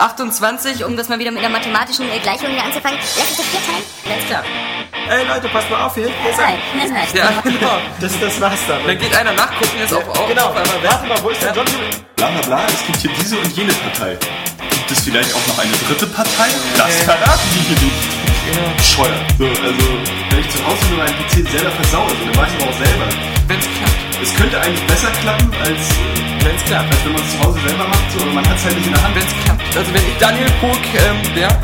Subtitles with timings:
[0.00, 3.00] 28, um das mal wieder mit einer mathematischen äh, Gleichung hier anzufangen.
[3.18, 3.84] Lass uns das vier teilen.
[4.06, 4.44] Alles klar.
[5.10, 6.06] Ey Leute, passt mal auf hier.
[6.06, 6.78] Hier ist Nein, ein.
[6.78, 7.08] nein, nein.
[7.14, 7.78] Ja, genau.
[8.00, 8.86] Das, das war's dann.
[8.86, 10.50] Dann geht einer nachgucken, jetzt auf, auf, genau.
[10.50, 10.84] auf einmal.
[10.84, 11.66] Warte mal, wo ist der John?
[12.14, 14.16] Bla bla bla, es gibt hier diese und jene Partei.
[14.70, 16.46] Gibt es vielleicht auch noch eine dritte Partei?
[16.76, 18.17] Das verraten die hier nicht.
[18.76, 19.24] Bescheuert.
[19.38, 19.84] So, also,
[20.30, 23.06] wenn ich zu Hause nur meinen PC selber versaue, dann weiß ich aber auch selber.
[23.48, 23.98] Wenn's klappt.
[24.22, 25.82] Es könnte eigentlich besser klappen, als,
[26.42, 26.90] Wenn's klappt.
[26.90, 28.86] als wenn man es zu Hause selber macht, so, aber man hat es halt nicht
[28.86, 29.14] in der Hand.
[29.14, 29.76] Wenn's klappt.
[29.76, 31.54] Also wenn ich Daniel Pog ähm, wäre,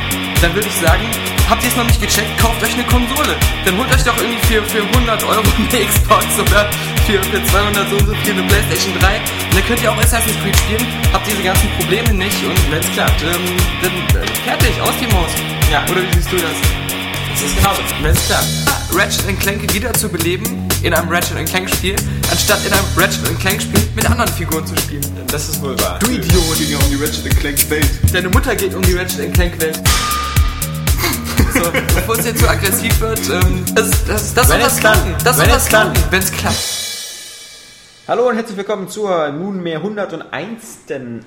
[0.43, 1.05] dann würde ich sagen,
[1.49, 3.35] habt ihr es noch nicht gecheckt, kauft euch eine Konsole.
[3.64, 6.69] Dann holt euch doch irgendwie für, für 100 Euro eine Xbox oder
[7.07, 9.16] für, für 200 so und so viel eine Playstation 3.
[9.16, 12.91] Und dann könnt ihr auch Assassin's Creed spielen, habt diese ganzen Probleme nicht und wenn's
[12.93, 15.32] klappt, ähm, dann äh, fertig, aus die Maus.
[15.72, 15.82] Ja.
[15.91, 16.83] Oder wie siehst du das?
[17.34, 17.82] Das ist genauso.
[18.00, 18.46] Wenn's klappt.
[18.94, 21.96] Ratchet Clank wieder zu beleben in einem Ratchet Clank Spiel,
[22.30, 25.02] anstatt in einem Ratchet Clank Spiel mit anderen Figuren zu spielen.
[25.32, 25.98] Das ist wohl wahr.
[25.98, 26.57] Du Idiot!
[26.57, 27.90] Geht ja um die Ratchet Clank Welt.
[28.12, 29.80] Deine Mutter geht um die Ratchet Clank Welt.
[31.54, 35.14] So, bevor es jetzt zu aggressiv wird, ähm, das, das, das Wenn soll das klappen.
[35.24, 35.92] Das soll Wenn das es klappt.
[35.94, 36.84] klappen, wenn es klappt.
[38.06, 40.60] Hallo und herzlich willkommen zur nunmehr 101.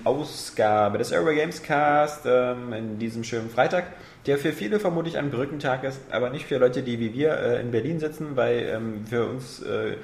[0.05, 3.87] Ausgabe des Airway Games Cast ähm, in diesem schönen Freitag,
[4.27, 7.61] der für viele vermutlich ein Brückentag ist, aber nicht für Leute, die wie wir äh,
[7.61, 9.95] in Berlin sitzen, weil ähm, für uns äh,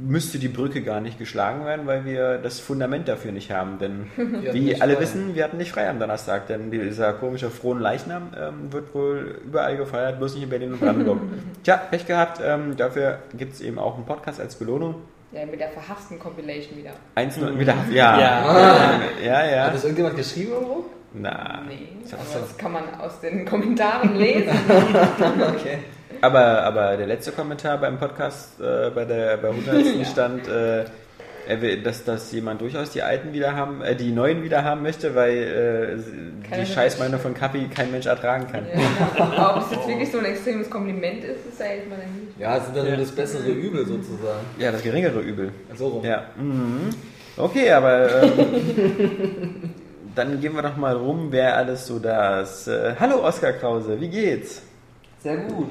[0.00, 3.78] müsste die Brücke gar nicht geschlagen werden, weil wir das Fundament dafür nicht haben.
[3.78, 5.02] Denn hatten wie alle frei.
[5.02, 9.40] wissen, wir hatten nicht frei am Donnerstag, denn dieser komische frohen Leichnam ähm, wird wohl
[9.44, 11.18] überall gefeiert, bloß nicht in Berlin und Brandenburg.
[11.62, 14.96] Tja, Pech gehabt, ähm, dafür gibt es eben auch einen Podcast als Belohnung.
[15.30, 16.92] Ja, mit der verhassten Compilation wieder.
[17.14, 17.74] Eins nur wieder.
[17.92, 18.18] Ja.
[18.18, 19.00] Ja.
[19.22, 19.64] Ja, ja.
[19.64, 20.86] Hat das irgendjemand geschrieben irgendwo?
[21.14, 21.62] Na.
[21.66, 22.38] Nee, aber so.
[22.40, 24.50] das kann man aus den Kommentaren lesen.
[25.56, 25.78] Okay.
[26.20, 30.06] Aber, aber der letzte Kommentar beim Podcast, äh, bei der bei 100.
[30.12, 30.84] stand, äh,
[31.82, 36.02] dass, dass jemand durchaus die alten wieder haben, äh, die neuen wieder haben möchte, weil
[36.52, 38.66] äh, die Scheißmeinung von Kapi kein Mensch ertragen kann.
[38.66, 39.24] ja.
[39.24, 42.28] Aber ob es jetzt wirklich so ein extremes Kompliment ist, ist ja jetzt mal dahin.
[42.38, 44.44] Ja, es ist dann nur das bessere Übel sozusagen.
[44.58, 45.52] Ja, das geringere Übel.
[45.76, 46.04] So rum.
[46.04, 46.24] Ja.
[46.36, 46.90] Mhm.
[47.36, 49.74] Okay, aber ähm,
[50.18, 52.66] dann gehen wir doch mal rum, wer alles so da ist.
[52.66, 54.62] Äh, hallo Oskar Krause, wie geht's?
[55.22, 55.68] Sehr gut.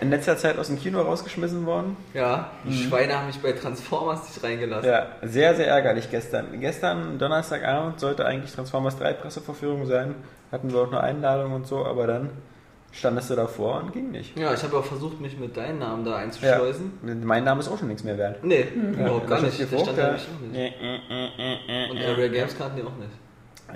[0.00, 1.96] In letzter Zeit aus dem Kino rausgeschmissen worden?
[2.12, 4.90] Ja, die Schweine haben mich bei Transformers nicht reingelassen.
[4.90, 6.60] Ja, sehr, sehr ärgerlich gestern.
[6.60, 10.16] Gestern, Donnerstagabend, sollte eigentlich Transformers 3 Presseverführung sein.
[10.52, 12.30] Hatten wir auch eine Einladung und so, aber dann
[12.92, 14.36] standest du davor und ging nicht.
[14.36, 16.16] Ja, ich habe auch versucht, mich mit deinem Namen da Ja.
[16.16, 16.92] einzuschleusen.
[17.24, 18.42] Mein Name ist auch schon nichts mehr wert.
[18.42, 19.58] Nee, überhaupt gar nicht.
[19.58, 19.92] Der stand ja.
[19.92, 20.12] da auch
[20.52, 21.90] nicht.
[21.90, 23.10] Und Area Games kannten die auch nicht.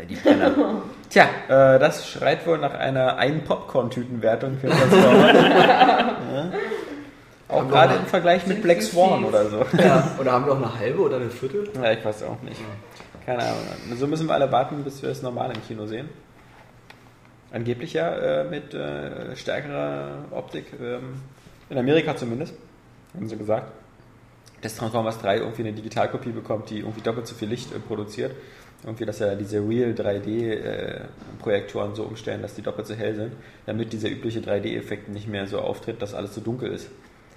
[0.09, 0.83] Die Penner.
[1.11, 5.35] Tja, äh, das schreit wohl nach einer ein Popcorn-Tütenwertung für Transformers.
[6.35, 6.53] ja.
[7.49, 9.65] Auch gerade im Vergleich mit Black Swan oder so.
[9.77, 11.69] Ja, oder haben wir auch eine halbe oder eine Viertel?
[11.75, 12.61] Ja, ich weiß auch nicht.
[13.27, 13.59] Keine Ahnung.
[13.97, 16.09] So müssen wir alle warten, bis wir es normal im Kino sehen.
[17.53, 21.21] Angeblich ja äh, mit äh, stärkerer Optik, ähm,
[21.69, 22.55] in Amerika zumindest,
[23.15, 23.73] haben sie gesagt,
[24.63, 28.33] dass Transformers 3 irgendwie eine Digitalkopie bekommt, die irgendwie doppelt so viel Licht äh, produziert.
[28.85, 33.33] Irgendwie, dass ja diese Real 3D-Projektoren so umstellen, dass die doppelt so hell sind,
[33.67, 36.89] damit dieser übliche 3D-Effekt nicht mehr so auftritt, dass alles so dunkel ist.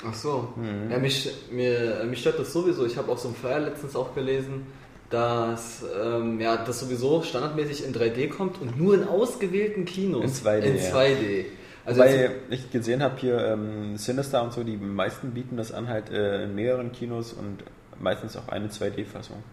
[0.06, 0.54] Ach so.
[0.90, 2.86] Ja, mich, mir, mich stört das sowieso.
[2.86, 4.68] Ich habe auch so einen Flyer letztens auch gelesen,
[5.10, 10.42] dass ähm, ja, das sowieso standardmäßig in 3D kommt und nur in ausgewählten Kinos.
[10.42, 10.92] In 2D, In ja.
[10.92, 11.46] 2D.
[11.86, 15.90] Also Weil ich gesehen habe hier ähm, Sinister und so, die meisten bieten das an
[15.90, 17.58] halt äh, in mehreren Kinos und
[18.00, 19.44] meistens auch eine 2D-Fassung.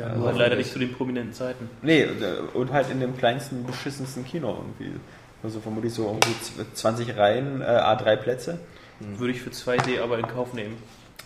[0.00, 1.68] Ja, Also halt leider nicht zu den prominenten Zeiten.
[1.82, 2.08] Nee, äh,
[2.54, 4.98] und halt in dem kleinsten, beschissensten Kino irgendwie.
[5.42, 8.58] Also vermutlich so irgendwie zw- 20 Reihen, äh, A3 Plätze.
[9.00, 10.76] Würde ich für 2D aber in Kauf nehmen.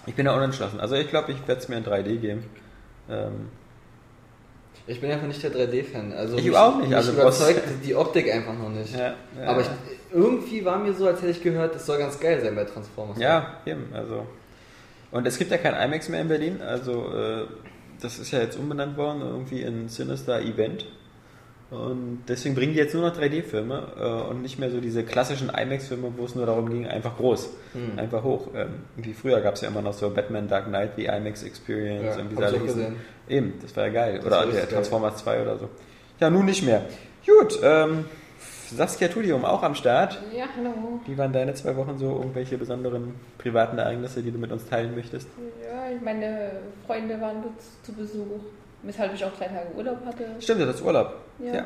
[0.07, 0.79] Ich bin da unentschlossen.
[0.81, 2.45] Also ich glaube, ich werde es mir in 3D geben.
[3.11, 3.49] Ähm,
[4.87, 6.12] ich bin einfach nicht der 3D-Fan.
[6.12, 8.95] Also Ich mich, auch nicht, Mich also überzeugt die Optik einfach noch nicht.
[8.95, 9.67] ja, ja, Aber ich,
[10.12, 13.19] irgendwie war mir so, als hätte ich gehört, das soll ganz geil sein bei Transformers.
[13.19, 13.89] Ja, eben.
[13.95, 14.27] Also.
[15.11, 16.61] Und es gibt ja kein IMAX mehr in Berlin.
[16.61, 17.47] Also äh,
[18.00, 20.87] das ist ja jetzt umbenannt worden irgendwie in Sinister Event.
[21.71, 25.49] Und deswegen bringen die jetzt nur noch 3D-Filme äh, und nicht mehr so diese klassischen
[25.49, 27.99] IMAX-Filme, wo es nur darum ging, einfach groß, Hm.
[27.99, 28.49] einfach hoch.
[28.55, 32.17] Ähm, wie früher gab es ja immer noch so Batman Dark Knight, wie IMAX Experience
[32.17, 32.96] Ja, und wie hab ich auch gesehen.
[33.29, 34.17] Eben, das war ja geil.
[34.19, 34.67] Das oder der geil.
[34.70, 35.69] Transformers 2 oder so.
[36.20, 36.82] Ja, nun nicht mehr.
[37.26, 38.05] Gut, ähm,
[38.73, 40.20] Saskia Tudium auch am Start.
[40.37, 41.00] Ja, hallo.
[41.06, 42.06] Wie waren deine zwei Wochen so?
[42.17, 45.29] Irgendwelche besonderen privaten Ereignisse, die du mit uns teilen möchtest?
[46.02, 46.50] Meine
[46.87, 48.41] Freunde waren zu- zu Besuch,
[48.82, 50.25] weshalb ich auch drei Tage Urlaub hatte.
[50.41, 51.14] Stimmt, du hattest Urlaub.
[51.38, 51.55] Ja.
[51.55, 51.64] Ja.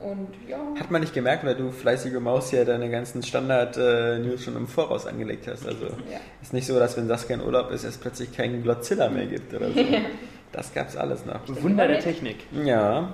[0.00, 4.56] Und ja, Hat man nicht gemerkt, weil du fleißige Maus ja deine ganzen Standard-News schon
[4.56, 5.66] im Voraus angelegt hast.
[5.66, 6.18] Also ja.
[6.40, 9.52] ist nicht so, dass wenn Saskia in Urlaub ist, es plötzlich keinen Godzilla mehr gibt
[9.54, 9.80] oder so.
[10.52, 11.38] Das gab's alles noch.
[11.62, 12.38] Wunder der Technik.
[12.64, 13.12] Ja.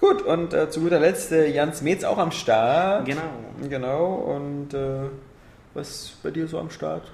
[0.00, 3.06] Gut, und äh, zu guter Letzt äh, Jans Metz auch am Start.
[3.06, 3.22] Genau.
[3.70, 5.08] Genau, und äh,
[5.72, 7.10] was ist bei dir so am Start?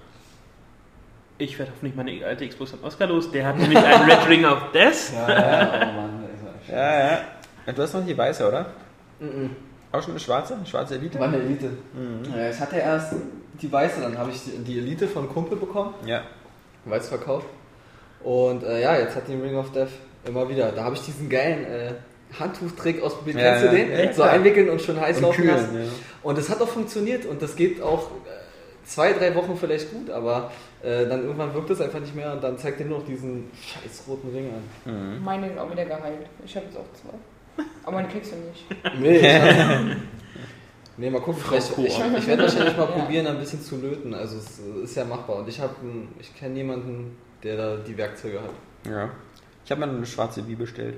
[1.41, 3.31] Ich werde hoffentlich meine alte Xbox am Oscar los.
[3.31, 5.13] Der hat nämlich einen Red Ring of Death.
[5.15, 6.25] Ja, ja, oh Mann.
[6.69, 7.21] Ja, ja.
[7.67, 8.67] Ja, Du hast noch die weiße, oder?
[9.21, 9.51] Mhm.
[9.93, 10.55] Auch schon eine schwarze?
[10.55, 11.19] Eine schwarze Elite?
[11.19, 11.71] Meine Elite.
[12.37, 13.15] Ja, ich hatte erst
[13.61, 16.23] die weiße, dann habe ich die, Elite von Kumpel bekommen, Ja.
[16.85, 17.47] weiß verkauft.
[18.23, 19.89] Und äh, ja, jetzt hat die Ring of Death
[20.27, 20.73] immer wieder.
[20.73, 21.93] Da habe ich diesen geilen äh,
[22.39, 23.39] Handtuchtrick ausprobiert.
[23.39, 23.91] Ja, Kennst du den?
[23.91, 25.75] Ja, so einwickeln und schon heiß Und laufen kühlen, lassen.
[25.85, 25.89] ja.
[26.23, 30.11] Und das hat auch funktioniert und das geht auch äh, zwei, drei Wochen vielleicht gut,
[30.11, 30.51] aber
[30.83, 33.51] äh, dann irgendwann wirkt es einfach nicht mehr und dann zeigt er nur noch diesen
[33.61, 34.51] scheiß roten Ring
[34.85, 35.23] an.
[35.23, 36.27] Meine sind auch wieder geheilt.
[36.45, 37.65] Ich habe jetzt auch zwei.
[37.85, 38.65] Aber meine kriegst du nicht.
[39.01, 39.81] Nee, ich hab,
[40.97, 42.93] nee mal gucken, vielleicht, ich, ich werde wahrscheinlich mal Ja.
[43.03, 44.15] probieren, ein bisschen zu löten.
[44.15, 45.37] Also es ist ja machbar.
[45.37, 45.75] Und ich habe,
[46.19, 48.51] ich kenne jemanden, der da die Werkzeuge hat.
[48.91, 49.09] ja.
[49.63, 50.97] Ich habe mir eine schwarze Wie bestellt.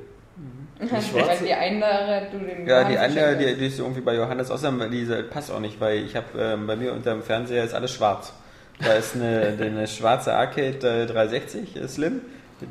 [0.80, 1.14] schwarze?
[1.14, 4.90] Weil die andere, du den Ja, die andere, die, die ist irgendwie bei Johannes, außerdem
[4.90, 7.92] diese passt auch nicht, weil ich habe ähm, bei mir unter dem Fernseher ist alles
[7.92, 8.32] schwarz.
[8.80, 12.20] Da ist eine, eine schwarze Arcade äh, 360 äh, Slim.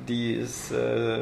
[0.07, 1.18] Die ist äh,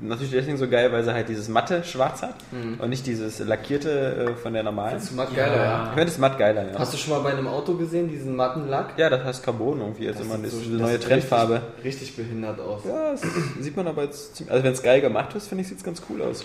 [0.00, 2.36] natürlich deswegen so geil, weil sie halt dieses matte Schwarz hat
[2.78, 4.92] und nicht dieses lackierte äh, von der normalen.
[4.92, 5.82] Findest du matt geiler, ja.
[5.82, 6.78] Ich finde das matt geiler, ja.
[6.78, 8.98] Hast du schon mal bei einem Auto gesehen, diesen matten Lack?
[8.98, 10.38] Ja, das heißt Carbon irgendwie jetzt immer.
[10.38, 11.54] Das ist so- diese das neue Trendfarbe.
[11.84, 12.80] Richtig, richtig behindert aus.
[12.86, 13.22] Ja, das
[13.60, 14.52] sieht man aber jetzt ziemlich.
[14.52, 16.42] Also wenn es geil gemacht ist, finde ich, sieht es ganz cool aus.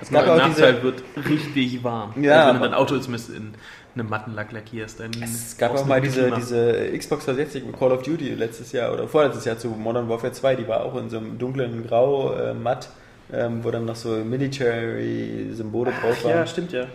[0.00, 2.14] Das gab gab auch Nachteil diese- wird richtig warm.
[2.22, 3.52] Ja, also wenn du aber- dein Auto jetzt mit in
[3.98, 6.36] einem matten Lack lackierst, dann Es gab auch mal diese, Klima.
[6.36, 10.32] diese Xbox 360 mit Call of Duty letztes Jahr oder vorletztes Jahr zu Modern Warfare
[10.32, 12.88] 2, die war auch in so einem dunklen Grau, äh, matt,
[13.32, 16.30] ähm, wo dann noch so Military-Symbole drauf waren.
[16.30, 16.86] Ja, stimmt ja.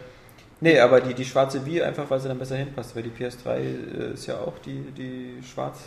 [0.61, 3.49] Nee, aber die, die schwarze Wii einfach, weil sie dann besser hinpasst, weil die PS3
[3.49, 5.81] äh, ist ja auch die, die schwarz.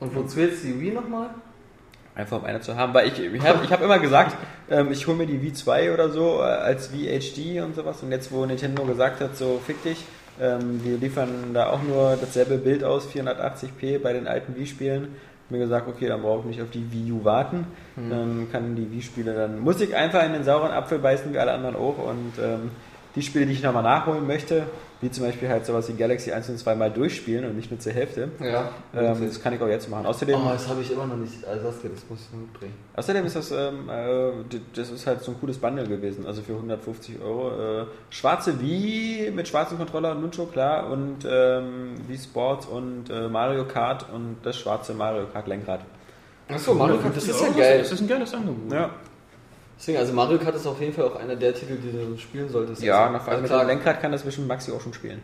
[0.00, 1.30] Und wozu jetzt die Wii nochmal?
[2.16, 4.36] Einfach um eine zu haben, weil ich, ich habe ich hab immer gesagt,
[4.70, 8.02] ähm, ich hole mir die Wii 2 oder so äh, als Wii HD und sowas.
[8.02, 10.04] Und jetzt wo Nintendo gesagt hat, so fick dich,
[10.40, 15.08] ähm, wir liefern da auch nur dasselbe Bild aus, 480p bei den alten Wii-Spielen,
[15.50, 17.66] mir gesagt, okay, dann brauche ich nicht auf die Wii U warten,
[17.96, 21.52] dann kann die Wii-Spiele, dann muss ich einfach in den sauren Apfel beißen wie alle
[21.52, 21.98] anderen auch.
[21.98, 22.70] Und ähm,
[23.14, 24.64] die Spiele, die ich nochmal nachholen möchte,
[25.04, 27.78] wie zum Beispiel halt sowas wie Galaxy 1 und 2 mal durchspielen und nicht nur
[27.78, 28.70] zur Hälfte, Ja.
[28.96, 30.06] ähm, das kann ich auch jetzt machen.
[30.06, 31.44] Außerdem oh, das habe ich immer noch nicht.
[31.44, 32.72] Also das, das muss ich noch mitbringen.
[32.96, 34.30] Außerdem ist das, ähm, äh,
[34.74, 37.82] das ist halt so ein cooles Bundle gewesen, also für 150 Euro.
[37.82, 43.28] Äh, schwarze Wii mit schwarzem Controller und Nuncho, klar, und ähm, Wii Sports und äh,
[43.28, 45.80] Mario Kart und das schwarze Mario Kart Lenkrad.
[46.48, 47.78] Achso, Mario Kart, das ist ja geil.
[47.80, 48.72] Das ist ein geiles Angebot.
[48.72, 48.90] Ja,
[49.78, 52.48] Deswegen, also Mario Kart ist auf jeden Fall auch einer der Titel, die du spielen
[52.48, 52.82] solltest.
[52.82, 55.20] ja also, nach allem mit klar, dem Lenkrad kann das bestimmt Maxi auch schon spielen.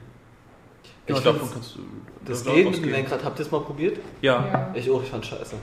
[1.06, 1.80] Ich Ich glaube, kannst du.
[2.24, 2.90] Das soll geht mit dem.
[2.90, 3.24] Lenkrad.
[3.24, 3.98] Habt ihr es mal probiert?
[4.20, 4.46] Ja.
[4.52, 4.70] Ja.
[4.74, 5.56] Ich auch, ich fand scheiße.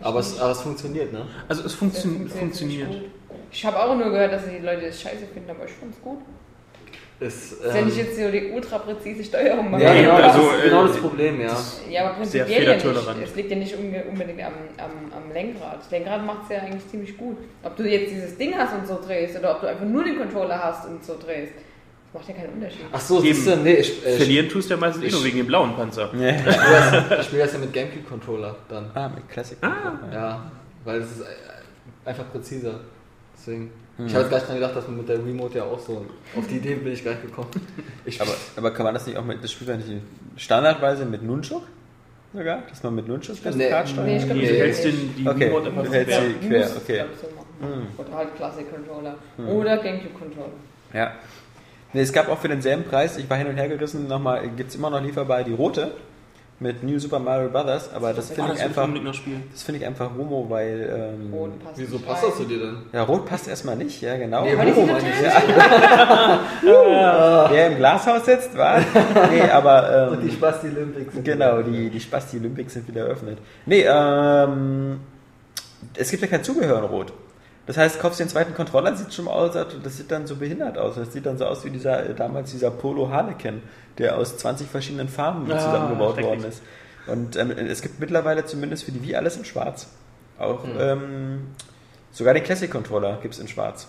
[0.00, 1.26] Aber es, aber es funktioniert, ne?
[1.48, 2.88] Also es Das funktio funktioniert.
[2.88, 3.10] gut.
[3.50, 6.18] Ich habe auch nur gehört, dass die Leute das scheiße finden, aber ich fand's gut.
[6.20, 6.37] Es, Das
[7.20, 9.72] ist ja nicht jetzt so die ultra präzise Steuerung.
[9.72, 11.56] man ja, genau, also, das ist genau äh, das Problem, ja.
[11.90, 12.86] Ja, aber prinzipiell ja nicht.
[13.24, 15.80] Es liegt ja nicht unbedingt am, am, am Lenkrad.
[15.80, 17.38] Das Lenkrad macht es ja eigentlich ziemlich gut.
[17.64, 20.16] Ob du jetzt dieses Ding hast und so drehst oder ob du einfach nur den
[20.16, 22.84] Controller hast und so drehst, das macht ja keinen Unterschied.
[22.92, 23.34] Ach so, Eben.
[23.34, 25.46] siehst du, nee, ich, äh, ich, Verlieren tust du ja meistens eh nur wegen dem
[25.48, 26.14] blauen Panzer.
[26.14, 26.28] Ja.
[26.36, 28.90] ich spiele das, ich spiel das ja mit Gamecube-Controller dann.
[28.94, 29.58] Ah, mit Classic.
[29.60, 30.50] Ja,
[30.84, 32.78] weil es ist äh, einfach präziser.
[33.36, 33.72] Deswegen.
[33.98, 34.06] Hm.
[34.06, 36.04] Ich habe jetzt gar nicht dran gedacht, dass man mit der Remote ja auch so.
[36.36, 37.48] Auf die Idee bin ich gleich gekommen.
[38.04, 40.02] Ich, Aber, aber kann man das nicht auch mit, das spielt man nicht
[40.36, 41.62] standardweise mit Nunchuk
[42.32, 42.62] sogar?
[42.68, 43.68] Dass man mit Nunchuk das Nee.
[43.68, 44.06] Kart steuert?
[44.06, 44.98] Nee, ich glaub, Nee, das du hältst nicht.
[44.98, 46.22] den, die Okay, Remote du einfach hältst quer.
[46.22, 47.04] sie- quer, okay.
[47.20, 47.86] so machen.
[47.98, 49.14] Oder halt Classic Controller.
[49.46, 50.52] Oder Gamecube Controller.
[50.94, 51.12] Ja.
[51.92, 54.70] Nee, es gab auch für denselben Preis, ich war hin und her gerissen, nochmal, gibt
[54.70, 55.90] es immer noch lieferbar die rote
[56.60, 58.88] mit New Super Mario Brothers, aber das Ah, finde das ich will einfach,
[59.52, 62.76] das finde ich einfach Homo, weil, ähm, Rot passt wieso passt das zu dir denn?
[62.92, 64.42] ja, rot passt erstmal nicht, ja, genau.
[64.44, 65.14] Nee, Homo meine ich.
[65.16, 66.40] total
[67.50, 68.80] Wer im Glashaus sitzt, war?
[69.30, 71.14] Nee, aber, Und die ähm, Spasti Olympics.
[71.14, 73.38] sind genau, die, die Spasti Olympics sind wieder eröffnet.
[73.66, 75.00] Nee, ähm,
[75.94, 77.12] es gibt ja kein Zubehör in Rot.
[77.68, 80.94] Das heißt, kaufst den zweiten Controller, sieht schon aus, das sieht dann so behindert aus.
[80.96, 83.62] Das sieht dann so aus wie dieser, äh, damals dieser Polo Harlequin,
[83.98, 86.62] der aus 20 verschiedenen Farben Ah, zusammengebaut worden ist.
[87.06, 89.86] Und ähm, es gibt mittlerweile zumindest für die Wii alles in schwarz.
[90.38, 91.48] Auch, ähm,
[92.10, 93.86] sogar den Classic Controller gibt es in schwarz.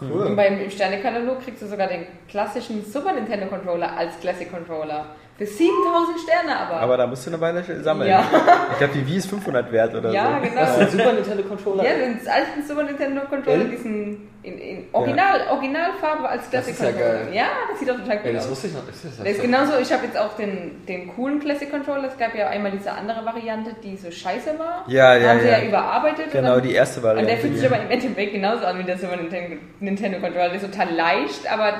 [0.00, 0.34] Und Cool.
[0.34, 5.04] beim Sternekatalog kriegst du sogar den klassischen Super Nintendo Controller als Classic Controller
[5.40, 6.80] Für 7000 Sterne aber.
[6.80, 8.10] Aber da musst du eine Weile sammeln.
[8.10, 8.22] Ja.
[8.72, 10.46] Ich glaube, die Wii ist 500 wert oder ja, so.
[10.48, 10.60] genau.
[10.60, 11.82] Das ist ein Super Nintendo Controller.
[11.84, 13.70] Ja, den alten Super Nintendo Controller, Ehrlich?
[13.78, 17.24] diesen in, in Original, Originalfarbe als Das Classic ist ja Controller.
[17.24, 17.28] geil.
[17.34, 18.50] Ja, das sieht doch total Ja, cool das aus.
[18.50, 18.86] wusste ich noch.
[18.86, 22.08] Das ist, Das ist genauso, ich habe jetzt auch den, den coolen Classic Controller.
[22.08, 24.84] Es gab ja einmal diese andere Variante, die so scheiße war.
[24.88, 25.58] Ja, ja, haben sie ja.
[25.58, 26.32] ja überarbeitet.
[26.32, 27.36] Genau, dann- die erste Und der Variante.
[27.38, 30.48] fühlt sich aber im Endeffekt genauso an wie der Super Nintendo, Nintendo Controller.
[30.50, 31.72] Der ist total leicht, aber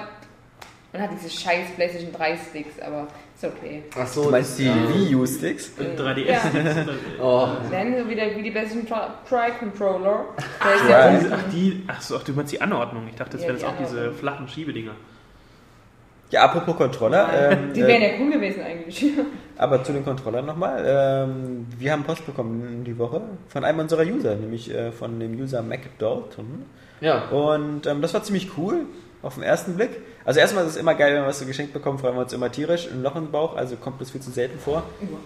[0.93, 3.07] man hat diese scheiß PlayStation 3 Sticks, aber
[3.37, 3.85] ist okay.
[3.97, 4.25] Ach so.
[4.25, 4.75] Du meinst die ja.
[4.95, 5.73] Wii U-Sticks?
[5.79, 6.27] Und 3DS.
[6.29, 6.41] Ja.
[7.23, 10.25] Oh, Dann so wie, der, wie die PlayStation Tri Controller.
[10.65, 10.91] Der ist Tri.
[10.91, 13.07] ja Diese- Ach, die, ach so, ach, du meinst die Anordnung.
[13.09, 14.19] Ich dachte, das Ja, wären jetzt auch diese Anordnung.
[14.19, 14.93] flachen Schiebedinger.
[16.31, 17.29] Ja, apropos Controller.
[17.53, 19.05] Ähm, Die äh, wären ja cool gewesen eigentlich.
[19.59, 20.85] Aber zu den Controllern nochmal.
[20.87, 25.35] Ähm, wir haben Post bekommen die Woche von einem unserer User, nämlich äh, von dem
[25.41, 26.65] User Mac Dalton.
[27.01, 27.25] ja.
[27.31, 28.87] Und ähm, das war ziemlich cool
[29.23, 29.91] auf den ersten Blick.
[30.25, 32.33] Also erstmal ist es immer geil, wenn wir was so geschenkt bekommen, freuen wir uns
[32.33, 32.89] immer tierisch.
[32.91, 34.83] Ein Loch im Bauch, also kommt das viel zu selten vor.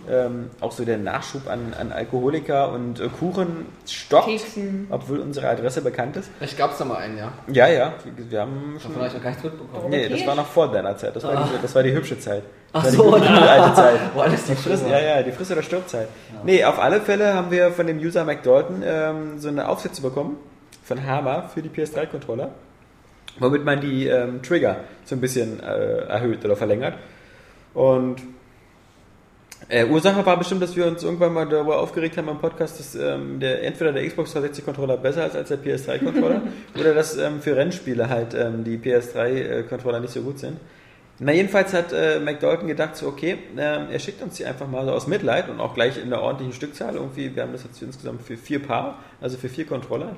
[0.08, 4.86] Ähm, auch so der Nachschub an, an Alkoholiker und äh, Kuchen stockt, Keksen.
[4.90, 6.30] obwohl unsere Adresse bekannt ist.
[6.40, 7.32] Ich gab's da mal einen, ja.
[7.48, 8.92] Ja, ja, wir, wir haben schon...
[8.92, 9.90] Davon habe ich noch gar nichts mitbekommen.
[9.90, 11.16] Nee, das war noch vor deiner Zeit.
[11.16, 12.44] Das war, die, das war die hübsche Zeit.
[12.72, 14.00] Ach Das so, war die gute alte Zeit.
[14.14, 16.08] Wo alles Die Friss, ja, ja, die Friss- oder Stirbzeit.
[16.44, 20.02] Nee, auf alle Fälle haben wir von dem User Mac Dalton ähm, so eine Aufsätze
[20.02, 20.36] bekommen
[20.84, 22.50] von Hama für die PS3-Controller,
[23.38, 26.94] womit man die ähm, Trigger so ein bisschen äh, erhöht oder verlängert.
[27.74, 28.22] Und
[29.68, 32.94] äh, Ursache war bestimmt, dass wir uns irgendwann mal darüber aufgeregt haben im Podcast, dass
[32.94, 36.42] ähm, der, entweder der Xbox 360-Controller besser ist als der PS3-Controller
[36.78, 40.58] oder dass ähm, für Rennspiele halt ähm, die PS3-Controller nicht so gut sind.
[41.20, 44.84] Na, jedenfalls hat äh, McDalton gedacht, so, okay, ähm, er schickt uns die einfach mal
[44.84, 46.96] so aus Mitleid und auch gleich in einer ordentlichen Stückzahl.
[46.96, 50.16] Irgendwie, wir haben das jetzt insgesamt für vier Paar, also für vier Controller.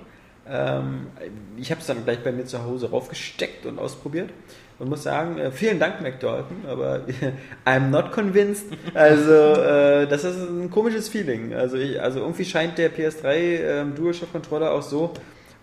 [0.49, 1.09] Ähm,
[1.57, 4.31] ich habe es dann gleich bei mir zu Hause raufgesteckt und ausprobiert
[4.79, 7.03] und muss sagen, äh, vielen Dank, McDalton, aber
[7.65, 8.67] I'm not convinced.
[8.95, 11.55] Also, äh, das ist ein komisches Feeling.
[11.55, 15.13] Also, ich, also irgendwie scheint der PS3 ähm, DualShock Controller auch so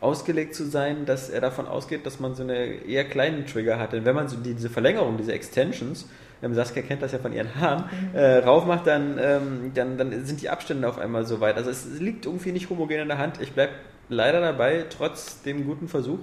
[0.02, 3.94] ausgelegt zu sein, dass er davon ausgeht, dass man so eine eher kleinen Trigger hat.
[3.94, 6.10] Denn wenn man so die, diese Verlängerung, diese Extensions,
[6.42, 10.42] ähm, Saskia kennt das ja von ihren Haaren, äh, raufmacht, dann, ähm, dann, dann sind
[10.42, 11.56] die Abstände auf einmal so weit.
[11.56, 13.40] Also es liegt irgendwie nicht homogen in der Hand.
[13.42, 13.72] Ich bleibe
[14.10, 16.19] leider dabei, trotz dem guten Versuch.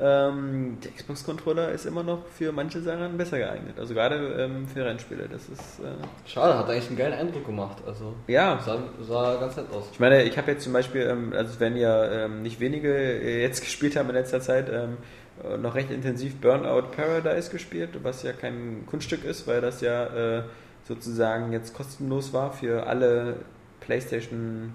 [0.00, 3.78] Ähm, der Xbox-Controller ist immer noch für manche Sachen besser geeignet.
[3.80, 5.28] Also gerade ähm, für Rennspiele.
[5.28, 7.78] Das ist äh, Schade, hat eigentlich einen geilen Eindruck gemacht.
[7.84, 8.60] Also, ja.
[8.64, 9.88] sah, sah ganz nett aus.
[9.92, 13.42] Ich meine, ich habe jetzt zum Beispiel, ähm, also werden ja ähm, nicht wenige äh,
[13.42, 14.98] jetzt gespielt haben in letzter Zeit, ähm,
[15.44, 20.38] äh, noch recht intensiv Burnout Paradise gespielt, was ja kein Kunststück ist, weil das ja
[20.38, 20.42] äh,
[20.86, 23.36] sozusagen jetzt kostenlos war für alle
[23.80, 24.72] PlayStation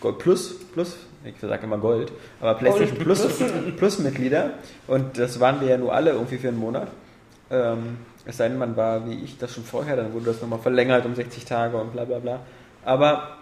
[0.00, 3.26] Gold Plus, Plus, ich sage immer Gold, aber PlayStation Plus,
[3.76, 4.50] Plus Mitglieder
[4.86, 6.88] und das waren wir ja nur alle irgendwie für einen Monat.
[7.50, 10.58] Ähm, es sei denn, man war wie ich das schon vorher, dann wurde das nochmal
[10.58, 12.40] verlängert um 60 Tage und bla bla bla.
[12.84, 13.36] Aber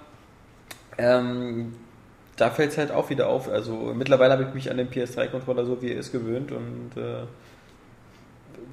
[0.98, 1.74] ähm,
[2.36, 3.48] da fällt es halt auch wieder auf.
[3.48, 7.24] Also mittlerweile habe ich mich an den PS3-Controller so wie er ist gewöhnt und äh,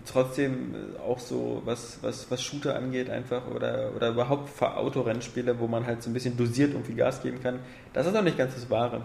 [0.05, 0.75] trotzdem
[1.05, 5.85] auch so, was, was, was Shooter angeht, einfach oder, oder überhaupt für Autorennspiele, wo man
[5.85, 7.59] halt so ein bisschen dosiert irgendwie Gas geben kann,
[7.93, 9.01] das ist auch nicht ganz das Wahre.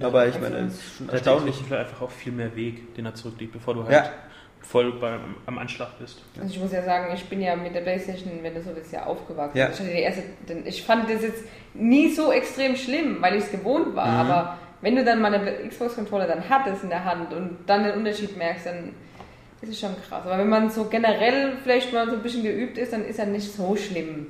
[0.00, 1.56] Aber ich meine, es ist schon erstaunlich.
[1.70, 4.10] der einfach auch viel mehr Weg, den er zurücklegt, bevor du halt Ja.
[4.60, 6.22] voll beim, am Anschlag bist.
[6.38, 8.92] Also ich muss ja sagen, ich bin ja mit der Playstation, wenn du so willst,
[8.92, 9.56] ja aufgewachsen.
[9.56, 9.70] Ja.
[9.70, 13.44] Ich, hatte die erste, denn ich fand das jetzt nie so extrem schlimm, weil ich
[13.44, 14.24] es gewohnt war.
[14.24, 14.30] Mhm.
[14.30, 17.94] Aber wenn du dann mal eine Xbox-Controller dann hattest in der Hand und dann den
[17.94, 18.92] Unterschied merkst, dann
[19.62, 20.24] ist es schon krass.
[20.24, 23.26] Aber wenn man so generell vielleicht mal so ein bisschen geübt ist, dann ist er
[23.26, 24.26] nicht so schlimm.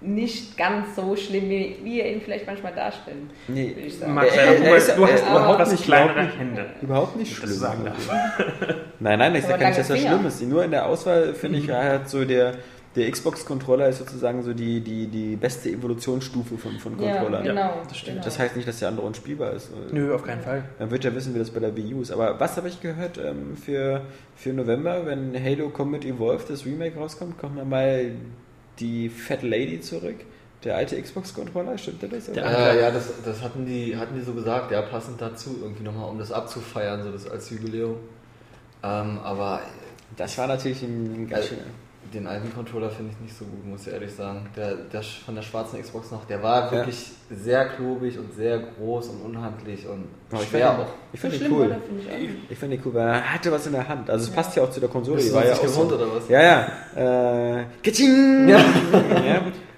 [0.00, 3.16] Nicht ganz so schlimm, wie, wie er ihn vielleicht manchmal darstellt,
[3.48, 4.12] Nee, würde ich sagen.
[4.12, 6.26] Max, Er- er- du, er ist- du er hast ist überhaupt überhaupt was nicht- kleinere
[6.38, 6.66] Hände.
[6.82, 7.52] Überhaupt nicht Das schlimm.
[7.52, 7.92] sagen
[9.00, 10.42] Nein, nein, ich sage gar nicht, dass das lange schlimm ist.
[10.42, 12.54] Nur in der Auswahl finde ich halt so der,
[12.96, 17.42] der Xbox-Controller ist sozusagen so die, die, die beste Evolutionsstufe von, von Ja, Controllern.
[17.44, 17.82] genau.
[17.88, 18.14] das stimmt.
[18.16, 18.24] Genau.
[18.24, 19.70] Das heißt nicht, dass der andere unspielbar ist.
[19.92, 20.64] Nö, auf keinen Fall.
[20.78, 22.12] Man wird ja wissen, wie das bei der Wii U ist.
[22.12, 24.02] Aber was habe ich gehört ähm, für,
[24.36, 28.12] für November, wenn Halo Combat Evolved, das Remake rauskommt, kommt dann mal
[28.78, 30.16] die Fat Lady zurück.
[30.62, 32.26] Der alte Xbox-Controller, stimmt das?
[32.26, 32.74] Der oder?
[32.74, 36.08] Ja, ja, das, das hatten, die, hatten die so gesagt, ja, passend dazu, irgendwie nochmal,
[36.08, 37.96] um das abzufeiern, so das als Jubiläum.
[38.82, 39.60] Ähm, aber
[40.16, 41.83] Das war natürlich ein ganz Also, schön.
[42.12, 44.46] Den alten Controller finde ich nicht so gut, muss ich ehrlich sagen.
[44.56, 49.08] Der, der von der schwarzen Xbox noch, der war wirklich sehr klobig und sehr groß
[49.08, 50.86] und unhandlich und Aber ich schwer auch.
[51.12, 51.76] ich die schlimm cool.
[51.86, 54.10] finde ich fand die cool, weil er hatte was in der Hand.
[54.10, 55.16] Also es passt ja auch zu der Konsole.
[55.16, 56.28] Bist Die du war ja auch gewohnt so, oder was?
[56.28, 56.42] Ja,
[56.94, 57.60] ja.
[57.60, 58.48] Äh, Kitching!
[58.48, 58.58] Ja.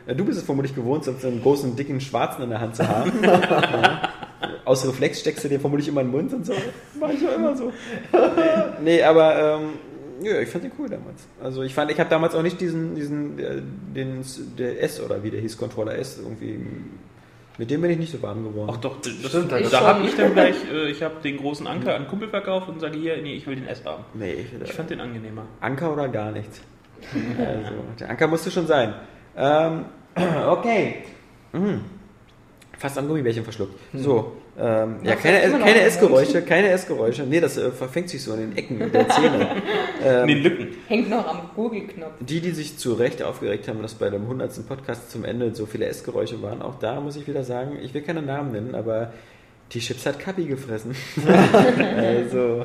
[0.06, 0.14] ja.
[0.14, 3.12] Du bist es vermutlich gewohnt, so einen großen, dicken Schwarzen in der Hand zu haben.
[3.22, 4.10] ja.
[4.64, 6.52] Aus Reflex steckst du dir vermutlich immer in den Mund und so.
[6.98, 7.72] Mach ich auch immer so.
[8.12, 8.18] nee,
[8.96, 9.70] nee, aber ähm,
[10.22, 11.26] Ja, ich fand den cool damals.
[11.42, 13.60] Also ich fand, ich habe damals auch nicht diesen, diesen, äh,
[13.94, 14.24] den,
[14.58, 16.58] der S oder wie der hieß, Controller S irgendwie.
[17.58, 18.70] Mit dem bin ich nicht so warm geworden.
[18.72, 21.66] Ach doch, das, Stimmt, da das habe ich dann gleich, äh, ich habe den großen
[21.66, 24.04] Anker an Kumpel verkauft und sage hier, nee, ich will den S haben.
[24.14, 25.46] nee, ich, Ich fand den angenehmer.
[25.60, 26.60] Anker oder gar nichts.
[27.38, 28.94] Also, der Anker musste schon sein.
[29.36, 29.86] Ähm,
[30.48, 31.04] okay.
[31.52, 31.80] Mhm.
[32.78, 33.78] Fast am Gummibärchen verschluckt.
[33.94, 34.32] So.
[34.58, 37.24] Ähm, ja, keine, keine Essgeräusche, keine Essgeräusche.
[37.24, 39.62] Nee, das äh, verfängt sich so in den Ecken der Zähne.
[40.22, 40.68] In den Lücken.
[40.88, 42.12] Hängt noch am Google-Knopf.
[42.20, 44.66] Die, die sich zu Recht aufgeregt haben, dass bei dem 100.
[44.66, 48.02] Podcast zum Ende so viele Essgeräusche waren, auch da muss ich wieder sagen, ich will
[48.02, 49.12] keine Namen nennen, aber
[49.72, 50.94] die Chips hat Kapi gefressen.
[51.96, 52.64] also,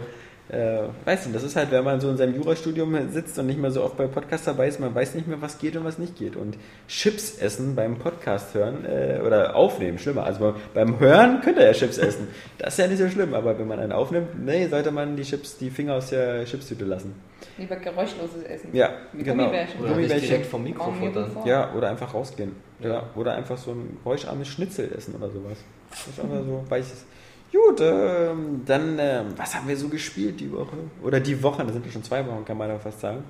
[0.51, 3.57] äh, weiß nicht, das ist halt, wenn man so in seinem Jurastudium sitzt und nicht
[3.59, 5.97] mehr so oft bei Podcasts dabei ist, man weiß nicht mehr, was geht und was
[5.97, 6.35] nicht geht.
[6.35, 6.57] Und
[6.89, 10.25] Chips essen beim Podcast hören äh, oder aufnehmen, schlimmer.
[10.25, 12.27] Also beim Hören könnte er Chips essen.
[12.57, 15.23] Das ist ja nicht so schlimm, aber wenn man einen aufnimmt, nee, sollte man die
[15.23, 17.15] Chips, die Finger aus der Chipstüte lassen.
[17.57, 18.69] Lieber geräuschloses Essen.
[18.73, 19.45] Ja, Wie genau.
[19.45, 19.79] Gummibärchen.
[19.81, 20.27] Oder Gummibärchen.
[20.27, 21.25] direkt vom Mikro mir futtern.
[21.25, 21.47] gefallen.
[21.47, 22.55] Ja, oder einfach rausgehen.
[22.79, 23.09] Ja.
[23.15, 25.57] Oder einfach so ein geräuscharmes Schnitzel essen oder sowas.
[25.89, 27.05] Das ist einfach so weiches.
[27.51, 30.77] Gut, ähm, dann, ähm, was haben wir so gespielt die Woche?
[31.03, 33.23] Oder die Woche, das sind ja schon zwei Wochen, kann man ja fast sagen.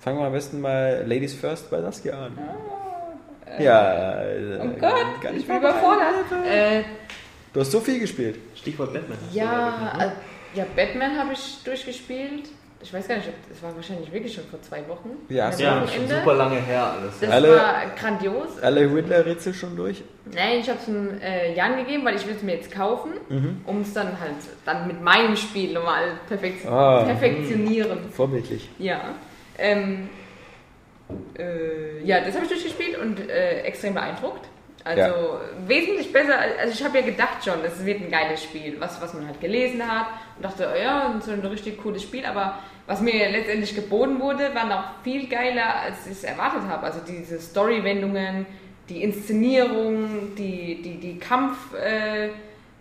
[0.00, 2.38] Fangen wir am besten mal Ladies First bei Saskia an.
[3.58, 4.80] ja, äh, Oh Gott,
[5.20, 6.46] gar ich nicht bin mal überfordert.
[6.46, 6.82] Äh,
[7.52, 8.38] Du hast so viel gespielt.
[8.54, 9.18] Stichwort Batman.
[9.24, 10.04] hast du ja, ne?
[10.54, 12.50] äh, ja, Batman habe ich durchgespielt.
[12.80, 15.10] Ich weiß gar nicht, das war wahrscheinlich wirklich schon vor zwei Wochen.
[15.28, 17.18] Ja, ist ja, Schon super lange her alles.
[17.20, 18.58] Das Alle- war grandios.
[18.62, 20.02] Alle Riddler-Rätsel schon durch?
[20.32, 23.14] Nein, ich habe es dem äh, Jan gegeben, weil ich will es mir jetzt kaufen,
[23.28, 23.62] Mhm.
[23.66, 27.02] um es dann halt dann mit meinem Spiel nochmal perfekt, Ah.
[27.04, 27.98] perfektionieren.
[28.12, 28.68] Vorbildlich.
[28.78, 29.00] Ja.
[29.58, 30.08] Ähm,
[31.36, 34.46] äh, ja, das habe ich durchgespielt und äh, extrem beeindruckt.
[34.84, 35.40] Also Ja.
[35.66, 39.00] wesentlich besser, als- also ich habe ja gedacht schon, das wird ein geiles Spiel, was,
[39.02, 40.06] was man halt gelesen hat
[40.38, 44.54] und dachte, oh ja, so ein richtig cooles Spiel, aber was mir letztendlich geboten wurde,
[44.54, 46.86] war noch viel geiler, als ich es erwartet habe.
[46.86, 48.46] Also diese Storywendungen,
[48.88, 51.74] die Inszenierung, die, die, die Kampf...
[51.74, 52.30] Äh,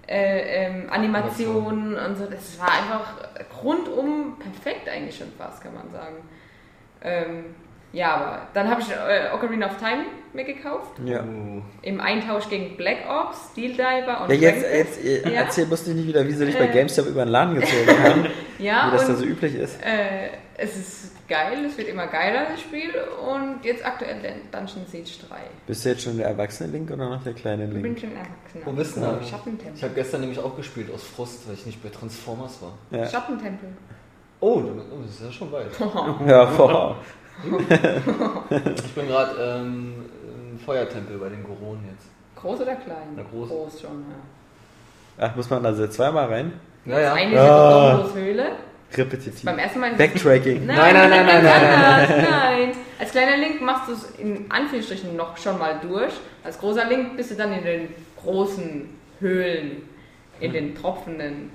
[0.07, 3.13] äh, ähm, Animationen und so, das war einfach
[3.61, 6.15] rundum perfekt eigentlich schon fast, kann man sagen.
[7.01, 7.55] Ähm,
[7.93, 11.23] ja, aber dann habe ich äh, Ocarina of Time mir gekauft, Ja.
[11.23, 15.41] Uh, im Eintausch gegen Black Ops, Steel Diver und Ja, jetzt, Dragon jetzt äh, Ja.
[15.43, 16.73] erzähl bloß nicht wieder, wie sie dich bei Äh.
[16.73, 18.25] GameStop über den Laden gezogen haben.
[18.59, 19.79] Ja, wie das da und so üblich ist.
[19.83, 22.89] äh, es ist geil, es wird immer geiler, das Spiel.
[23.23, 25.35] Und jetzt aktuell der Dungeon Siege 3.
[25.67, 27.83] Bist du jetzt schon der erwachsene Link oder noch der kleine Ich Link?
[27.83, 28.65] bin schon erwachsener.
[28.65, 29.23] Wo bist du denn?
[29.29, 29.73] Schattentempel.
[29.75, 32.73] ich habe gestern nämlich auch gespielt aus Frust, weil ich nicht bei Transformers war.
[32.89, 33.05] Ja.
[33.07, 33.69] Schattentempel.
[34.39, 35.67] Oh, oh, das ist ja schon weit.
[36.27, 36.95] Ja, boah.
[38.85, 39.93] Ich bin gerade ähm,
[40.51, 42.07] im Feuertempel bei den Goronen jetzt.
[42.35, 43.09] Groß oder klein?
[43.15, 43.49] Na, groß.
[43.49, 45.25] Groß schon, ja.
[45.27, 46.53] Ach, muss man also zweimal rein?
[46.85, 47.13] Ja, ja.
[47.13, 47.91] Eine ist ja Ah.
[47.91, 48.51] Dodongos Höhle.
[48.95, 49.43] Repetitiv.
[49.43, 50.65] Beim ersten Mal Backtracking.
[50.65, 51.63] Nein, nein, nein, nein, nein,
[52.07, 52.71] nein, nein.
[52.99, 56.13] Als kleiner Link machst du es in Anführungsstrichen noch schon mal durch.
[56.43, 57.89] Als großer Link bist du dann in den
[58.21, 59.81] großen Höhlen,
[60.39, 61.49] in den tropfenden,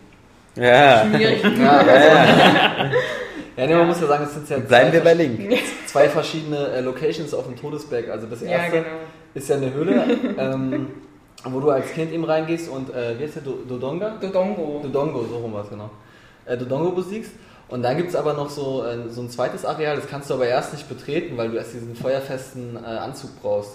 [0.56, 1.06] Ja.
[1.06, 1.62] schwierigen.
[1.64, 2.90] Ja, also, ja
[3.56, 5.40] nee, man muss ja sagen, es sind ja Bleiben wir bei Link.
[5.86, 8.08] zwei verschiedene äh, Locations auf dem Todesberg.
[8.10, 8.86] Also das Ja, erste genau.
[9.34, 10.04] ist ja eine Höhle,
[10.38, 10.86] ähm,
[11.44, 13.42] wo du als Kind eben reingehst und äh, wie heißt der?
[13.42, 14.16] Do- Dodonga?
[14.20, 14.80] Dodongo.
[14.82, 15.90] Dodongo, so rum war es genau.
[16.46, 17.32] Äh, Dodongo besiegst.
[17.68, 20.34] Und dann gibt es aber noch so, äh, so ein zweites Areal, das kannst du
[20.34, 23.72] aber erst nicht betreten, weil du erst diesen feuerfesten äh, Anzug brauchst.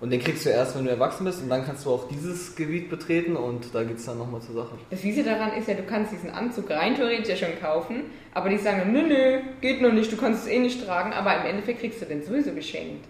[0.00, 2.54] Und den kriegst du erst, wenn du erwachsen bist und dann kannst du auch dieses
[2.54, 4.76] Gebiet betreten und da geht es dann nochmal zur Sache.
[4.90, 8.48] Das Fiese daran ist ja, du kannst diesen Anzug rein theoretisch ja schon kaufen, aber
[8.48, 11.46] die sagen, nö, nö, geht noch nicht, du kannst es eh nicht tragen, aber im
[11.46, 13.06] Endeffekt kriegst du den sowieso geschenkt.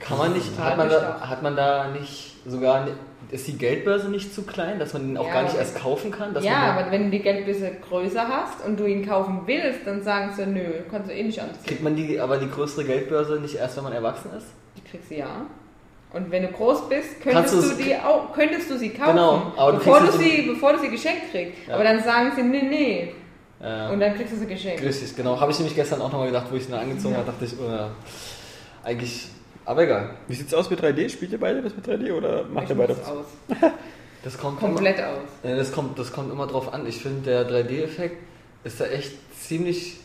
[0.00, 2.88] Kann man nicht, hat man, da, hat man da nicht sogar,
[3.30, 6.10] ist die Geldbörse nicht zu klein, dass man den auch Ja, gar nicht erst kaufen
[6.10, 6.34] kann?
[6.34, 9.86] Dass ja, man aber wenn du die Geldbisse größer hast und du ihn kaufen willst,
[9.86, 11.64] dann sagen sie, nö, kannst du eh nicht anziehen.
[11.64, 14.48] Kriegt man die, aber die größere Geldbörse nicht erst, wenn man erwachsen ist?
[14.76, 15.46] Die kriegst du ja.
[16.14, 19.72] Und wenn du groß bist, könntest du die auch, könntest du sie kaufen, Genau, aber
[19.72, 21.66] du bevor, du sie sie, bevor du sie geschenkt kriegst.
[21.66, 21.74] Ja.
[21.74, 23.14] Aber dann sagen sie, nee, nee.
[23.60, 24.80] Äh, Und dann kriegst du sie geschenkt.
[24.82, 25.40] Richtig, genau.
[25.40, 27.68] Habe ich nämlich gestern auch nochmal gedacht, wo ich ihn angezogen habe, dachte ich, oh,
[27.68, 27.90] ja,
[28.84, 29.26] eigentlich,
[29.64, 30.10] aber egal.
[30.28, 31.08] Wie sieht's aus mit 3D?
[31.08, 33.26] Spielt ihr beide das mit 3D oder macht Ich ihr beide aus.
[34.22, 35.18] Das kommt Komplett aus.
[35.42, 36.86] Immer, ja, das kommt, das kommt immer drauf an.
[36.86, 38.16] Ich finde, der 3D-Effekt
[38.64, 39.98] ist da echt ziemlich,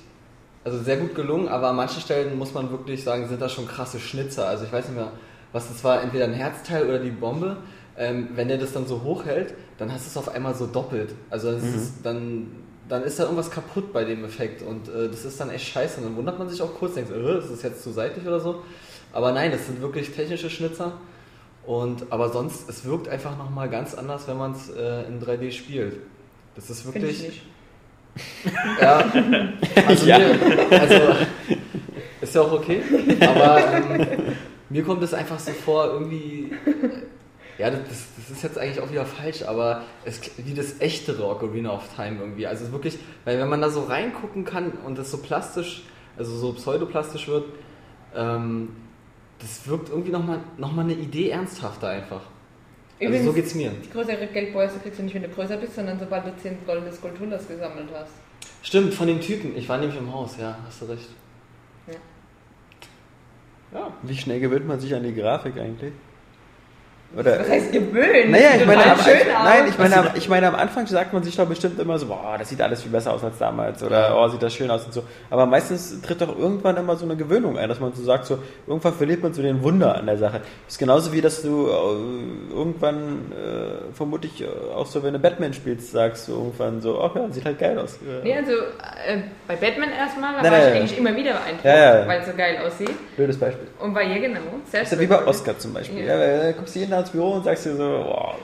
[0.65, 3.65] also sehr gut gelungen, aber an manchen Stellen muss man wirklich sagen, sind da schon
[3.65, 4.45] krasse Schnitzer.
[4.49, 5.13] Also ich weiß nicht mehr,
[5.51, 7.57] was das war, entweder ein Herzteil oder die Bombe.
[7.97, 11.13] Ähm, wenn der das dann so hochhält, dann hast du es auf einmal so doppelt.
[11.29, 12.47] Also das ist, dann,
[12.87, 15.97] dann ist da irgendwas kaputt bei dem Effekt und äh, das ist dann echt scheiße.
[15.99, 18.39] Und dann wundert man sich auch kurz, denkt, äh, ist das jetzt zu seitlich oder
[18.39, 18.63] so?
[19.11, 20.93] Aber nein, das sind wirklich technische Schnitzer.
[21.65, 25.51] Und, aber sonst, es wirkt einfach nochmal ganz anders, wenn man es äh, in 3D
[25.51, 25.97] spielt.
[26.55, 27.41] Das ist wirklich.
[28.81, 29.03] Ja,
[29.87, 30.17] also, Ja.
[30.17, 30.95] Mir, also
[32.21, 32.81] ist ja auch okay,
[33.21, 34.07] aber ähm,
[34.69, 36.51] mir kommt es einfach so vor, irgendwie,
[37.57, 37.81] ja, das,
[38.17, 42.19] das ist jetzt eigentlich auch wieder falsch, aber es wie das echtere Ocarina of Time
[42.19, 42.47] irgendwie.
[42.47, 45.83] Also wirklich, weil wenn man da so reingucken kann und das so plastisch,
[46.17, 47.45] also so pseudoplastisch wird,
[48.15, 48.69] ähm,
[49.39, 52.21] das wirkt irgendwie nochmal noch mal eine Idee ernsthafter einfach.
[52.99, 53.71] Also Übrigens, so geht's mir.
[53.71, 56.91] Die größere Geldbörse kriegst du nicht, wenn du größer bist, sondern sobald du 10 goldene
[56.91, 58.11] Skulpturas gesammelt hast.
[58.61, 59.55] Stimmt, von dem Typen.
[59.55, 61.07] Ich war nämlich im Haus, ja, hast du recht.
[63.71, 63.93] Ja.
[64.01, 65.93] Wie schnell gewöhnt man sich an die Grafik eigentlich?
[67.17, 68.29] Oder, Was heißt gewöhnt?
[68.29, 69.69] Naja, ich meine, am, schön nein, aus.
[69.69, 72.35] ich meine, am, ich meine, am Anfang sagt man sich doch bestimmt immer so, boah,
[72.37, 74.93] das sieht alles viel besser aus als damals oder oh, sieht das schön aus und
[74.93, 75.01] so.
[75.31, 78.37] Aber meistens tritt doch irgendwann immer so eine Gewöhnung ein, dass man so sagt, so
[78.67, 80.41] irgendwann verliert man so den Wunder an der Sache.
[80.65, 84.45] Das ist genauso wie, dass du äh, irgendwann äh, vermutlich äh,
[84.75, 87.79] auch so, wenn du Batman spielst, sagst du irgendwann so, ach ja, sieht halt geil
[87.79, 87.97] aus.
[88.07, 88.23] Ja.
[88.23, 90.81] Nee, also äh, bei Batman erstmal, da Nein, war nein, ich nein.
[90.83, 92.07] eigentlich immer wieder beeindruckt, Ja, ja.
[92.07, 92.91] weil es so geil aussieht.
[93.15, 93.67] Blödes Beispiel.
[93.79, 94.41] Und bei ihr genau.
[94.71, 96.05] Das ist ja wie bei Oscar zum Beispiel.
[96.05, 96.15] Ja.
[96.19, 96.43] Ja.
[96.43, 98.35] da kommst du jeden Tag ins Büro und sagst dir so, boah,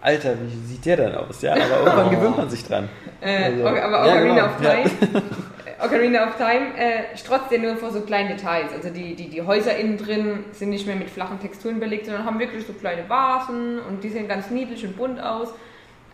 [0.00, 1.42] Alter, wie sieht der denn aus?
[1.42, 2.88] Ja, aber irgendwann gewöhnt man sich dran.
[3.20, 5.20] Äh, Also, aber ja, Ocarina genau, of Time,
[5.80, 8.72] äh, Ocarina of Time äh, strotzt ja nur vor so kleinen Details.
[8.74, 12.24] Also die, die, die Häuser innen drin sind nicht mehr mit flachen Texturen belegt, sondern
[12.24, 15.48] haben wirklich so kleine Vasen und die sehen ganz niedlich und bunt aus.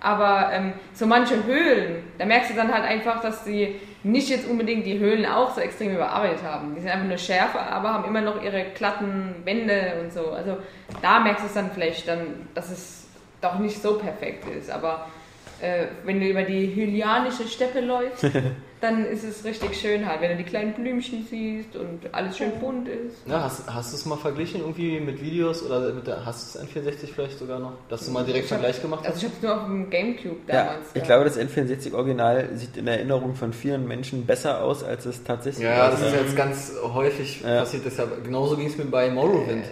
[0.00, 4.48] Aber ähm, so manche Höhlen, da merkst du dann halt einfach, dass sie nicht jetzt
[4.48, 6.74] unbedingt die Höhlen auch so extrem überarbeitet haben.
[6.74, 10.30] Die sind einfach nur schärfer, aber haben immer noch ihre glatten Wände und so.
[10.30, 10.58] Also
[11.02, 13.08] da merkst du es dann vielleicht dann, dass es
[13.40, 14.70] doch nicht so perfekt ist.
[14.70, 15.06] Aber
[15.60, 18.24] äh, wenn du über die hylianische Steppe läufst,
[18.80, 22.52] dann ist es richtig schön halt, wenn du die kleinen Blümchen siehst und alles schön
[22.60, 23.16] bunt ist.
[23.26, 26.58] Ja, hast, hast du es mal verglichen irgendwie mit Videos oder mit der, hast du
[26.60, 29.22] das N64 vielleicht sogar noch, dass du mal direkt Ich hab- Vergleich gemacht Also hast?
[29.22, 30.86] ich habe es nur auf dem Gamecube Ja, damals.
[30.88, 31.06] ich gehabt.
[31.06, 35.64] glaube, das N64 Original sieht in Erinnerung von vielen Menschen besser aus, als es tatsächlich
[35.64, 37.60] Ja, das ist jetzt ganz häufig Ja.
[37.60, 37.86] passiert.
[37.86, 39.64] Das ja, genauso ging es mir bei Morrowind.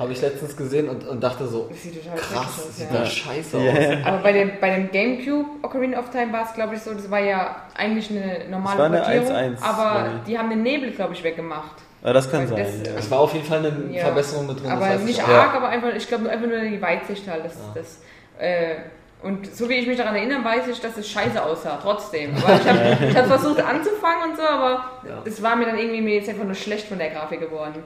[0.00, 3.00] Habe ich letztens gesehen und, und dachte so, Das sieht total krass, aus, sieht ja.
[3.00, 3.78] das scheiße Ja, aus.
[3.78, 4.06] ja.
[4.06, 7.10] Aber bei dem, bei dem Gamecube Ocarina of Time war es, glaube ich, so, das
[7.10, 10.90] war ja eigentlich eine normale Das war eine Portierung, 1-1, aber die haben den Nebel,
[10.92, 11.76] glaube ich, weggemacht.
[12.02, 12.80] Aber das kann Weil sein.
[12.82, 12.98] das- ja.
[12.98, 14.04] Es war auf jeden Fall eine Ja.
[14.06, 14.70] Verbesserung mit drin.
[14.70, 15.28] das Aber ich nicht auch.
[15.28, 17.44] arg, aber einfach, ich glaube einfach nur die Weitsicht halt.
[17.44, 17.60] Das, Ja.
[17.74, 17.98] das,
[18.38, 18.74] äh,
[19.22, 22.34] und so wie ich mich daran erinnere, weiß ich, dass es scheiße aussah, trotzdem.
[22.42, 25.20] Aber ich habe hab versucht anzufangen und so, aber Ja.
[25.26, 27.82] es war mir dann irgendwie mir jetzt einfach nur schlecht von der Grafik geworden.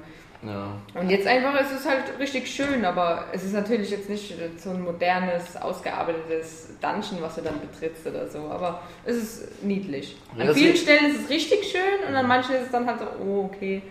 [0.47, 1.01] Ja.
[1.01, 4.71] Und jetzt einfach ist es halt richtig schön, aber es ist natürlich jetzt nicht so
[4.71, 10.17] ein modernes, ausgearbeitetes Dungeon, was du dann betrittst oder so, aber es ist niedlich.
[10.37, 12.99] Ja, An vielen Stellen ist es richtig schön und an manchen ist es dann halt
[13.01, 13.83] so, oh, okay.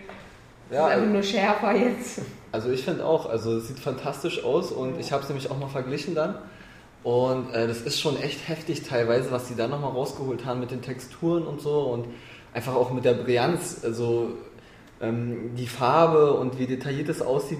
[0.70, 2.20] Ja, ist einfach nur schärfer jetzt.
[2.52, 5.58] Also ich finde auch, also es sieht fantastisch aus und ich habe es nämlich auch
[5.58, 6.36] mal verglichen dann.
[7.02, 10.70] Und äh, das ist schon echt heftig teilweise, was die da nochmal rausgeholt haben mit
[10.70, 12.06] den Texturen und so und
[12.54, 14.30] einfach auch mit der Brillanz, also
[15.00, 17.58] ähm, die Farbe und wie detailliert es aussieht,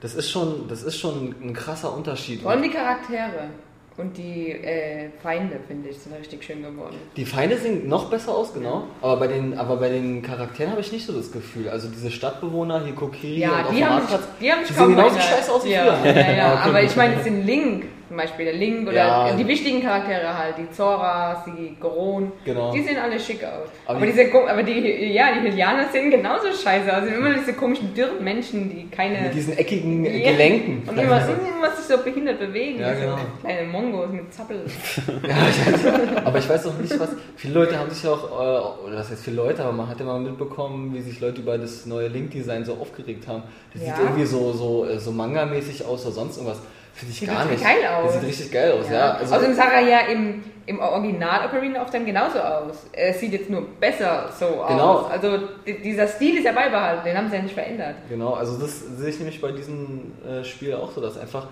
[0.00, 2.42] das ist schon, das ist schon ein krasser Unterschied.
[2.42, 3.50] Vor allem die Charaktere
[3.96, 6.96] und die äh, Feinde, finde ich, sind richtig schön geworden.
[7.16, 8.84] Die Feinde sehen noch besser aus, genau.
[9.00, 11.68] Aber bei den, aber bei den Charakteren habe ich nicht so das Gefühl.
[11.68, 14.58] Also diese Stadtbewohner, hier Kokiri Ja, und auf die dem haben, sich, Marktplatz, die haben
[14.60, 16.12] sich die sehen genauso scheiße aus wie ja, früher.
[16.12, 16.90] Ja, ja, Ja, okay, aber gut.
[16.90, 19.32] ich meine, es sind Link, zum Beispiel der Link oder Ja.
[19.34, 22.70] die wichtigen Charaktere halt, die Zoras, die Goron, Genau.
[22.70, 23.70] die sehen alle schick aus.
[23.86, 27.04] Aber Aber, die- diese, aber die, ja, die Hylianer sehen genauso scheiße aus.
[27.04, 29.22] Sind immer diese komischen dürren Menschen, die keine...
[29.22, 30.30] Mit diesen eckigen Ja.
[30.30, 30.86] Gelenken.
[30.86, 32.80] Und immer, immer sich so behindert bewegen.
[32.80, 33.16] Ja, genau.
[33.40, 34.60] Kleine Mongos mit Zappel.
[35.26, 35.86] Ja, ich weiß,
[36.26, 37.08] aber ich weiß auch nicht, was.
[37.36, 40.04] Viele Leute haben sich auch, äh, oder was heißt viele Leute, aber man hat ja
[40.04, 43.42] mal mitbekommen, wie sich Leute über das neue Link-Design so aufgeregt haben.
[43.72, 43.94] Das Ja.
[43.94, 46.60] sieht irgendwie so, so, äh, so Manga-mäßig aus oder sonst irgendwas.
[46.94, 47.62] Finde ich Sieht gar nicht.
[47.62, 48.12] geil aus.
[48.12, 49.12] Das sieht richtig geil aus, ja.
[49.14, 52.86] Also, Außerdem sah er ja im, im Original Ocarina of Time genauso aus.
[52.92, 54.98] Es sieht jetzt nur besser so Genau.
[54.98, 55.10] aus.
[55.10, 57.94] Also di- dieser Stil ist ja beibehalten, den haben sie ja nicht verändert.
[58.08, 61.46] genau, also das sehe ich nämlich bei diesem äh, Spiel auch so, dass einfach.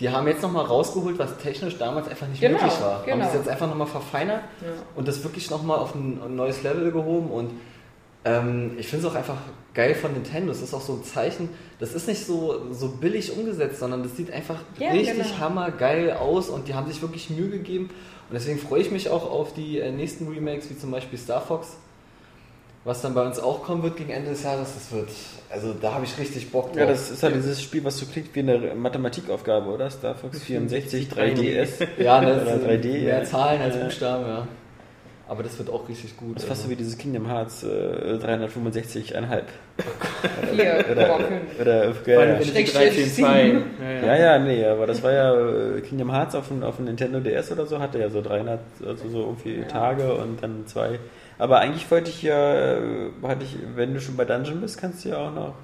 [0.00, 2.98] Die haben jetzt nochmal rausgeholt, was technisch damals einfach nicht Genau, möglich war.
[3.00, 3.24] Haben genau.
[3.24, 4.68] das jetzt einfach nochmal verfeinert Ja.
[4.94, 7.50] und das wirklich nochmal auf ein, ein neues Level gehoben und
[8.24, 9.36] ähm, ich finde es auch einfach
[9.74, 10.50] geil von Nintendo.
[10.52, 14.16] Es ist auch so ein Zeichen, das ist nicht so, so billig umgesetzt, sondern das
[14.16, 15.38] sieht einfach Ja, richtig genau.
[15.38, 17.90] hammergeil aus und die haben sich wirklich Mühe gegeben.
[18.28, 21.40] Und deswegen freue ich mich auch auf die äh, nächsten Remakes, wie zum Beispiel Star
[21.40, 21.76] Fox,
[22.84, 24.74] was dann bei uns auch kommen wird gegen Ende des Jahres.
[24.74, 25.08] Das wird,
[25.48, 26.78] also da habe ich richtig Bock drauf.
[26.78, 29.88] Ja, das ist halt dieses Spiel, was so klingt wie eine Mathematikaufgabe, oder?
[29.90, 31.68] Star Fox 64, 3DS.
[31.98, 33.24] ja, ne, Oder 3D, mehr ja.
[33.24, 33.76] Zahlen als.
[33.78, 34.48] Buchstaben, ja.
[35.28, 36.36] Aber das wird auch richtig gut.
[36.36, 36.72] Das ist fast so also.
[36.72, 39.42] wie dieses Kingdom Hearts äh, 365,5.
[40.54, 41.60] Hier, Oder, 4,5.
[41.60, 43.44] oder, Final ja, Fantasy Schrägstrich 13, 2.
[43.44, 43.62] sieben.
[44.06, 47.20] ja, ja, nee, aber das war ja äh, Kingdom Hearts auf dem, auf dem Nintendo
[47.20, 50.98] DS oder so, hatte ja so 300, also so irgendwie Tage und dann zwei.
[51.38, 55.04] Aber eigentlich wollte ich ja, äh, hatte ich, wenn du schon bei Dungeon bist, kannst
[55.04, 55.54] du ja auch noch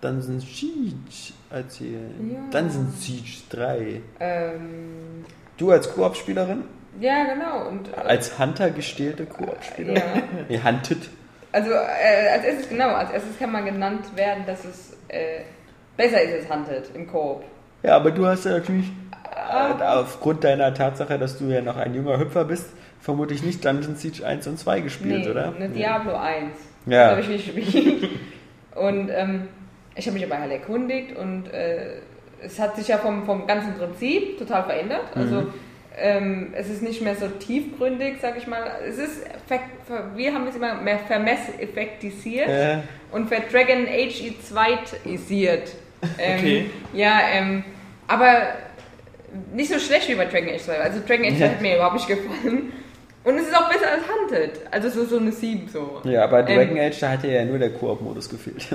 [0.00, 2.30] Dungeon Siege erzählen.
[2.32, 2.60] Ja.
[2.60, 4.00] Dungeon Siege 3.
[4.20, 5.24] Ähm,
[5.56, 6.64] Du als Koop-Spielerin?
[7.00, 7.68] Ja, genau.
[7.68, 9.96] Und, äh, Als Hunter gestählte Koop-Spielerin?
[9.96, 10.22] ja.
[10.48, 10.98] Nee, Hunted.
[11.52, 15.42] Also äh, als erstes, genau, als erstes kann man genannt werden, dass es äh,
[15.96, 17.44] besser ist als Hunted im Koop.
[17.82, 18.86] Ja, aber du hast ja natürlich
[19.30, 23.94] äh, aufgrund deiner Tatsache, dass du ja noch ein junger Hüpfer bist, vermutlich nicht Dungeon
[23.94, 25.54] Siege 1 und 2 gespielt, nee, oder?
[25.54, 26.50] eine Diablo 1.
[26.86, 27.02] Ja.
[27.02, 28.10] Das habe ich nicht gespielt.
[28.74, 29.48] und ähm,
[29.94, 31.98] ich habe mich aber halt erkundigt und äh,
[32.42, 35.04] es hat sich ja vom, vom ganzen Prinzip total verändert.
[35.14, 35.54] Also Mhm.
[35.98, 38.66] Ähm, es ist nicht mehr so tiefgründig, sag ich mal.
[38.88, 39.24] Es ist,
[40.14, 42.76] wir haben es immer mehr vermesseffektisiert Äh,
[43.12, 45.70] und für Dragon Age zweitisiert.
[46.18, 46.70] Ähm, Okay.
[46.92, 47.64] Ja, ähm,
[48.08, 48.42] aber
[49.52, 50.78] nicht so schlecht wie bei Dragon Age 2.
[50.78, 52.72] Also Dragon Age 2 hat mir überhaupt nicht gefallen.
[53.24, 54.60] Und es ist auch besser als Hunted.
[54.70, 56.02] Also so, so eine 7 so.
[56.04, 58.66] ja, aber Dragon Ähm, Age, da hatte ja nur der Koop-Modus gefehlt.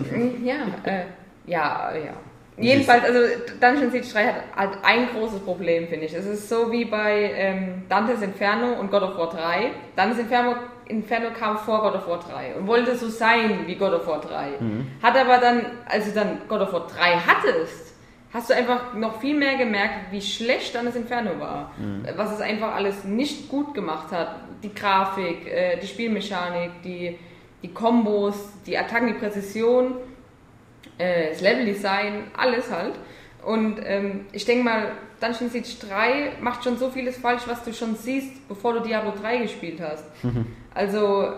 [0.43, 0.55] Ja,
[0.91, 1.03] äh,
[1.45, 2.13] ja, ja.
[2.61, 3.19] Jedenfalls, also
[3.59, 6.13] Dungeon Siege 3 hat halt ein großes Problem, finde ich.
[6.13, 9.71] Es ist so wie bei ähm, Dantes Inferno und God of War 3.
[9.95, 10.55] Dantes Inferno,
[10.87, 14.19] Inferno kam vor God of War 3 und wollte so sein wie God of War
[14.19, 14.53] 3.
[15.01, 17.93] Hat aber dann, als du dann God of War 3 hattest,
[18.33, 21.71] hast du einfach noch viel mehr gemerkt, wie schlecht Dantes Inferno war.
[22.17, 24.35] Was es einfach alles nicht gut gemacht hat.
[24.63, 27.17] Die Grafik, äh, die Spielmechanik, die,
[27.63, 29.93] die Kombos, die Attacken, die Präzision
[30.99, 32.93] äh, das Leveldesign, alles halt.
[33.43, 37.73] Und ähm, ich denke mal, Dungeon Siege 3 macht schon so vieles falsch, was du
[37.73, 40.05] schon siehst, bevor du Diablo 3 gespielt hast.
[40.73, 41.33] Also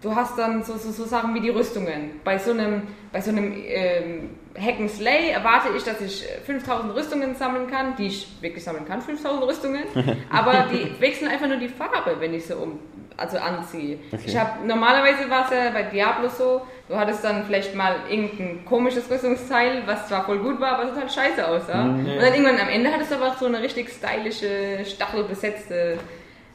[0.00, 2.20] du hast dann so, so, so Sachen wie die Rüstungen.
[2.24, 6.40] Bei so einem, bei so einem ähm, Hack and Slay erwarte ich, dass ich äh,
[6.40, 9.82] 5000 Rüstungen sammeln kann, die ich wirklich sammeln kann, 5000 Rüstungen.
[10.30, 12.78] aber die wechseln einfach nur die Farbe, wenn ich sie um,
[13.16, 13.98] also anziehe.
[14.24, 18.64] Ich habe normalerweise war es ja bei Diablo so, du hattest dann vielleicht mal irgendein
[18.64, 21.82] komisches Rüstungsteil, was zwar voll gut war, aber total scheiße aussah.
[21.82, 25.98] Und dann irgendwann am Ende hattest du aber auch so eine richtig stylische, stachelbesetzte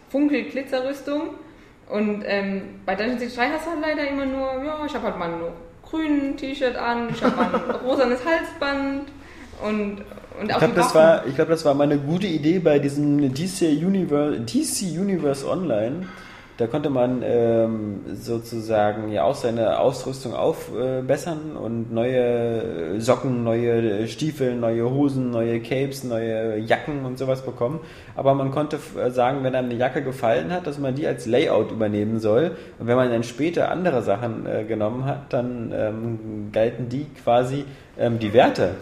[0.10, 1.36] Funkel-Glitzerrüstung.
[1.90, 5.06] Und ähm, bei Dungeon Siege 3 hast du halt leider immer nur, ja, ich habe
[5.06, 5.52] halt mal nur
[5.84, 9.10] grünen T-Shirt an, ich habe mal ein rosanes Halsband
[9.64, 10.02] und,
[10.40, 13.34] und Ich glaube, das war, ich glaub, das war mal eine gute Idee bei diesem
[13.34, 16.08] DC Universe, DC Universe Online.
[16.58, 24.56] Da konnte man ähm, sozusagen ja auch seine Ausrüstung aufbessern und neue Socken, neue Stiefel,
[24.56, 27.80] neue Hosen, neue Capes, neue Jacken und sowas bekommen.
[28.16, 31.26] Aber man konnte äh, sagen, wenn einem eine Jacke gefallen hat, dass man die als
[31.26, 32.52] Layout übernehmen soll.
[32.78, 37.66] Und wenn man dann später andere Sachen äh, genommen hat, dann ähm, galten die quasi
[37.98, 38.76] ähm, die Werte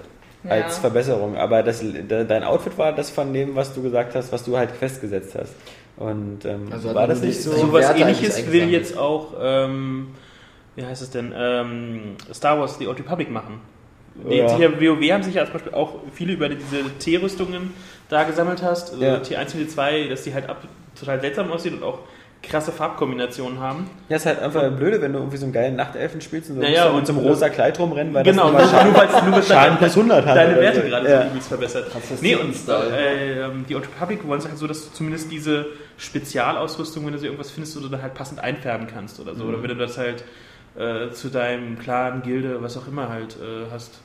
[0.44, 0.52] Ja.
[0.52, 1.38] als Verbesserung.
[1.38, 4.58] Aber das, de- dein Outfit war das von dem, was du gesagt hast, was du
[4.58, 5.54] halt festgesetzt hast.
[6.02, 7.52] Und ähm, Also war das nicht so?
[7.52, 10.08] So was Werte ähnliches will jetzt auch, ähm,
[10.76, 13.60] wie heißt es denn, ähm, Star Wars The Old Republic machen.
[14.30, 14.58] Die, Ja.
[14.58, 17.74] die WoW haben sich ja zum Beispiel auch viele über diese T-Rüstungen
[18.10, 18.92] da gesammelt hast.
[18.92, 19.16] Also Ja.
[19.18, 20.62] T1 und T2, dass die halt ab,
[21.00, 22.00] total seltsam aussehen und auch
[22.44, 23.88] krasse Farbkombinationen haben.
[24.10, 26.62] Ja, ist halt einfach blöde, wenn du irgendwie so einen geilen Nachtelfen spielst und so
[26.64, 29.00] Naja, du und- mit so einem rosa Kleid rumrennen, weil genau, nur, das Schaden, nur
[29.00, 30.36] weil nur weil's Schaden deine- plus 100 hat.
[30.36, 30.88] deine Werte so.
[30.88, 31.22] gerade ja.
[31.22, 31.86] so übelst verbessert.
[31.94, 34.92] Hast Nee, du und äh, ähm, die Old Republic wollen es halt so, dass du
[34.94, 35.68] zumindest diese
[36.02, 39.44] Spezialausrüstung, wenn du so irgendwas findest, wo du dann halt passend einfärben kannst oder so.
[39.46, 40.24] Oder wenn du das halt
[40.76, 44.00] äh, zu deinem Clan, Gilde, was auch immer halt äh, hast.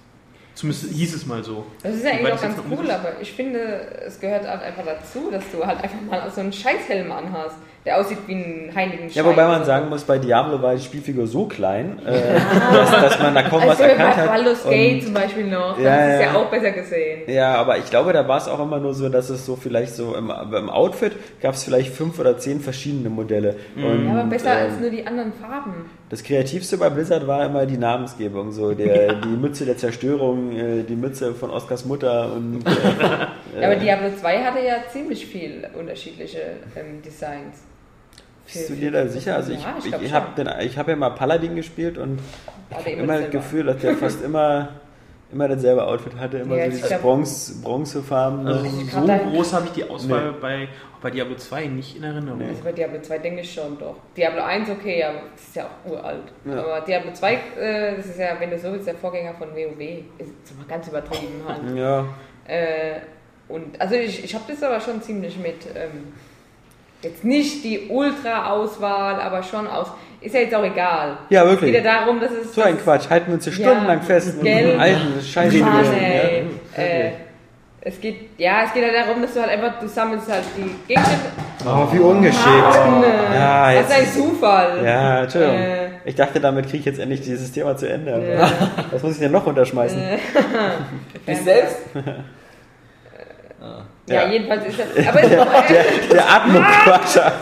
[0.54, 1.66] Zumindest hieß es mal so.
[1.82, 3.58] Das ist ja eigentlich auch ganz cool, aber ich finde,
[4.06, 7.98] es gehört halt einfach dazu, dass du halt einfach mal so einen Scheißhelm anhast, der
[8.00, 11.46] aussieht wie ein heiligen Ja, wobei man sagen muss, bei Diablo war die Spielfigur so
[11.46, 12.34] klein, äh,
[12.72, 14.26] dass, dass man da kaum was also bei erkannt hat.
[14.26, 16.32] Baldur's Gate zum Beispiel noch, Ja, das ist ja.
[16.32, 17.22] ja auch besser gesehen.
[17.28, 19.94] Ja, aber ich glaube, da war es auch immer nur so, dass es so vielleicht
[19.94, 23.54] so im, im Outfit gab es vielleicht fünf oder zehn verschiedene Modelle.
[23.76, 25.88] Und, Ja, aber besser ähm, als nur die anderen Farben.
[26.10, 30.82] Das Kreativste bei Blizzard war immer die Namensgebung, so der, die Mütze der Zerstörung, äh,
[30.82, 32.70] die Mütze von Oskars Mutter und äh,
[33.60, 36.40] Ja, aber Diablo 2 hatte ja ziemlich viel unterschiedliche
[36.76, 37.62] ähm, Designs.
[38.52, 39.36] Bist du dir da sicher?
[39.36, 40.42] Also ich, Ja, ich ich, habe
[40.76, 42.20] hab ja mal Paladin gespielt und
[42.70, 43.30] ich habe immer das.
[43.30, 44.68] Gefühl, dass der fast immer
[45.32, 48.46] immer dasselbe Outfit hatte, immer Ja, so dieses Bronze, Bronzefarben.
[48.46, 52.04] Also ich so groß habe ich die Auswahl bei, auch bei Diablo 2 nicht in
[52.04, 52.38] Erinnerung.
[52.38, 52.46] Nee.
[52.48, 53.96] Also bei Diablo 2 denke ich schon doch.
[54.16, 56.22] Diablo 1 okay, aber das ist ja auch uralt.
[56.44, 56.62] Ja.
[56.62, 59.80] Aber Diablo 2, äh, das ist ja, wenn du so willst, der Vorgänger von WoW.
[60.18, 61.76] Ist jetzt mal ganz übertrieben halt.
[61.76, 62.06] ja,
[62.46, 63.00] Äh,
[63.48, 66.12] und also ich, ich habe das aber schon ziemlich mit, ähm,
[67.06, 69.86] Jetzt nicht die Ultra-Auswahl, aber schon aus.
[70.20, 71.18] Ist ja jetzt auch egal.
[71.28, 71.72] Ja, Es wirklich.
[71.72, 72.52] geht ja darum, dass es.
[72.54, 73.68] So ein Quatsch, halten wir uns hier Ja.
[73.70, 74.78] stundenlang fest in Gell?
[74.80, 75.52] alten Scheiß.
[75.54, 76.00] Mann, Ja.
[76.00, 76.44] ey.
[76.76, 77.10] Äh,
[77.82, 80.74] es geht, ja, es geht ja darum, dass du halt einfach, du sammelst halt die
[80.88, 81.26] Gegenstände.
[81.64, 82.44] Oh, wie ungeschickt.
[82.44, 83.92] Ja, Was jetzt.
[83.92, 84.84] ein Zufall.
[84.84, 85.56] Ja, Entschuldigung.
[85.56, 85.88] Äh.
[86.04, 88.14] Ich dachte, damit kriege ich jetzt endlich dieses Thema zu Ende.
[88.14, 88.50] Aber Ja.
[88.90, 90.00] Was muss ich denn noch unterschmeißen?
[91.28, 91.76] Dich selbst?
[94.08, 94.28] Ja, Ja.
[94.28, 95.06] jedenfalls ist das.
[95.08, 97.32] Aber es ist Der Atmo-Crusher.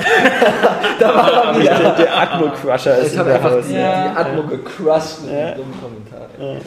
[0.99, 3.67] der, der Atmo-Crusher ist in habe der einfach Haus.
[3.69, 4.09] die, Ja.
[4.09, 5.51] die Atmo gecrushed mit Ja.
[5.51, 6.61] dem dummen Kommentar.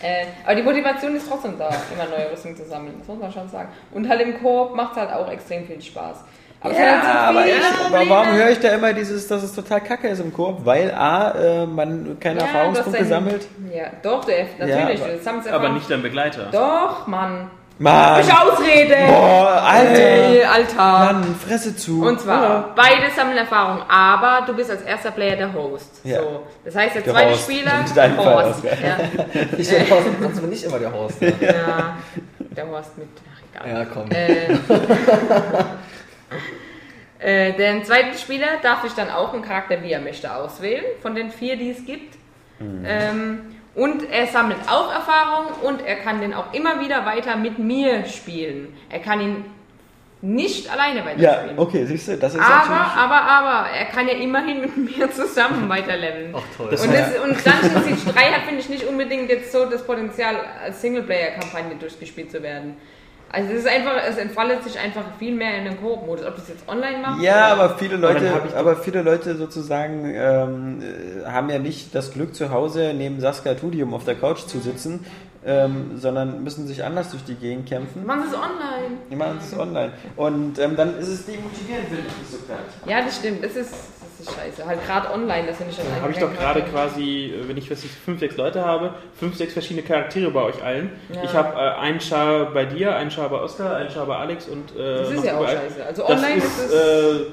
[0.00, 3.32] Äh, aber die Motivation ist trotzdem da, immer neue Rüstung zu sammeln, das muss man
[3.32, 3.68] schon sagen.
[3.92, 6.18] Und halt im Koop macht es halt auch extrem viel Spaß.
[6.60, 9.26] Aber es Ja, hat halt so aber, ich, aber warum höre ich da immer dieses,
[9.26, 10.64] dass es total kacke ist im Koop?
[10.64, 13.46] Weil A, äh, man keine Ja, Erfahrungspunkte sammelt.
[13.74, 15.00] Ja, doch, du, natürlich.
[15.02, 16.46] aber- du Aber nicht dein Begleiter.
[16.52, 17.50] Doch, Mann.
[17.80, 18.20] Mann!
[18.20, 18.96] Ich Ausrede!
[19.06, 19.92] Boah, Alter!
[20.00, 20.76] Ey, Alter!
[20.76, 22.02] Mann, Fresse zu.
[22.04, 26.00] Und zwar, beide sammeln Erfahrung, aber du bist als erster Player der Host.
[26.04, 26.20] Ja.
[26.20, 27.42] So, das heißt, der Der zweite Host.
[27.44, 28.64] Spieler, In deinem der Fall, Horst.
[28.64, 28.78] Oskar.
[28.82, 28.96] Ja,
[29.56, 31.22] Ich bin Horst, sonst bin ich immer der Horst.
[31.22, 31.96] Ja, ja,
[32.38, 33.78] der Horst mit, ach egal.
[33.78, 34.10] ja komm.
[34.10, 34.52] Äh,
[37.50, 41.14] äh, der zweite Spieler darf sich dann auch einen Charakter, wie er möchte, auswählen, von
[41.14, 42.16] den vier, die es gibt.
[42.60, 47.58] Ähm, und er sammelt auch Erfahrung und er kann den auch immer wieder weiter mit
[47.58, 48.76] mir spielen.
[48.90, 49.44] Er kann ihn
[50.20, 51.58] nicht alleine Ja, weiterspielen.
[51.58, 52.92] okay, siehst du, das ist Aber, natürlich...
[52.96, 56.34] aber, aber, er kann ja immerhin mit mir zusammen weiterleveln.
[56.36, 56.68] Ach toll.
[56.72, 59.86] Das Und, das, und Dungeon Siege 3 hat, finde ich, nicht unbedingt jetzt so das
[59.86, 62.76] Potenzial, als Singleplayer-Kampagne durchgespielt zu werden.
[63.30, 66.24] Also es ist einfach, es entfaltet sich einfach viel mehr in den Koop-Modus.
[66.26, 67.22] Ob das jetzt online macht?
[67.22, 72.12] Ja, oder- aber viele Leute, aber viele Leute sozusagen ähm, äh, haben ja nicht das
[72.12, 75.04] Glück zu Hause neben Saskia Tudium auf der Couch zu sitzen,
[75.44, 78.04] ähm, sondern müssen sich anders durch die Gegend kämpfen.
[78.06, 78.96] Man ist online.
[79.16, 79.92] Machen es online.
[80.16, 82.58] Und ähm, dann ist es demotivierend, finde ich nicht so klar.
[82.86, 83.44] Ja, das stimmt.
[83.44, 83.74] Das ist,
[84.18, 84.66] das ist scheiße.
[84.66, 87.56] Halt gerade online, das finde ich schon Dann habe ich doch gerade quasi, äh, wenn
[87.56, 90.90] ich was ich, fünf, sechs Leute habe, fünf, sechs verschiedene Charaktere bei euch allen.
[91.12, 91.22] Ja.
[91.22, 94.48] Ich habe äh, einen Char bei dir, einen Char bei Oskar, einen Char bei Alex
[94.48, 95.84] und äh, Das ist ja auch scheiße.
[95.86, 96.74] Also Das online ist, ist, es.
[96.74, 97.24] äh,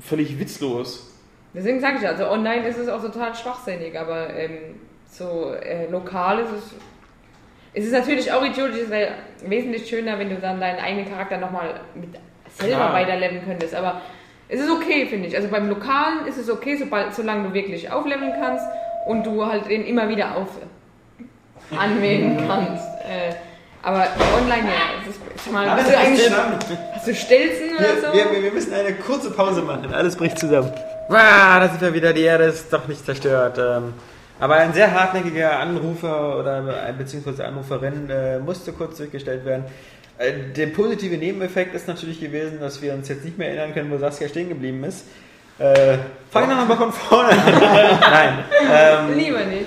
[0.00, 1.12] völlig witzlos.
[1.54, 5.90] deswegen sage ich ja, also online ist es auch total schwachsinnig, aber ähm, so äh,
[5.90, 6.74] lokal ist es.
[7.74, 9.12] Es ist natürlich auch idiotisch, es wäre
[9.44, 12.10] wesentlich schöner, wenn du dann deinen eigenen Charakter nochmal mit
[12.56, 12.92] selber Klar.
[12.94, 14.00] weiterleveln könntest, aber
[14.48, 15.36] es ist okay, finde ich.
[15.36, 18.64] Also beim Lokalen ist es okay, sobald, solange du wirklich aufleveln kannst
[19.06, 20.48] und du halt den immer wieder auf
[21.76, 22.84] anwählen kannst.
[23.04, 23.34] Äh,
[23.82, 24.06] aber
[24.36, 26.30] online, ja, es ist, mal, hast du eigentlich
[26.94, 28.16] hast du Stelzen oder so?
[28.16, 29.92] Wir, wir, wir müssen eine kurze Pause machen.
[29.94, 30.72] Alles bricht zusammen.
[31.08, 32.12] Ah, da sind wir wieder.
[32.12, 33.58] Die Erde ist doch nicht zerstört.
[33.58, 33.94] Ähm,
[34.40, 39.64] aber ein sehr hartnäckiger Anrufer oder ein- beziehungsweise Anruferin äh, musste kurz zurückgestellt werden.
[40.18, 43.90] Äh, der positive Nebeneffekt ist natürlich gewesen, dass wir uns jetzt nicht mehr erinnern können,
[43.90, 45.04] wo Saskia stehen geblieben ist.
[45.58, 45.98] Äh,
[46.30, 47.38] fang doch nochmal von vorne an.
[48.00, 48.38] Nein.
[48.70, 49.66] Ähm, Lieber nicht.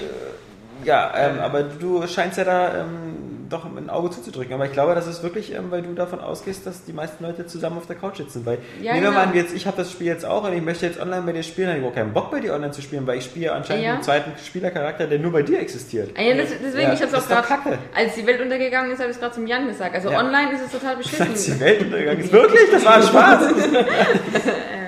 [0.84, 3.09] ja, ähm, aber du scheinst ja da ähm,
[3.50, 4.54] doch ein Auge zuzudrücken.
[4.54, 7.46] Aber ich glaube, das ist wirklich, ähm, weil du davon ausgehst, dass die meisten Leute
[7.46, 8.46] zusammen auf der Couch sitzen.
[8.46, 9.22] Weil Ja, nehmen wir genau.
[9.24, 11.32] mal an, jetzt, ich habe das Spiel jetzt auch und ich möchte jetzt online bei
[11.34, 13.52] dir spielen, habe ich überhaupt keinen Bock bei dir online zu spielen, weil ich spiele
[13.52, 13.94] anscheinend Ja.
[13.96, 16.12] einen zweiten Spielercharakter, der nur bei dir existiert.
[16.18, 19.00] Ah Ja, das, deswegen, Ja, ich habe es auch gerade, als die Welt untergegangen ist,
[19.00, 19.96] habe ich es gerade zum Jan gesagt.
[19.96, 21.60] Also online ist es total Als die beschissen.
[21.60, 22.32] Welt untergegangen ist.
[22.32, 22.70] Wirklich?
[22.72, 23.40] Das war ein Spaß.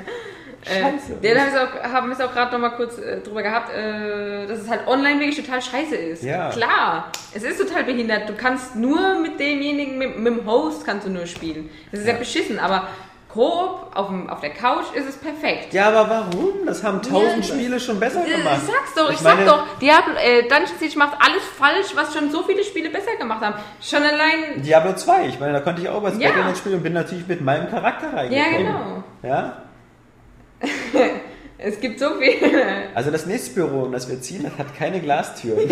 [0.65, 1.17] Äh, Scheiße.
[1.21, 3.41] ja, da haben wir es auch, haben wir es auch gerade nochmal kurz äh, drüber
[3.41, 6.24] gehabt, äh, dass es halt online wirklich total scheiße ist.
[6.24, 6.50] Ja.
[6.50, 8.30] Klar, es ist total behindert.
[8.30, 11.69] Du kannst nur mit demjenigen, mit, mit dem Host kannst du nur spielen.
[11.91, 12.88] Das ist ja, beschissen, aber
[13.30, 15.74] Koop auf, dem, auf der Couch ist es perfekt.
[15.74, 16.65] Ja, aber warum?
[16.65, 18.60] Das haben tausend Ja, Spiele schon besser Ich gemacht.
[18.67, 22.13] sag's doch, ich, Ich meine- sag doch, Diablo, äh, Dungeon Siege macht alles falsch, was
[22.13, 23.56] schon so viele Spiele besser gemacht haben.
[23.82, 24.62] Schon allein.
[24.62, 26.28] Diablo 2, ich meine, da konnte ich auch was Ja.
[26.28, 28.58] Battle.net spielen und bin natürlich mit meinem Charakter Ja, reingekommen.
[28.58, 29.04] genau.
[29.24, 29.54] Ja?
[31.63, 32.95] Es gibt so viele.
[32.95, 35.60] Also das nächste Büro, in das wir ziehen, das hat keine Glastüren.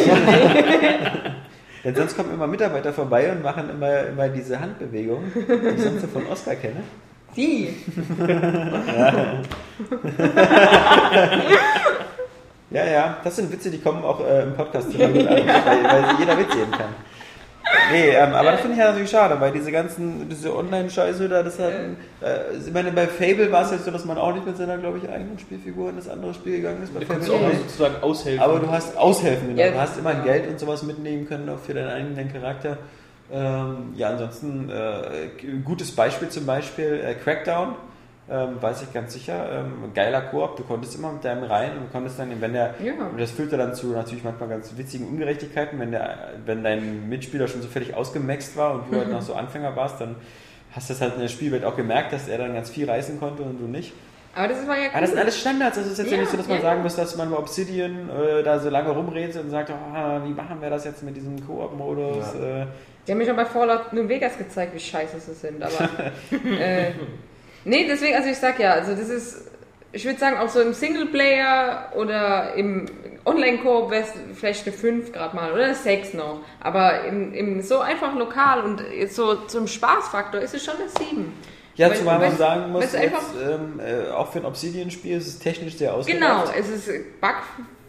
[1.83, 5.39] Denn sonst kommen immer Mitarbeiter vorbei und machen immer, immer diese Handbewegung, die
[5.75, 6.83] ich sonst so von Oscar kenne.
[7.35, 7.73] Die.
[12.71, 15.83] Ja, ja, das sind Witze, die kommen auch äh, im Podcast total gut an, weil,
[15.83, 16.93] weil jeder Witz sehen kann.
[17.91, 21.43] Nee, ähm, aber das finde ich ja natürlich schade, weil diese ganzen, diese Online-Scheiße da,
[21.43, 24.45] das hat, äh, ich meine, bei Fable war es jetzt so, dass man auch nicht
[24.45, 26.93] mit seiner, glaube ich, eigenen Figur in das andere Spiel gegangen ist.
[26.93, 27.61] Bei Du Fable kannst auch auch mal nicht.
[27.61, 28.43] sozusagen aushelfen.
[28.43, 29.61] Aber du hast aushelfen, genau.
[29.61, 29.71] Ja.
[29.71, 32.77] Du hast immer Geld und sowas mitnehmen können auch für deinen eigenen Charakter.
[33.31, 37.75] Ähm, ja, ansonsten äh, gutes Beispiel zum Beispiel äh, Crackdown.
[38.31, 39.51] Ähm, weiß ich ganz sicher.
[39.51, 42.93] Ähm, geiler Koop, du konntest immer mit deinem rein und konntest dann, wenn der, Ja.
[43.17, 47.61] das führte dann zu natürlich manchmal ganz witzigen Ungerechtigkeiten, wenn der, wenn dein Mitspieler schon
[47.63, 50.15] so völlig ausgemaxt war und du halt noch so Anfänger warst, dann
[50.73, 53.41] hast das halt in der Spielwelt auch gemerkt, dass er dann ganz viel reißen konnte
[53.41, 53.93] und du nicht.
[54.35, 54.89] Aber das war ja cool.
[54.91, 56.57] Aber das sind alles Standards, also es ist jetzt ja, Ja, nicht so, dass man
[56.57, 56.61] ja.
[56.63, 60.29] sagen muss, dass man bei Obsidian äh, da so lange rumredet und sagt, ah, wie
[60.33, 62.35] machen wir das jetzt mit diesem Koop-Modus?
[62.35, 62.67] Äh,
[63.07, 65.89] Die haben mir schon bei Fallout New Vegas gezeigt, wie scheiße sie sind, aber.
[66.61, 66.91] äh,
[67.69, 69.45] nee, deswegen, also ich sag ja, also das ist.
[69.91, 72.85] Ich würde sagen, auch so im Singleplayer oder im
[73.25, 76.41] Online-Koop wäre es vielleicht eine 5 gerade mal oder eine 6 noch.
[76.59, 80.89] Aber im, im so einfach lokal und jetzt so zum Spaßfaktor ist es schon eine
[80.89, 81.33] 7.
[81.75, 85.27] ja, Weil- zumal man sagen muss, jetzt, einfach- ähm, äh, auch für ein Obsidian-Spiel ist
[85.27, 86.21] es technisch sehr ausgereift.
[86.21, 86.87] Genau, es ist
[87.19, 87.35] bug,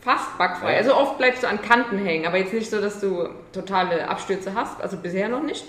[0.00, 0.72] fast bugfrei.
[0.72, 0.78] Ja.
[0.78, 4.54] Also oft bleibst du an Kanten hängen, aber jetzt nicht so, dass du totale Abstürze
[4.54, 5.66] hast, also bisher noch nicht.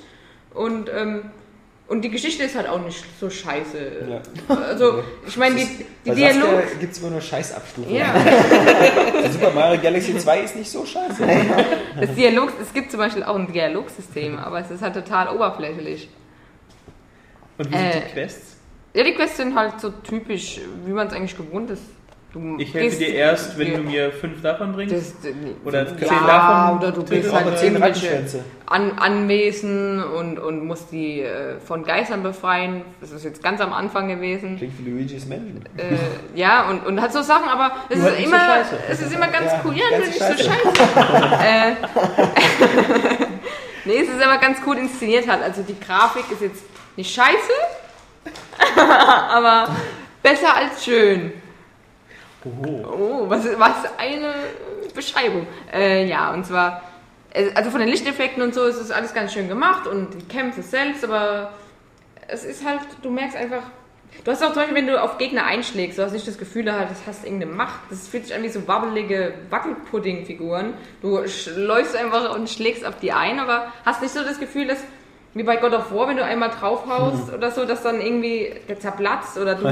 [0.53, 1.29] Und, ähm,
[1.91, 3.91] und die Geschichte ist halt auch nicht so scheiße.
[4.09, 4.55] Ja.
[4.55, 6.79] Also, ich meine, die, die Dialog.
[6.79, 7.97] Gibt es immer nur Scheißabstufungen.
[7.97, 8.13] Ja,
[9.21, 11.21] Der Super Mario Galaxy 2 ist nicht so scheiße.
[11.99, 16.07] das Dialog, es gibt zum Beispiel auch ein Dialogsystem, aber es ist halt total oberflächlich.
[17.57, 18.55] Und wie sind Äh, die Quests?
[18.93, 21.83] Ja, die Quests sind halt so typisch, wie man es eigentlich gewohnt ist.
[22.33, 24.95] Du Ich helfe dir erst, wenn du mir fünf davon bringst.
[24.95, 25.33] Das,
[25.65, 28.45] Oder ja, zehn davon oder du bist halt zehn Rattenschwänze.
[28.67, 32.83] An Anwesen und, und musst die äh, von Geistern befreien.
[33.01, 34.55] Das ist jetzt ganz am Anfang gewesen.
[34.57, 35.61] Klingt wie Luigi's Mansion.
[35.75, 35.97] Äh,
[36.39, 38.77] ja, und, und hat so Sachen, aber es ist so immer, scheiße.
[38.89, 39.75] es ist immer ganz Ja, cool.
[39.75, 40.71] Ja, ganz nur nicht so scheiße.
[41.43, 41.71] äh,
[43.85, 45.43] nee, es ist aber ganz cool inszeniert halt.
[45.43, 46.63] Also die Grafik ist jetzt
[46.95, 47.51] nicht scheiße,
[48.79, 49.67] aber
[50.23, 51.33] besser als schön.
[52.43, 54.33] Oh, was, was eine
[54.93, 55.45] Beschreibung.
[55.71, 56.81] Äh, ja, und zwar,
[57.33, 60.25] äh, also von den Lichteffekten und so ist es alles ganz schön gemacht und die
[60.27, 61.53] Kämpfe selbst, aber
[62.27, 63.63] es ist halt, du merkst einfach,
[64.23, 66.65] du hast auch zum Beispiel, wenn du auf Gegner einschlägst, du hast nicht das Gefühl,
[66.65, 67.81] du hast irgendeine Macht.
[67.89, 70.73] Das fühlt sich an wie so wabbelige Wackelpudding-Figuren.
[71.01, 71.19] Du
[71.55, 74.79] läufst einfach und schlägst auf die ein, aber hast nicht so das Gefühl, dass
[75.33, 78.79] wie bei God of War, wenn du einmal draufhaust oder so, dass dann irgendwie der
[78.79, 79.65] zerplatzt oder du,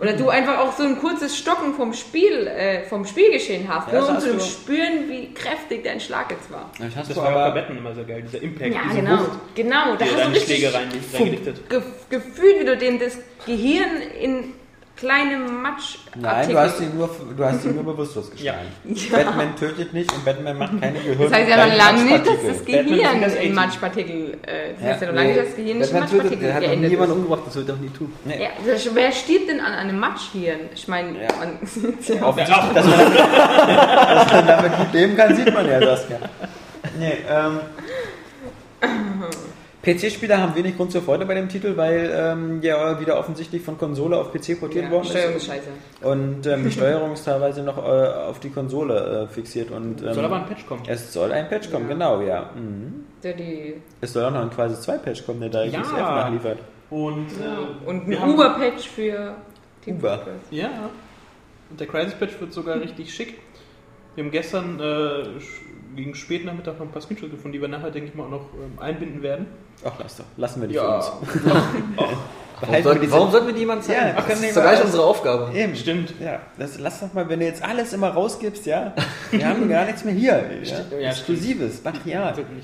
[0.00, 4.00] oder du einfach auch so ein kurzes Stocken vom Spiel, äh, vom Spielgeschehen hast, Ja,
[4.00, 6.70] nur das um zu spüren, wie kräftig dein Schlag jetzt war.
[6.78, 8.80] Das hast Das du war ja bei aber, Batman immer so geil, dieser Impact, Ja,
[8.88, 9.96] diese genau, Wucht, genau.
[9.96, 11.70] Da die hast du richtig Schläge rein, reingedichtet.
[11.70, 11.80] ge
[12.10, 13.90] gefühlt, wie du den das Gehirn
[14.20, 14.54] in
[14.96, 16.22] kleine Matschartikel...
[16.22, 18.68] nein, du hast ihn nur, du hast ihn nur bewusstlos geschlagen.
[19.12, 21.18] Batman tötet nicht und Batman macht keine Gehirn.
[21.30, 22.54] das heißt ja noch lange nicht, dass Matschpartikel.
[22.54, 23.54] das Gehirn das in 80.
[23.54, 24.38] Matschpartikel...
[24.42, 26.38] Äh, das Ja, heißt ja noch lange nicht, dass das Gehirn nicht in tötet, Matschpartikel
[26.46, 27.16] der hat noch nie geendet jemanden ist.
[27.18, 28.12] umgebracht, das wird auch nie tun.
[28.24, 28.42] Nee.
[28.42, 30.60] Ja, das- wer stirbt denn an einem Matschhirn?
[30.74, 31.28] Ich meine, Ja.
[31.38, 31.58] man
[32.08, 32.26] ja.
[32.26, 36.18] Offensichtlich, dass man, damit, dass man damit gut leben kann, sieht man ja Saskia.
[36.98, 37.60] Nee, ähm.
[39.86, 43.78] PC-Spieler haben wenig Grund zur Freude bei dem Titel, weil ähm, ja wieder offensichtlich von
[43.78, 45.46] Konsole auf PC portiert Ja, worden Steuerung ist.
[45.46, 45.68] scheiße.
[46.02, 49.70] Und ähm, die Steuerung ist teilweise noch äh, auf die Konsole äh, fixiert.
[49.70, 50.82] Und, ähm, Soll aber ein Patch kommen.
[50.86, 51.92] Es soll ein Patch kommen, Ja.
[51.94, 52.50] genau, ja.
[52.54, 53.04] Mhm.
[53.22, 55.80] Der die, Es soll auch noch ein quasi 2 Patch kommen, der da Ja.
[55.80, 56.58] XF nachliefert.
[56.90, 59.34] Und, äh, und wir ein Uber-Patch für
[59.84, 60.20] Team Uber.
[60.50, 60.90] Ja.
[61.70, 63.38] Und der Crisis Patch wird sogar richtig schick.
[64.14, 65.24] Wir haben gestern äh,
[65.96, 68.30] gegen späten Nachmittag noch ein paar Screenshots gefunden, die wir nachher, denke ich mal, auch
[68.30, 69.46] noch ähm, einbinden werden.
[69.84, 70.24] Ach, lass doch.
[70.36, 71.00] Lassen wir die Ja.
[71.00, 71.44] für uns.
[72.58, 74.06] Warum, Behalten wir soll, diese- warum sollten wir die jemand zeigen?
[74.06, 75.58] Ja, das wir ist doch gleich alles- unsere Aufgabe.
[75.58, 75.76] Eben.
[75.76, 76.14] Stimmt.
[76.20, 78.94] Ja, das, lass doch mal, wenn du jetzt alles immer rausgibst, ja.
[79.30, 80.50] Wir haben gar nichts mehr hier.
[80.62, 80.98] Ja.
[80.98, 81.82] Ja, Exklusives,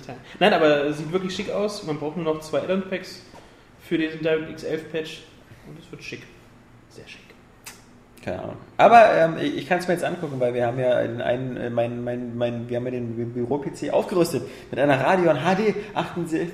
[0.06, 0.18] teilen.
[0.40, 1.84] Nein, aber es sieht wirklich schick aus.
[1.84, 3.20] Man braucht nur noch zwei Add-on Packs
[3.82, 5.22] für diesen DirectX 11 Patch.
[5.68, 6.22] Und es wird schick.
[6.88, 7.20] Sehr schick.
[8.24, 8.56] Keine Ahnung.
[8.76, 11.56] Aber ähm, ich, ich kann es mir jetzt angucken, weil wir haben ja einen, einen
[11.56, 15.74] äh, mein, mein, mein, wir haben ja den Bü- Büro-PC aufgerüstet mit einer Radeon HD
[15.94, 16.48] 68.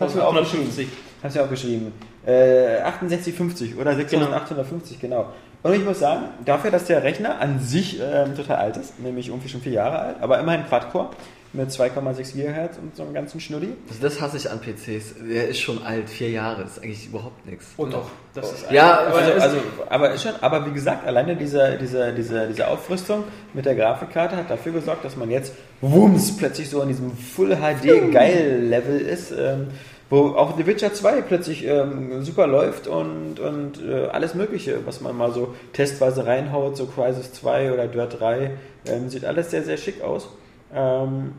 [0.00, 0.70] Hast du aufgeschrieben?
[0.70, 0.88] 6850.
[1.22, 1.92] Hast du aufgeschrieben.
[2.26, 5.26] Äh, 6850 oder 6850, genau.
[5.62, 9.28] Und ich muss sagen, dafür, dass der Rechner an sich ähm, total alt ist, nämlich
[9.28, 11.10] irgendwie schon vier Jahre alt, aber immerhin Quad-Core
[11.52, 13.68] mit 2,6 GHz und so einem ganzen Schnulli.
[13.88, 15.14] Also das hasse ich an PCs.
[15.28, 17.66] Der ist schon alt, vier Jahre, ist eigentlich überhaupt nichts.
[17.76, 19.56] Oh doch, das ist Ja, Also, aber also,
[19.88, 23.24] aber ist schon, aber wie gesagt, alleine diese, diese, diese, diese Aufrüstung
[23.54, 27.56] mit der Grafikkarte hat dafür gesorgt, dass man jetzt wumms plötzlich so in diesem Full
[27.56, 29.68] HD geil Level ist, ähm,
[30.10, 35.00] wo auch The Witcher 2 plötzlich ähm, super läuft und, und äh, alles Mögliche, was
[35.00, 38.50] man mal so testweise reinhaut, so Crisis 2 oder Dirt 3,
[38.86, 40.28] ähm, sieht alles sehr, sehr schick aus.
[40.74, 41.32] Ähm,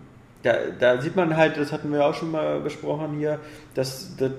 [0.44, 3.40] da, da sieht man halt, das hatten wir auch schon mal besprochen hier,
[3.76, 4.32] dass, dass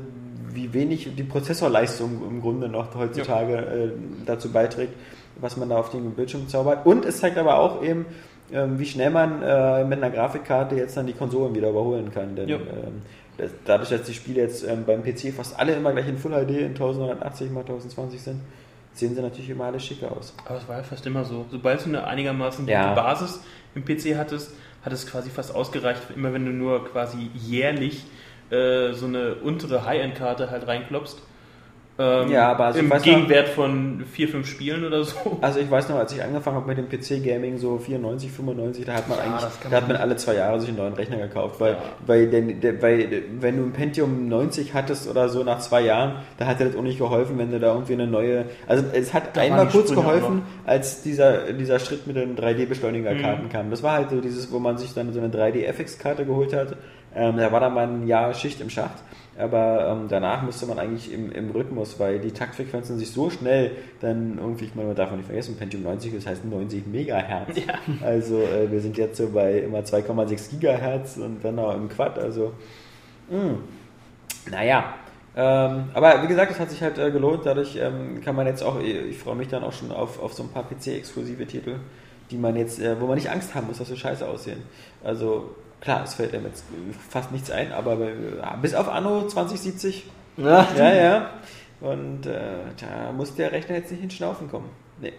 [0.52, 3.90] wie wenig die Prozessorleistung im Grunde noch heutzutage äh,
[4.26, 4.94] dazu beiträgt,
[5.36, 6.86] was man da auf dem Bildschirm zaubert.
[6.86, 8.06] Und es zeigt aber auch eben,
[8.52, 12.34] ähm, wie schnell man äh, mit einer Grafikkarte jetzt dann die Konsolen wieder überholen kann.
[12.34, 12.56] Denn Ja.
[12.56, 13.02] ähm,
[13.38, 16.32] das, dadurch, dass die Spiele jetzt ähm, beim PC fast alle immer gleich in Full
[16.32, 18.40] HD in 1980 x 1020 sind,
[18.92, 20.34] sehen sie natürlich immer alle schicker aus.
[20.46, 21.46] Aber es war ja fast immer so.
[21.50, 22.92] Sobald du eine einigermaßen gute Ja.
[22.94, 23.40] Basis
[23.76, 24.50] im PC hattest,
[24.82, 28.04] hat es quasi fast ausgereicht, immer wenn du nur quasi jährlich
[28.50, 31.22] äh, so eine untere High-End-Karte halt reinklopst.
[32.00, 35.38] Ähm, Ja, aber also ich im weiß noch- Gegenwert von vier, fünf Spielen oder so.
[35.42, 38.94] Also ich weiß noch, als ich angefangen habe mit dem PC-Gaming, so 94, 95, da
[38.94, 41.18] hat man eigentlich, das kann da hat man alle zwei Jahre sich einen neuen Rechner
[41.18, 41.76] gekauft, weil,
[42.06, 46.14] weil, denn, der, weil wenn du ein Pentium 90 hattest oder so nach zwei Jahren,
[46.38, 49.12] da hat dir das auch nicht geholfen, wenn du da irgendwie eine neue, also es
[49.12, 53.70] hat Da einmal kurz Sprünge geholfen, als dieser, dieser Schritt mit den 3D-Beschleunigerkarten kam.
[53.70, 56.76] Das war halt so dieses, wo man sich dann so eine 3D-FX-Karte geholt hat,
[57.14, 59.02] ähm, da war dann mal ein Jahr Schicht im Schacht.
[59.40, 63.72] Aber ähm, danach musste man eigentlich im, im Rhythmus, weil die Taktfrequenzen sich so schnell
[64.00, 67.56] dann irgendwie, ich meine, man darf man nicht vergessen, Pentium 90, das heißt 90 Megahertz.
[68.02, 72.18] Also äh, wir sind jetzt so bei immer 2,6 Gigahertz und dann noch im Quad,
[72.18, 72.52] also
[73.30, 73.54] mh.
[74.50, 74.94] naja.
[75.36, 78.62] Ähm, aber wie gesagt, es hat sich halt äh, gelohnt, dadurch ähm, kann man jetzt
[78.62, 81.76] auch, ich freue mich dann auch schon auf, auf so ein paar PC-exklusive Titel,
[82.30, 84.62] die man jetzt, äh, wo man nicht Angst haben muss, dass sie scheiße aussehen.
[85.04, 86.64] Also klar, es fällt einem jetzt
[87.08, 87.96] fast nichts ein, aber
[88.60, 90.04] bis auf Anno 2070
[90.36, 90.68] Ja.
[90.76, 91.30] ja, ja.
[91.80, 92.40] Und äh,
[92.78, 94.68] da muss der Rechner jetzt nicht ins Schnaufen kommen.
[95.00, 95.14] Nee.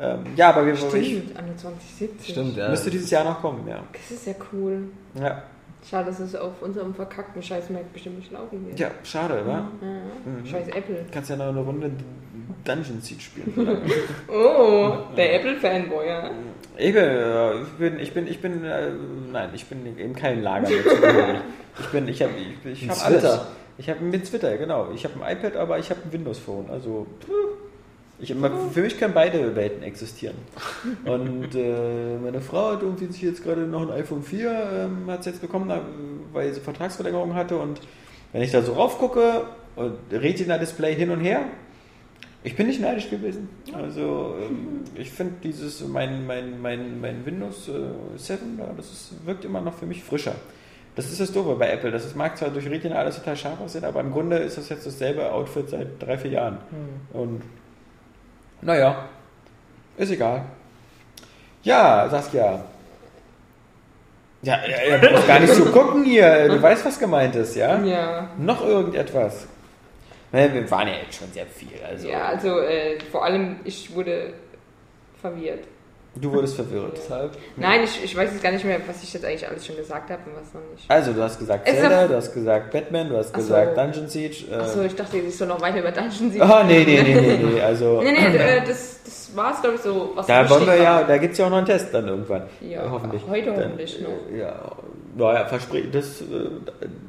[0.00, 2.28] Ähm, ja, aber wir ich, Stimmt, an 2070.
[2.30, 2.68] Stimmt, ja.
[2.68, 3.82] müsste dieses Jahr noch kommen, ja.
[3.92, 4.90] Das ist ja cool.
[5.14, 5.42] Ja,
[5.88, 8.78] Schade, dass es auf unserem verkackten Scheiß Mac bestimmt nicht laufen wird.
[8.78, 9.52] ja schade, wa?
[9.52, 9.70] Ja.
[9.80, 10.46] Mhm.
[10.46, 11.04] Scheiß Apple.
[11.12, 11.90] Kannst ja noch eine Runde
[12.64, 13.52] Dungeon Siege spielen.
[13.56, 13.78] oder?
[14.28, 16.30] Oh, der Apple-Fanboy, ja.
[16.76, 18.90] ich bin, äh, ich bin, ich bin, ich bin, äh,
[19.32, 20.68] nein, ich bin eben kein Lager.
[21.80, 22.32] Ich bin, ich habe,
[22.64, 23.20] ich, ich Ein habe alles.
[23.22, 23.46] Twitter.
[23.78, 24.90] Ich habe mit Twitter, genau.
[24.92, 26.68] Ich habe ein iPad, aber ich habe ein Windows Phone.
[26.68, 27.32] Also puh.
[28.20, 28.34] Ich,
[28.72, 30.34] für mich können beide Welten existieren.
[31.04, 35.22] Und äh, meine Frau hat irgendwie sich jetzt gerade noch ein iPhone 4 ähm, hat
[35.22, 35.72] sie jetzt bekommen,
[36.32, 37.58] weil sie Vertragsverlängerung hatte.
[37.58, 37.80] Und
[38.32, 39.44] wenn ich da so raufgucke
[39.76, 41.42] und Retina-Display hin und her,
[42.42, 43.48] ich bin nicht neidisch gewesen.
[43.72, 49.26] Also ähm, ich finde dieses mein, mein, mein, mein Windows äh, 7 da, das ist,
[49.26, 50.34] wirkt immer noch für mich frischer.
[50.96, 51.92] Das ist das Doofe bei Apple.
[51.92, 54.68] Das ist, mag zwar durch Retina alles total scharf aussehen, aber im Grunde ist das
[54.68, 56.58] jetzt dasselbe Outfit seit drei, vier Jahren.
[57.12, 57.42] Und
[58.60, 59.04] naja,
[59.96, 60.42] ist egal.
[61.62, 62.64] Ja, Saskia.
[64.42, 66.48] Ja, ja, ja, gar nicht zu gucken hier.
[66.48, 67.82] Du weißt, was gemeint ist, ja?
[67.82, 68.28] Ja.
[68.38, 69.48] Noch irgendetwas?
[70.30, 71.80] Wir waren ja jetzt schon sehr viel.
[71.84, 74.34] Also Ja, also äh, vor allem, ich wurde
[75.20, 75.64] verwirrt.
[76.16, 76.96] Du wurdest verwirrt.
[76.96, 77.36] Deshalb.
[77.56, 80.10] Nein, ich, ich weiß jetzt gar nicht mehr, was ich jetzt eigentlich alles schon gesagt
[80.10, 80.84] habe und was noch nicht.
[80.90, 83.46] Also, du hast gesagt Es ist Zelda, du hast gesagt Batman, du hast Ach so.
[83.46, 84.44] gesagt Dungeon Siege.
[84.50, 86.44] Äh, Achso, ich dachte, ich soll noch weiter über Dungeon Siege.
[86.44, 87.60] oh, nee, nee, nee, nee, nee.
[87.60, 90.76] Also, Nee, nee, äh, das, das war es, glaube ich, so, was da wollen wir
[90.76, 92.42] ja, da gibt es ja auch noch einen Test dann irgendwann.
[92.60, 93.22] Ja, hoffentlich.
[93.28, 94.08] heute hoffentlich noch.
[94.34, 94.54] äh, Ja,
[95.16, 96.24] naja, versprich, das, äh,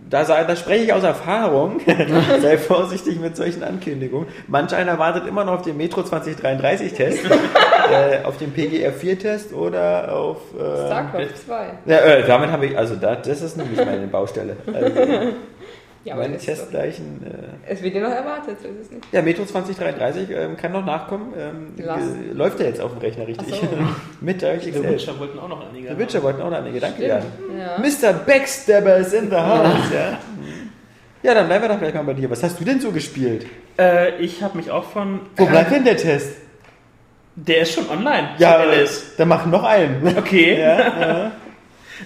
[0.09, 1.79] da, da spreche ich aus Erfahrung.
[2.41, 4.27] Sei vorsichtig mit solchen Ankündigungen.
[4.47, 7.25] Manch einer wartet immer noch auf den Metro 2033-Test,
[7.91, 10.37] äh, auf den PGR 4-Test oder auf.
[10.55, 11.69] Äh, StarCraft 2.
[11.85, 14.57] ja, äh, damit habe ich, also da, das ist nämlich meine Baustelle.
[14.73, 14.91] Also,
[16.05, 17.21] Ja, aber das ist doch, Testleichen.
[17.25, 19.03] Äh, es wird ja noch erwartet, so ist es nicht.
[19.11, 21.33] ja, Metro 2033 ähm, kann noch nachkommen.
[21.37, 23.47] Ähm, läuft ja jetzt auf dem Rechner richtig.
[23.53, 23.67] So.
[24.21, 24.83] Mit Direct The.
[24.83, 25.89] Witcher wollten auch noch einige.
[25.89, 25.97] The.
[25.97, 26.79] Witcher wollten auch noch einige.
[26.79, 27.23] Danke, Jan.
[27.57, 27.77] Ja.
[27.79, 28.13] Mr.
[28.13, 29.91] Backstabber is in the house.
[29.93, 30.19] ja.
[31.21, 32.29] ja, dann bleiben wir doch gleich mal bei dir.
[32.29, 33.45] Was hast du denn so gespielt?
[33.77, 35.21] Äh, ich habe mich auch von.
[35.35, 36.37] Wo bleibt denn der Test?
[37.35, 38.29] Der ist schon online.
[38.37, 39.15] Ja, von äh, Alice.
[39.17, 40.17] dann mach noch einen.
[40.17, 40.59] Okay.
[40.59, 41.31] ja, ja.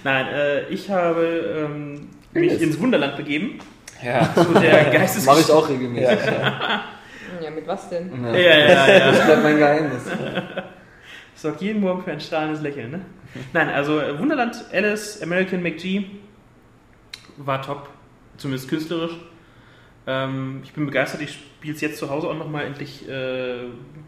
[0.02, 2.62] Nein, äh, ich habe ähm, mich Alice.
[2.62, 3.60] ins Wunderland begeben.
[4.04, 4.34] Ja.
[4.34, 5.54] Zu der Mache ich Geistesgeschichte.
[5.54, 6.18] auch regelmäßig.
[7.42, 8.10] Ja, mit was denn?
[8.24, 8.88] Ja, ja, ja.
[8.88, 9.10] ja.
[9.10, 10.02] Das bleibt mein Geheimnis.
[11.34, 13.00] Sorgt jeden Morgen für ein strahlendes Lächeln, ne?
[13.52, 16.04] Nein, also Wunderland, Alice, American McG
[17.36, 17.88] war top,
[18.36, 19.16] zumindest künstlerisch.
[20.06, 23.64] Ähm, ich bin begeistert, ich spiele es jetzt zu Hause auch nochmal endlich äh,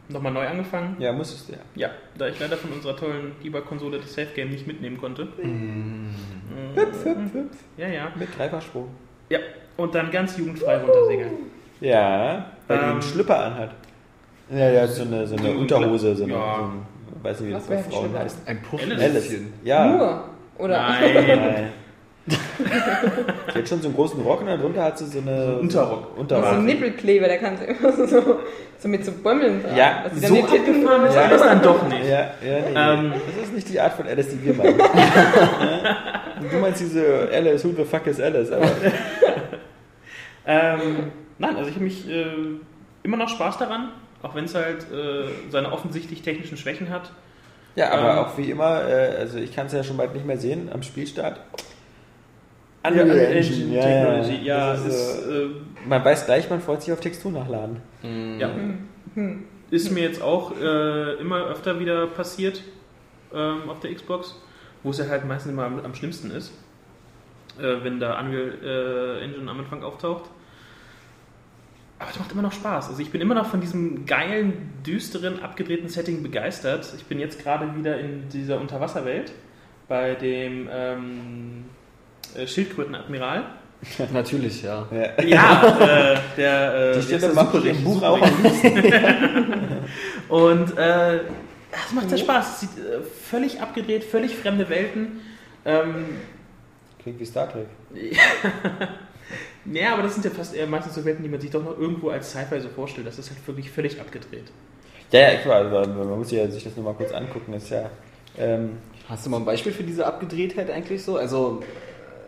[0.09, 0.97] nochmal neu angefangen.
[1.01, 1.59] ja, musstest du ja.
[1.75, 5.25] Ja, da ich leider von unserer tollen Lieber-Konsole das Safe Game nicht mitnehmen konnte.
[5.25, 6.11] Mm.
[6.75, 7.57] Hüpf, hüpf, hüpf.
[7.79, 8.13] Ja, ja.
[8.15, 8.89] Mit Dreifachsprung.
[9.31, 9.39] Ja,
[9.77, 11.31] und dann ganz jugendfrei runtersegeln.
[11.81, 13.71] Ja, weil die Ähm, einen Schlüpper anhat.
[14.51, 16.57] Ja, ja, so eine, so eine So- Unterhose, so eine, Ja.
[16.57, 18.19] so ein, weiß nicht, wie das bei Frauen Schlüpper?
[18.25, 18.39] heißt.
[18.47, 18.69] Ein Alice.
[18.71, 19.53] Puffmädchen.
[19.65, 19.85] Ja.
[19.87, 20.25] Nur?
[20.59, 20.79] Oder?
[20.83, 21.15] Nein.
[21.27, 21.69] Nein.
[22.29, 25.59] Die hat schon so einen großen Rock und darunter hat sie so eine.
[25.59, 26.03] Unterrock.
[26.09, 26.53] So So Unterrock.
[26.55, 28.07] ein Nippelkleber, der kann sie immer so,
[28.79, 29.77] so mit so Bäumeln tragen.
[29.77, 30.91] Ja, dass dann So die Titten Ja.
[31.23, 32.05] alles dann doch nicht.
[32.05, 33.13] Ja, ja, nee, Ähm.
[33.37, 34.77] Das ist nicht die Art von Alice, die wir meinen.
[36.51, 38.53] Du meinst diese Alice, who the fuck is Alice?
[38.53, 38.67] Aber,
[40.47, 42.27] Ähm, nein, also ich habe mich äh,
[43.03, 43.91] immer noch Spaß daran,
[44.23, 47.11] auch wenn es halt äh, seine offensichtlich technischen Schwächen hat.
[47.75, 48.19] ja, aber Ähm.
[48.19, 50.83] auch wie immer, äh, also ich kann es ja schon bald nicht mehr sehen am
[50.83, 51.41] Spielstart.
[52.85, 54.59] Ja, Unreal Unreal Engine, Engine ja, Technology, ja.
[54.69, 55.51] ja, ist, ist, äh, äh,
[55.87, 57.83] man weiß gleich, man freut sich auf Texturnachladen.
[58.39, 58.51] ja.
[59.71, 62.63] ist mir jetzt auch äh, immer öfter wieder passiert
[63.35, 64.41] ähm, auf der Xbox,
[64.85, 66.53] wo es ja halt meistens immer am, am schlimmsten ist.
[67.59, 70.31] äh, wenn da Unreal äh, Engine am Anfang auftaucht.
[71.99, 72.89] Aber es macht immer noch Spaß.
[72.91, 76.93] Also ich bin immer noch von diesem geilen, düsteren, abgedrehten Setting begeistert.
[76.97, 79.33] Ich bin jetzt gerade wieder in dieser Unterwasserwelt
[79.89, 81.65] bei dem ähm,
[82.35, 83.45] äh, Schildkrötenadmiral.
[84.13, 84.87] Natürlich, ja.
[84.91, 85.23] Ja.
[85.25, 87.73] Ja, äh, der, äh, Die steht im der?
[87.85, 88.83] Buch, auch am liebsten.
[90.29, 92.55] Und äh, es macht ja Spaß.
[92.55, 95.21] Es sieht äh, völlig abgedreht, völlig fremde Welten.
[95.65, 96.05] Ähm,
[96.99, 97.67] Klingt wie Star Trek.
[99.73, 101.79] ja, aber das sind ja fast eher meistens so Welten, die man sich doch noch
[101.79, 103.07] irgendwo als Sci-Fi so vorstellt.
[103.07, 104.45] Das ist halt wirklich völlig abgedreht.
[105.13, 107.53] Ja, ja, klar, also man muss ja sich das nur mal kurz angucken.
[107.53, 107.91] Das ist ja.
[108.39, 111.17] Ähm, Hast du mal ein Beispiel für diese Abgedrehtheit eigentlich so?
[111.17, 111.63] Also,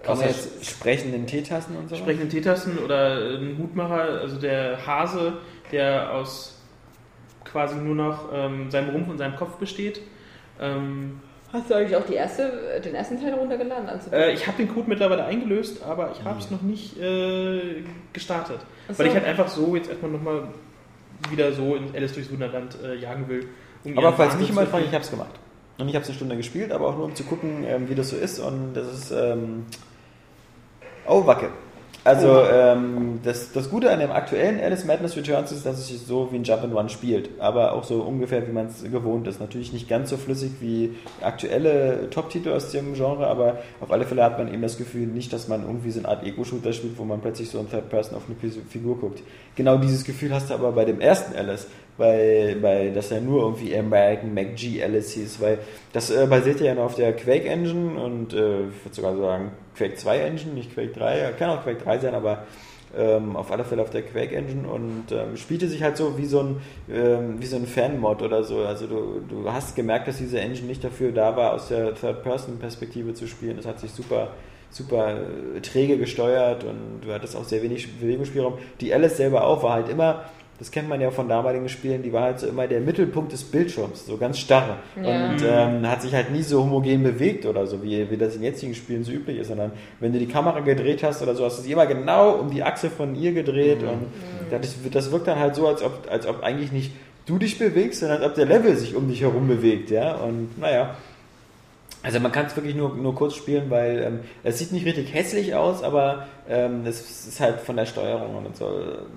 [0.02, 0.64] kann außer man jetzt.
[0.64, 1.96] sprechenden Teetassen und so.
[1.96, 5.34] Sprechende Teetassen oder ein Hutmacher, also der Hase,
[5.72, 6.60] der aus
[7.44, 10.00] quasi nur noch ähm, seinem Rumpf und seinem Kopf besteht.
[10.60, 11.20] Ähm,
[11.52, 13.88] Hast du eigentlich auch die erste, den ersten Teil runtergeladen?
[13.88, 17.84] Also, äh, ich habe den Code mittlerweile eingelöst, aber ich habe es noch nicht äh,
[18.12, 18.60] gestartet.
[18.88, 18.98] So.
[18.98, 20.48] Weil ich halt einfach so jetzt erstmal nochmal
[21.30, 23.48] wieder so in Alice durchs Wunderland äh, jagen will.
[23.84, 25.30] um Aber falls mich zu jemand fragt, ich habe es gemacht.
[25.78, 27.94] Und ich habe es eine Stunde gespielt, aber auch nur um zu gucken, ähm, wie
[27.94, 28.40] das so ist.
[28.40, 29.10] Und das ist.
[29.12, 29.64] Ähm
[31.06, 31.50] oh, Wacke.
[32.08, 36.00] Also, ähm, das, das Gute an dem aktuellen Alice Madness Returns ist, dass es sich
[36.00, 37.28] so wie ein Jump and One spielt.
[37.38, 39.40] Aber auch so ungefähr, wie man es gewohnt ist.
[39.40, 44.24] Natürlich nicht ganz so flüssig wie aktuelle Top-Titel aus dem Genre, aber auf alle Fälle
[44.24, 47.04] hat man eben das Gefühl, nicht, dass man irgendwie so eine Art Ego-Shooter spielt, wo
[47.04, 49.22] man plötzlich so in Third Person auf eine Figur guckt.
[49.54, 51.66] Genau dieses Gefühl hast du aber bei dem ersten Alice,
[51.98, 55.58] bei, bei das ja nur irgendwie American MacG Alice hieß, weil
[55.92, 59.50] das äh, basiert ja noch auf der Quake Engine und äh, ich würde sogar sagen
[59.78, 62.44] Quake 2 Engine, nicht Quake 3, kann auch Quake 3 sein, aber
[62.96, 66.26] ähm, auf alle Fälle auf der Quake Engine und ähm, spielte sich halt so wie
[66.26, 66.60] so ein
[66.90, 68.60] ähm, so ein Fan-Mod oder so.
[68.60, 73.14] Also du, du hast gemerkt, dass diese Engine nicht dafür da war, aus der Third-Person-Perspektive
[73.14, 73.56] zu spielen.
[73.56, 74.28] Das hat sich super
[74.70, 75.16] super
[75.56, 78.58] äh, träge gesteuert und du hattest auch sehr wenig Bewegungsspielraum.
[78.80, 80.24] Die Alice selber auch war halt immer,
[80.58, 83.44] das kennt man ja von damaligen Spielen, die war halt so immer der Mittelpunkt des
[83.44, 84.78] Bildschirms, so ganz starr.
[85.00, 85.30] Ja.
[85.30, 88.42] Und ähm, hat sich halt nie so homogen bewegt oder so, wie, wie das in
[88.42, 91.58] jetzigen Spielen so üblich ist, sondern wenn du die Kamera gedreht hast oder so, hast
[91.58, 94.06] du sie immer genau um die Achse von ihr gedreht und
[94.50, 96.92] das, das wirkt dann halt so, als ob, als ob eigentlich nicht
[97.26, 100.14] du dich bewegst, sondern als ob der Level sich um dich herum bewegt, ja.
[100.16, 100.96] Und naja.
[102.08, 105.12] Also man kann es wirklich nur, nur kurz spielen, weil ähm, es sieht nicht richtig
[105.12, 108.70] hässlich aus, aber ähm, es ist halt von der Steuerung und so.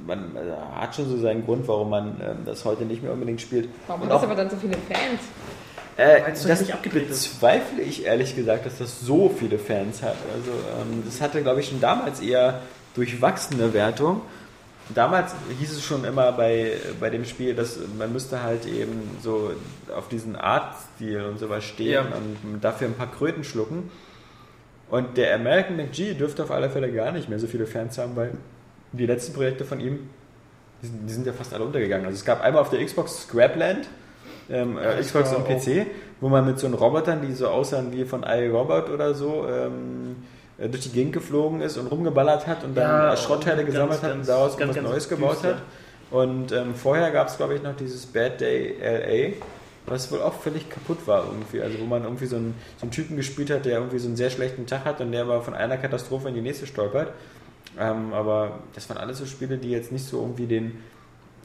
[0.06, 3.40] Man äh, hat schon so seinen Grund, warum man ähm, das heute nicht mehr unbedingt
[3.40, 3.70] spielt.
[3.88, 5.22] Warum Und hat das auch- aber dann so viele Fans?
[5.96, 10.18] Äh, es das nicht bezweifle ich ehrlich gesagt, dass das so viele Fans hat.
[10.36, 12.60] Also ähm, das hatte, glaube ich, schon damals eher
[12.96, 14.20] durchwachsene Wertung.
[14.96, 19.52] Damals hieß es schon immer bei, bei dem Spiel, dass man müsste halt eben so
[19.96, 22.02] auf diesen Artstil und sowas stehen Ja.
[22.02, 23.90] und dafür ein paar Kröten schlucken.
[24.90, 28.16] Und der American McG dürfte auf alle Fälle gar nicht mehr so viele Fans haben,
[28.16, 28.32] weil
[28.92, 30.10] die letzten Projekte von ihm,
[30.82, 32.06] die sind, die sind ja fast alle untergegangen.
[32.06, 33.88] Also es gab einmal auf der Xbox Scrapland,
[34.50, 35.86] ähm, äh, das Xbox und PC,
[36.20, 40.18] wo man mit so einen Robotern, die so aussahen wie von iRobot oder so, ähm,
[40.18, 43.74] äh, durch die Gegend geflogen ist und rumgeballert hat und dann Ja, äh, Schrottteile ganz,
[43.74, 45.56] gesammelt hat und ganz, daraus ganz, was ganz Neues gebaut düster.
[45.56, 45.62] hat.
[46.12, 49.36] Und ähm, vorher gab es, glaube ich, noch dieses Bad Day LA,
[49.86, 51.62] was wohl auch völlig kaputt war irgendwie.
[51.62, 54.18] Also wo man irgendwie so einen, so einen Typen gespielt hat, der irgendwie so einen
[54.18, 57.10] sehr schlechten Tag hat und der war von einer Katastrophe in die nächste stolpert.
[57.80, 60.84] Ähm, aber das waren alles so Spiele, die jetzt nicht so irgendwie den,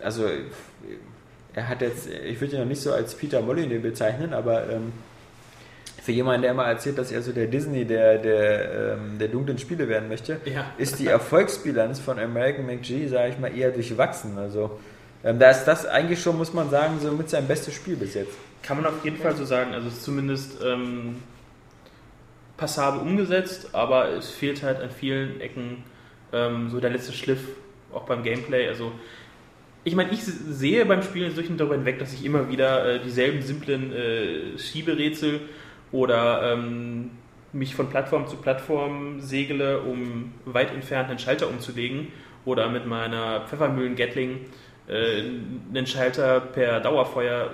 [0.03, 0.25] also
[1.55, 4.93] er hat jetzt, ich würde ihn noch nicht so als Peter Molyneux bezeichnen, aber ähm,
[6.07, 9.59] für jemanden, der immer erzählt, dass er so der Disney der, der, ähm, der dunklen
[9.59, 10.71] Spiele werden möchte, Ja.
[10.79, 14.39] ist die Erfolgsbilanz von American McG, sage ich mal, eher durchwachsen.
[14.39, 14.79] Also
[15.25, 18.15] ähm, da ist das eigentlich schon, muss man sagen, so mit sein bestes Spiel bis
[18.15, 18.37] jetzt.
[18.63, 19.75] Kann man auf jeden Fall so sagen.
[19.75, 21.17] Also es ist zumindest ähm,
[22.57, 25.83] passabel umgesetzt, aber es fehlt halt an vielen Ecken
[26.33, 27.41] ähm, so der letzte Schliff,
[27.93, 28.69] auch beim Gameplay.
[28.69, 28.93] Also
[29.83, 33.01] ich meine, ich sehe beim Spielen durch und darüber hinweg, dass ich immer wieder äh,
[33.01, 35.41] dieselben simplen äh, Schieberätsel
[35.93, 37.11] oder ähm,
[37.53, 42.09] mich von Plattform zu Plattform segele, um weit entfernt einen Schalter umzulegen
[42.45, 44.41] oder mit meiner Pfeffermühlen-Gatling
[44.89, 45.23] äh,
[45.75, 47.51] einen Schalter per Dauerfeuer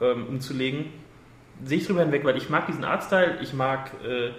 [0.00, 0.86] ähm, umzulegen.
[1.64, 4.30] Sehe ich drüber hinweg, weil ich mag diesen Artstyle, ich mag äh,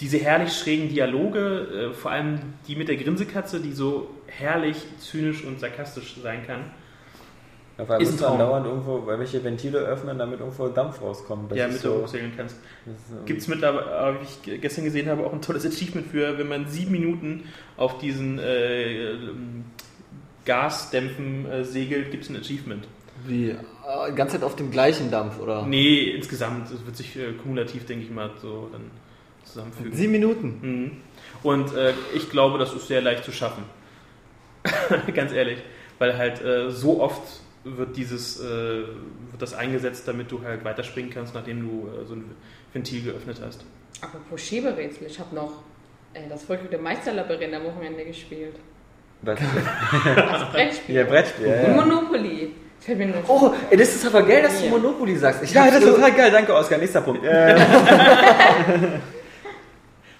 [0.00, 5.44] diese herrlich schrägen Dialoge, äh, vor allem die mit der Grinsekatze, die so herrlich zynisch
[5.44, 6.70] und sarkastisch sein kann.
[7.80, 8.38] Auf einmal Ist ein muss man Traum.
[8.38, 11.50] dauernd irgendwo welche Ventile öffnen, damit irgendwo Dampf rauskommt.
[11.50, 12.56] Das ja, ist mit so, der hochsegeln kannst.
[12.86, 16.06] das ist, Gibt es mittlerweile, wie ich ge- gestern gesehen habe, auch ein tolles Achievement
[16.08, 17.44] für, wenn man sieben Minuten
[17.76, 19.64] auf diesen äh, ähm,
[20.44, 22.86] Gasdämpfen äh, segelt, gibt es ein Achievement.
[23.26, 23.50] Wie?
[23.50, 23.56] Äh,
[24.10, 25.66] Die ganze Zeit auf dem gleichen Dampf, oder?
[25.66, 28.90] Nee, insgesamt, es wird sich äh, kumulativ, denke ich mal, so dann
[29.44, 29.92] zusammenfügen.
[29.92, 30.58] Sieben Minuten.
[30.62, 30.90] Mhm.
[31.42, 33.64] Und äh, ich glaube, das ist sehr leicht zu schaffen.
[35.14, 35.58] Ganz ehrlich.
[35.98, 37.20] Weil halt äh, so oft
[37.64, 42.14] wird dieses äh, wird das eingesetzt, damit du halt weiterspringen kannst, nachdem du äh, so
[42.14, 42.24] ein
[42.72, 43.64] Ventil geöffnet hast.
[44.00, 45.62] Apropos Schieberätsel, ich habe noch
[46.14, 48.56] äh, das verrückte Meisterlabyrinth am Wochenende gespielt.
[49.22, 49.38] Was?
[50.16, 50.94] Als Brettspiel.
[50.94, 51.46] Ja, Brettspiel.
[51.46, 51.68] Ja, ja.
[51.74, 52.52] Monopoly.
[52.78, 55.42] Das fällt mir nur Oh, ey, das ist aber geil, dass du Monopoly sagst.
[55.42, 56.30] Ich ja, das ist total geil.
[56.30, 56.78] Danke, Oskar.
[56.78, 57.22] Nächster Punkt.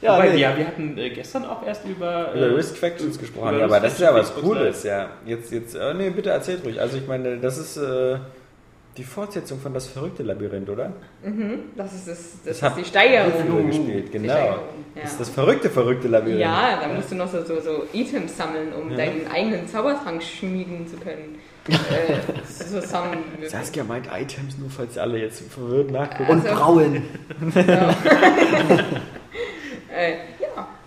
[0.03, 0.39] Ja, Wobei, nee.
[0.41, 3.49] ja, wir hatten äh, gestern auch erst über, über äh, Risk Factions gesprochen.
[3.51, 4.83] über Ja, aber das ist ja was Cooles.
[4.83, 6.81] Ja, jetzt, jetzt, äh, nee, bitte erzählt ruhig.
[6.81, 8.17] Also ich meine, das ist äh,
[8.97, 10.93] die Fortsetzung von das verrückte Labyrinth, oder?
[11.23, 13.67] Mhm, das ist, das, das Das ist die Steigerung.
[13.67, 14.33] Gespielt, genau.
[14.33, 14.59] Steigerung,
[14.95, 15.03] ja.
[15.03, 16.41] Das ist das verrückte, verrückte Labyrinth.
[16.41, 18.97] Ja, da musst du noch so, so, so Items sammeln, um Ja.
[18.97, 21.39] deinen eigenen Zaubertrank schmieden zu können.
[21.69, 23.19] äh, zusammen.
[23.47, 26.31] Saskia meint Items, nur falls alle jetzt verwirrt nachgucken.
[26.33, 27.03] Und Also- Brauen.
[27.55, 27.95] Ja.
[30.01, 30.40] äh,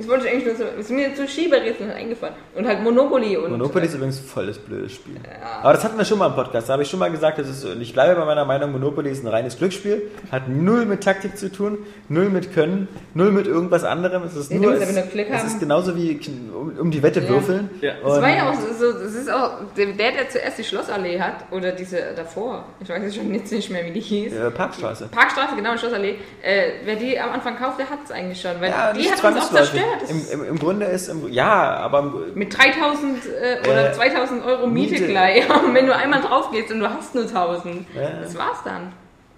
[0.04, 0.80] ja, das wollte ich eigentlich nur so.
[0.80, 2.36] Ist mir zu Schieberätsel eingefallen.
[2.56, 3.52] Und halt Monopoly und.
[3.52, 5.16] Monopoly ist übrigens voll das blöde Spiel.
[5.16, 5.60] Ja.
[5.62, 6.70] Aber das hatten wir schon mal im Podcast.
[6.70, 9.10] Da habe ich schon mal gesagt, das ist, und ich bleibe bei meiner Meinung, Monopoly
[9.10, 11.80] ist ein reines Glücksspiel, hat null mit Taktik zu tun,
[12.10, 14.24] null mit Können, null mit irgendwas anderem.
[14.24, 16.20] Es ist Ja, nur, es, es ist genauso wie
[16.54, 17.30] um, um die Wette Ja.
[17.30, 17.70] würfeln.
[17.82, 17.94] Ja.
[18.04, 21.52] Das Und- war ja auch so, es ist auch der, der zuerst die Schlossallee hat,
[21.52, 24.34] oder diese davor, ich weiß jetzt schon jetzt nicht mehr, wie die hieß.
[24.34, 25.08] äh, Parkstraße.
[25.12, 26.16] Parkstraße, genau, Schlossallee.
[26.42, 29.24] Äh, wer die am Anfang kauft, der hat es eigentlich schon, weil Ja, die hat
[29.24, 29.84] uns auch zerstört.
[30.10, 34.68] Im, im, Im Grunde ist, im, ja, aber mit 3000 äh, oder Äh, 2000 Euro
[34.68, 35.08] Miete, Miete.
[35.08, 35.48] gleich.
[35.66, 38.10] Und wenn du einmal drauf gehst und du hast nur 1000, Ja.
[38.22, 38.92] das war's dann.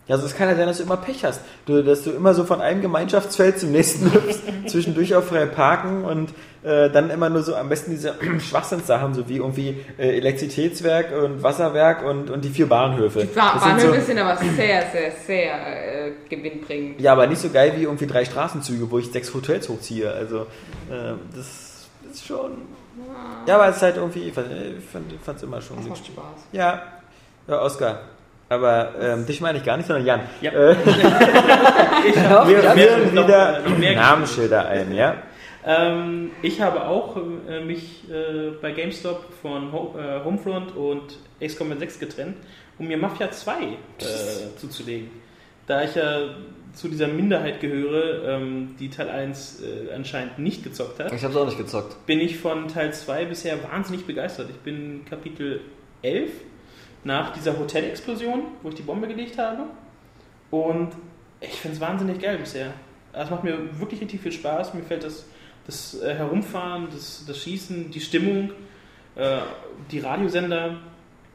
[0.07, 1.41] Ja, also es kann ja sein, dass du immer Pech hast.
[1.65, 6.05] Du, dass du immer so von einem Gemeinschaftsfeld zum nächsten hüpfst, zwischendurch auf frei parken
[6.05, 6.29] und
[6.65, 11.43] äh, dann immer nur so am besten diese Schwachsinnssachen, so wie irgendwie äh, Elektrizitätswerk und
[11.43, 13.19] Wasserwerk und, und die vier Bahnhöfe.
[13.19, 16.99] Die Ba- Bahnhöfe so, sind aber sehr, sehr, sehr äh, gewinnbringend.
[16.99, 20.11] ja, aber nicht so geil wie irgendwie drei Straßenzüge, wo ich sechs Hotels hochziehe.
[20.11, 20.41] Also
[20.89, 22.51] äh, das ist schon...
[23.45, 26.05] Ja, aber es ist halt irgendwie, ich fand es immer schon Das macht.
[26.07, 26.23] Spaß.
[26.53, 26.81] Ja,
[27.47, 27.99] ja, Oskar.
[28.47, 30.21] Aber ähm, dich meine ich gar nicht, sondern Jan.
[30.41, 30.51] Ja.
[30.51, 30.75] Äh,
[32.07, 32.49] Ich wir habe
[32.79, 35.15] führen wieder noch Namensschilder ein, ja?
[35.65, 37.17] Ähm, ich habe auch
[37.49, 41.17] äh, mich äh, bei GameStop von Ho äh, Homefront und
[41.57, 42.37] Combat 6 getrennt,
[42.77, 43.67] um mir Mafia 2 äh,
[44.57, 45.09] zuzulegen.
[45.65, 46.35] Da ich ja
[46.73, 51.35] zu dieser Minderheit gehöre, ähm, die Teil 1 äh, anscheinend nicht gezockt hat, Ich hab's
[51.35, 52.05] auch nicht gezockt.
[52.05, 54.49] bin ich von Teil 2 bisher wahnsinnig begeistert.
[54.51, 55.61] Ich bin Kapitel
[56.03, 56.29] 11
[57.03, 59.63] nach dieser Hotelexplosion, wo ich die Bombe gelegt habe.
[60.51, 60.89] Und
[61.41, 62.73] ich finde es wahnsinnig geil bisher.
[63.13, 64.73] Also Es macht mir wirklich richtig viel Spaß.
[64.73, 65.25] Mir fällt das,
[65.65, 68.51] das äh, Herumfahren, das, das Schießen, die Stimmung,
[69.15, 69.39] äh,
[69.91, 70.77] die Radiosender,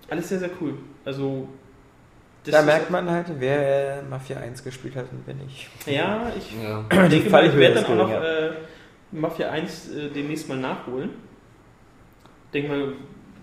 [0.08, 0.74] alles sehr, sehr cool.
[1.04, 1.48] Also
[2.44, 5.68] das Da merkt man halt, wer Mafia 1 gespielt hat und wer nicht.
[5.86, 6.84] Ja, ich Ja.
[6.90, 8.52] Ich denke mal, ich werde dann auch noch äh,
[9.12, 11.10] Mafia 1 äh, demnächst mal nachholen.
[12.54, 12.92] Denke mal,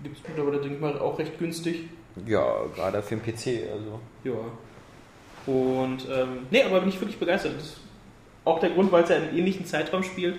[0.03, 1.89] gibt es mittlerweile, denke ich mal, auch recht günstig.
[2.25, 3.99] Ja, gerade für den PC, also.
[4.23, 4.33] Ja.
[5.45, 7.53] Und, ähm, nee, aber bin ich wirklich begeistert.
[7.55, 7.77] Das ist
[8.43, 10.38] auch der Grund, weil es ja einen ähnlichen Zeitraum spielt.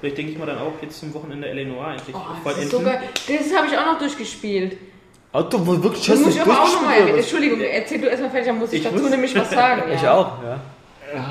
[0.00, 1.64] Vielleicht denke ich mal dann auch jetzt zum Wochenende L.A.
[1.64, 3.00] Noir endlich Oh, das ist so geil.
[3.26, 4.76] Das habe ich auch noch durchgespielt.
[5.32, 7.08] Auto, wo wirklich Das hast muss du ich aber auch nochmal?
[7.16, 9.82] Entschuldigung, erzähl du erstmal fertig, dann muss ich, Ich dazu muss- nämlich was sagen.
[9.88, 9.94] Ja.
[9.94, 10.60] Ich auch, ja.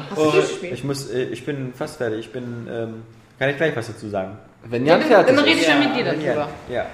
[0.09, 0.73] Hast du Oh, durchgespielt?
[0.73, 2.19] Ich muss, äh, ich bin fast fertig.
[2.19, 3.03] Ich bin, ähm,
[3.39, 4.37] kann ich gleich was dazu sagen.
[4.63, 6.49] Wenn Ja, Jan fertig dann rede ich ja mit dir Ja, darüber.
[6.69, 6.85] ja.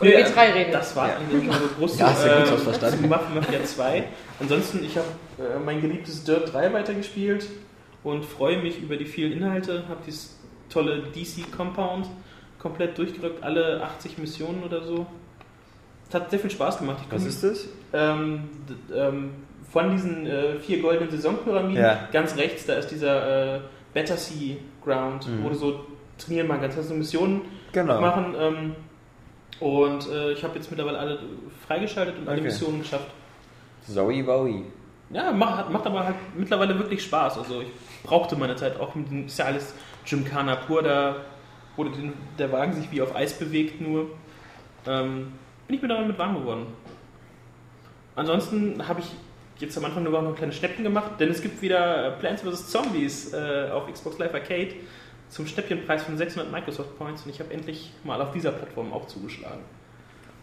[0.00, 0.72] Oder Ja, wir drei reden.
[0.72, 1.16] Das war Ja.
[1.16, 3.02] eigentlich also groß Ja, hast du äh, gut was verstanden.
[3.02, 4.04] zu Mafia Mafia 2.
[4.40, 5.06] Ansonsten, ich habe
[5.38, 7.46] äh, mein geliebtes Dirt 3 weitergespielt
[8.04, 9.84] und freue mich über die vielen Inhalte.
[9.88, 10.35] Habe dieses
[10.68, 12.06] tolle DC Compound
[12.58, 15.06] komplett durchgerückt, alle 80 Missionen oder so.
[16.08, 16.98] Es hat sehr viel Spaß gemacht.
[17.06, 17.68] Ich Was ist das?
[17.92, 18.44] ähm,
[18.94, 19.30] ähm,
[19.72, 22.08] von diesen äh, vier goldenen Saisonpyramiden Ja.
[22.12, 23.60] ganz rechts, da ist dieser äh,
[23.94, 25.44] Battersea Ground, Mhm.
[25.44, 25.80] wo du so
[26.18, 26.78] trainieren machen kannst.
[26.78, 27.42] Also Missionen
[27.72, 28.00] Genau.
[28.00, 28.34] machen.
[28.38, 28.74] Ähm,
[29.60, 31.18] und äh, ich habe jetzt mittlerweile alle
[31.66, 32.46] freigeschaltet und alle Okay.
[32.46, 33.08] Missionen geschafft.
[33.86, 34.64] Zoe Wowie.
[35.10, 37.38] Ja, macht, macht aber halt mittlerweile wirklich Spaß.
[37.38, 37.68] Also ich
[38.02, 39.74] brauchte meine Zeit auch mit dem ist ja alles
[40.08, 41.16] Gymkhana pur, da
[41.76, 44.10] den, der Wagen sich wie auf Eis bewegt nur.
[44.86, 45.32] Ähm,
[45.66, 46.66] bin ich mir damit warm geworden.
[48.14, 49.06] Ansonsten habe ich
[49.58, 52.68] jetzt am Anfang Woche noch kleine Schnäppchen gemacht, denn es gibt wieder Plants vs.
[52.68, 54.74] Zombies äh, auf Xbox Live Arcade
[55.28, 59.06] zum Schnäppchenpreis von 600 Microsoft Points und ich habe endlich mal auf dieser Plattform auch
[59.06, 59.60] zugeschlagen.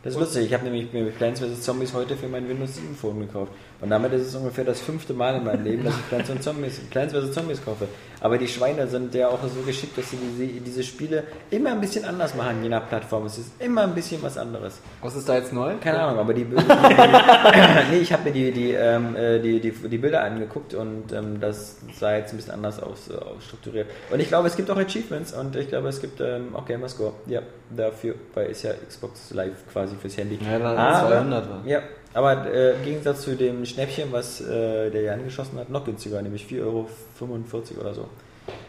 [0.04, 0.48] Das ist lustig.
[0.48, 1.62] Ich habe nämlich mir Plants vs.
[1.62, 3.54] Zombies heute für mein Windows 7 Phone gekauft.
[3.84, 6.42] Und damit ist es ungefähr das fünfte Mal in meinem Leben, dass ich Plants, vs.
[6.42, 7.34] Zombies, Plants vs.
[7.34, 7.86] Zombies kaufe.
[8.22, 11.82] Aber die Schweine sind ja auch so geschickt, dass sie diese, diese Spiele immer ein
[11.82, 13.26] bisschen anders machen, je nach Plattform.
[13.26, 14.80] Es ist immer ein bisschen was anderes.
[15.02, 15.74] Was ist da jetzt neu?
[15.82, 16.64] Keine Ahnung, aber die Bilder.
[17.92, 21.42] Nee, ich habe mir die, die, ähm, äh, die, die, die Bilder angeguckt und ähm,
[21.42, 23.88] das sah jetzt ein bisschen anders aus, äh, ausstrukturiert.
[24.10, 27.14] Und ich glaube, es gibt auch Achievements und ich glaube, es gibt ähm, auch Gamerscore.
[27.28, 27.42] Ja,
[27.76, 30.40] dafür, weil ist ja Xbox Live quasi fürs Handy.
[30.50, 31.62] Ja, da Aber- 200 war.
[31.66, 31.82] Ja,
[32.14, 36.22] aber äh, im Gegensatz zu dem Schnäppchen, was äh, der Jan geschossen hat, noch günstiger,
[36.22, 36.88] nämlich 4,45 Euro
[37.80, 38.08] oder so.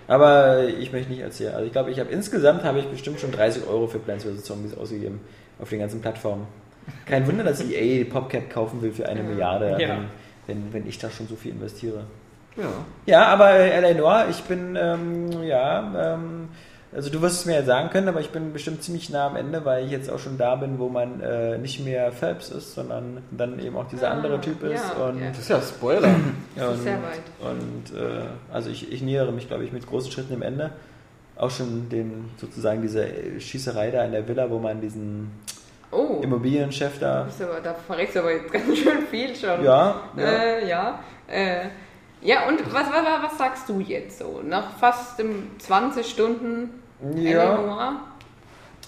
[0.07, 1.55] Aber ich möchte nicht erzählen.
[1.55, 4.45] Also ich glaube, ich habe insgesamt habe ich bestimmt schon 30 Euro für Plants vs.
[4.45, 5.21] Zombies ausgegeben
[5.59, 6.47] auf den ganzen Plattformen.
[7.07, 9.89] Kein Wunder, dass EA Popcat kaufen will für eine Milliarde, Ja.
[9.89, 10.05] wenn,
[10.47, 12.05] wenn, wenn ich da schon so viel investiere.
[12.57, 12.69] Ja.
[13.07, 16.49] Ja, aber äh, Eleanor, ich bin, ähm, ja, ähm,
[16.95, 19.37] also du wirst es mir ja sagen können, aber ich bin bestimmt ziemlich nah am
[19.37, 22.75] Ende, weil ich jetzt auch schon da bin, wo man äh, nicht mehr Phelps ist,
[22.75, 24.83] sondern dann eben auch dieser Ah, andere Typ ist.
[24.97, 25.29] ja, und, ja.
[25.29, 26.15] Das ist ja Spoiler.
[26.57, 27.51] Das ist und, sehr weit.
[27.53, 28.23] Und äh,
[28.53, 30.71] also ich, ich nähere mich, glaube ich, mit großen Schritten im Ende.
[31.37, 33.09] Auch schon den sozusagen diese
[33.41, 35.33] Schießerei da in der Villa, wo man diesen
[35.91, 37.27] Oh, Immobilienchef da.
[37.41, 39.65] aber, da verrätst du aber jetzt ganz schön viel schon.
[39.65, 40.23] Ja, ja.
[40.23, 40.99] Äh, ja.
[41.29, 41.67] Äh,
[42.23, 44.41] ja, und was, was, was sagst du jetzt so?
[44.45, 46.71] Nach fast ähm, 20 Stunden
[47.17, 48.01] Ja.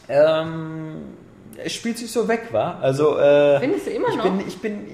[0.09, 0.97] Ähm,
[1.63, 2.79] es spielt sich so weg, war.
[2.81, 4.25] Also äh, Findest du immer ich noch?
[4.25, 4.87] bin, ich bin,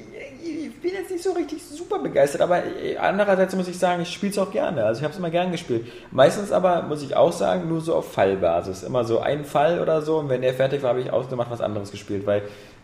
[0.42, 4.12] ich bin jetzt nicht so richtig super begeistert, aber äh, andererseits muss ich sagen, ich
[4.12, 4.84] spiele es auch gerne.
[4.84, 5.86] Also ich habe es immer gern gespielt.
[6.10, 8.82] Meistens aber muss ich auch sagen, nur so auf Fallbasis.
[8.82, 11.60] Immer so ein Fall oder so und wenn der fertig war, habe ich ausgemacht was
[11.60, 12.42] anderes gespielt, weil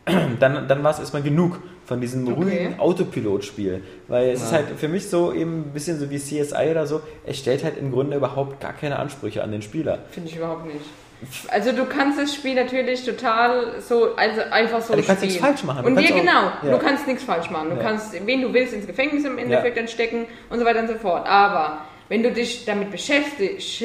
[0.40, 2.34] dann, dann war es erstmal genug von diesem Okay.
[2.42, 3.82] ruhigen Autopilotspiel.
[4.08, 7.00] Weil es ist halt für mich so eben ein bisschen so wie CSI oder so,
[7.24, 9.98] es stellt halt im Grunde überhaupt gar keine Ansprüche an den Spieler.
[10.10, 10.84] Finde ich überhaupt nicht.
[11.48, 15.32] Also du kannst das Spiel natürlich total so, also einfach so Ja, du kannst spielen.
[15.32, 15.82] nichts falsch machen.
[15.82, 16.70] Du Und kannst ja, genau, ja.
[16.70, 17.70] du kannst nichts falsch machen.
[17.70, 17.82] Du Ja.
[17.82, 20.94] kannst, wen du willst, ins Gefängnis im Endeffekt dann stecken und so weiter und so
[20.94, 21.26] fort.
[21.28, 21.78] Aber
[22.08, 23.82] wenn du dich damit beschäftigst,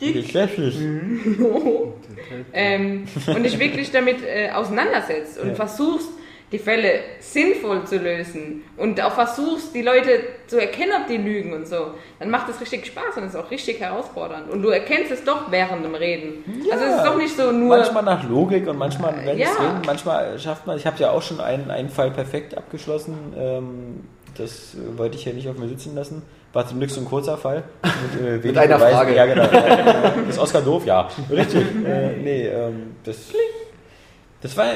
[0.00, 0.76] Geschäftlich.
[2.52, 5.54] ähm, und dich wirklich damit äh, auseinandersetzt und Ja.
[5.54, 6.08] versuchst,
[6.50, 11.52] die Fälle sinnvoll zu lösen und auch versuchst, die Leute zu erkennen, ob die lügen
[11.52, 14.50] und so, dann macht das richtig Spaß und ist auch richtig herausfordernd.
[14.50, 16.42] Und du erkennst es doch während dem Reden.
[16.72, 17.76] also es ist doch nicht so nur...
[17.76, 19.48] Manchmal nach Logik und manchmal wenn Ja.
[19.48, 20.78] es reden, manchmal schafft man.
[20.78, 23.34] Ich habe ja auch schon einen, einen Fall perfekt abgeschlossen.
[23.36, 24.04] Ähm,
[24.38, 26.22] das wollte ich ja nicht auf mir sitzen lassen.
[26.52, 27.64] War zum Glück so ein kurzer Fall.
[27.82, 28.96] Mit, äh, wenig einer Beweisen.
[28.96, 29.14] Frage.
[29.14, 30.28] Ja, genau.
[30.28, 30.86] Ist Oskar doof?
[30.86, 31.08] Ja.
[31.30, 31.62] Richtig.
[31.86, 33.16] äh, nee, ähm, das,
[34.40, 34.66] das war.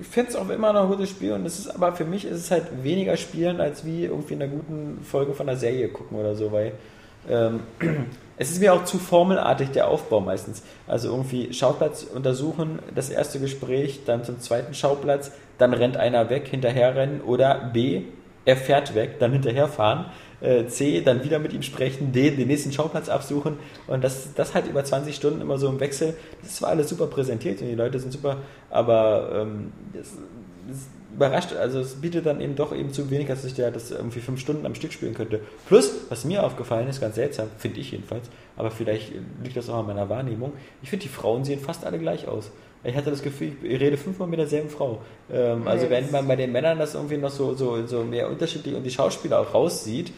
[0.00, 2.24] Ich finde es auch immer noch ein gutes Spiel und es ist aber für mich
[2.24, 5.88] ist es halt weniger spielen als wie irgendwie in einer guten Folge von einer Serie
[5.88, 6.72] gucken oder so, weil
[7.28, 7.60] ähm,
[8.36, 10.62] es ist mir auch zu formelartig der Aufbau meistens.
[10.86, 16.48] Also irgendwie Schauplatz untersuchen, das erste Gespräch, dann zum zweiten Schauplatz, dann rennt einer weg,
[16.48, 18.02] hinterherrennen oder B,
[18.44, 20.06] er fährt weg, dann hinterherfahren.
[20.44, 24.54] Äh, C, dann wieder mit ihm sprechen, D, den nächsten Schauplatz absuchen und das, das
[24.54, 26.14] halt über 20 Stunden immer so im Wechsel.
[26.40, 28.36] Das ist zwar alles super präsentiert und die Leute sind super,
[28.70, 30.12] aber ähm, das,
[30.68, 33.90] das überrascht, also es bietet dann eben doch eben zu wenig, dass ich da das
[33.90, 35.40] irgendwie fünf Stunden am Stück spielen könnte.
[35.66, 39.78] Plus, was mir aufgefallen ist, ganz seltsam, finde ich jedenfalls, aber vielleicht liegt das auch
[39.78, 42.50] an meiner Wahrnehmung, ich finde, die Frauen sehen fast alle gleich aus.
[42.86, 45.00] Ich hatte das Gefühl, ich rede fünfmal mit derselben Frau.
[45.32, 48.74] Ähm, also während man bei den Männern das irgendwie noch so, so, so mehr unterschiedlich
[48.74, 50.12] und die Schauspieler auch raussieht,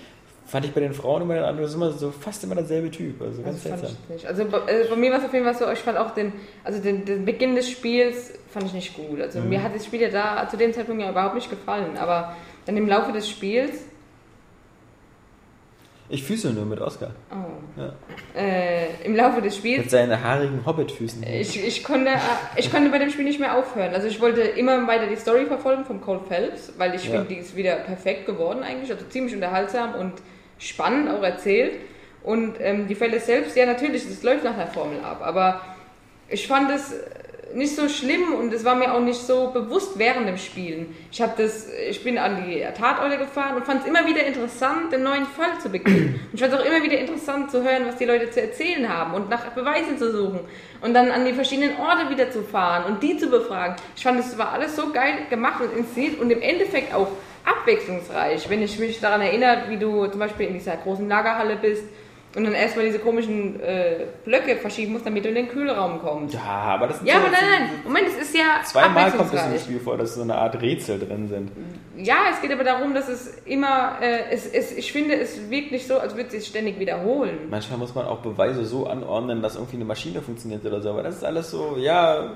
[0.47, 3.21] fand ich bei den Frauen immer den anderen immer so fast immer derselbe Typ.
[3.21, 4.29] Also ganz Das fand seltsam.
[4.29, 6.33] Also bei, äh, bei mir war es auf jeden Fall so, ich fand auch den,
[6.63, 9.21] also den, den Beginn des Spiels fand ich nicht gut.
[9.21, 9.49] Also Mhm.
[9.49, 11.97] mir hat das Spiel ja da zu dem Zeitpunkt ja überhaupt nicht gefallen.
[11.99, 13.73] Aber dann im Laufe des Spiels,
[16.09, 17.11] Ich füße nur mit Oscar.
[17.33, 17.93] oh, Ja.
[18.41, 21.25] äh, im Laufe des Spiels Mit seinen haarigen Hobbitfüßen.
[21.25, 22.19] Ich, ich, konnte, äh,
[22.57, 23.93] ich konnte bei dem Spiel nicht mehr aufhören.
[23.93, 27.11] Also ich wollte immer weiter die Story verfolgen von Cole Phelps, weil ich Ja.
[27.11, 28.93] finde, die ist wieder perfekt geworden eigentlich.
[28.93, 30.13] Also ziemlich unterhaltsam und
[30.59, 31.75] spannend auch erzählt.
[32.23, 35.21] Und ähm, die Fälle selbst, ja natürlich, das läuft nach der Formel ab.
[35.23, 35.61] Aber
[36.29, 36.95] ich fand es
[37.55, 40.95] nicht so schlimm und es war mir auch nicht so bewusst während dem Spielen.
[41.11, 45.03] Ich, das, ich bin an die Tatorte gefahren und fand es immer wieder interessant, den
[45.03, 46.21] neuen Fall zu beginnen.
[46.31, 48.89] Und ich fand es auch immer wieder interessant zu hören, was die Leute zu erzählen
[48.89, 50.41] haben und nach Beweisen zu suchen.
[50.83, 53.77] Und dann an die verschiedenen Orte wieder zu fahren und die zu befragen.
[53.97, 57.09] Ich fand, es war alles so geil gemacht und inszeniert und im Endeffekt auch
[57.47, 58.49] abwechslungsreich.
[58.51, 61.85] Wenn ich mich daran erinnere, wie du zum Beispiel in dieser großen Lagerhalle bist
[62.35, 66.35] und dann erstmal diese komischen äh, Blöcke verschieben musst, damit du in den Kühlraum kommst.
[66.35, 69.33] Ja, aber das sind Ja, so- aber nein, nein, Moment, es ist ja Zweimal kommt
[69.33, 69.59] es im.
[69.59, 71.51] Spiel vor, dass so eine Art Rätsel drin sind.
[71.97, 75.73] Ja, es geht aber darum, dass es immer, äh, es, es, ich finde, es wirkt
[75.73, 77.39] nicht so, als würde es sich ständig wiederholen.
[77.49, 80.91] Manchmal muss man auch Beweise so anordnen, dass irgendwie eine Maschine funktioniert oder so.
[80.91, 82.33] Aber das ist alles so, ja.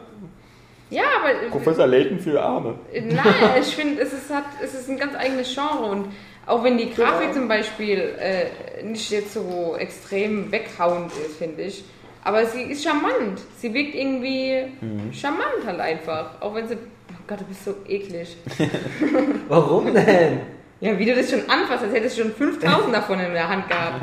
[0.90, 2.74] Ja, aber Professor Layton für Arme.
[2.92, 3.24] Nein,
[3.60, 6.06] ich finde, es ist, hat, es ist ein ganz eigenes Genre und
[6.46, 11.84] auch wenn die Grafik zum Beispiel äh, nicht jetzt so extrem weghauend ist, finde ich,
[12.22, 13.40] aber sie ist charmant.
[13.56, 14.64] Sie wirkt irgendwie
[15.12, 16.40] charmant halt einfach.
[16.40, 16.74] Auch wenn sie.
[16.74, 18.36] Oh Gott, du bist so eklig.
[19.48, 20.40] Warum denn?
[20.80, 23.68] Ja, wie du das schon anfasst, als hättest du schon 5000 davon in der Hand
[23.68, 24.02] gehabt.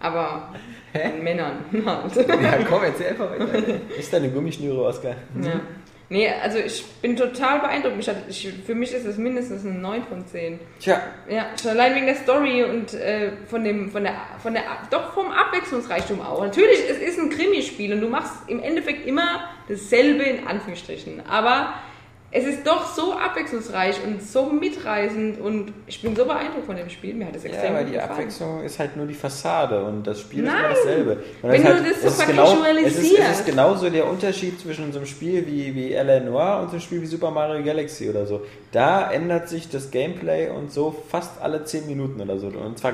[0.00, 0.52] Aber
[0.94, 2.16] an Männern halt.
[2.16, 3.80] Ja, komm, erzähl einfach weiter.
[3.98, 5.16] Ist deine Gummischnüre, Oskar?
[5.42, 5.60] Ja.
[6.10, 8.08] Nee, also ich bin total beeindruckt.
[8.08, 10.58] Hat, ich, für mich ist es mindestens ein 9 von 10.
[10.80, 14.62] Tja, Ja, schon allein wegen der Story und äh, von dem, von der, von der,
[14.90, 16.42] doch vom Abwechslungsreichtum auch.
[16.42, 21.26] Natürlich, es ist ein Krimispiel und du machst im Endeffekt immer dasselbe in Anführungsstrichen.
[21.26, 21.74] Aber
[22.30, 26.90] es ist doch so abwechslungsreich und so mitreißend und ich bin so beeindruckt von dem
[26.90, 27.14] Spiel.
[27.14, 28.10] Mir hat es extrem Ja, weil die gefallen.
[28.10, 30.58] Abwechslung ist halt nur die Fassade und das Spiel ist Nein.
[30.58, 31.22] immer dasselbe.
[31.40, 33.40] Und Wenn ist du das so es ist genau, es, ist, es vercasualisierst.
[33.40, 36.20] ist genauso der Unterschied zwischen so einem Spiel wie, wie L.A.
[36.20, 38.42] Noir und so einem Spiel wie Super Mario Galaxy oder so.
[38.72, 42.48] Da ändert sich das Gameplay und so fast alle 10 Minuten oder so.
[42.48, 42.92] Und zwar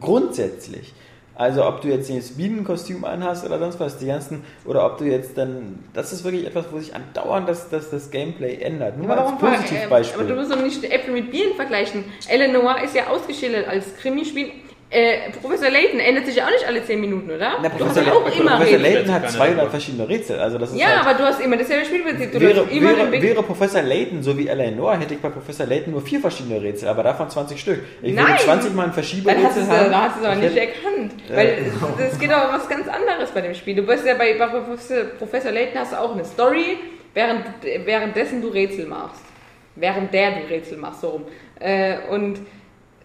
[0.00, 0.94] grundsätzlich.
[1.36, 5.04] Also ob du jetzt das Bienenkostüm anhast oder sonst was, die ganzen, oder ob du
[5.04, 8.96] jetzt dann, das ist wirklich etwas, wo sich andauernd das, das, das Gameplay ändert.
[8.96, 10.20] Nur Aber, als warum, äh, Positivbeispiel.
[10.20, 12.04] aber du musst doch nicht Äpfel mit Birnen vergleichen.
[12.28, 14.50] Eleanor ist ja ausgeschildert als Krimispiel.
[14.88, 17.54] Äh, Professor Layton ändert sich ja auch nicht alle 10 Minuten, oder?
[17.60, 18.78] Na, du Professor, Layton, auch immer Professor.
[18.78, 19.70] Layton hat Keine 200 Ahnung.
[19.70, 20.38] verschiedene Rätsel.
[20.38, 22.30] Also das ist Ja, halt, aber du hast immer dasselbe Spielprinzip.
[22.32, 26.02] Du wäre, wäre, wäre Professor Layton so wie Eleanor, hätte ich bei Professor Layton nur
[26.02, 27.80] vier verschiedene Rätsel, aber davon 20 Stück.
[28.00, 28.38] Ich würde Nein!
[28.38, 29.90] 20 Mal ein Dann hast du Verschieberätsel es, haben.
[29.90, 31.12] da hast du es aber Ich nicht hätte- erkannt.
[31.30, 31.58] Weil
[32.06, 33.74] es, es geht auch um was ganz anderes bei dem Spiel.
[33.74, 36.78] Du wirst ja bei, bei Professor, Professor Layton hast du auch eine Story,
[37.12, 37.42] während,
[37.84, 39.20] währenddessen du Rätsel machst.
[39.74, 41.24] Während der du Rätsel machst, so rum.
[41.58, 42.38] Äh, und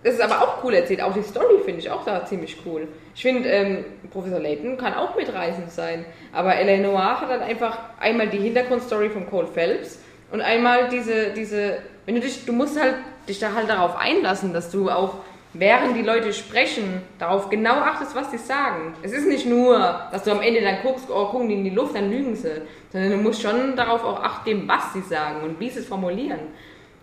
[0.03, 1.01] das ist aber auch cool erzählt.
[1.01, 2.87] Auch die Story finde ich auch da ziemlich cool.
[3.13, 6.05] Ich finde, ähm, Professor Layton kann auch mitreißend sein.
[6.31, 6.77] Aber L.A.
[6.77, 9.99] Noir hat dann einfach einmal die Hintergrundstory von Cole Phelps
[10.31, 12.95] und einmal diese, diese, wenn du dich, du musst halt
[13.27, 15.15] dich da halt darauf einlassen, dass du auch
[15.53, 18.93] während die Leute sprechen, darauf genau achtest, was sie sagen.
[19.03, 21.69] Es ist nicht nur, dass du am Ende dann guckst, oh, gucken die in die
[21.71, 22.61] Luft, dann lügen sie.
[22.91, 25.87] Sondern du musst schon darauf auch acht geben, was sie sagen und wie sie es
[25.87, 26.39] formulieren.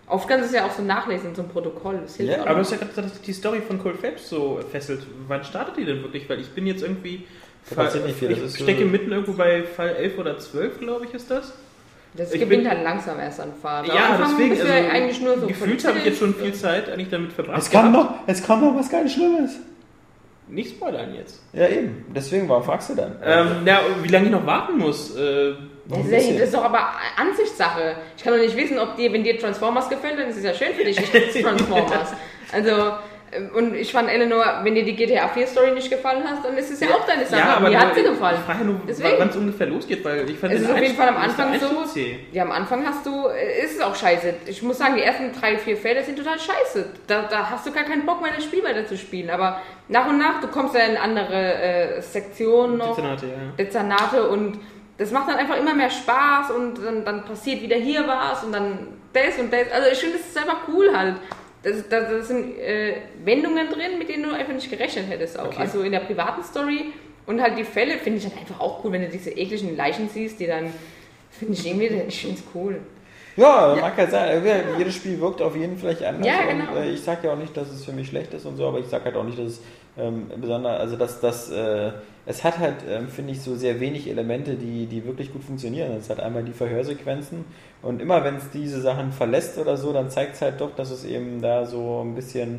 [0.09, 1.99] Oft kannst du es ja auch so nachlesen so einem Protokoll.
[2.03, 2.61] Das hilft Ja, Aber du noch.
[2.61, 5.03] hast ja gerade gesagt, dass die Story von Cold Phelps so fesselt.
[5.27, 6.29] Wann startet die denn wirklich?
[6.29, 7.27] Weil ich bin jetzt irgendwie.
[8.07, 11.13] Nicht viel, ich ist so- stecke mitten irgendwo bei Fall 11 oder 12, glaube ich,
[11.13, 11.53] ist das.
[12.15, 13.87] Das ich gewinnt bin- halt langsam erst an Fahrt.
[13.89, 14.49] Ja, Anfang deswegen.
[14.51, 16.55] bist Also, ja eigentlich nur so gefühlt habe ich jetzt schon viel.
[16.55, 17.59] Zeit eigentlich damit verbracht.
[17.59, 18.11] Es kommt gehabt.
[18.11, 19.57] noch, es kommt noch was ganz Schlimmes.
[20.49, 21.43] Nicht spoilern jetzt.
[21.53, 22.07] Ja, eben.
[22.15, 23.17] Deswegen, warum fragst du dann?
[23.23, 25.15] Ähm, na, wie lange ich noch warten muss?
[25.15, 25.53] Äh,
[25.89, 27.95] Das ist, ja- das ist doch aber Ansichtssache.
[28.17, 30.55] Ich kann doch nicht wissen, ob dir, wenn dir Transformers gefällt, dann ist es ja
[30.55, 32.13] schön für dich, nicht Transformers.
[32.53, 32.71] Also,
[33.31, 36.57] äh, und ich fand Eleanor, wenn dir die GTA 4 Story nicht gefallen hat, dann
[36.57, 37.63] ist es ja auch deine Sache.
[37.63, 38.37] Mir hat sie gefallen.
[38.39, 38.81] Ich frage ja nur,
[39.19, 41.67] wann es ungefähr losgeht, weil ich fand Es ist auf jeden Fall am Anfang so.
[42.33, 44.35] Ja, am Anfang hast du, äh, ist es auch scheiße.
[44.47, 46.87] Ich muss sagen, die ersten drei, vier Felder sind total scheiße.
[47.07, 49.29] Da, da hast du gar keinen Bock mehr, das Spiel weiter zu spielen.
[49.31, 52.95] Aber nach und nach, du kommst ja in andere äh, Sektionen noch.
[52.97, 53.33] Dezernate, ja.
[53.59, 54.59] Dezernate und
[54.99, 58.53] das macht dann einfach immer mehr Spaß und dann, dann passiert wieder hier was und
[58.53, 59.71] dann das und das.
[59.73, 61.17] Also ich finde, das ist einfach cool halt.
[61.63, 65.47] Das, das, das sind äh, Wendungen drin, mit denen du einfach nicht gerechnet hättest auch.
[65.47, 65.61] Okay.
[65.61, 66.93] Also in der privaten Story
[67.27, 70.09] und halt die Fälle finde ich dann einfach auch cool, wenn du diese ekligen Leichen
[70.09, 70.73] siehst, die dann,
[71.31, 72.81] finde ich irgendwie, ich finde es cool.
[73.39, 74.43] Ja, mag ja sein.
[74.77, 76.27] Jedes Spiel wirkt auf jeden vielleicht anders.
[76.27, 76.73] Ja, genau.
[76.73, 78.67] Und, äh, ich sage ja auch nicht, dass es für mich schlecht ist und so,
[78.67, 79.61] aber ich sage halt auch nicht, dass es
[79.97, 81.93] ähm, besonders, also dass das, äh,
[82.27, 85.93] es hat halt, ähm, finde ich, so sehr wenig Elemente, die, die wirklich gut funktionieren.
[85.93, 87.45] Es hat einmal die Verhörsequenzen
[87.83, 90.91] und immer wenn es diese Sachen verlässt oder so, dann zeigt es halt doch, dass
[90.91, 92.59] es eben da so ein bisschen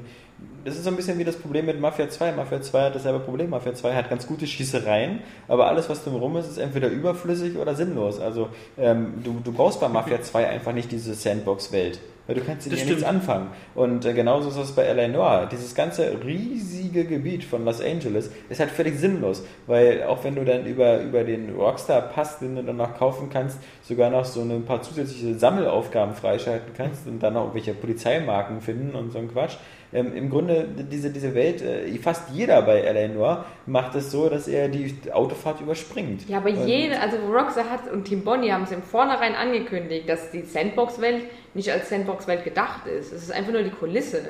[0.65, 2.33] das ist so ein bisschen wie das Problem mit Mafia 2.
[2.33, 3.49] Mafia 2 hat dasselbe Problem.
[3.49, 7.75] Mafia 2 hat ganz gute Schießereien, aber alles, was drumherum ist, ist entweder überflüssig oder
[7.75, 8.19] sinnlos.
[8.19, 11.99] Also ähm, du, du brauchst bei Mafia 2 einfach nicht diese Sandbox-Welt.
[12.27, 13.47] Weil du kannst dir Das ja nichts anfangen.
[13.73, 15.07] Und äh, genauso ist es bei L.A.
[15.07, 15.49] Noir.
[15.51, 19.43] Dieses ganze riesige Gebiet von Los Angeles ist halt völlig sinnlos.
[19.65, 23.57] Weil auch wenn du dann über, über den Rockstar-Pass, den du dann noch kaufen kannst,
[23.81, 28.95] sogar noch so ein paar zusätzliche Sammelaufgaben freischalten kannst und dann noch irgendwelche Polizeimarken finden
[28.95, 29.57] und so ein Quatsch.
[29.91, 33.07] Ähm, Im Grunde, diese, diese Welt, äh, fast jeder bei L.A.
[33.07, 36.29] Noir macht es so, dass er die Autofahrt überspringt.
[36.29, 40.29] Ja, aber jede, also Rockstar hat und Team Bonnie haben es im Vornherein angekündigt, dass
[40.29, 41.23] die Sandbox-Welt
[41.55, 43.11] nicht als Sandbox-Welt gedacht ist.
[43.11, 44.21] Es ist einfach nur die Kulisse.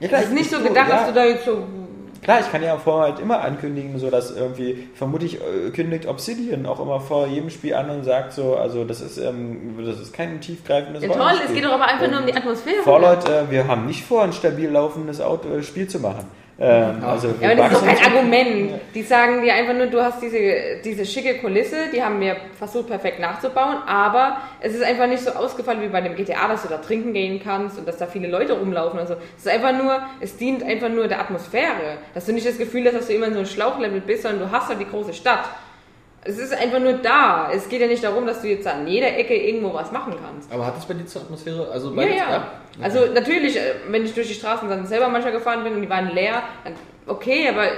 [0.00, 0.96] Ja, klar, es ist nicht ich- so gedacht, ja.
[0.96, 1.62] dass du da jetzt so.
[2.22, 6.66] Klar, ich kann ja vorher halt immer ankündigen, so dass irgendwie, vermutlich äh, kündigt Obsidian
[6.66, 10.12] auch immer vor jedem Spiel an und sagt so, also das ist, ähm, das ist
[10.12, 11.48] kein tiefgreifendes Ja, toll, Rollenspiel.
[11.48, 12.82] es geht doch aber einfach nur um die Ähm, Atmosphäre.
[12.84, 16.26] Fallout, äh, wir haben nicht vor, ein stabil laufendes Auto, äh, Spiel zu machen.
[16.64, 18.80] Ähm, also Ja, aber das ist doch kein Argument.
[18.94, 20.38] Die sagen dir einfach nur, du hast diese,
[20.84, 25.32] diese schicke Kulisse, die haben wir versucht perfekt nachzubauen, aber es ist einfach nicht so
[25.32, 28.28] ausgefallen wie bei dem GTA, dass du da trinken gehen kannst und dass da viele
[28.28, 29.14] Leute rumlaufen und so.
[29.36, 31.98] Es ist einfach nur, es dient einfach nur der Atmosphäre.
[32.14, 34.48] Dass du nicht das Gefühl hast, dass du immer in so einem Schlauchlevel bist, sondern
[34.48, 35.48] du hast halt die große Stadt.
[36.24, 37.50] Es ist einfach nur da.
[37.52, 40.52] Es geht ja nicht darum, dass du jetzt an jeder Ecke irgendwo was machen kannst.
[40.52, 41.68] Aber hat das bei dir zur Atmosphäre?
[41.72, 42.46] Also Ja, bei ja.
[42.80, 45.90] Also natürlich, äh, wenn ich durch die Straßen dann selber manchmal gefahren bin und die
[45.90, 46.74] waren leer, dann
[47.06, 47.70] okay, aber äh,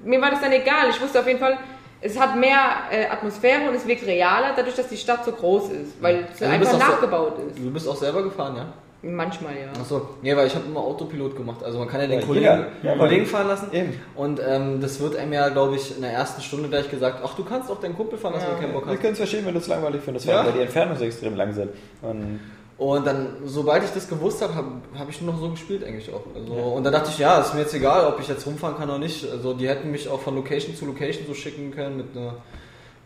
[0.00, 0.88] mir war das dann egal.
[0.90, 1.58] Ich wusste auf jeden Fall,
[2.00, 2.58] es hat mehr
[2.90, 6.40] äh, Atmosphäre und es wirkt realer, dadurch, dass die Stadt so groß ist, weil es
[6.42, 7.58] Also einfach so- nachgebaut ist.
[7.58, 8.66] Du bist auch selber gefahren, ja?
[9.02, 9.80] Manchmal ja.
[9.80, 11.64] Achso, nee, weil ich habe immer Autopilot gemacht.
[11.64, 12.64] Also man kann ja den Ja, Kollegen.
[12.84, 13.68] Ja, Kollegen fahren lassen.
[13.72, 13.94] Eben.
[14.14, 17.34] Und ähm, das wird einem ja, glaube ich, in der ersten Stunde gleich gesagt, ach,
[17.34, 19.00] du kannst auch deinen Kumpel fahren lassen, wenn du keinen Bock Wir hast.
[19.00, 20.44] können es verstehen, wenn du es langweilig findest, Ja.
[20.46, 21.70] weil die Entfernungen so extrem lang sind.
[22.00, 22.38] Und
[22.78, 26.12] Und dann, sobald ich das gewusst habe, habe hab ich nur noch so gespielt eigentlich
[26.12, 26.22] auch.
[26.34, 28.88] Also, Und dann dachte ich, ja, ist mir jetzt egal, ob ich jetzt rumfahren kann
[28.88, 29.28] oder nicht.
[29.30, 32.34] Also die hätten mich auch von Location zu Location so schicken können mit, einer,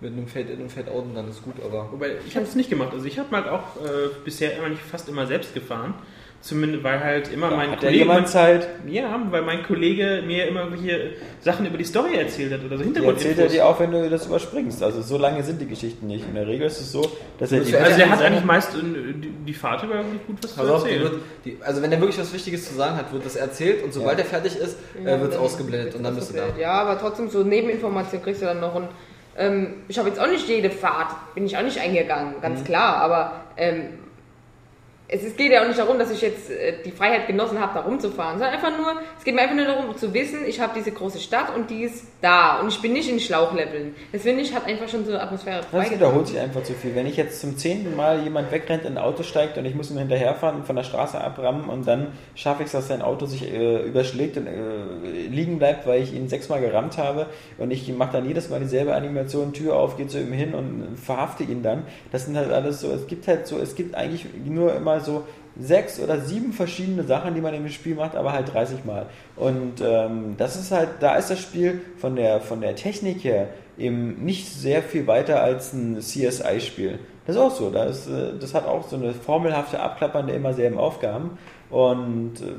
[0.01, 1.89] mit einem Fade-In und Fade-Out und dann ist gut, aber...
[1.91, 2.91] Wobei, ich habe es nicht gemacht.
[2.93, 5.95] Also ich habe halt auch äh, bisher immer nicht fast immer selbst gefahren.
[6.43, 7.99] Zumindest weil halt immer mein hat ja Kollege.
[8.05, 12.61] jemand Zeit, ja, weil mein Kollege mir immer irgendwelche Sachen über die Story erzählt hat
[12.65, 14.81] oder so die erzählt er dir auch, wenn du das überspringst.
[14.83, 16.25] Also so lange sind die Geschichten nicht.
[16.29, 19.31] In der Regel ist es so, dass er die Also er hat eigentlich meist die,
[19.45, 21.03] die Fahrt über wirklich gut was zu Also, erzählen.
[21.05, 21.15] wird,
[21.47, 24.19] die, also wenn er wirklich was Wichtiges zu sagen hat, wird das erzählt und sobald
[24.19, 24.25] Ja.
[24.25, 26.45] er fertig ist, Ja, äh, wird es ausgeblendet und dann bist du da.
[26.61, 28.75] Ja, aber trotzdem so Nebeninformationen kriegst du dann noch.
[28.75, 28.89] Und
[29.39, 32.97] ähm, ich habe jetzt auch nicht jede Fahrt, bin ich auch nicht eingegangen, ganz klar.
[32.97, 33.99] Aber ähm,
[35.09, 37.81] es, geht ja auch nicht darum, dass ich jetzt äh, die Freiheit genossen habe, da
[37.81, 40.91] rumzufahren, sondern einfach nur, es geht mir einfach nur darum zu wissen, ich habe diese
[40.91, 43.95] große Stadt und die ist da und ich bin nicht in Schlauchleveln.
[44.13, 45.97] Das finde ich, hat einfach schon so eine Atmosphäre Das freigetragen.
[46.01, 46.95] wiederholt sich einfach zu viel.
[46.95, 49.91] Wenn ich jetzt zum zehnten Mal jemand wegrennt, in ein Auto steigt und ich muss
[49.91, 53.27] ihm hinterherfahren und von der Straße abrammen und dann schaffe ich es, dass sein Auto
[53.27, 54.53] sich äh, überschlägt und äh,
[55.29, 57.27] liegen bleibt, weil ich ihn sechsmal gerammt habe
[57.59, 60.97] und ich mache dann jedes Mal dieselbe Animation, Tür auf, gehe zu ihm hin und
[60.97, 61.85] verhafte ihn dann.
[62.11, 65.25] Das sind halt alles so, es gibt halt so, es gibt eigentlich nur immer so
[65.59, 69.07] sechs oder sieben verschiedene Sachen, die man dem Spiel macht, aber halt 30 Mal.
[69.37, 73.49] Und ähm, das ist halt, da ist das Spiel von der, von der Technik her
[73.79, 76.99] eben nicht sehr viel weiter als ein CSI-Spiel.
[77.27, 77.71] Das ist auch so.
[77.71, 81.39] Das, äh, das hat auch so eine formelhafte, abklappernde, immer selben Aufgaben.
[81.71, 82.55] Und äh,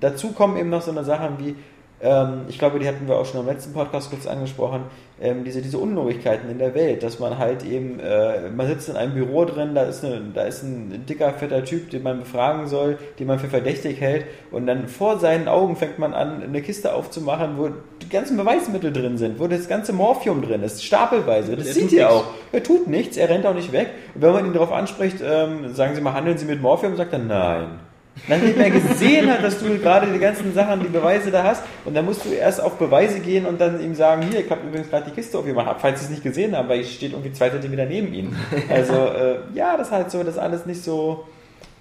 [0.00, 1.54] dazu kommen eben noch so eine Sachen wie,
[2.00, 4.82] ähm, ich glaube, die hatten wir auch schon im letzten Podcast kurz angesprochen,
[5.20, 8.96] ähm, diese, diese Unlogigkeiten in der Welt, dass man halt eben, äh, man sitzt in
[8.96, 12.66] einem Büro drin, da ist, eine, da ist ein dicker, fetter Typ, den man befragen
[12.68, 16.62] soll, den man für verdächtig hält und dann vor seinen Augen fängt man an, eine
[16.62, 17.70] Kiste aufzumachen, wo
[18.02, 21.56] die ganzen Beweismittel drin sind, wo das ganze Morphium drin ist, stapelweise.
[21.56, 22.24] Das Er sieht ihr auch.
[22.52, 23.88] Er tut nichts, er rennt auch nicht weg.
[24.14, 27.12] Und wenn man ihn darauf anspricht, ähm, sagen Sie mal, handeln Sie mit Morphium, sagt
[27.12, 27.87] er nein.
[28.26, 31.94] Nachdem er gesehen hat, dass du gerade die ganzen Sachen, die Beweise da hast, und
[31.94, 34.90] dann musst du erst auf Beweise gehen und dann ihm sagen, hier, ich habe übrigens
[34.90, 37.50] gerade die Kiste aufgemacht, falls sie es nicht gesehen haben, weil ich steht irgendwie zwei
[37.50, 38.36] Zentimeter neben ihnen.
[38.68, 41.26] Also äh, ja, das ist halt so, das ist alles nicht so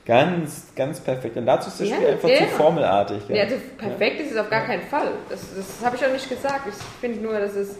[0.05, 1.35] ganz, ganz perfekt.
[1.38, 2.38] Und dazu ist das Ja, Spiel einfach ja.
[2.38, 3.21] zu formelartig.
[3.27, 5.11] Ja, also perfekt ist es auf gar keinen Fall.
[5.29, 6.61] Das, das habe ich auch nicht gesagt.
[6.67, 7.75] Ich finde nur, dass es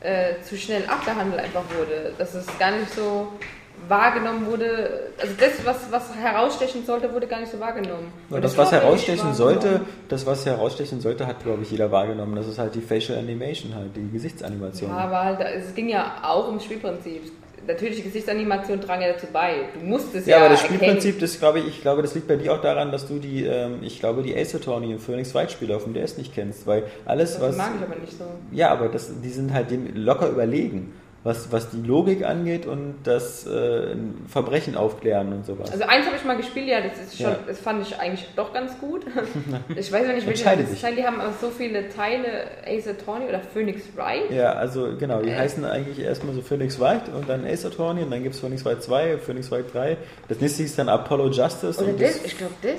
[0.00, 2.12] äh, zu schnell abgehandelt einfach wurde.
[2.18, 3.28] Dass es gar nicht so
[3.88, 5.10] wahrgenommen wurde.
[5.20, 8.12] Also das, was, was herausstechen sollte, wurde gar nicht so wahrgenommen.
[8.30, 12.36] Und das, was herausstechen sollte, das, was herausstechen sollte, hat, glaube ich, jeder wahrgenommen.
[12.36, 14.90] Das ist halt die Facial Animation, halt, die Gesichtsanimation.
[14.90, 17.22] Ja, aber halt, es ging ja auch ums Spielprinzip.
[17.66, 19.54] Natürlich, die Gesichtsanimation drang ja dazu bei.
[19.72, 20.60] Du musstest ja, Ja, aber das.
[20.60, 23.44] Spielprinzip, das glaube ich, ich glaube, das liegt bei dir auch daran, dass du die,
[23.46, 26.66] ähm, ich glaube, die Ace Attorney und Phoenix Wright Spiele auf dem DS nicht kennst,
[26.66, 28.24] weil alles, Das was, mag ich aber nicht so.
[28.52, 30.92] ja, aber das, die sind halt dem locker überlegen,
[31.24, 33.96] was, was die Logik angeht und das äh,
[34.28, 35.72] Verbrechen aufklären und sowas.
[35.72, 37.38] Also eins habe ich mal gespielt, ja, das ist schon, Ja.
[37.46, 39.06] das fand ich eigentlich doch ganz gut.
[39.74, 40.80] ich weiß ja nicht, welche das.
[40.80, 42.26] Teil, die haben aber so viele Teile,
[42.66, 44.30] Ace Attorney oder Phoenix Wright.
[44.30, 45.36] ja, also genau, die Äh.
[45.38, 48.64] heißen eigentlich erstmal so Phoenix Wright und dann Ace Attorney und dann gibt es Phoenix
[48.64, 49.96] Wright 2, Phoenix Wright 3.
[50.28, 51.80] Das nächste hieß dann Apollo Justice.
[51.82, 52.72] Oder und das, ich glaube das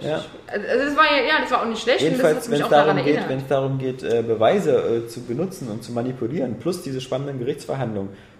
[0.00, 0.16] ich Ja.
[0.18, 0.42] gespielt.
[0.46, 3.38] Also das war ja, ja, das war auch nicht schlecht das Jedenfalls, es darum, wenn
[3.38, 7.87] es darum geht, äh, Beweise äh, zu benutzen und zu manipulieren, plus diese spannenden Gerichtsverhandlungen,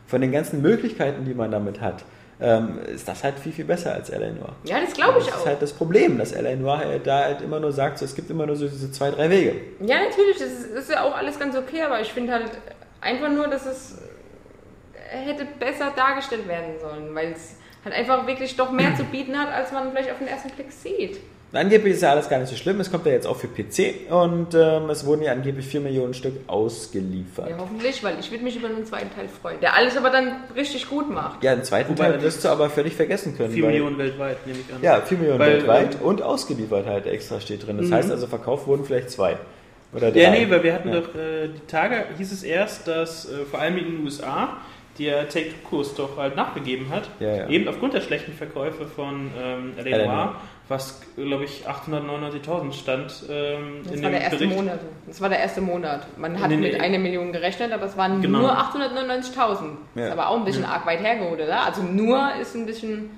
[0.06, 2.04] von den ganzen Möglichkeiten, die man damit hat,
[2.40, 4.30] ähm, ist das halt viel, viel besser als L.A.
[4.30, 4.54] Noir.
[4.64, 5.46] ja, das glaube ich Das ist auch.
[5.46, 6.54] halt das Problem, dass L.A.
[6.54, 9.10] Noir halt da halt immer nur sagt, so, es gibt immer nur so diese zwei,
[9.10, 9.54] drei Wege.
[9.80, 12.50] Ja, natürlich, das ist, das ist ja auch alles ganz okay, aber ich finde halt
[13.00, 13.98] einfach nur, dass es
[15.10, 19.52] hätte besser dargestellt werden sollen, weil es halt einfach wirklich doch mehr zu bieten hat,
[19.52, 21.18] als man vielleicht auf den ersten Blick sieht.
[21.52, 24.10] Angeblich ist ja alles gar nicht so schlimm, es kommt ja jetzt auch für PC
[24.12, 27.48] und ähm, es wurden ja angeblich 4 Millionen Stück ausgeliefert.
[27.50, 30.32] Ja, hoffentlich, weil ich würde mich über einen zweiten Teil freuen, der alles aber dann
[30.54, 31.42] richtig gut macht.
[31.42, 33.52] Ja, einen zweiten Wobei- Teil wirst du aber völlig vergessen können.
[33.54, 34.82] 4 weil- Millionen weltweit, nehme ich an.
[34.82, 37.78] Ja, 4 Millionen Weil, weltweit ähm, und ausgeliefert halt extra steht drin.
[37.78, 37.94] Das Mhm.
[37.94, 39.36] heißt also, verkauft wurden vielleicht zwei.
[39.94, 40.40] Oder Ja, drei.
[40.44, 41.00] nee, weil wir hatten Ja.
[41.00, 44.58] doch äh, die Tage, hieß es erst, dass äh, vor allem in den USA
[44.98, 47.08] der Take-Two-Kurs doch halt nachgegeben hat.
[47.20, 47.48] Ja, ja.
[47.48, 50.34] Eben aufgrund der schlechten Verkäufe von ähm, L.A.
[50.68, 54.56] Was, glaube ich, 899.000 stand ähm, Das in war dem der erste Bericht.
[54.56, 54.78] Monat.
[55.06, 56.06] Das war der erste Monat.
[56.18, 58.40] Man hat mit einer Million gerechnet, aber es waren Genau.
[58.40, 59.70] nur 899.000.
[59.94, 60.04] Ja.
[60.06, 61.64] Ist aber auch ein bisschen arg weit hergeholt, oder?
[61.64, 63.10] Also nur ist ein bisschen.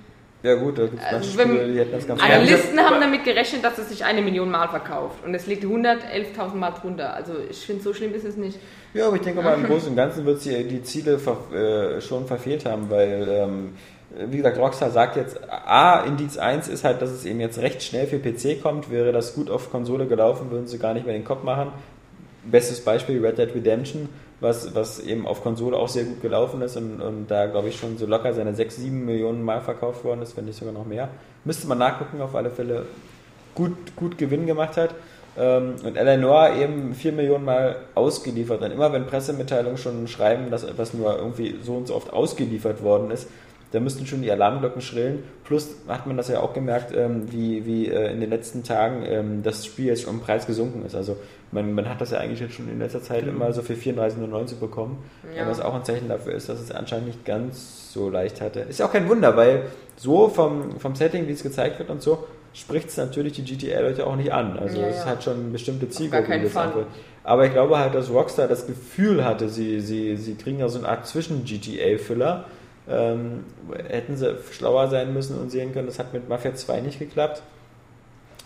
[0.43, 3.63] Ja gut, da gibt es Also Spiele, die hätten das ganz Analysten haben damit gerechnet,
[3.63, 5.23] dass es sich eine Million Mal verkauft.
[5.27, 7.13] Und es liegt 111.000 Mal drunter.
[7.13, 8.59] Also ich finde, so schlimm ist es nicht.
[8.95, 12.01] Ja, aber ich denke mal, im Großen und Ganzen wird sie die Ziele ver äh,
[12.01, 13.75] schon verfehlt haben, weil, ähm,
[14.17, 17.83] wie gesagt, Rockstar sagt jetzt, A, Indiz 1 ist halt, dass es eben jetzt recht
[17.83, 18.91] schnell für PC kommt.
[18.91, 21.69] Wäre das gut auf Konsole gelaufen, würden sie gar nicht mehr den Kopf machen.
[22.45, 24.09] Bestes Beispiel Red Dead Redemption,
[24.41, 27.79] was, was eben auf Konsole auch sehr gut gelaufen ist und, und da, glaube ich,
[27.79, 30.87] schon so locker seine 6, 7 Millionen Mal verkauft worden ist, wenn nicht sogar noch
[30.87, 31.09] mehr.
[31.45, 32.87] Müsste man nachgucken, auf alle Fälle
[33.55, 34.95] gut, gut Gewinn gemacht hat.
[35.39, 38.63] Ähm, und Eleanor eben 4 Millionen Mal ausgeliefert.
[38.63, 42.83] Und immer wenn Pressemitteilungen schon schreiben, dass etwas nur irgendwie so und so oft ausgeliefert
[42.83, 43.29] worden ist,
[43.73, 45.23] da müssten schon die Alarmglocken schrillen.
[45.45, 49.05] Plus hat man das ja auch gemerkt, ähm, wie, wie äh, in den letzten Tagen
[49.07, 50.95] ähm, das Spiel jetzt schon im Preis gesunken ist.
[50.95, 51.17] Also
[51.53, 54.59] man, man hat das ja eigentlich jetzt schon in letzter Zeit immer so für 34,99
[54.59, 54.99] bekommen.
[55.37, 55.49] Ja.
[55.49, 58.61] Was auch ein Zeichen dafür ist, dass es anscheinend nicht ganz so leicht hatte.
[58.61, 59.65] Ist ja auch kein Wunder, weil
[59.97, 64.07] so vom, vom Setting, wie es gezeigt wird und so, spricht es natürlich die GTA-Leute
[64.07, 64.59] auch nicht an.
[64.59, 65.09] Also Ja, es ist ja.
[65.11, 66.87] halt schon eine bestimmte gar Zielgruppe, keinen die das angeht.
[67.23, 70.79] Aber ich glaube halt, dass Rockstar das Gefühl hatte, sie, sie, sie kriegen ja so
[70.79, 72.47] eine Art Zwischen-GTA-Füller.
[72.89, 73.45] Ähm,
[73.89, 77.43] hätten sie schlauer sein müssen und sehen können, das hat mit Mafia 2 nicht geklappt.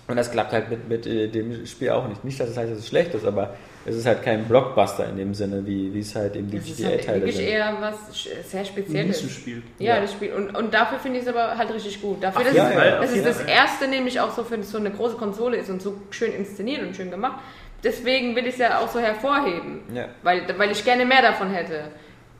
[0.06, 2.24] Und das klappt halt mit, mit äh, dem Spiel auch nicht.
[2.24, 3.55] Nicht, dass es heißt, dass es schlecht ist, aber
[3.86, 6.69] es ist halt kein Blockbuster in dem Sinne, wie, wie es halt eben die Das
[6.69, 7.47] ist halt GTA-Teile wirklich sind.
[7.47, 9.23] eher was sehr Spezielles.
[9.23, 9.62] Nissenspiel.
[9.78, 10.01] Ja, Ja.
[10.02, 10.35] das Spiel.
[10.35, 12.23] Und, und dafür finde ich es aber halt richtig gut.
[12.23, 14.77] Dafür, Auf dass jeden es, Fall, dass es das erste nämlich auch so für so
[14.77, 17.40] eine große Konsole ist und so schön inszeniert und schön gemacht.
[17.82, 19.81] Deswegen will ich es ja auch so hervorheben.
[19.94, 20.09] Ja.
[20.23, 21.85] Weil, weil ich gerne mehr davon hätte.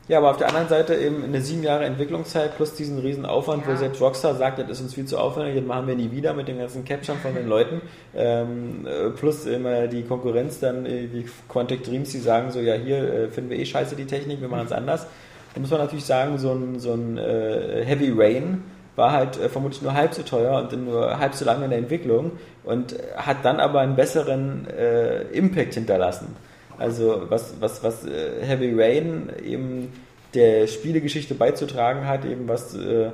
[0.07, 3.65] Ja, aber auf der anderen Seite eben eine sieben Jahre Entwicklungszeit plus diesen riesen Aufwand,
[3.65, 3.73] Ja.
[3.73, 6.33] wo selbst Rockstar sagt, das ist uns viel zu aufwendig, das machen wir nie wieder
[6.33, 7.81] mit den ganzen Capturen von den Leuten.
[8.15, 12.75] Ähm, äh, plus immer die Konkurrenz dann, äh, wie Quantic Dreams, die sagen so, ja
[12.75, 15.07] hier äh, finden wir eh scheiße die Technik, wir machen es anders.
[15.55, 18.63] Da muss man natürlich sagen, so ein, so ein äh, Heavy Rain
[18.95, 21.79] war halt äh, vermutlich nur halb so teuer und nur halb so lange in der
[21.79, 22.33] Entwicklung
[22.63, 26.35] und hat dann aber einen besseren äh, Impact hinterlassen.
[26.77, 29.89] Also was, was, was äh, Heavy Rain eben
[30.33, 33.11] der Spielegeschichte beizutragen hat, eben was äh,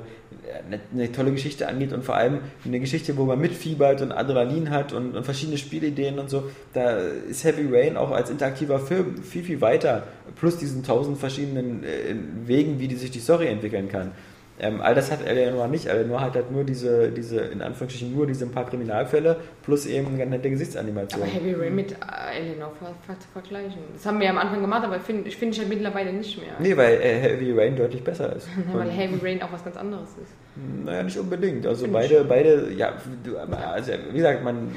[0.66, 4.70] eine, eine tolle Geschichte angeht und vor allem eine Geschichte, wo man mitfiebert und Adrenalin
[4.70, 9.22] hat und, und verschiedene Spielideen und so, da ist Heavy Rain auch als interaktiver Film
[9.22, 10.02] viel, viel weiter,
[10.36, 12.14] plus diesen tausend verschiedenen äh,
[12.46, 14.12] Wegen, wie die sich die Story entwickeln kann.
[14.62, 15.86] Ähm, all das hat Eleanor nicht.
[15.86, 20.06] Eleanor hat halt nur diese, diese, in Anführungsstrichen nur diese ein paar Kriminalfälle plus eben
[20.14, 21.20] eine nette Gesichtsanimation.
[21.22, 22.72] Aber Heavy Rain mit äh, Eleanor
[23.18, 23.78] zu vergleichen.
[23.94, 26.38] Das haben wir ja am Anfang gemacht, aber find, ich finde ich halt mittlerweile nicht
[26.40, 26.52] mehr.
[26.60, 28.46] Nee, weil äh, Heavy Rain deutlich besser ist.
[28.72, 30.32] Ja, weil Heavy Rain auch was ganz anderes ist.
[30.84, 31.66] Naja, nicht unbedingt.
[31.66, 32.92] Also Finde ich beide, beide, ja,
[33.72, 34.70] also, wie gesagt, man,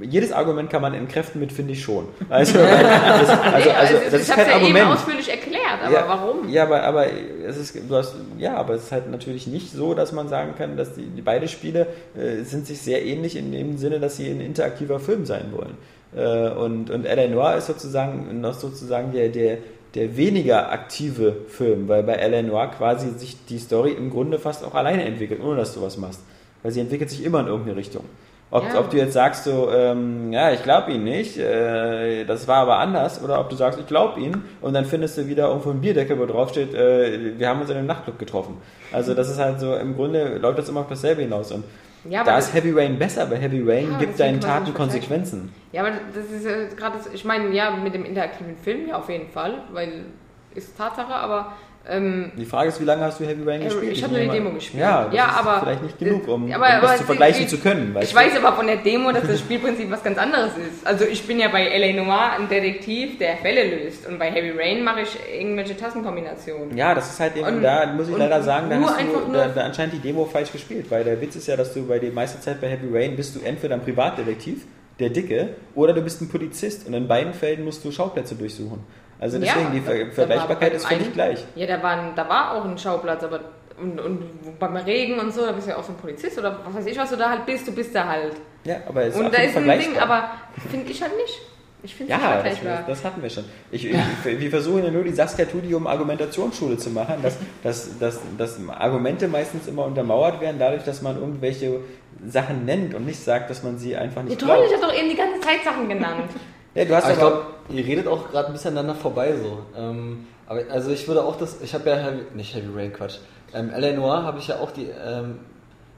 [0.00, 2.08] jedes Argument kann man entkräften mit finde ich schon.
[2.28, 2.68] Also, das,
[3.28, 4.86] also, Nee, also, es- das ich ist habe kein ja eben Argument.
[4.98, 6.48] ausführlich erklärt, aber ja, warum?
[6.48, 7.06] Ja, aber, aber
[7.46, 10.54] es ist, du hast, ja, aber es ist halt natürlich nicht so, dass man sagen
[10.56, 11.86] kann, dass die, die beide Spiele
[12.16, 15.76] äh, sind sich sehr ähnlich in dem Sinne, dass sie ein interaktiver Film sein wollen.
[16.16, 19.58] Äh, und, und Eleanor ist sozusagen noch sozusagen der, der,
[19.94, 24.74] der weniger aktive Film, weil bei Eleanor quasi sich die Story im Grunde fast auch
[24.74, 26.20] alleine entwickelt, ohne dass du was machst.
[26.62, 28.04] Weil sie entwickelt sich immer in irgendeine Richtung.
[28.50, 28.80] Ob, Ja.
[28.80, 32.78] ob du jetzt sagst so, ähm, ja, ich glaube ihn nicht, äh, das war aber
[32.78, 35.82] anders, oder ob du sagst, ich glaube ihn und dann findest du wieder irgendwo einen
[35.82, 38.56] Bierdeckel, wo drauf steht, äh, wir haben uns in einem Nachtclub getroffen.
[38.90, 41.64] Also das ist halt so, im Grunde läuft das immer auf dasselbe hinaus und
[42.08, 44.72] Ja, aber da ist Heavy Rain besser, weil Heavy Rain Ja, gibt deinen Taten.
[44.72, 45.52] Konsequenzen.
[45.72, 49.10] Ja, aber das ist äh, gerade, ich meine, ja, mit dem interaktiven Film ja auf
[49.10, 50.06] jeden Fall, weil
[50.54, 51.52] ist Tatsache, aber
[51.88, 53.92] ähm, Die Frage ist, wie lange hast du Heavy Rain Äh, gespielt?
[53.92, 54.80] ich habe nur die Demo gespielt.
[54.82, 57.48] Ja, das Ja, ist aber- vielleicht nicht genug, um, aber- aber das zu vergleichen ich-
[57.48, 57.96] zu können.
[58.00, 58.16] ich du?
[58.16, 60.86] weiß aber von der Demo, dass das Spielprinzip was ganz anderes ist.
[60.86, 61.92] Also ich bin ja bei L.A.
[62.04, 66.76] Noir ein Detektiv, der Fälle löst und bei Heavy Rain mache ich irgendwelche Tassenkombinationen.
[66.76, 69.48] Ja, das ist halt eben, Und- da muss ich leider sagen, da hast du da,
[69.48, 72.12] da anscheinend die Demo falsch gespielt, weil der Witz ist ja, dass du bei der
[72.12, 74.66] meiste Zeit bei Heavy Rain bist du entweder ein Privatdetektiv,
[74.98, 78.80] der Dicke, oder du bist ein Polizist und in beiden Fällen musst du Schauplätze durchsuchen.
[79.20, 81.44] Also deswegen, Ja, die Vergleichbarkeit bei ist völlig gleich.
[81.56, 83.40] Ja, da, waren, da war auch ein Schauplatz, aber
[83.80, 86.58] und, und beim Regen und so, da bist du ja auch so ein Polizist oder
[86.64, 88.34] was weiß ich, was du da halt bist, du bist da halt.
[88.64, 90.30] Ja, aber es ist und da ist ein Ding, aber
[90.70, 91.40] finde ich halt nicht.
[91.80, 93.44] Ich finde es Ja, nicht das, das hatten wir schon.
[93.70, 98.20] Ich, ich, wir versuchen ja nur die Saskia Tudium Argumentationsschule zu machen, dass, dass, dass,
[98.36, 101.78] dass Argumente meistens immer untermauert werden, dadurch, dass man irgendwelche
[102.26, 104.66] Sachen nennt und nicht sagt, dass man sie einfach Ja, nicht toll, glaubt.
[104.66, 106.30] ich habe doch eben die ganze Zeit Sachen genannt.
[106.74, 109.58] Ja, du hast Aber aber- glaube, ihr redet auch gerade ein bisschen aneinander vorbei so.
[109.76, 113.18] Ähm, aber also ich würde auch das, ich habe ja Heavy, nicht Heavy Rain, Quatsch.
[113.54, 113.92] Ähm, L.A.
[113.94, 115.40] Noir habe ich ja auch die, ähm,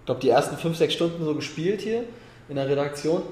[0.06, 2.04] glaube die ersten 5, 6 Stunden so gespielt hier
[2.48, 3.22] in der Redaktion.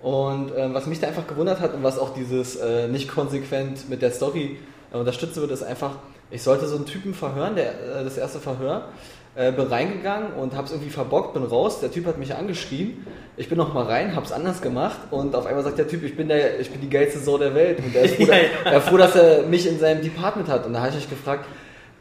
[0.00, 3.88] Und ähm, was mich da einfach gewundert hat und was auch dieses äh, nicht konsequent
[3.88, 4.58] mit der Story
[4.92, 5.92] äh, unterstützen wird, ist einfach,
[6.30, 8.88] ich sollte so einen Typen verhören, der, äh, das erste Verhör,
[9.36, 13.06] äh, bin reingegangen und hab's irgendwie verbockt, bin raus, der Typ hat mich angeschrien,
[13.36, 16.16] ich bin noch mal rein, hab's anders gemacht und auf einmal sagt der Typ, ich
[16.16, 17.78] bin, der, ich bin die geilste Sau der Welt.
[17.78, 18.34] Und er ist froh, Ja,
[18.64, 20.64] er ist froh dass er mich in seinem Department hat.
[20.64, 21.44] Und da habe ich mich gefragt,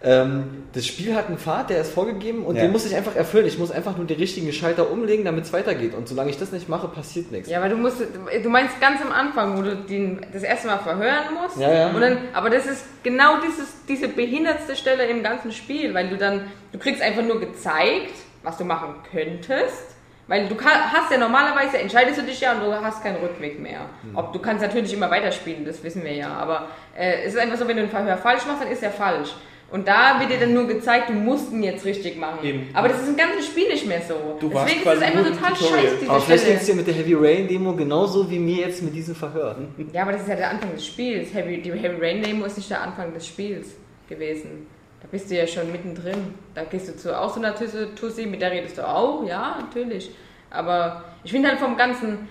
[0.06, 2.62] ähm, das Spiel hat einen Pfad, der ist vorgegeben und Ja.
[2.62, 3.48] den muss ich einfach erfüllen.
[3.48, 5.96] Ich muss einfach nur die richtigen Schalter umlegen, damit es weitergeht.
[5.96, 7.50] Und solange ich das nicht mache, passiert nichts.
[7.50, 10.78] Ja, aber du musst, du meinst ganz am Anfang, wo du den das erste Mal
[10.78, 11.58] verhören musst.
[11.58, 11.88] Ja, ja.
[11.90, 16.18] Und dann, aber das ist genau dieses, diese behindertste Stelle im ganzen Spiel, weil du
[16.18, 16.42] dann,
[16.72, 18.14] du kriegst einfach nur gezeigt,
[18.44, 19.96] was du machen könntest.
[20.28, 23.82] Weil du hast ja normalerweise, entscheidest du dich ja und du hast keinen Rückweg mehr.
[24.02, 24.16] Hm.
[24.16, 26.30] Ob du kannst natürlich immer weiterspielen, das wissen wir ja.
[26.30, 26.68] Aber
[26.98, 29.36] äh, es ist einfach so, wenn du ein Verhör falsch machst, dann ist er falsch.
[29.72, 32.46] Und da wird dir dann nur gezeigt, du musst ihn jetzt richtig machen.
[32.46, 32.70] Eben.
[32.74, 34.38] Aber das ist im ganzen Spiel nicht mehr so.
[34.40, 35.80] Du warst Deswegen ist es einfach total Tutorial.
[35.82, 38.68] scheiße, diese Aber vielleicht geht es dir mit der Heavy Rain Demo genauso wie mir
[38.68, 39.58] jetzt mit diesem Verhör.
[39.92, 41.34] Ja, aber das ist ja der Anfang des Spiels.
[41.34, 43.76] Heavy, die Heavy Rain Demo ist nicht der Anfang des Spiels
[44.08, 44.68] gewesen.
[45.02, 46.34] Da bist du ja schon mittendrin.
[46.54, 49.58] Da gehst du zu auch so einer Tussi, Tussi, mit der redest du auch, ja,
[49.60, 50.12] natürlich.
[50.52, 52.28] Aber ich finde halt vom ganzen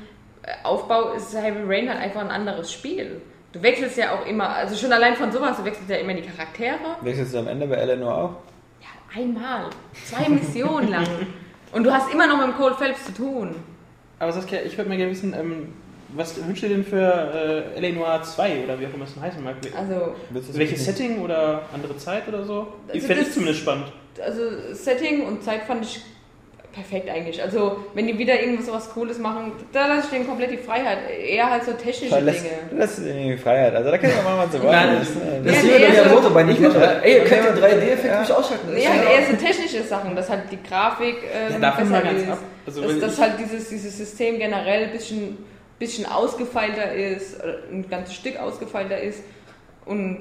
[0.63, 3.21] Aufbau ist Heavy Rain halt einfach ein anderes Spiel.
[3.55, 6.23] Du wechselst ja auch immer, also schon allein von sowas, du wechselst ja immer die
[6.23, 6.97] Charaktere.
[7.03, 8.31] Wechselst du am Ende bei Eleanor auch?
[8.83, 8.89] Ja,
[9.21, 9.71] einmal.
[10.05, 11.07] Zwei Missionen lang.
[11.73, 13.55] Und du hast immer noch mit dem Cole Phelps zu tun.
[14.19, 15.73] Aber Saskia, ich würde mal gerne wissen, ähm,
[16.17, 17.01] was wünschst du denn für
[17.75, 17.93] äh, L.A.
[17.95, 19.55] Noir 2 oder wie auch immer es heißen mag?
[19.77, 20.15] Also,
[20.59, 22.67] Welches Setting oder andere Zeit oder so?
[22.89, 23.93] Ich Also fände das- ich zumindest spannend.
[24.25, 24.41] also
[24.73, 26.01] Setting und Zeit fand ich
[26.75, 27.41] perfekt eigentlich.
[27.43, 30.99] Also wenn die wieder irgendwas sowas Cooles machen, da lasse ich denen komplett die Freiheit.
[31.09, 32.35] Eher halt so technische Dinge.
[32.77, 33.75] das ist irgendwie Freiheit.
[33.75, 34.73] Also da können wir machen, was wir wollen.
[34.73, 36.81] Nein, Das ist, Das Ja, ist wie bei nee, der also- Moto bei Nintendo.
[37.03, 38.21] Ey, ihr könnt den 3D-Effekt Ja.
[38.21, 38.69] nicht ausschalten.
[38.73, 41.71] Das Ja, halt ja- eher so technische Sachen, dass halt die Grafik ähm, Ja, mal
[41.71, 42.31] besser ganz ist.
[42.31, 42.39] ab.
[42.67, 45.39] Also dass dass halt dieses, dieses System generell ein bisschen,
[45.79, 47.37] bisschen ausgefeilter ist,
[47.71, 49.23] ein ganzes Stück ausgefeilter ist.
[49.87, 50.21] Und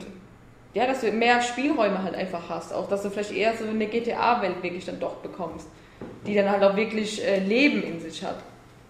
[0.74, 2.74] ja, dass du mehr Spielräume halt einfach hast.
[2.74, 5.68] Auch dass du vielleicht eher so eine GTA-Welt wirklich dann doch bekommst.
[6.26, 8.38] Die dann halt auch wirklich äh, Leben in sich hat.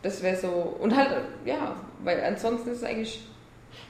[0.02, 0.48] Das wäre so.
[0.80, 1.10] Und halt,
[1.46, 3.22] äh, ja, weil ansonsten ist es eigentlich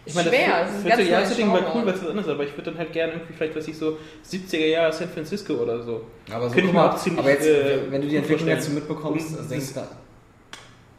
[0.06, 0.48] Ich meine, schwer.
[0.62, 1.72] das Es ist ein vierte ganz Jahr neues Setting war Genre.
[1.76, 3.98] cool, was das anderes, aber ich würde dann halt gerne irgendwie vielleicht, was ich so
[4.26, 6.06] 70er Jahre San Francisco oder so.
[6.32, 8.68] Aber, so, Könnte ich mal, auch ziemlich, aber jetzt, äh, wenn du die Entwicklung jetzt
[8.68, 9.82] so mitbekommst, denkst du,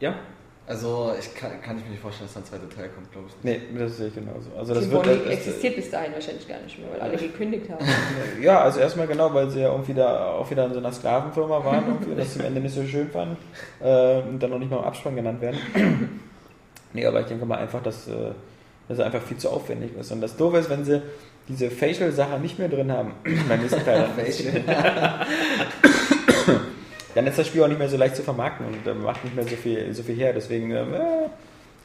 [0.01, 0.15] Ja?
[0.67, 3.27] Also ich kann, kann ich mir nicht vorstellen, dass da ein zweiter Teil kommt, glaube
[3.27, 3.35] ich.
[3.43, 4.49] nee, das sehe ich genauso.
[4.57, 7.17] Also das Team wird Bonnie das, existiert bis dahin wahrscheinlich gar nicht mehr, weil alle
[7.17, 7.85] gekündigt haben.
[8.41, 11.63] Ja, also erstmal genau, weil sie ja auch wieder, auch wieder in so einer Sklavenfirma
[11.63, 13.37] waren irgendwie, und das zum Ende nicht so schön fanden
[13.79, 15.59] äh, und dann noch nicht mal im Abspann genannt werden.
[16.93, 18.31] nee, aber ich denke mal einfach, dass, äh,
[18.89, 20.11] es einfach viel zu aufwendig ist.
[20.11, 21.01] Und das Doofe ist, wenn sie
[21.47, 23.13] diese Facial-Sache nicht mehr drin haben
[23.47, 24.09] beim nächsten Teil,
[27.15, 29.35] dann ist das Spiel auch nicht mehr so leicht zu vermarkten und äh, macht nicht
[29.35, 30.33] mehr so viel, so viel her.
[30.33, 30.97] Deswegen, ähm, äh,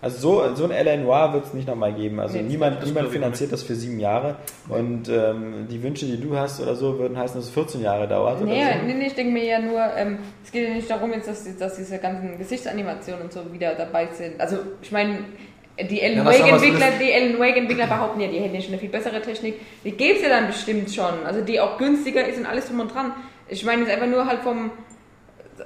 [0.02, 0.96] also so, so ein L.A.
[0.96, 2.20] Noir wird es nicht nochmal geben.
[2.20, 4.36] Also Nee, niemand, das niemand finanziert das für sieben Jahre.
[4.68, 8.08] Und ähm, die Wünsche, die du hast oder so, würden heißen, dass es 14 Jahre
[8.08, 8.42] dauert.
[8.44, 8.86] Nee, oder so.
[8.86, 11.56] nee, nee, ich denke mir ja nur, ähm, es geht ja nicht darum, jetzt, dass,
[11.58, 14.40] dass diese ganzen Gesichtsanimationen und so wieder dabei sind.
[14.40, 15.18] Also, ich meine,
[15.78, 18.78] die Alan Ja, Wake-Entwickler, zumindest- die Alan Wake-Entwickler behaupten ja, die hätten ja schon eine
[18.80, 19.60] viel bessere Technik.
[19.84, 21.24] Die gäbe es ja dann bestimmt schon.
[21.26, 23.12] Also, die auch günstiger ist und alles drum und dran.
[23.48, 24.70] Ich meine jetzt einfach nur halt vom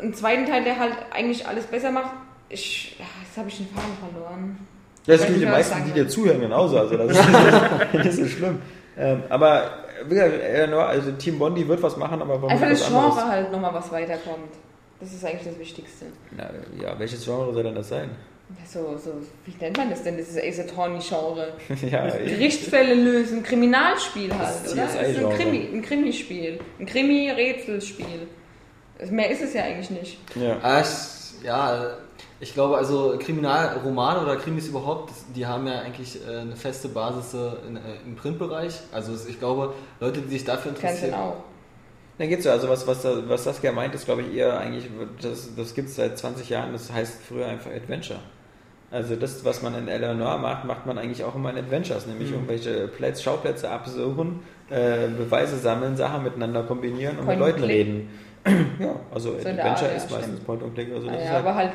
[0.00, 2.12] einen zweiten Teil, der halt eigentlich alles besser macht.
[2.48, 4.58] Ich, jetzt habe ich den Faden verloren.
[5.06, 6.78] Ja, das nicht, was ich meisten, die dir zuhören, genauso.
[6.78, 7.10] Also das
[7.92, 8.58] ist nicht so schlimm.
[8.96, 9.70] Ähm, aber
[10.06, 10.70] wie gesagt.
[10.70, 13.14] Noir, also Team Bondi wird was machen, aber warum Einfach das anderes?
[13.14, 14.52] Genre halt nochmal was weiterkommt.
[15.00, 16.06] Das ist eigentlich das Wichtigste.
[16.36, 16.48] Na,
[16.80, 18.10] ja, welches Genre soll denn das sein?
[18.66, 19.12] So, so,
[19.46, 20.16] wie nennt man das denn?
[20.18, 21.54] Das ist Ace Attorney-Genre.
[21.90, 24.82] ja, Gerichtsfälle lösen, Kriminalspiel halt, Das oder?
[24.82, 25.30] Das ist ein.
[25.30, 26.60] Krimi, ein Krimispiel.
[26.78, 28.28] Ein Krimi-Rätselspiel.
[29.10, 30.18] Mehr ist es ja eigentlich nicht.
[30.36, 30.56] ja.
[30.62, 31.96] Ah, ich, ja,
[32.40, 37.34] ich glaube, also Kriminalromane oder Krimis überhaupt, die haben ja eigentlich äh, eine feste Basis
[37.34, 38.80] äh, in, äh, im Printbereich.
[38.92, 41.14] Also ich glaube, Leute, die sich dafür Fernsehen interessieren.
[41.20, 41.36] auch.
[42.18, 42.50] Dann geht's so.
[42.50, 44.88] Also was, was, was Saskia meint, ist glaube ich eher eigentlich,
[45.20, 48.20] das, das gibt es seit 20 Jahren, das heißt früher einfach Adventure.
[48.90, 52.28] Also das, was man in Eleanor macht, macht man eigentlich auch immer in Adventures, nämlich
[52.28, 52.34] Mhm.
[52.36, 54.40] irgendwelche Plätze, Schauplätze absuchen,
[54.70, 57.76] äh, Beweise sammeln, Sachen miteinander kombinieren und Point mit and Leuten click.
[57.86, 58.10] reden.
[58.78, 60.46] ja, also So Adventure Art, ist ja, meistens stimmt.
[60.46, 60.92] Point and Click.
[60.92, 61.72] Also das ist ja, halt, aber halt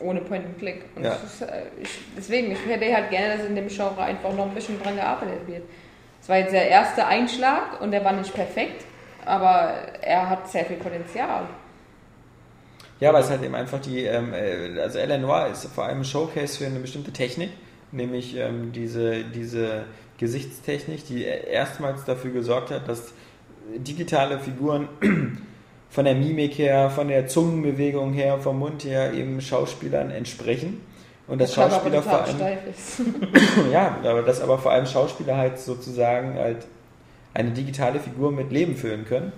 [0.00, 0.84] ohne Point and Click.
[0.94, 1.14] Und Ja.
[1.24, 4.54] ist, äh, ich, deswegen, ich hätte halt gerne, dass in dem Genre einfach noch ein
[4.54, 5.62] bisschen dran gearbeitet wird.
[6.20, 8.84] Es war jetzt der erste Einschlag und der war nicht perfekt,
[9.24, 11.42] aber er hat sehr viel Potenzial.
[13.00, 15.98] Ja, aber es ist halt eben einfach die, ähm, äh, also Eleanor ist vor allem
[15.98, 17.50] ein Showcase für eine bestimmte Technik,
[17.90, 19.86] nämlich ähm, diese, diese
[20.18, 23.12] Gesichtstechnik, die erstmals dafür gesorgt hat, dass
[23.76, 24.88] digitale Figuren
[25.92, 30.80] von der Mimik her, von der Zungenbewegung her, vom Mund her eben Schauspielern entsprechen.
[31.28, 32.38] Und das Schauspieler vor allem,
[33.72, 36.66] ja, aber dass aber vor allem Schauspieler halt sozusagen halt
[37.34, 39.34] eine digitale Figur mit Leben füllen können.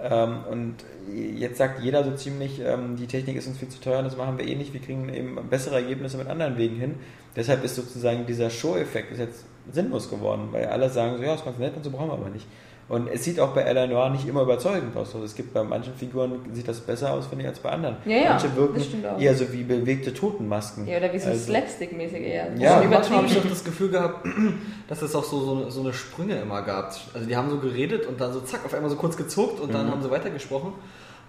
[0.00, 0.74] Ähm, und
[1.12, 4.38] jetzt sagt jeder so ziemlich, ähm, die Technik ist uns viel zu teuer, das machen
[4.38, 6.94] wir eh nicht, wir kriegen eben bessere Ergebnisse mit anderen Wegen hin.
[7.34, 11.44] Deshalb ist sozusagen dieser Show-Effekt ist jetzt sinnlos geworden, weil alle sagen so, ja, ist
[11.44, 12.46] ganz nett und so brauchen wir aber nicht.
[12.88, 15.12] Und es sieht auch bei Eleanor nicht immer überzeugend aus.
[15.12, 17.96] Also es gibt bei manchen Figuren sieht das besser aus, finde ich, als bei anderen.
[18.04, 19.20] Ja, ja, Manche wirken das stimmt auch.
[19.20, 20.86] eher so wie bewegte Totenmasken.
[20.86, 22.54] Ja, oder wie so Also- Slapstick-mäßig eher.
[22.56, 22.76] Ja.
[22.76, 24.24] Bisschen manchmal habe ich auch das Gefühl gehabt,
[24.88, 26.94] dass es auch so, so, so eine Sprünge immer gab.
[27.12, 29.74] Also die haben so geredet und dann so zack, auf einmal so kurz gezuckt und
[29.74, 30.72] dann haben sie weitergesprochen.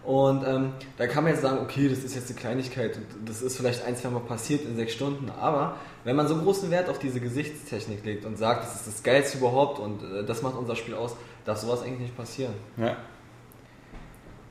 [0.04, 3.42] Und ähm, da kann man jetzt sagen, okay, das ist jetzt eine Kleinigkeit und das
[3.42, 5.76] ist vielleicht ein, zwei Mal passiert in sechs Stunden, aber
[6.06, 9.40] wenn man so großen Wert auf diese Gesichtstechnik legt und sagt, das ist das Geilste
[9.40, 11.18] überhaupt und äh, das macht unser Spiel aus,
[11.48, 12.54] darf sowas eigentlich nicht passieren.
[12.76, 12.96] Ja,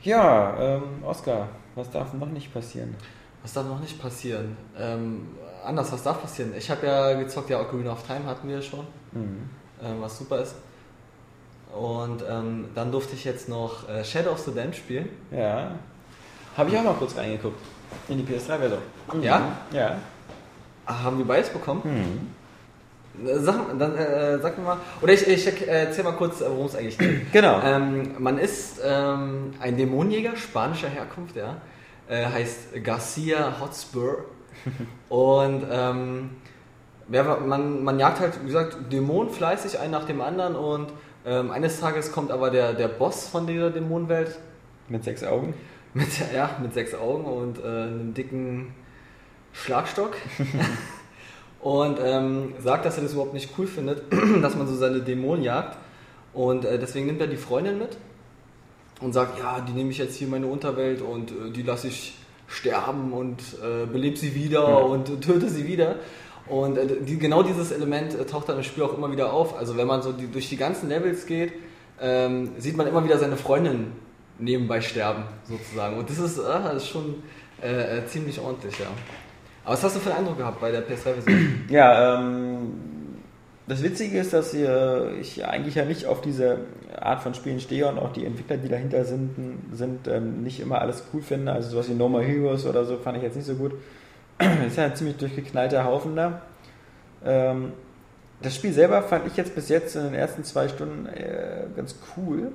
[0.02, 2.97] ja ähm, Oskar, was darf noch nicht passieren?
[3.43, 4.56] Was darf noch nicht passieren?
[4.78, 5.28] Ähm,
[5.64, 6.52] anders, was darf passieren?
[6.56, 9.48] Ich habe ja gezockt, ja, Ocarina of Time hatten wir schon, Mhm.
[9.82, 10.56] ähm, was super ist.
[11.74, 15.09] Und ähm, dann durfte ich jetzt noch äh, Shadow of the Dam spielen.
[15.31, 15.73] Ja.
[16.56, 17.60] Habe ich auch mal kurz reingeguckt.
[18.09, 18.81] In die PS3-Version.
[19.20, 19.52] Ja?
[19.73, 19.97] Ja.
[20.86, 21.82] Ah, haben wir beides bekommen?
[21.85, 22.31] Mhm.
[23.24, 26.66] Sag, dann äh, sag mir mal, oder ich, ich äh, erzähl mal kurz, äh, worum
[26.66, 27.22] es eigentlich geht.
[27.32, 27.60] Genau.
[27.64, 31.56] Ähm, man ist ähm, ein Dämonenjäger spanischer Herkunft, ja.
[32.09, 34.26] Äh, heißt Garcia Hotspur.
[35.09, 36.30] Und ähm,
[37.10, 40.56] ja, man, man jagt halt, wie gesagt, Dämonen fleißig, einen nach dem anderen.
[40.56, 40.93] Und
[41.24, 44.38] ähm, eines Tages kommt aber der, der Boss von dieser Dämonenwelt
[44.88, 45.55] Mit sechs Augen.
[45.94, 48.74] mit, ja, mit sechs Augen und äh, einem dicken
[49.52, 50.14] Schlagstock.
[51.66, 54.05] und ähm, sagt, dass er das überhaupt nicht cool findet,
[54.40, 55.76] dass man so seine Dämonen jagt.
[56.32, 57.97] Und äh, deswegen nimmt er die Freundin mit
[59.01, 61.88] und sagt, ja, die nehme ich jetzt hier in meine Unterwelt und äh, die lasse
[61.88, 62.14] ich
[62.47, 65.97] sterben und äh, belebe sie wieder und äh, töte sie wieder.
[66.47, 69.59] Und äh, die, genau dieses Element äh, taucht dann im Spiel auch immer wieder auf.
[69.59, 71.52] Also wenn man so die, durch die ganzen Levels geht,
[72.01, 73.90] ähm, sieht man immer wieder seine Freundin
[74.38, 75.98] nebenbei sterben, sozusagen.
[75.98, 77.24] Und das ist, das ist schon
[78.06, 78.88] ziemlich ordentlich, ja.
[79.66, 81.64] Aber was hast du für einen Eindruck gehabt bei der PS3-Version?
[81.68, 82.72] Ja, ähm,
[83.66, 86.59] das Witzige ist, dass hier, ich eigentlich ja nicht auf diese
[86.97, 89.34] Art von Spielen stehe und auch die Entwickler, die dahinter sind,
[89.72, 91.51] sind ähm, nicht immer alles cool finde.
[91.51, 93.72] Also sowas wie No More Heroes oder so fand ich jetzt nicht so gut.
[94.38, 96.43] Das ist ja ein ziemlich durchgeknallter Haufen da.
[97.24, 97.72] Ähm,
[98.40, 101.97] das Spiel selber fand ich jetzt bis jetzt in den ersten zwei Stunden äh, ganz
[102.16, 102.52] cool.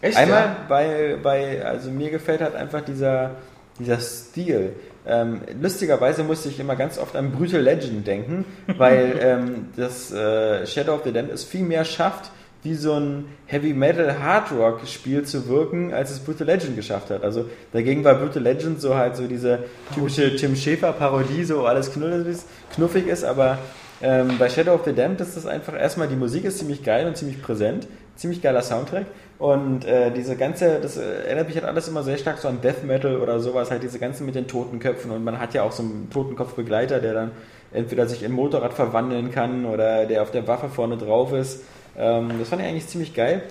[0.00, 0.16] Echt?
[0.16, 0.56] Einmal, ja?
[0.68, 3.32] weil, weil, also mir gefällt halt einfach dieser,
[3.80, 4.74] dieser Stil.
[5.06, 8.44] Ähm, lustigerweise musste ich immer ganz oft an Brutal Legend denken,
[8.76, 12.30] weil ähm, das äh, Shadow of the Damned es viel mehr schafft,
[12.62, 17.10] wie so ein Heavy Metal Hard Rock Spiel zu wirken, als es Brutal Legend geschafft
[17.10, 17.22] hat.
[17.22, 19.60] Also dagegen war Brutal Legend so halt so diese
[19.94, 23.58] typische Tim Schäfer Parodie, so alles knuffig ist, aber
[24.02, 27.06] ähm, bei Shadow of the Damned ist das einfach erstmal, die Musik ist ziemlich geil
[27.06, 29.06] und ziemlich präsent, ziemlich geiler Soundtrack
[29.38, 32.60] und äh, diese ganze, das äh, erinnert mich halt alles immer sehr stark so an
[32.62, 35.72] Death Metal oder sowas, halt diese ganzen mit den Totenköpfen und man hat ja auch
[35.72, 37.30] so einen Totenkopfbegleiter, der dann
[37.72, 41.62] entweder sich in Motorrad verwandeln kann oder der auf der Waffe vorne drauf ist.
[41.98, 43.42] Ähm, das fand ich eigentlich ziemlich geil.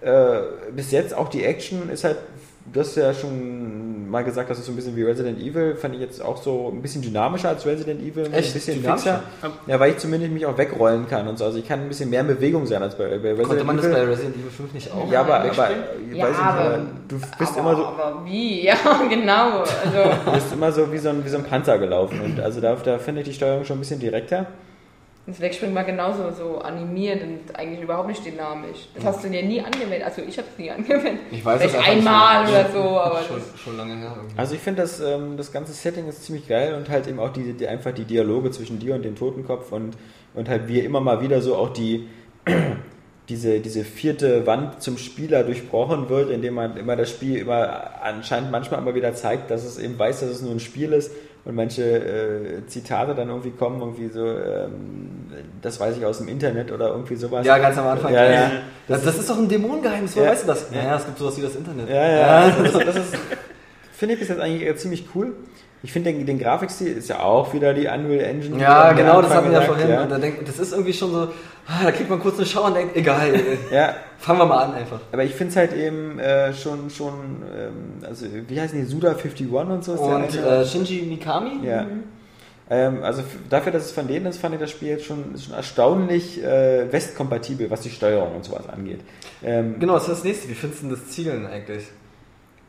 [0.00, 0.40] Äh,
[0.74, 2.18] bis jetzt auch die Action ist halt,
[2.72, 5.94] du hast ja schon mal gesagt, das ist so ein bisschen wie Resident Evil, fand
[5.94, 8.48] ich jetzt auch so ein bisschen dynamischer als Resident Evil, Echt?
[8.48, 9.22] ein bisschen Dynamischer?
[9.40, 9.56] fixer.
[9.66, 11.44] Ja, weil ich zumindest mich auch wegrollen kann und so.
[11.44, 13.76] Also ich kann ein bisschen mehr in Bewegung sein als bei, bei Resident Konnte man
[13.76, 13.94] das Evil.
[13.96, 15.10] bei Resident Evil 5 nicht auch?
[15.12, 15.50] ja, aber, aber?
[15.50, 16.78] Ja, weiß nicht, aber- aber
[17.08, 18.64] du bist aber, immer so, aber wie?
[18.68, 18.76] Ja,
[19.08, 19.58] genau.
[19.60, 22.60] Also, du bist immer so wie so ein, wie so ein Panzer gelaufen und also
[22.60, 24.46] da, da finde ich die Steuerung schon ein bisschen direkter.
[25.28, 28.88] Das Wegspringen war genauso so animiert und eigentlich überhaupt nicht dynamisch.
[28.94, 30.02] Das hast du dir nie angewendet.
[30.02, 31.20] Also ich habe es nie angewendet.
[31.30, 32.60] Ich weiß Vielleicht einmal mehr.
[32.60, 34.14] oder so, aber schon, das, schon lange her.
[34.16, 34.38] Irgendwie.
[34.38, 37.28] Also ich finde das, ähm, das ganze Setting ist ziemlich geil und halt eben auch
[37.28, 39.98] die, die einfach die Dialoge zwischen dir und dem Totenkopf und,
[40.32, 42.08] und halt wie immer mal wieder so auch die
[43.28, 48.50] diese, diese vierte Wand zum Spieler durchbrochen wird, indem man immer das Spiel immer anscheinend
[48.50, 51.10] manchmal immer wieder zeigt, dass es eben weiß, dass es nur ein Spiel ist
[51.44, 55.26] und manche äh, Zitate dann irgendwie kommen, irgendwie so, ähm,
[55.62, 57.46] das weiß ich aus dem Internet oder irgendwie sowas.
[57.46, 58.12] Ja, ganz am Anfang.
[58.12, 58.50] Ja, ja.
[58.86, 60.32] Das, das ist doch ein Dämonengeheimnis, woher Ja.
[60.32, 60.66] weißt du das?
[60.72, 60.82] Ja.
[60.82, 61.88] Ja, es gibt sowas wie das Internet.
[61.88, 63.14] Ja, ja, das, das ist,
[63.92, 65.32] finde ich bis jetzt eigentlich ziemlich cool.
[65.82, 68.60] Ich finde den, den Grafikstil ist ja auch wieder die Unreal Engine.
[68.60, 69.88] Ja, genau, das hatten wir ja vorhin.
[69.88, 70.02] Ja.
[70.02, 71.28] Und da das ist irgendwie schon so,
[71.68, 73.32] ah, da kriegt man kurz eine Schau und denkt, egal,
[73.72, 75.00] ja, fangen wir mal an einfach.
[75.12, 79.10] aber ich finde es halt eben äh, schon, schon ähm, also wie heißen die, Suda
[79.10, 81.66] 51 und so Und äh, Shinji Mikami?
[81.66, 81.86] ja.
[82.70, 85.54] Ähm, also dafür, dass es von denen ist, fand ich das Spiel jetzt schon, schon
[85.54, 89.00] erstaunlich äh, westkompatibel, was die Steuerung und sowas angeht.
[89.42, 90.48] Ähm, Genau, das ist das nächste.
[90.50, 91.84] Wie findest du denn das Zielen eigentlich?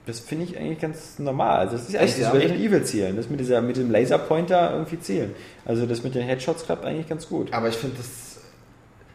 [0.10, 1.60] Das finde ich eigentlich ganz normal.
[1.60, 2.32] Also das ist eigentlich das ja?
[2.32, 3.16] Resident Evil zielen.
[3.16, 5.36] Das mit dieser mit dem Laserpointer irgendwie zielen.
[5.66, 7.54] Also das mit den Headshots klappt eigentlich ganz gut.
[7.54, 8.40] Aber ich finde das.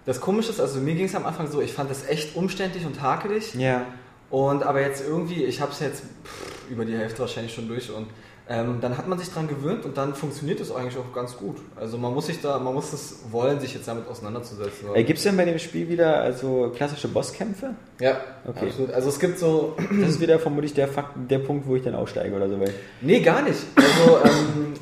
[0.06, 2.84] Das Komische ist, also mir ging es am Anfang so, ich fand das echt umständlich
[2.86, 3.54] und hakelig.
[3.54, 3.86] Ja.
[4.30, 7.90] Und aber jetzt irgendwie, ich habe es jetzt pff, über die Hälfte wahrscheinlich schon durch
[7.90, 8.06] und
[8.46, 11.56] ähm, dann hat man sich dran gewöhnt und dann funktioniert es eigentlich auch ganz gut.
[11.76, 14.94] Also man muss sich da, man muss es wollen, sich jetzt damit auseinanderzusetzen.
[14.94, 17.70] Äh, Gibt es denn bei dem Spiel wieder also klassische Bosskämpfe?
[18.00, 18.66] ja, Okay.
[18.66, 18.92] absolut.
[18.92, 21.94] Also es gibt so, Das ist wieder vermutlich der, Fakt, der Punkt, wo ich dann
[21.94, 22.58] aussteige oder so.
[23.00, 23.60] Nee, gar nicht.
[23.76, 24.74] Also, ähm,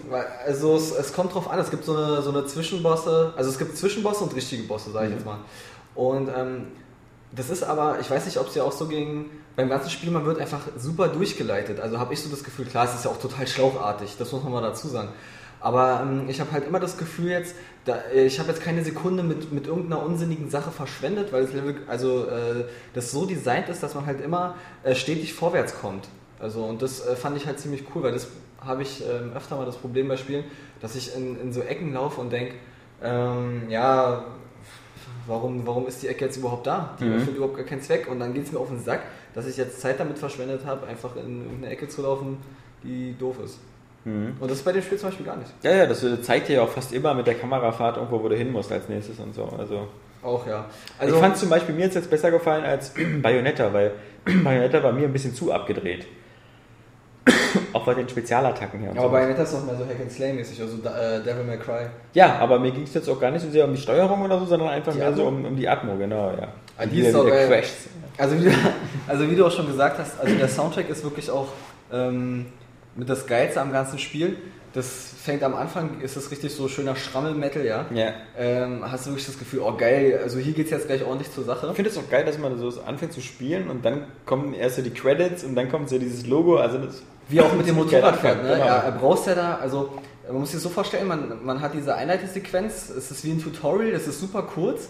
[0.44, 3.59] also es, es kommt drauf an, es gibt so eine, so eine Zwischenbosse, also es
[3.59, 5.39] gibt Zwischenbosse und richtige Bosse, sage ich jetzt mal.
[5.94, 6.66] Und ähm,
[7.34, 9.26] das ist aber, ich weiß nicht, ob es dir auch so ging,
[9.56, 11.80] beim ganzen Spiel, man wird einfach super durchgeleitet.
[11.80, 14.42] Also habe ich so das Gefühl, klar, es ist ja auch total schlauchartig, das muss
[14.42, 15.08] man mal dazu sagen.
[15.60, 17.54] Aber ähm, ich habe halt immer das Gefühl jetzt,
[17.84, 21.52] da, äh, ich habe jetzt keine Sekunde mit, mit irgendeiner unsinnigen Sache verschwendet, weil das
[21.52, 22.64] Level, also äh,
[22.94, 26.08] das so designt ist, dass man halt immer äh, stetig vorwärts kommt.
[26.40, 28.26] Also und das äh, fand ich halt ziemlich cool, weil das
[28.60, 30.44] habe ich ähm, öfter mal das Problem bei Spielen,
[30.80, 32.54] dass ich in, in so Ecken laufe und denke,
[33.02, 34.24] ähm, ja,
[35.26, 36.96] warum, warum ist die Ecke jetzt überhaupt da?
[37.00, 37.12] Die Mhm.
[37.14, 38.08] erfüllt überhaupt gar keinen Zweck.
[38.08, 39.02] Und dann geht es mir auf den Sack,
[39.34, 42.38] dass ich jetzt Zeit damit verschwendet habe, einfach in irgendeine Ecke zu laufen,
[42.82, 43.59] die doof ist.
[44.04, 44.36] Mhm.
[44.40, 45.50] Und das ist bei dem Spiel zum Beispiel gar nicht.
[45.62, 48.36] ja, ja, das zeigt dir ja auch fast immer mit der Kamerafahrt irgendwo, wo du
[48.36, 49.44] hin musst als nächstes und so.
[49.59, 49.86] Also,
[50.22, 50.64] Auch, ja.
[51.04, 52.92] ich fand zum Beispiel mir ist jetzt besser gefallen als
[53.22, 53.92] Bayonetta, weil
[54.44, 56.06] Bayonetta war mir ein bisschen zu abgedreht.
[57.72, 58.90] auch bei den Spezialattacken her.
[58.90, 59.09] aber so.
[59.10, 61.86] Bayonetta ist noch mehr so Hack and Slay mäßig, also äh, Devil May Cry.
[62.14, 64.38] Ja, aber mir ging es jetzt auch gar nicht so sehr um die Steuerung oder
[64.40, 65.38] so, sondern einfach Die mehr so Atmo?
[65.38, 66.48] um, um die Atmo, genau, ja.
[66.76, 67.46] Ah, die Wie ist auch geil.
[67.48, 67.74] crasht.
[68.18, 68.51] Also wie, du,
[69.09, 71.48] also wie du auch schon gesagt hast, also der Soundtrack ist wirklich auch
[71.93, 72.47] ähm,
[72.94, 74.36] mit das Geilste am ganzen Spiel.
[74.74, 74.86] Das
[75.22, 77.84] fängt am Anfang, ist das richtig so schöner Schrammel-Metal, ja.
[77.93, 78.12] Ja.
[78.39, 81.44] Ähm, hast du wirklich das Gefühl, oh geil, also hier geht's jetzt gleich ordentlich zur
[81.44, 81.66] Sache.
[81.68, 84.76] Ich finde es auch geil, dass man so anfängt zu spielen und dann kommen erst
[84.76, 86.56] so die Credits und dann kommt so dieses Logo.
[86.56, 88.55] Also das Wie auch mit dem Motorrad fährt, ne?
[88.55, 88.64] genau.
[88.64, 89.90] Ja, er brauchst ja da, also
[90.26, 93.93] man muss sich so vorstellen, man, man hat diese Einleitesequenz, es ist wie ein Tutorial,
[93.93, 94.89] das ist super kurz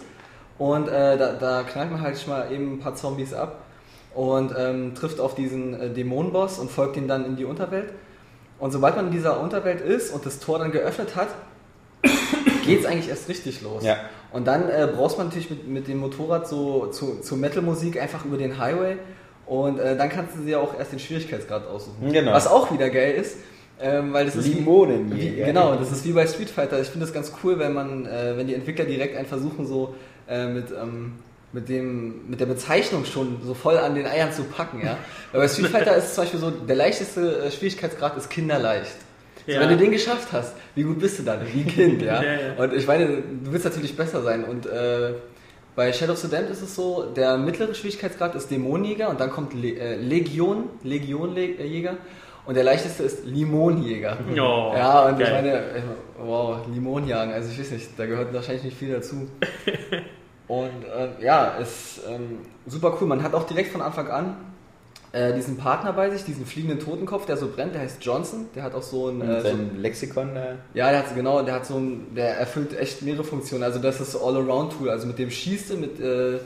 [0.62, 3.64] und äh, da, da knallt man halt schon mal eben ein paar Zombies ab
[4.14, 7.92] und ähm, trifft auf diesen äh, Dämonenboss und folgt ihm dann in die Unterwelt.
[8.60, 11.30] Und sobald man in dieser Unterwelt ist und das Tor dann geöffnet hat,
[12.64, 13.82] geht es eigentlich erst richtig los.
[13.82, 13.96] Ja.
[14.30, 18.24] Und dann äh, brauchst man natürlich mit, mit dem Motorrad so zu, zu Metal-Musik einfach
[18.24, 18.98] über den Highway
[19.46, 22.12] und äh, dann kannst du dir auch erst den Schwierigkeitsgrad aussuchen.
[22.12, 22.34] Genau.
[22.34, 23.36] Was auch wieder geil ist,
[23.80, 26.80] ähm, weil das ist wie, wie, genau, das ist wie bei Street Fighter.
[26.80, 29.96] Ich finde das ganz cool, wenn man, äh, wenn die Entwickler direkt einen versuchen so
[30.32, 31.14] äh, mit ähm,
[31.52, 34.96] mit, dem, mit der Bezeichnung schon so voll an den Eiern zu packen, ja.
[35.32, 38.96] Weil bei Street Fighter ist es zum Beispiel so, der leichteste äh, Schwierigkeitsgrad ist kinderleicht.
[39.46, 39.60] So, Ja.
[39.60, 41.40] Wenn du den geschafft hast, wie gut bist du dann?
[41.52, 42.22] Wie Kind, ja.
[42.22, 42.54] Ja, ja.
[42.56, 44.44] Und ich meine, du willst natürlich besser sein.
[44.44, 45.12] Und äh,
[45.76, 49.30] bei Shadow of the Damned ist es so, der mittlere Schwierigkeitsgrad ist Dämonenjäger und dann
[49.30, 51.96] kommt Le äh, Legion, Legionjäger.
[52.44, 54.18] Und der leichteste ist Limonjäger.
[54.32, 55.34] Oh, ja, und ich geil.
[55.34, 55.82] meine, äh,
[56.18, 59.28] wow, Limonjagen, also ich weiß nicht, da gehört wahrscheinlich nicht viel dazu.
[60.52, 63.06] Und äh, ja, ist ähm, super cool.
[63.06, 64.36] Man hat auch direkt von Anfang an
[65.12, 68.48] äh, diesen Partner bei sich, diesen fliegenden Totenkopf, der so brennt, der heißt Johnson.
[68.54, 69.22] Der hat auch so ein.
[69.22, 70.36] Äh, so, Sein Lexikon.
[70.36, 73.64] Äh, ja, der hat genau, der hat so ein, der erfüllt echt mehrere Funktionen.
[73.64, 74.90] Also das ist so All-Around-Tool.
[74.90, 76.38] Also mit dem schießt du, mit, äh,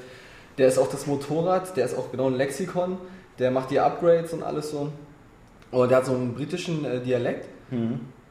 [0.57, 2.99] der ist auch das Motorrad, der ist auch genau ein Lexikon,
[3.41, 4.93] der macht die Upgrades und alles so.
[5.73, 7.49] Und der hat so einen britischen äh, Dialekt.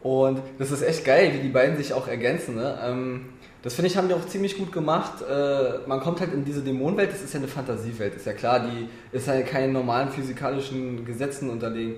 [0.05, 2.55] Und das ist echt geil, wie die beiden sich auch ergänzen.
[2.55, 2.77] Ne?
[2.81, 3.25] Ähm,
[3.65, 5.21] das finde ich, haben die auch ziemlich gut gemacht.
[5.29, 8.61] Äh, man kommt halt in diese Dämonenwelt, das ist ja eine Fantasiewelt, ist ja klar,
[8.61, 11.95] die ist halt keinen normalen physikalischen Gesetzen unterlegen.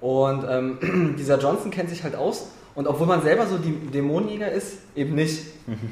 [0.00, 4.50] Und ähm, dieser Johnson kennt sich halt aus und obwohl man selber so die Dämonenjäger
[4.50, 5.42] ist, eben nicht.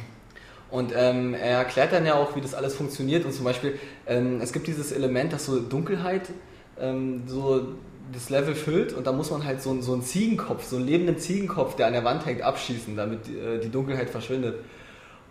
[0.70, 3.77] Und ähm, er erklärt dann ja auch, wie das alles funktioniert und zum Beispiel,
[4.07, 6.23] ähm, es gibt dieses Element, dass so Dunkelheit
[6.81, 7.66] ähm, so
[8.12, 10.87] das Level füllt und da muss man halt so, einen- so einen Ziegenkopf, so einen
[10.87, 14.61] lebenden Ziegenkopf, der an der Wand hängt, abschießen, damit die, äh, die Dunkelheit verschwindet.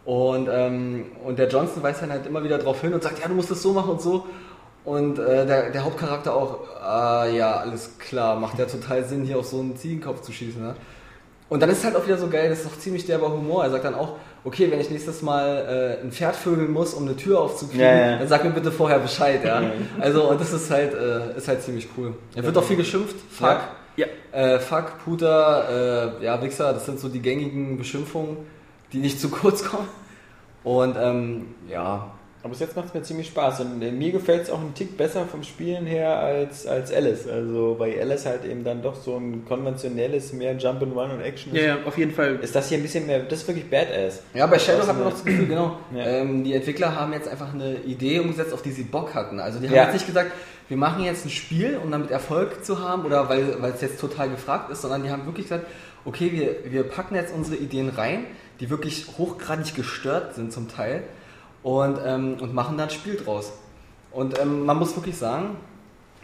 [0.05, 3.27] Und, ähm, und der Johnson weist dann halt immer wieder darauf hin und sagt, ja,
[3.27, 4.25] du musst das so machen und so.
[4.85, 9.37] Und äh, der, der Hauptcharakter auch, ah ja, alles klar, macht ja total Sinn, hier
[9.37, 10.61] auf so einen Ziegenkopf zu schießen.
[10.61, 10.75] Ne?
[11.49, 13.63] Und dann ist es halt auch wieder so geil, das ist doch ziemlich derber Humor.
[13.63, 17.05] Er sagt dann auch, okay, wenn ich nächstes Mal äh, ein Pferd vögeln muss, um
[17.05, 18.17] eine Tür aufzukriegen, Ja, ja.
[18.19, 19.61] dann sag mir bitte vorher Bescheid, ja.
[19.99, 22.13] Also, und das ist halt, äh, ist halt ziemlich cool.
[22.35, 23.57] Er wird auch viel geschimpft, fuck,
[23.97, 24.07] Ja.
[24.31, 28.37] äh, fuck, Puter, äh, ja, Wichser, das sind so die gängigen Beschimpfungen,
[28.93, 29.87] die nicht zu kurz kommen.
[30.63, 32.11] Und ähm, ja,
[32.41, 34.73] Aber bis jetzt macht es mir ziemlich Spaß und äh, mir gefällt es auch einen
[34.73, 37.27] Tick besser vom Spielen her als, als Alice.
[37.27, 41.21] Also weil Alice halt eben dann doch so ein konventionelles, mehr Jump and Run und
[41.21, 41.67] Action Ja, ist.
[41.67, 42.35] ja, auf jeden Fall.
[42.41, 44.21] Ist das hier ein bisschen mehr, das ist wirklich Badass.
[44.33, 45.77] Ja, bei Shadow hat man noch das Gefühl, genau.
[45.95, 46.05] Ja.
[46.05, 49.39] Ähm, die Entwickler haben jetzt einfach eine Idee umgesetzt, auf die sie Bock hatten.
[49.39, 49.83] Also die haben Ja.
[49.83, 50.31] jetzt nicht gesagt,
[50.67, 53.99] wir machen jetzt ein Spiel, um damit Erfolg zu haben oder weil, weil es jetzt
[53.99, 55.65] total gefragt ist, sondern die haben wirklich gesagt,
[56.05, 58.25] okay, wir, wir packen jetzt unsere Ideen rein,
[58.59, 61.03] die wirklich hochgradig gestört sind zum Teil
[61.63, 63.53] und, ähm, und machen da ein Spiel draus.
[64.11, 65.57] Und ähm, man muss wirklich sagen,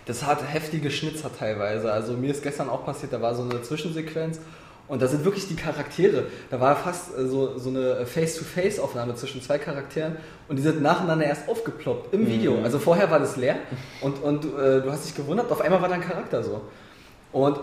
[0.05, 1.91] das hat heftige Schnitzer teilweise.
[1.91, 4.39] Also mir ist gestern auch passiert, da war so eine Zwischensequenz
[4.87, 6.25] und da sind wirklich die Charaktere.
[6.51, 10.17] Da war fast äh, so, so eine Face-to-Face-Aufnahme zwischen zwei Charakteren
[10.47, 12.61] und die sind nacheinander erst aufgeploppt im Video.
[12.63, 13.55] Also vorher war das leer
[14.01, 16.61] und, und äh, du hast dich gewundert, auf einmal war dein Charakter so.
[17.31, 17.59] Und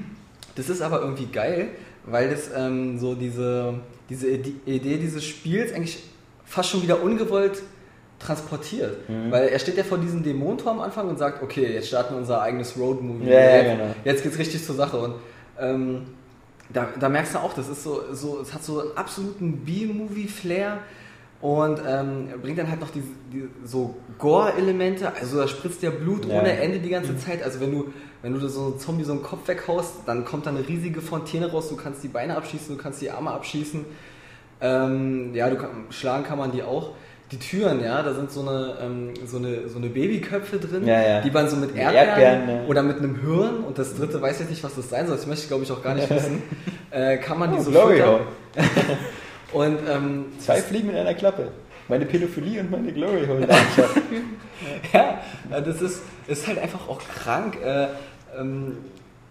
[0.54, 1.68] das ist aber irgendwie geil,
[2.06, 3.74] weil das ähm, so diese,
[4.12, 6.02] diese Ide- Idee dieses Spiels eigentlich
[6.44, 7.62] fast schon wieder ungewollt
[8.18, 8.98] transportiert.
[9.30, 12.18] Weil er steht ja vor diesem Dämonentor am Anfang und sagt, okay, jetzt starten wir
[12.18, 13.26] unser eigenes Road-Movie.
[13.28, 13.94] Ja, ja, jetzt, genau.
[14.04, 14.98] jetzt geht's richtig zur Sache.
[14.98, 15.14] Und
[15.58, 16.02] ähm,
[16.72, 20.78] da, da merkst du auch, das ist so, so, es hat so einen absoluten B-Movie-Flair
[21.42, 26.24] und ähm, bringt dann halt noch diese, die, so Gore-Elemente, also da spritzt ja Blut
[26.24, 26.40] Ja.
[26.40, 27.42] ohne Ende die ganze Zeit.
[27.42, 27.92] Also wenn du,
[28.22, 31.50] wenn du so einen Zombie so einen Kopf weghaust, dann kommt da eine riesige Fontäne
[31.50, 33.84] raus, du kannst die Beine abschießen, du kannst die Arme abschießen.
[34.60, 36.92] Ähm, ja, du kann, schlagen kann man die auch.
[37.32, 41.00] Die Türen, ja, da sind so eine, ähm, so eine, so eine Babyköpfe drin, Ja,
[41.02, 41.20] ja.
[41.22, 42.64] die man so mit Erdbeeren, Erdbeeren, ne.
[42.68, 45.26] oder mit einem Hirn und das dritte weiß ich nicht, was das sein soll, das
[45.26, 46.42] möchte ich glaube ich auch gar nicht wissen,
[46.90, 48.20] äh, kann man die Oh, so füttern.
[49.52, 51.48] Und ähm, Zwei Fliegen mit einer Klappe.
[51.88, 53.48] Meine Pädophilie und meine Glory Hole.
[54.92, 55.20] Ja,
[55.50, 57.58] äh, das ist, ist halt einfach auch krank.
[57.62, 57.88] Äh,
[58.38, 58.78] ähm,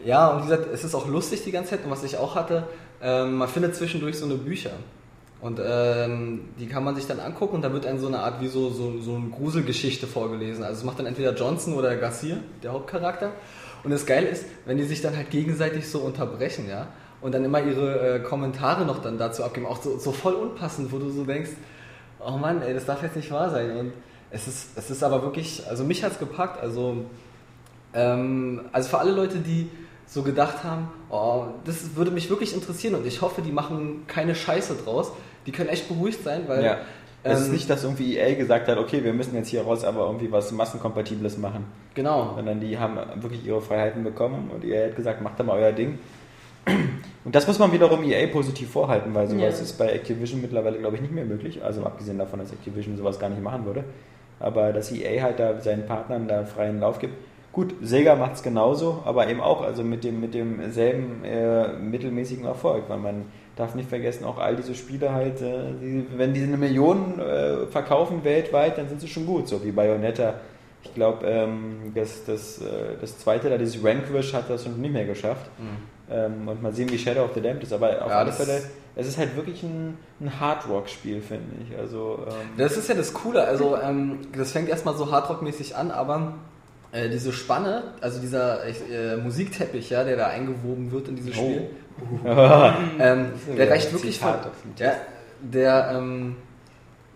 [0.03, 1.85] ja, und wie gesagt, es ist auch lustig die ganze Zeit.
[1.85, 2.67] Und was ich auch hatte,
[3.01, 4.71] ähm, man findet zwischendurch so eine Bücher.
[5.41, 8.41] Und ähm, die kann man sich dann angucken und da wird dann so eine Art
[8.41, 10.63] wie so, so, so eine Gruselgeschichte vorgelesen.
[10.63, 13.31] Also es macht dann entweder Johnson oder Garcia, der Hauptcharakter.
[13.83, 16.87] Und das Geile ist, wenn die sich dann halt gegenseitig so unterbrechen, ja,
[17.21, 20.91] und dann immer ihre äh, Kommentare noch dann dazu abgeben, auch so, so voll unpassend,
[20.91, 21.51] wo du so denkst,
[22.25, 23.75] oh Mann, ey, das darf jetzt nicht wahr sein.
[23.77, 23.93] Und
[24.31, 27.05] es ist, es ist aber wirklich, also mich hat's gepackt, also,
[27.93, 29.69] ähm, also für alle Leute, die
[30.07, 34.35] so gedacht haben, oh, das würde mich wirklich interessieren und ich hoffe, die machen keine
[34.35, 35.11] Scheiße draus.
[35.45, 36.77] Die können echt beruhigt sein, weil Ja.
[37.23, 39.83] Es ist Ähm, nicht, dass irgendwie EA gesagt hat, okay, wir müssen jetzt hier raus
[39.83, 41.65] aber irgendwie was Massenkompatibles machen.
[41.93, 42.33] genau.
[42.35, 45.71] Sondern die haben wirklich ihre Freiheiten bekommen und EA hat gesagt, macht da mal euer
[45.71, 45.99] Ding.
[47.23, 49.63] Und das muss man wiederum EA positiv vorhalten, weil sowas Ja.
[49.63, 51.63] ist bei Activision mittlerweile, glaube ich, nicht mehr möglich.
[51.63, 53.83] Also abgesehen davon, dass Activision sowas gar nicht machen würde.
[54.39, 57.13] Aber dass EA halt da seinen Partnern da freien Lauf gibt.
[57.53, 62.45] Gut, Sega macht es genauso, aber eben auch, also mit dem mit demselben äh, mittelmäßigen
[62.45, 63.25] Erfolg, weil man
[63.57, 67.67] darf nicht vergessen, auch all diese Spiele halt, äh, die, wenn die eine Million äh,
[67.67, 70.35] verkaufen weltweit, dann sind sie schon gut, so wie Bayonetta.
[70.83, 74.93] Ich glaube, ähm, das, das, äh, das zweite, da dieses Ranquish hat das schon nicht
[74.93, 75.51] mehr geschafft.
[76.11, 77.71] Ähm, und mal sehen, wie Shadow of the Damned ist.
[77.73, 78.61] Aber auf Ja, alle Fälle,
[78.95, 81.77] es ist halt wirklich ein, ein Hard-Rock-Spiel, finde ich.
[81.77, 85.91] Also, ähm, Das ist ja das Coole, also ähm, das fängt erstmal so Hardrock-mäßig an,
[85.91, 86.33] aber
[86.91, 91.69] äh, diese Spanne, also dieser äh, Musikteppich, ja, der da eingewoben wird in dieses Spiel,
[92.99, 94.95] ähm, ist der reicht wirklich von, dem der,
[95.41, 96.35] der, ähm,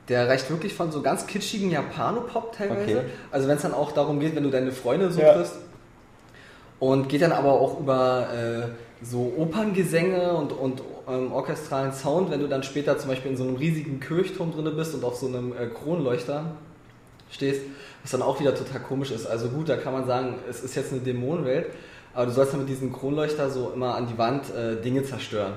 [0.07, 2.99] der reicht wirklich von so ganz kitschigen Japanopop teilweise.
[2.99, 3.05] Okay.
[3.31, 5.33] Also wenn es dann auch darum geht, wenn du deine Freunde so Ja.
[5.33, 5.57] triffst.
[6.77, 8.67] Und geht dann aber auch über äh,
[9.01, 13.43] so Operngesänge und, und ähm, orchestralen Sound, wenn du dann später zum Beispiel in so
[13.43, 16.51] einem riesigen Kirchturm drin bist und auf so einem äh, Kronleuchter
[17.29, 17.61] stehst,
[18.01, 19.25] was dann auch wieder total komisch ist.
[19.25, 21.67] Also gut, da kann man sagen, es ist jetzt eine Dämonenwelt,
[22.13, 25.53] aber du sollst dann mit diesem Kronleuchter so immer an die Wand äh, Dinge zerstören.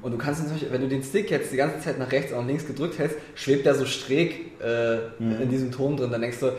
[0.00, 2.32] Und du kannst zum Beispiel, wenn du den Stick jetzt die ganze Zeit nach rechts
[2.32, 4.98] und nach links gedrückt hältst, schwebt der so schräg äh,
[5.42, 6.10] in diesem Turm drin.
[6.10, 6.52] Dann denkst du,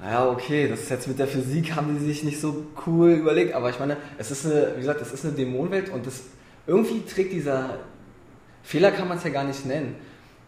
[0.00, 3.54] naja, okay, das ist jetzt mit der Physik, haben die sich nicht so cool überlegt,
[3.54, 6.22] aber ich meine, es ist eine, wie gesagt, es ist eine Dämonenwelt und das
[6.66, 7.78] irgendwie trägt dieser
[8.62, 9.96] Fehler kann man es ja gar nicht nennen.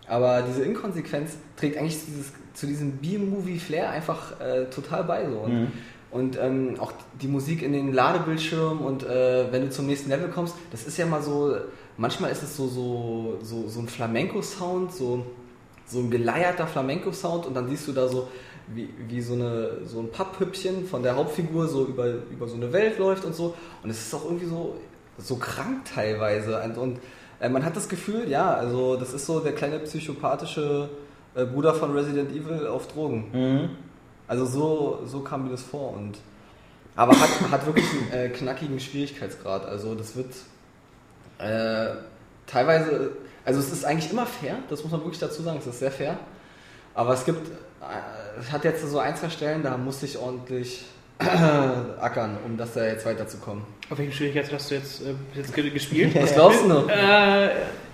[0.07, 5.29] Aber diese Inkonsequenz trägt eigentlich dieses, zu diesem B-Movie-Flair einfach äh, total bei.
[5.29, 5.39] So.
[5.39, 5.53] Und,
[6.11, 10.29] und ähm, auch die Musik in den Ladebildschirmen und äh, wenn du zum nächsten Level
[10.29, 11.57] kommst, das ist ja mal so,
[11.97, 15.25] manchmal ist es so, so, so, so ein Flamenco-Sound, so,
[15.87, 18.29] so ein geleierter Flamenco-Sound und dann siehst du da so,
[18.75, 22.73] wie, wie so, eine, so ein Papphüppchen von der Hauptfigur so über, über so eine
[22.73, 23.55] Welt läuft und so.
[23.83, 24.77] Und es ist auch irgendwie so,
[25.19, 26.61] so krank teilweise.
[26.63, 26.99] Und, und
[27.41, 30.89] äh, man hat das Gefühl, ja, also das ist so der kleine psychopathische
[31.35, 33.31] äh, Bruder von Resident Evil auf Drogen.
[33.33, 33.71] mhm.
[34.29, 35.93] Also so, so kam mir das vor.
[35.95, 36.19] Und,
[36.95, 39.67] aber hat, hat wirklich einen äh, knackigen Schwierigkeitsgrad.
[39.67, 40.33] Also das wird
[41.39, 41.97] äh,
[42.47, 43.11] teilweise,
[43.45, 45.91] also es ist eigentlich immer fair, das muss man wirklich dazu sagen, es ist sehr
[45.91, 46.17] fair.
[46.95, 50.85] Aber es gibt, äh, es hat jetzt so ein, zwei Stellen, da musste ich ordentlich
[52.01, 53.63] ackern, um das da jetzt weiterzukommen.
[53.91, 56.15] Auf welchen Schwierigkeit hast du jetzt, äh, jetzt ge- gespielt?
[56.23, 56.89] Was glaubst du noch?
[56.89, 57.51] Äh,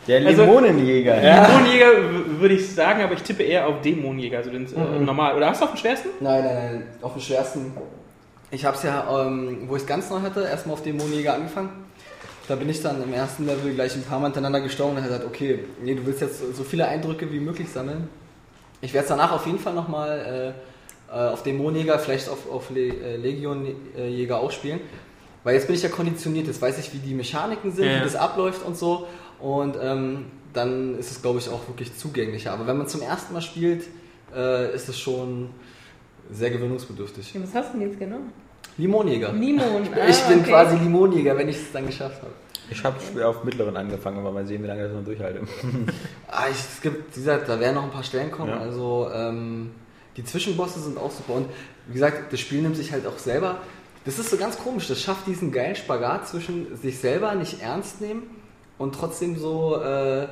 [0.06, 1.16] Der Also- Limonenjäger.
[1.20, 5.04] Dämonenjäger w- würde ich sagen, aber ich tippe eher auf Dämonenjäger, also den äh, Mhm.
[5.04, 5.34] normal.
[5.36, 6.08] Oder hast du auf den schwersten?
[6.20, 7.72] Nein, nein, nein, auf dem schwersten.
[8.52, 11.70] Ich habe es ja, ähm, wo ich es ganz neu hatte, erstmal auf Dämonenjäger angefangen.
[12.46, 15.08] Da bin ich dann im ersten Level gleich ein paar Mal hintereinander gestorben und habe
[15.08, 18.08] gesagt, okay, nee, du willst jetzt so viele Eindrücke wie möglich sammeln.
[18.80, 20.54] Ich werde es danach auf jeden Fall nochmal
[21.10, 24.80] äh, äh, auf Dämonenjäger, vielleicht auf, auf Le äh, Legionjäger auch spielen.
[25.44, 28.04] Weil jetzt bin ich ja konditioniert, jetzt weiß ich, wie die Mechaniken sind, Ja, wie
[28.04, 29.06] das abläuft und so.
[29.40, 32.52] Und ähm, dann ist es, glaube ich, auch wirklich zugänglicher.
[32.52, 33.84] Aber wenn man zum ersten Mal spielt,
[34.34, 35.50] äh, ist es schon
[36.30, 37.34] sehr gewöhnungsbedürftig.
[37.40, 38.32] Was hast du denn jetzt genommen?
[38.76, 39.32] Limonjäger.
[39.32, 39.84] Limon.
[40.08, 40.50] ich ah, bin okay.
[40.50, 42.32] quasi Limonjäger, wenn ich es dann geschafft habe.
[42.70, 45.40] Ich habe auf mittleren angefangen, aber mal sehen, wie lange ich das noch durchhalte.
[46.28, 48.50] Ah, ich, es gibt, wie gesagt, da werden noch ein paar Stellen kommen.
[48.50, 48.58] Ja.
[48.58, 49.70] Also ähm,
[50.16, 51.34] die Zwischenbosse sind auch super.
[51.34, 51.48] Und
[51.86, 53.58] wie gesagt, das Spiel nimmt sich halt auch selber.
[54.04, 54.88] Das ist so ganz komisch.
[54.88, 58.24] Das schafft diesen geilen Spagat zwischen sich selber nicht ernst nehmen
[58.78, 60.26] und trotzdem so äh,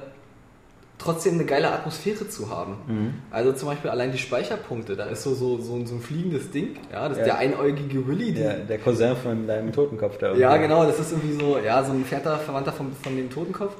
[0.99, 2.77] trotzdem eine geile Atmosphäre zu haben.
[2.87, 3.15] Mhm.
[3.31, 4.97] Also zum Beispiel allein die Speicherpunkte.
[4.97, 6.77] Da ist so, so, so, ein- so ein fliegendes Ding.
[6.93, 7.35] Ja, das ist Ja.
[7.35, 8.27] der einäugige Willy.
[8.27, 10.29] die- Der, der Cousin von deinem Totenkopf da.
[10.35, 10.69] Ja, irgendwie.
[10.69, 13.75] genau, das ist irgendwie so, ja, so ein entfernter Verwandter von, von dem Totenkopf.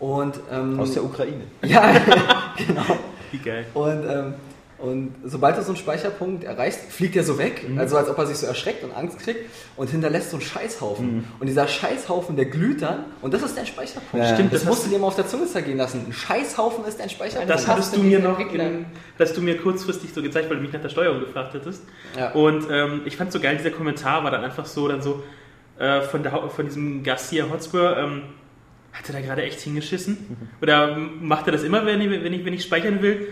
[0.00, 1.44] Und, ähm, Aus der Ukraine.
[1.62, 1.82] Ja,
[2.56, 2.82] genau.
[3.30, 3.66] Wie geil.
[3.74, 4.34] Und, ähm,
[4.84, 7.78] und sobald du so einen Speicherpunkt erreichst, fliegt er so weg, Mhm.
[7.78, 9.40] also als ob er sich so erschreckt und Angst kriegt
[9.76, 11.16] und hinterlässt so einen Scheißhaufen.
[11.16, 11.24] Mhm.
[11.40, 14.26] Und dieser Scheißhaufen, der glüht dann und das ist dein Speicherpunkt.
[14.26, 14.34] Ja.
[14.34, 16.04] Stimmt, das, das musst du dir mal auf der Zunge zergehen lassen.
[16.06, 17.50] Ein Scheißhaufen ist dein Speicherpunkt.
[17.50, 18.86] Das hast hattest du mir noch, in,
[19.18, 21.82] dass du mir kurzfristig so gezeigt, weil du mich nach der Steuerung gefragt hättest.
[22.18, 22.32] Ja.
[22.32, 25.22] Und ähm, ich fand so geil, dieser Kommentar war dann einfach so, dann so
[25.78, 28.22] äh, von, der, von diesem Garcia Hotspur, ähm,
[28.92, 30.36] hat er da gerade echt hingeschissen?
[30.62, 33.26] Oder macht er das immer, wenn ich, wenn ich, wenn ich speichern will?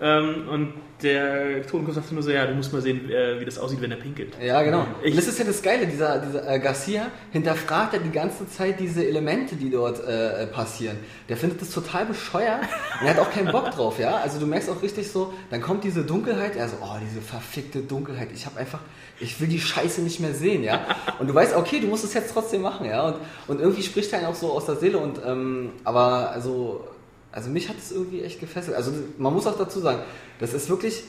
[0.00, 3.58] Ähm, und der Totenkopf sagte nur so, ja, du musst mal sehen, äh, wie das
[3.58, 4.34] aussieht, wenn er pinkelt.
[4.42, 4.86] Ja, genau.
[5.02, 8.80] Ich- das ist ja das Geile, dieser, dieser äh, Garcia hinterfragt ja die ganze Zeit
[8.80, 10.96] diese Elemente, die dort äh, passieren.
[11.28, 12.60] Der findet das total bescheuert
[13.00, 14.16] und er hat auch keinen Bock drauf, ja.
[14.16, 17.80] Also du merkst auch richtig so, dann kommt diese Dunkelheit, er so, oh, diese verfickte
[17.80, 18.80] Dunkelheit, ich habe einfach,
[19.20, 20.80] ich will die Scheiße nicht mehr sehen, ja.
[21.18, 23.06] Und du weißt, okay, du musst es jetzt trotzdem machen, ja.
[23.08, 23.16] Und,
[23.48, 26.84] und irgendwie spricht er einen auch so aus der Seele und, ähm, aber also,
[27.32, 28.76] also mich hat es irgendwie echt gefesselt.
[28.76, 30.00] Also man muss auch dazu sagen,
[30.38, 31.02] das ist wirklich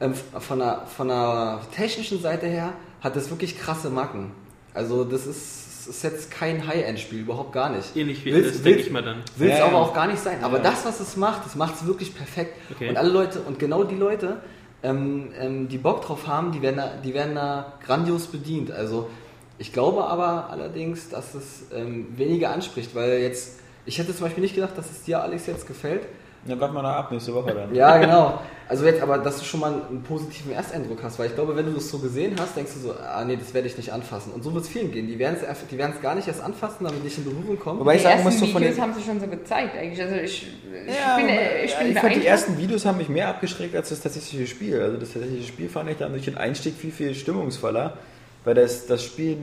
[0.00, 4.32] ähm, von, der, von der technischen Seite her hat das wirklich krasse Macken.
[4.74, 7.96] Also das ist, ist jetzt kein High-End-Spiel, überhaupt gar nicht.
[7.96, 9.22] Ähnlich wie Willst- das, denke ich mal dann.
[9.36, 9.80] Will es Ja, aber ja.
[9.82, 10.42] auch gar nicht sein.
[10.44, 10.64] Aber Ja.
[10.64, 12.56] das, was es macht, das macht es wirklich perfekt.
[12.74, 12.88] Okay.
[12.90, 14.40] Und alle Leute, und genau die Leute,
[14.82, 18.70] ähm, ähm, die Bock drauf haben, die werden, da, die werden da grandios bedient.
[18.70, 19.08] Also
[19.58, 24.42] ich glaube aber allerdings, dass es ähm, weniger anspricht, weil jetzt, ich hätte zum Beispiel
[24.42, 26.02] nicht gedacht, dass es dir, Alex, jetzt gefällt.
[26.44, 27.74] Dann warten wir noch ab, nächste Woche dann.
[27.74, 28.40] Ja, genau.
[28.68, 31.66] Also jetzt aber, dass du schon mal einen positiven Ersteindruck hast, weil ich glaube, wenn
[31.66, 34.32] du das so gesehen hast, denkst du so, ah nee, das werde ich nicht anfassen.
[34.32, 35.06] Und so wird es vielen gehen.
[35.08, 37.80] Die werden es die werden's gar nicht erst anfassen, damit nicht in Berührung kommen.
[37.80, 39.76] Wobei ich die sagen ersten muss, so von Videos den- haben sie schon so gezeigt
[39.76, 40.00] eigentlich.
[40.00, 40.46] Also ich,
[40.86, 43.28] ich Ja, bin, aber, ich ja, bin ich fand die ersten Videos haben mich mehr
[43.28, 44.80] abgeschreckt als das tatsächliche Spiel.
[44.80, 47.94] Also das tatsächliche Spiel fand ich dann durch den Einstieg viel, viel stimmungsvoller,
[48.46, 49.36] weil das, das Spiel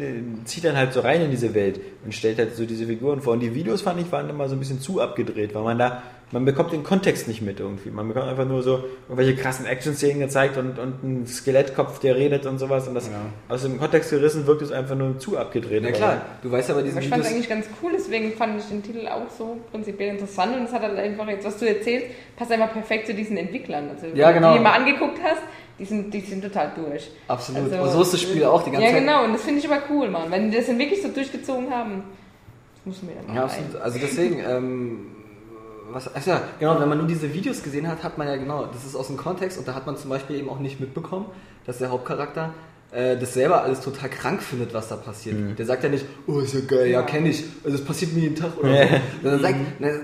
[0.46, 3.34] zieht dann halt so rein in diese Welt und stellt halt so diese Figuren vor.
[3.34, 6.04] Und die Videos fand ich waren immer so ein bisschen zu abgedreht, weil man da,
[6.32, 7.90] man bekommt den Kontext nicht mit irgendwie.
[7.90, 12.46] Man bekommt einfach nur so irgendwelche krassen Action-Szenen gezeigt und, und einen Skelettkopf, der redet
[12.46, 12.88] und sowas.
[12.88, 13.12] Und das
[13.50, 15.84] aus dem Kontext gerissen wirkt es einfach nur zu abgedreht.
[15.84, 18.32] Na klar, du weißt ja bei diesen Aber ich fand es eigentlich ganz cool, deswegen
[18.32, 21.58] fand ich den Titel auch so prinzipiell interessant und es hat halt einfach jetzt, was
[21.58, 22.08] du erzählst,
[22.38, 23.90] passt einfach perfekt zu diesen Entwicklern.
[23.94, 24.54] Also, Ja, wenn genau.
[24.54, 25.42] du die mal angeguckt hast,
[25.80, 27.10] die sind, die sind total durch.
[27.28, 27.72] Absolut.
[27.72, 29.00] Also, und so ist das Spiel auch die ganze Ja, Zeit.
[29.00, 30.30] genau, und das finde ich aber cool, Mann.
[30.30, 32.04] Wenn die das dann wirklich so durchgezogen haben,
[32.76, 33.76] das muss mir dann mal Ja, absolut.
[33.78, 35.08] Also deswegen, ähm,
[35.92, 38.66] was, ach ja, genau, wenn man nur diese Videos gesehen hat, hat man ja genau,
[38.66, 41.26] das ist aus dem Kontext und da hat man zum Beispiel eben auch nicht mitbekommen,
[41.66, 42.54] dass der Hauptcharakter
[42.94, 45.36] äh, das selber alles total krank findet, was da passiert.
[45.58, 48.22] Der sagt ja nicht, oh, ist ja geil, ja, kenne ich, also das passiert mir
[48.22, 48.90] jeden Tag oder so.
[49.24, 49.56] Sondern sagt,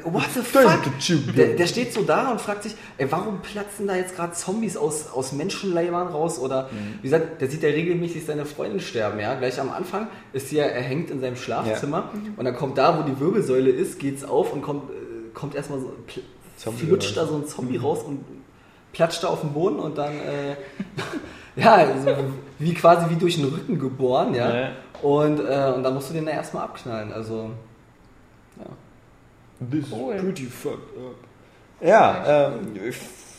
[0.05, 1.35] what the fuck?
[1.35, 4.77] Der, der steht so da und fragt sich, ey, warum platzen da jetzt gerade Zombies
[4.77, 6.39] aus, aus Menschenleibern raus?
[6.39, 6.69] Oder,
[7.01, 9.35] wie gesagt, der sieht ja regelmäßig seine Freundin sterben, ja.
[9.35, 13.03] Gleich am Anfang ist sie ja erhängt in seinem Schlafzimmer und dann kommt da, wo
[13.03, 15.93] die Wirbelsäule ist, geht's auf und kommt, äh, kommt erstmal so,
[16.57, 18.25] Zombie flutscht da so ein Zombie raus und
[18.91, 20.55] platscht da auf den Boden und dann, äh,
[21.59, 22.15] ja, also
[22.59, 24.53] wie quasi wie durch den Rücken geboren, ja.
[24.55, 24.69] Ja.
[25.01, 27.51] Und, äh, und dann musst du den da erstmal abknallen, also.
[29.71, 30.15] This Cool.
[30.15, 31.15] is pretty fucked up.
[31.81, 32.75] Ja, ähm,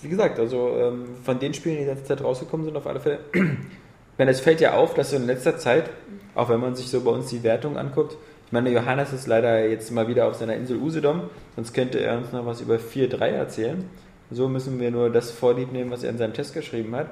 [0.02, 3.00] wie gesagt, also ähm, von den Spielen, die in letzter Zeit rausgekommen sind, auf alle
[3.00, 3.20] Fälle.
[4.16, 5.88] Wenn es fällt ja auf, dass so in letzter Zeit,
[6.34, 9.66] auch wenn man sich so bei uns die Wertung anguckt, ich meine, Johannes ist leider
[9.66, 13.18] jetzt mal wieder auf seiner Insel Usedom, sonst könnte er uns noch was über 4-3
[13.28, 13.88] erzählen.
[14.30, 17.08] So müssen wir nur das vorlieb nehmen, was er in seinem Test geschrieben hat.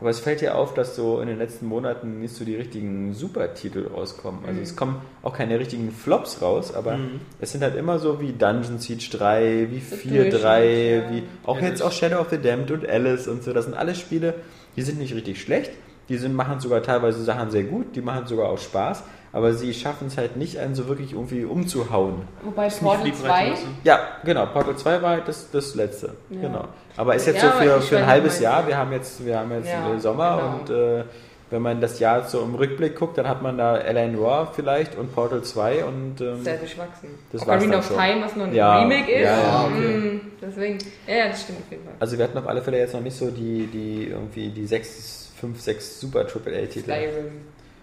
[0.00, 3.14] Aber es fällt ja auf, dass so in den letzten Monaten nicht so die richtigen
[3.14, 4.44] Supertitel rauskommen.
[4.46, 7.00] Also es kommen auch keine richtigen Flops raus, aber
[7.40, 11.10] es sind halt immer so wie Dungeon Siege 3, wie 4 3, Durchschnitt, ja.
[11.10, 13.52] wie auch jetzt auch Shadow of the Damned und Alice und so.
[13.52, 14.34] Das sind alles Spiele,
[14.76, 15.72] die sind nicht richtig schlecht.
[16.08, 19.02] Die sind, machen sogar teilweise Sachen sehr gut, die machen sogar auch Spaß,
[19.32, 22.22] aber sie schaffen es halt nicht, einen so wirklich irgendwie umzuhauen.
[22.42, 24.46] Wobei Ist Portal nicht 2, fliegreich Ja, genau.
[24.46, 26.14] Portal 2 war halt das, das letzte.
[26.30, 26.40] Ja.
[26.40, 26.64] Genau.
[26.96, 28.66] Aber ist jetzt Ja, so für, für ein halbes Jahr.
[28.66, 30.56] Wir haben jetzt, wir haben jetzt Ja, Sommer genau.
[30.58, 31.04] und äh,
[31.50, 34.06] wenn man das Jahr so im Rückblick guckt, dann hat man da L.A.
[34.06, 37.08] Noir vielleicht und Portal 2 und ähm, sehr durchwachsen.
[37.32, 37.96] Das Ocarina of schon.
[37.96, 39.22] Time, was nur ein Ja, Remake ist.
[39.22, 39.96] ja, ja, okay.
[39.96, 41.94] mm, deswegen, ja, ja, das stimmt auf jeden Fall.
[42.00, 45.30] also wir hatten auf alle Fälle jetzt noch nicht so die, die irgendwie die sechs,
[45.40, 46.82] fünf, sechs Super AAA-Titel.
[46.82, 47.30] Skyrim.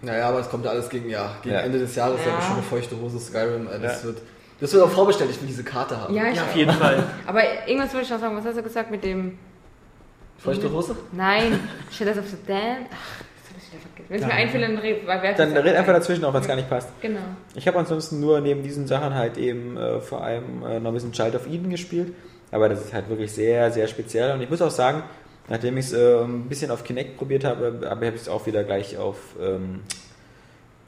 [0.02, 1.62] Naja, aber es kommt ja alles gegen, ja, gegen Ja.
[1.62, 2.20] Ende des Jahres.
[2.24, 2.32] Ja.
[2.34, 2.40] Ja.
[2.42, 3.66] schon eine feuchte Hose Skyrim.
[3.68, 4.08] äh, Das, Ja.
[4.08, 4.18] wird,
[4.60, 5.30] das wird auch vorbestellt.
[5.30, 6.14] Ich will diese Karte haben.
[6.14, 7.02] Ja, ich Ja, auf jeden Fall.
[7.26, 8.36] Aber irgendwas wollte ich noch sagen.
[8.36, 9.38] Was hast du gesagt mit dem.
[10.38, 10.94] Feuchte Hose?
[11.12, 11.58] Nein,
[11.90, 12.86] Shadows of the Damned.
[12.92, 14.06] Ach, das hab ich wieder vergessen.
[14.10, 16.46] Wenn es mir einfällt, dann red, weil wer Dann red einfach dazwischen, auch wenn es
[16.46, 16.88] gar nicht passt.
[17.00, 17.20] Genau.
[17.54, 20.94] Ich habe ansonsten nur neben diesen Sachen halt eben äh, vor allem äh, noch ein
[20.94, 22.12] bisschen Child of Eden gespielt.
[22.52, 24.32] Aber das ist halt wirklich sehr, sehr speziell.
[24.34, 25.02] Und ich muss auch sagen,
[25.48, 28.64] nachdem ich es äh, ein bisschen auf Kinect probiert habe, habe ich es auch wieder
[28.64, 29.80] gleich auf, ähm,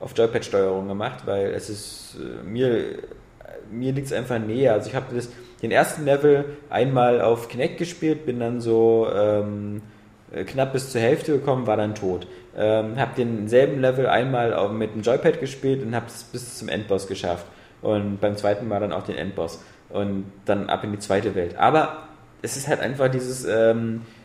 [0.00, 2.98] auf Joypad-Steuerung gemacht, weil es ist äh, mir,
[3.70, 4.74] mir liegt es einfach näher.
[4.74, 5.06] Also ich habe
[5.62, 9.82] den ersten Level einmal auf Kinect gespielt, bin dann so ähm,
[10.32, 12.26] äh, knapp bis zur Hälfte gekommen, war dann tot.
[12.56, 16.68] Ähm, habe denselben Level einmal auch mit dem Joypad gespielt und habe es bis zum
[16.68, 17.46] Endboss geschafft.
[17.80, 19.62] Und beim zweiten Mal dann auch den Endboss.
[19.90, 21.56] Und dann ab in die zweite Welt.
[21.56, 22.08] Aber
[22.42, 24.17] es ist halt einfach dieses, ähm, äh,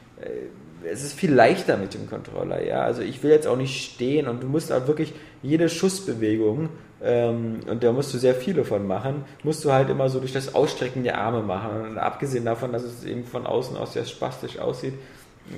[0.90, 2.82] es ist viel leichter mit dem Controller, ja.
[2.82, 6.70] Also ich will jetzt auch nicht stehen und du musst halt wirklich jede Schussbewegung,
[7.04, 10.32] ähm, und da musst du sehr viele von machen, musst du halt immer so durch
[10.32, 11.82] das Ausstrecken der Arme machen.
[11.82, 14.94] Und abgesehen davon, dass es eben von außen aus sehr spastisch aussieht,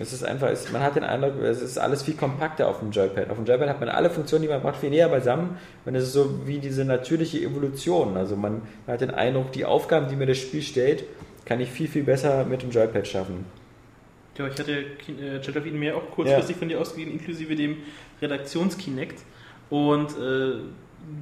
[0.02, 2.90] es ist einfach, es, man hat den Eindruck, es ist alles viel kompakter auf dem
[2.90, 3.30] Joypad.
[3.30, 5.58] Auf dem Joypad hat man alle Funktionen, die man braucht, viel näher beisammen.
[5.86, 8.18] Und es ist so wie diese natürliche Evolution.
[8.18, 11.04] Also man, man hat den Eindruck, die Aufgaben, die mir das Spiel stellt,
[11.46, 13.46] kann ich viel, viel besser mit dem Joypad schaffen.
[14.38, 17.78] Ja, ich hatte äh, Eden mir auch kurzfristig von dir ausgeliehen, inklusive dem
[18.22, 19.22] Redaktionskinect.
[19.70, 20.60] Und äh,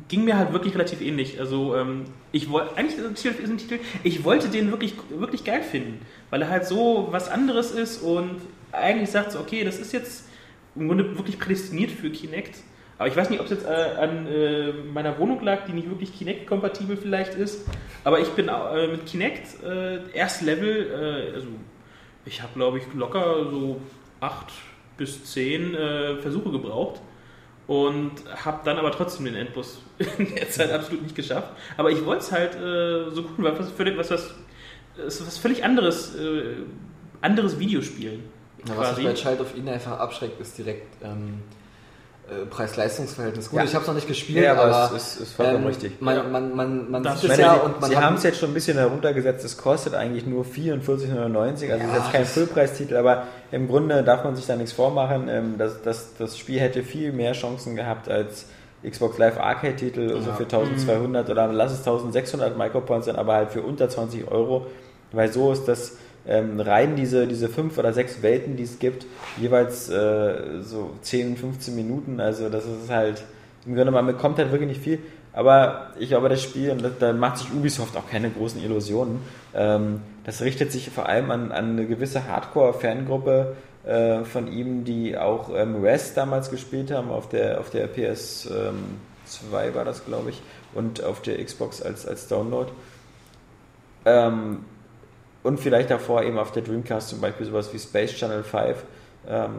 [0.08, 1.40] ging mir halt wirklich relativ ähnlich.
[1.40, 6.00] Also ähm, ich wollte, eigentlich ist ein Titel, ich wollte den wirklich, wirklich geil finden,
[6.30, 8.42] weil er halt so was anderes ist und
[8.72, 10.30] eigentlich sagt so, okay, das ist jetzt
[10.76, 12.56] im Grunde wirklich prädestiniert für Kinect.
[12.98, 15.90] Aber ich weiß nicht, ob es jetzt äh, an äh, meiner Wohnung lag, die nicht
[15.90, 17.68] wirklich Kinect-kompatibel vielleicht ist.
[18.04, 21.48] Aber ich bin äh, mit Kinect äh, erst Level, äh, also
[22.26, 23.82] ich habe glaube ich locker so
[24.20, 24.52] acht
[24.98, 27.02] bis zehn äh, Versuche gebraucht
[27.68, 28.12] und
[28.44, 29.82] habe dann aber trotzdem den Endboss
[30.18, 31.50] in der Zeit absolut nicht geschafft.
[31.78, 34.34] Aber ich wollte es halt äh, so cool, weil was völlig, was, was,
[34.98, 36.56] es ist was völlig anderes, äh,
[37.22, 38.24] anderes Videospielen.
[38.68, 41.53] Ja, was mich bei Child of Eden einfach abschreckt, ist direkt ähm, äh,
[42.50, 43.50] Preis-Leistungs-Verhältnis.
[43.50, 43.66] Gut, Ja.
[43.66, 46.02] ich habe es noch nicht gespielt, Ja, aber aber, es ist- ist vollkommen ähm, richtig.
[46.02, 48.50] Man, man, man, man Das sieht es ja und man sie haben es jetzt schon
[48.52, 53.24] ein bisschen heruntergesetzt, es kostet eigentlich nur 44,99, also Ja, ist jetzt kein Füllpreistitel, aber
[53.52, 55.28] im Grunde darf man sich da nichts vormachen.
[55.30, 58.46] ähm, Das, das, das Spiel hätte viel mehr Chancen gehabt als
[58.88, 60.36] Xbox Live Arcade-Titel, so Ja.
[60.36, 64.68] für 1200 oder lass es 1600 Micropoints sein, aber halt für unter 20 Euro,
[65.12, 65.98] weil so ist das
[66.28, 69.06] ähm, rein diese, diese fünf oder sechs Welten, die es gibt,
[69.40, 73.24] jeweils äh, so 10, 15 Minuten, also das ist halt,
[73.66, 75.00] im Grunde man bekommt halt wirklich nicht viel,
[75.34, 79.20] aber ich glaube, das Spiel, und da- macht sich Ubisoft auch keine großen Illusionen,
[79.54, 83.56] ähm, das richtet sich vor allem an, an eine gewisse Hardcore-Fangruppe
[83.86, 89.74] äh, von ihm, die auch ähm, Rest damals gespielt haben, auf der, auf der PS2
[89.74, 90.42] war das, glaube ich,
[90.74, 92.72] und auf der Xbox als, als Download.
[94.06, 94.60] Ähm,
[95.44, 98.84] und vielleicht davor eben auf der Dreamcast zum Beispiel sowas wie Space Channel 5,
[99.26, 99.50] ähm,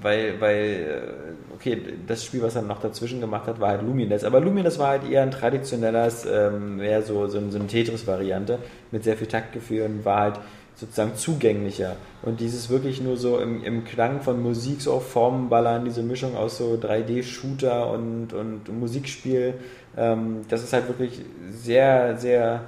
[0.00, 4.24] weil, weil, äh, okay, das Spiel, was er noch dazwischen gemacht hat, war halt Lumines.
[4.24, 8.58] Aber Lumines war halt eher ein traditionelles, ähm, eher so, so, so eine Tetris-Variante
[8.90, 10.40] mit sehr viel Taktgefühl und war halt
[10.74, 11.96] sozusagen zugänglicher.
[12.22, 16.02] Und dieses wirklich nur so im, im Klang von Musik so auf Formen ballern, diese
[16.02, 19.54] Mischung aus so 3D-Shooter und, und Musikspiel,
[19.96, 21.20] ähm, das ist halt wirklich
[21.50, 22.64] sehr, sehr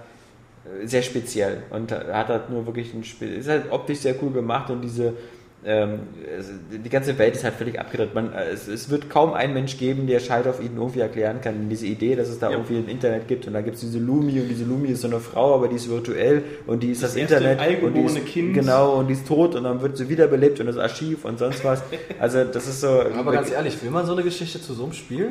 [0.85, 3.35] sehr speziell und hat halt nur wirklich ein Spiel.
[3.35, 5.15] Ist halt optisch sehr cool gemacht und diese es,
[5.65, 8.15] die ganze Welt ist halt völlig abgedreht.
[8.15, 11.41] Man, äh, es, es wird kaum einen Mensch geben, der Scheid auf ihn irgendwie erklären
[11.41, 11.71] kann.
[11.71, 12.57] Diese Idee, dass es da Ja.
[12.57, 15.09] irgendwie ein Internet gibt und da gibt es diese Lumi und diese Lumi ist so
[15.09, 18.27] eine Frau, aber die ist virtuell und die ist das, Das Internet und die ist,
[18.27, 18.53] Kind.
[18.53, 21.65] genau und die ist tot und dann wird sie wiederbelebt und das Archiv und sonst
[21.65, 21.83] was.
[22.19, 23.03] Also das ist so.
[23.19, 25.29] Aber ganz ehrlich, will man so eine Geschichte zu so einem Spiel?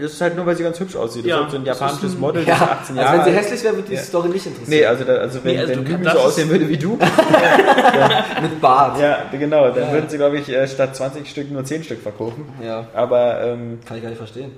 [0.00, 1.24] das ist halt nur, weil sie ganz hübsch aussieht.
[1.24, 3.32] Das Ja, ist so ein das japanisches ein- Model, das ist 18 Jahre also wenn
[3.32, 4.00] sie hässlich wäre, würde die Ja.
[4.02, 4.70] Story nicht interessieren.
[4.80, 6.76] Nee, also, da, also wenn, Nee, also wenn du Lumi so das aussehen würde wie
[6.76, 6.98] du,
[8.42, 8.98] Mit Bart.
[9.00, 9.92] ja, genau, dann Ja.
[9.92, 12.44] würden sie, glaube ich, äh, statt 20 Stück nur 10 Stück verkaufen.
[12.64, 14.52] Ja, Aber ähm, kann ich gar nicht verstehen.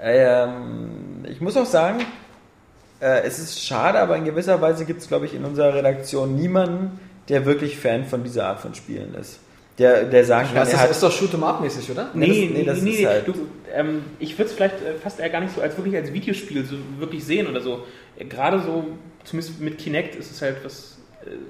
[0.00, 1.98] ähm, ich muss auch sagen,
[3.00, 6.36] äh, es ist schade, aber in gewisser Weise gibt es, glaube ich, in unserer Redaktion
[6.36, 9.40] niemanden, der wirklich Fan von dieser Art von Spielen ist.
[9.78, 12.10] Der, der sagen kann, Das ist, hat ist doch Shoot'em-up-mäßig, oder?
[12.12, 13.06] Nee, Nee, das- nee, nee, das nee, ist nee.
[13.06, 13.34] halt- Du,
[13.74, 16.64] ähm, ich würde es vielleicht äh, fast eher gar nicht so als wirklich als Videospiel
[16.66, 17.84] so wirklich sehen oder so.
[18.18, 18.84] Äh, Gerade so,
[19.24, 20.98] zumindest mit Kinect ist es halt was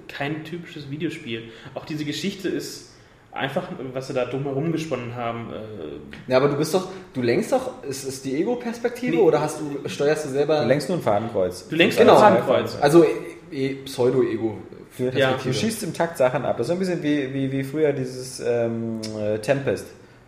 [0.09, 1.45] kein typisches Videospiel.
[1.75, 2.91] Auch diese Geschichte ist
[3.33, 5.51] einfach, was sie da dumm herumgesponnen haben.
[5.53, 9.23] Äh, Ja, aber du bist doch, du lenkst doch, ist, ist die Ego-Perspektive Nee.
[9.23, 10.63] oder hast du, steuerst du selber?
[10.63, 11.69] du lenkst nur ein Fadenkreuz.
[11.69, 12.15] Du lenkst Genau.
[12.15, 12.77] ein Fadenkreuz.
[12.81, 13.09] Also e,
[13.53, 14.59] e, Pseudo-Ego.
[14.99, 15.39] Du, Ja.
[15.43, 16.57] du schießt im Takt Sachen ab.
[16.59, 19.87] Das ist so ein bisschen wie, wie, wie früher dieses ähm, äh, Tempest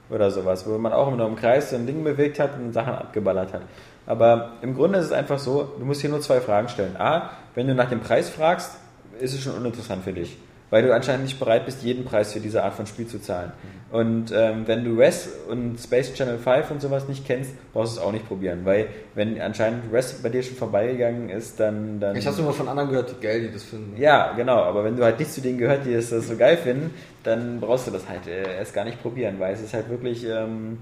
[0.09, 2.94] oder sowas, wo man auch immer im Kreis so ein Ding bewegt hat und Sachen
[2.94, 3.62] abgeballert hat.
[4.06, 6.97] Aber im Grunde ist es einfach so, du musst hier nur zwei Fragen stellen.
[6.97, 8.77] A, wenn du nach dem Preis fragst,
[9.23, 10.36] ist es schon uninteressant für dich.
[10.70, 13.53] Weil du anscheinend nicht bereit bist, jeden Preis für diese Art von Spiel zu zahlen.
[13.90, 18.01] Und ähm, wenn du Res und Space Channel 5 und sowas nicht kennst, brauchst du
[18.01, 18.61] es auch nicht probieren.
[18.65, 22.01] Weil wenn anscheinend Res bei dir schon vorbeigegangen ist, dann...
[22.01, 24.01] dann Ich habe immer von anderen gehört, die geil, die das finden.
[24.01, 26.57] ja, genau, aber wenn du halt nicht zu denen gehört, die das, das so geil
[26.57, 26.90] finden,
[27.23, 30.24] dann brauchst du das halt äh, erst gar nicht probieren, weil es ist halt wirklich,
[30.27, 30.78] ähm,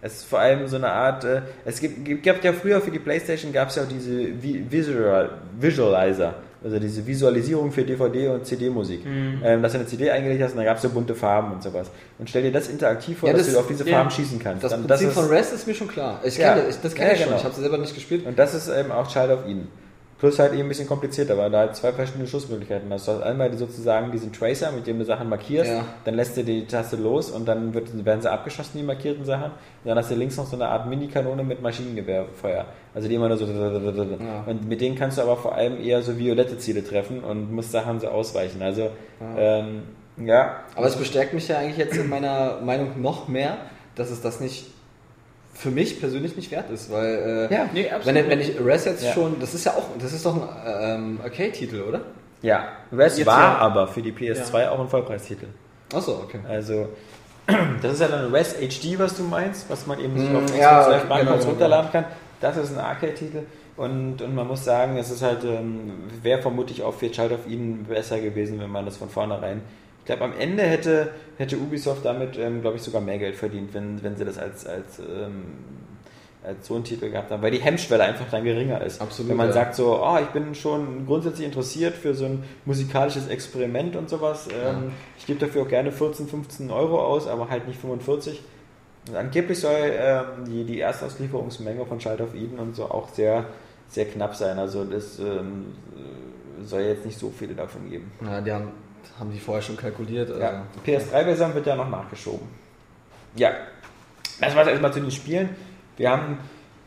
[0.00, 2.90] es ist vor allem so eine Art, äh, es gibt, gibt, gab ja früher für
[2.90, 5.28] die Playstation gab es ja auch diese Vi- Visual,
[5.60, 6.36] Visualizer,
[6.66, 10.58] also diese Visualisierung für DVD und CD-Musik, ähm, dass du eine CD eingelegt hast und
[10.58, 11.88] da gab es so bunte Farben und sowas.
[12.18, 13.96] Und stell dir das interaktiv vor, Ja, dass das- du auf diese ja.
[13.96, 14.64] Farben schießen kannst.
[14.64, 16.20] Das Dann- Prinzip ist- von Rest ist mir schon klar.
[16.24, 16.54] Ich Ja.
[16.54, 17.28] kenne das, das kenne Ja, ich schon.
[17.28, 17.38] genau.
[17.38, 18.26] Ich habe sie selber nicht gespielt.
[18.26, 19.68] Und das ist eben auch Child of Eden.
[20.18, 23.06] Plus halt eben ein bisschen komplizierter, weil da halt zwei verschiedene Schussmöglichkeiten hast.
[23.06, 25.84] Du hast einmal die sozusagen diesen Tracer, mit dem du Sachen markierst, Ja.
[26.06, 29.50] dann lässt du die Taste los und dann wird, werden sie abgeschossen, die markierten Sachen.
[29.50, 29.52] Und
[29.84, 32.64] dann hast du links noch so eine Art Mini-Kanone mit Maschinengewehrfeuer.
[32.94, 33.44] Also die immer nur so.
[33.44, 34.44] Ja.
[34.46, 37.72] Und mit denen kannst du aber vor allem eher so violette Ziele treffen und musst
[37.72, 38.62] Sachen so ausweichen.
[38.62, 38.88] Also,
[39.36, 39.82] ähm,
[40.16, 40.60] ja.
[40.74, 43.58] Aber es bestärkt mich ja eigentlich jetzt in meiner Meinung noch mehr,
[43.96, 44.66] dass es das nicht
[45.56, 49.02] für mich persönlich nicht wert ist, weil äh, Ja, nee, wenn, wenn ich Res jetzt
[49.04, 49.12] Ja.
[49.12, 52.00] schon, das ist ja auch, das ist doch ein ähm, Arcade-Titel, oder?
[52.42, 52.64] Ja.
[52.92, 53.58] Res Jetzt war ja.
[53.58, 55.46] aber für die PS2 auch ein Vollpreistitel.
[55.94, 56.40] Achso, okay.
[56.48, 56.88] Also,
[57.82, 60.44] das ist ja dann Res HD, was du meinst, was man eben sich Mm, auf
[60.44, 61.50] Xbox ja, Live genau, Banknotes genau.
[61.52, 62.04] runterladen kann.
[62.40, 63.42] Das ist ein Arcade-Titel.
[63.76, 65.92] Und, und man muss sagen, es ist halt, ähm,
[66.22, 69.62] wäre vermutlich auch für Child of Eden besser gewesen, wenn man das von vornherein.
[70.06, 73.74] Ich glaube, am Ende hätte, hätte Ubisoft damit, ähm, glaube ich, sogar mehr Geld verdient,
[73.74, 75.42] wenn, wenn sie das als, als, ähm,
[76.44, 79.00] als so einen Titel gehabt haben, weil die Hemmschwelle einfach dann geringer ist.
[79.00, 79.52] Absolut, Wenn man ja.
[79.52, 84.46] sagt so, oh, ich bin schon grundsätzlich interessiert für so ein musikalisches Experiment und sowas,
[84.46, 88.40] ähm, ich gebe dafür auch gerne 14, 15 Euro aus, aber halt nicht 45.
[89.08, 93.46] Und angeblich soll ähm, die, die Erstauslieferungsmenge von Child of Eden und so auch sehr,
[93.88, 94.56] sehr knapp sein.
[94.60, 95.74] Also das ähm,
[96.62, 98.12] soll jetzt nicht so viele davon geben.
[98.24, 98.68] Ja, die haben,
[99.18, 100.30] haben die vorher schon kalkuliert.
[100.30, 100.42] Also.
[100.42, 102.46] Ja, die PS3-Version wird ja noch nachgeschoben.
[103.36, 103.50] Ja,
[104.40, 105.50] das war es erstmal zu den Spielen.
[105.96, 106.38] Wir haben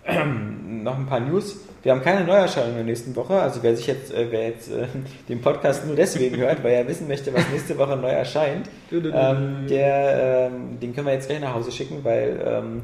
[0.83, 1.57] noch ein paar News.
[1.81, 3.39] Wir haben keine Neuerscheinung in der nächsten Woche.
[3.39, 4.87] Also wer sich jetzt, äh, wer jetzt äh,
[5.29, 9.67] den Podcast nur deswegen hört, weil er wissen möchte, was nächste Woche neu erscheint, ähm,
[9.67, 12.81] der, ähm, den können wir jetzt gleich nach Hause schicken, weil ähm,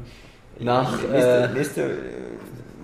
[0.58, 1.86] Nach, nächste, äh, nächste äh,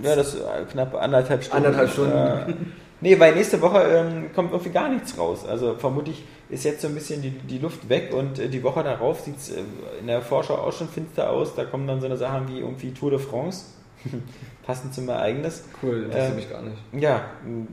[0.02, 1.66] ja, das ist äh, knapp anderthalb Stunden.
[1.66, 2.72] Anderthalb Stunden.
[3.02, 5.44] Nee, weil nächste Woche ähm, kommt irgendwie gar nichts raus.
[5.44, 8.84] Also vermutlich ist jetzt so ein bisschen die, die Luft weg und äh, die Woche
[8.84, 9.60] darauf sieht es äh,
[10.00, 11.56] in der Vorschau auch schon finster aus.
[11.56, 13.64] Da kommen dann so eine Sachen wie irgendwie Tour de France.
[14.66, 15.64] Passend zum Ereignis.
[15.82, 16.76] Cool, interessiert Ähm, mich gar nicht.
[17.02, 17.22] Ja,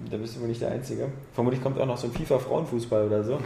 [0.09, 1.07] da bist du wohl nicht der Einzige.
[1.33, 3.37] Vermutlich kommt auch noch so ein FIFA-Frauenfußball oder so.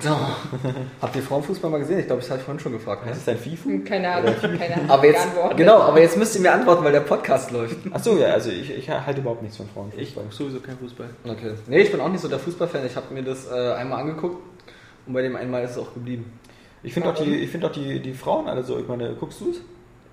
[1.01, 1.99] Habt ihr Frauenfußball mal gesehen?
[1.99, 3.05] Ich glaube, das habe ich vorhin schon gefragt.
[3.05, 3.11] Ne?
[3.11, 3.69] Ist das dein FIFA?
[3.85, 4.89] Keine Ahnung, keine Ahnung.
[4.89, 5.27] Aber jetzt,
[5.57, 7.76] genau, aber jetzt müsst ihr mir antworten, weil der Podcast läuft.
[7.91, 10.23] Achso, ja, also ich, ich halte überhaupt nichts von Ich Frauenfußball.
[10.23, 11.10] gucke sowieso kein Fußball.
[11.26, 11.51] Okay.
[11.68, 12.85] Nee, ich bin auch nicht so der Fußballfan.
[12.85, 14.38] Ich habe mir das äh, einmal angeguckt
[15.05, 16.31] und bei dem einmal ist es auch geblieben.
[16.81, 18.77] Ich finde auch, die, ich find auch die, die Frauen alle so.
[18.80, 19.57] Ich meine, guckst du es?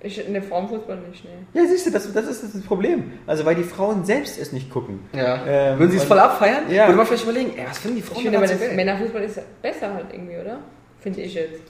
[0.02, 1.31] Ich, in der Frauenfußball nicht, ne.
[1.52, 3.12] Ja, siehst du, das, das ist das Problem.
[3.27, 5.01] Also, weil die Frauen selbst es nicht gucken.
[5.12, 5.44] Ja.
[5.47, 6.70] Ähm, Würden sie es voll abfeiern?
[6.70, 6.86] Ja.
[6.86, 8.59] Würde man vielleicht überlegen, ey, was finden die Frauen Ich finde aber, das?
[8.74, 10.59] Männerfußball ist besser halt irgendwie, oder?
[11.01, 11.60] Finde ich jetzt.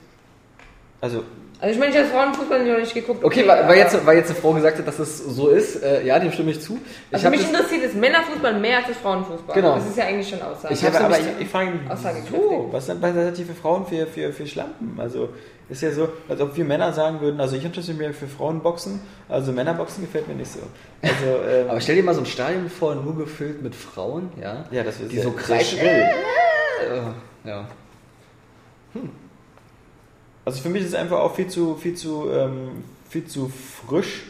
[1.01, 1.23] Also,
[1.59, 3.23] Also ich meine, ich habe Frauenfußball noch nicht geguckt.
[3.23, 6.05] Okay, weil, weil, jetzt, weil jetzt eine Frau gesagt hat, dass es so ist, äh,
[6.05, 6.77] ja, dem stimme ich zu.
[7.09, 9.55] Ich Also mich das- interessiert das Männerfußball mehr als das Frauenfußball.
[9.55, 9.75] Genau.
[9.75, 10.73] Das ist ja eigentlich schon Aussage.
[10.73, 11.81] Ich ja, hab's aber, ich, ich frage mich,
[12.29, 12.69] wieso?
[12.71, 14.97] Was sind seid ihr für Frauen für, für, für Schlampen?
[14.99, 15.29] Also,
[15.71, 18.99] ist ja so, als ob wir Männer sagen würden, also ich interessiere mich für Frauenboxen,
[19.29, 20.59] also Männerboxen gefällt mir nicht so.
[21.01, 21.15] Also,
[21.49, 24.83] ähm, Aber stell dir mal so ein Stadion vor, nur gefüllt mit Frauen, ja, ja,
[24.83, 25.79] das ist die so kreischen.
[25.79, 25.89] schrill.
[25.89, 27.67] Äh, ja.
[30.43, 33.49] Also für mich ist es einfach auch viel zu, viel zu, ähm, viel zu
[33.87, 34.23] frisch.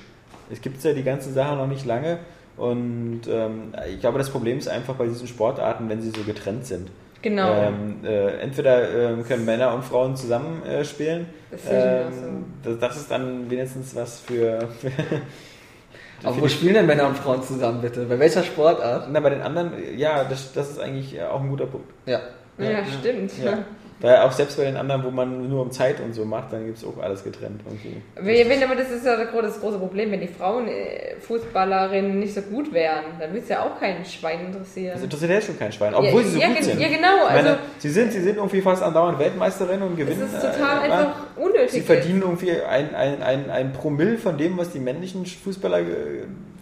[0.51, 2.19] Es gibt ja die ganzen Sachen noch nicht lange.
[2.57, 6.67] Und ähm, ich glaube, das Problem ist einfach bei diesen Sportarten, wenn sie so getrennt
[6.67, 6.91] sind.
[7.21, 7.53] Genau.
[7.53, 11.27] Ähm, äh, entweder ähm, können Männer und Frauen zusammen äh, spielen.
[11.51, 14.67] Das Ähm, das, das ist dann wenigstens was für.
[14.79, 14.91] für
[16.23, 18.05] Aber wo spielen denn Männer und Frauen zusammen, bitte?
[18.05, 19.07] Bei welcher Sportart?
[19.11, 21.89] Na, bei den anderen, ja, das, das ist eigentlich auch ein guter Punkt.
[22.05, 22.19] Ja.
[22.59, 23.31] ja, stimmt.
[23.43, 23.65] Ja.
[24.01, 26.65] Weil auch selbst bei den anderen, wo man nur um Zeit und so macht, dann
[26.65, 27.61] gibt es auch alles getrennt.
[27.65, 28.01] Irgendwie.
[28.15, 31.15] Wenn, wenn, aber das ist ja das gro- das große Problem, wenn die Frauen äh,
[31.19, 34.93] Fußballerinnen nicht so gut wären, dann wird es ja auch kein Schwein interessieren.
[34.95, 36.79] Das interessiert ja schon kein Schwein, obwohl ja, sie so ja, gut sind.
[36.81, 37.27] Ja, genau.
[37.27, 40.21] Ich meine, Also, sie, sind, sie sind irgendwie fast andauernd Weltmeisterin und gewinnen.
[40.23, 41.71] ist total äh, einfach unnötig.
[41.71, 45.83] Sie verdienen irgendwie ein, ein, ein, ein Promille von dem, was die männlichen Fußballer äh,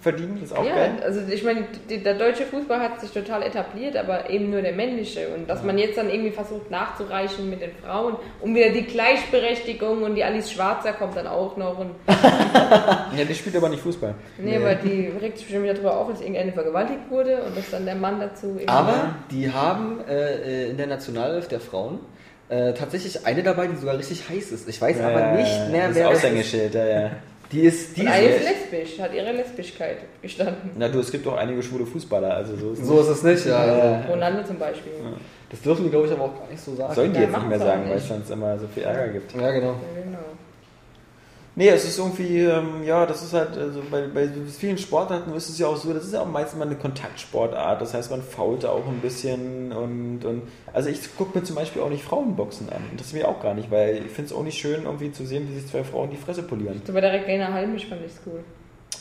[0.01, 0.37] verdienen.
[0.41, 0.91] Das ist auch ja, geil.
[1.03, 4.73] also ich meine, die, der deutsche Fußball hat sich total etabliert, aber eben nur der
[4.73, 5.27] männliche.
[5.35, 10.03] Und dass man jetzt dann irgendwie versucht nachzureichen mit den Frauen und wieder die Gleichberechtigung
[10.03, 11.77] und die Alice Schwarzer kommt dann auch noch.
[11.79, 14.15] Und, Ja, die spielt aber nicht Fußball.
[14.37, 17.69] nee, aber die regt sich bestimmt wieder darüber auf, dass irgendeine vergewaltigt wurde und dass
[17.71, 21.99] dann der Mann dazu Aber die haben äh, äh, in der Nationalelf der Frauen
[22.49, 24.67] äh, tatsächlich eine dabei, die sogar richtig heiß ist.
[24.67, 26.25] Ich weiß aber nicht mehr, das wer das ist.
[26.25, 27.11] Aushängeschild, ja, ja.
[27.51, 30.71] Die ist, die Und eine ist lesbisch, hat ihre Lesbischkeit gestanden.
[30.77, 33.23] Na du, es gibt auch einige schwule Fußballer, also so ist es so ist es
[33.23, 33.65] nicht, ja.
[33.65, 34.01] Ja.
[34.07, 34.91] Ronaldo zum Beispiel.
[35.49, 36.93] Das dürfen die, glaube ich, aber auch gar nicht so sagen.
[36.93, 39.33] Sollen die Ja, jetzt nicht mehr sagen, weil es sonst immer so viel Ärger gibt.
[39.33, 39.67] Ja, genau.
[39.95, 40.19] Ja, genau.
[41.59, 45.49] Nee, es ist irgendwie, ähm, ja, das ist halt, also bei, bei vielen Sportarten ist
[45.49, 48.21] es ja auch so, das ist ja auch meistens mal eine Kontaktsportart, das heißt, man
[48.21, 52.69] fault auch ein bisschen und, und also ich gucke mir zum Beispiel auch nicht Frauenboxen
[52.69, 55.25] an, ist mir auch gar nicht, weil ich finde es auch nicht schön, irgendwie zu
[55.25, 56.81] sehen, wie sich zwei Frauen die Fresse polieren.
[56.93, 58.41] Bei der Regina Halmisch fand ich cool.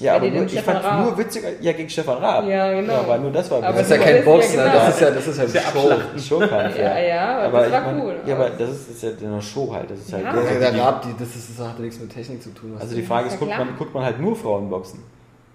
[0.00, 1.04] Ja, aber nur, ich fand Raab.
[1.06, 2.44] nur witziger, ja, gegen Stefan Raab.
[2.46, 2.92] Ja, genau.
[2.92, 4.62] Ja, aber nur das war Aber Das ist ja das kein ja Boxen, ne?
[4.62, 4.74] genau.
[4.74, 5.90] das ist ja, das ist ja Show.
[6.14, 8.14] ein Showkampf, Ja, ja, aber das ich war mein, cool.
[8.24, 10.32] Ja, aber das ist, ist ja eine Show halt, das ist halt Ja.
[10.32, 12.50] das Ja, der die- Rab, die, das, ist, das hat ja nichts mit Technik zu
[12.50, 12.76] tun.
[12.78, 15.00] Also die- Frage ist, Ja, guckt man, guckt man halt nur Frauenboxen?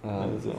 [0.04, 0.20] Ja.
[0.34, 0.54] Also.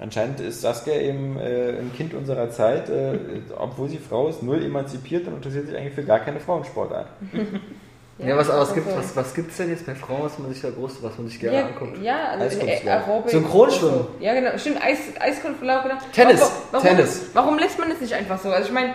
[0.00, 3.18] Anscheinend ist Saskia eben äh, ein Kind unserer Zeit, äh,
[3.58, 7.06] obwohl sie Frau ist, null emanzipiert und interessiert sich eigentlich für gar keine Frauensportart.
[8.18, 10.60] Ja, was, aber was, gibt, was, was gibt's denn jetzt bei Frauen, was man sich
[10.60, 12.02] da groß, was man sich gerne Ja, anguckt?
[12.02, 13.30] ja also äh, Aerobic.
[13.30, 14.06] Synchronschwimmen.
[14.18, 14.58] Ja, genau.
[14.58, 15.94] Stimmt, Eis, Eiskunstlauf, genau.
[16.12, 17.30] Tennis, Warum, warum, Tennis.
[17.32, 18.50] Warum lässt man das nicht einfach so?
[18.50, 18.94] Also ich meine,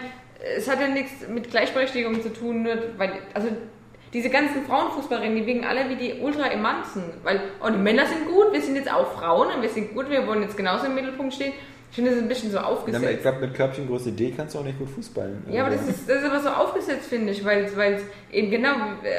[0.57, 2.67] es hat ja nichts mit Gleichberechtigung zu tun,
[2.97, 3.47] weil, also
[4.11, 7.03] diese ganzen Frauenfußballerinnen, die wirken alle wie die Ultra-Emanzen.
[7.23, 10.09] Weil, oh, die Männer sind gut, wir sind jetzt auch Frauen und wir sind gut,
[10.09, 11.53] wir wollen jetzt genauso im Mittelpunkt stehen.
[11.93, 13.21] Ich finde, das ist ein bisschen so Ja, aber ich aufgesetzt.
[13.21, 15.43] glaube, mit Körbchengröße D kannst du auch nicht gut Fußballen.
[15.51, 18.01] Ja, aber Also, das ist, das ist aber so aufgesetzt, finde ich, weil es
[18.31, 18.73] eben genau,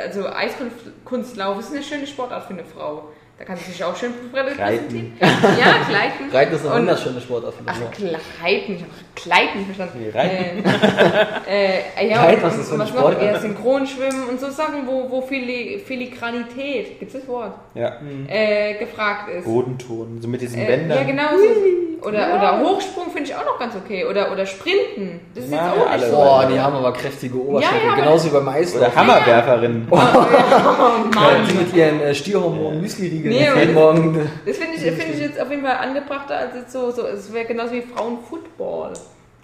[0.05, 3.11] also Eiskunstlauf ist eine schöne Sportart für eine Frau.
[3.39, 5.13] Da kann sie sich auch schön präsentieren.
[5.21, 6.31] Ja, Gleiten.
[6.33, 7.55] Reiten ist eine Und- wunderschöne Sportart.
[7.55, 7.93] finde Ach, ich auch.
[7.93, 8.75] Gleiten.
[8.75, 9.99] Ich habe Gleiten verstanden.
[10.01, 10.65] Nee, Reiten.
[11.49, 12.91] Äh, äh, ja, Gleiten, und- was ist so eine noch?
[12.91, 13.23] Sportart?
[13.23, 18.01] Ja, Synchronschwimmen und so Sachen, wo, wo Fili Filigranität, gibt es das Wort, ja.
[18.29, 19.45] äh, gefragt ist.
[19.45, 20.99] Bodenton, so mit diesen Äh, Bändern.
[20.99, 21.29] ja, genau.
[21.39, 21.84] So.
[22.05, 24.05] Oder, oder Hochsprung finde ich auch noch ganz okay.
[24.05, 25.21] Oder, oder Sprinten.
[25.35, 26.17] Das ist jetzt Ja, auch alle nicht so.
[26.17, 27.81] Boah, die haben aber kräftige Oberschenkel.
[27.83, 28.83] Ja, ja, Genauso wie beim Eislauf.
[28.83, 29.89] Oder Hammerwerferin.
[29.91, 31.47] Oh, Mann.
[31.49, 34.31] Die mit ihren äh, Stierhormon Müsli-Riegeln Nee, jeden das- Morgen.
[34.47, 37.33] Das finde ich, finde ich jetzt auf jeden Fall angebrachter als jetzt so, so es
[37.33, 38.93] wäre genauso wie Frauenfootball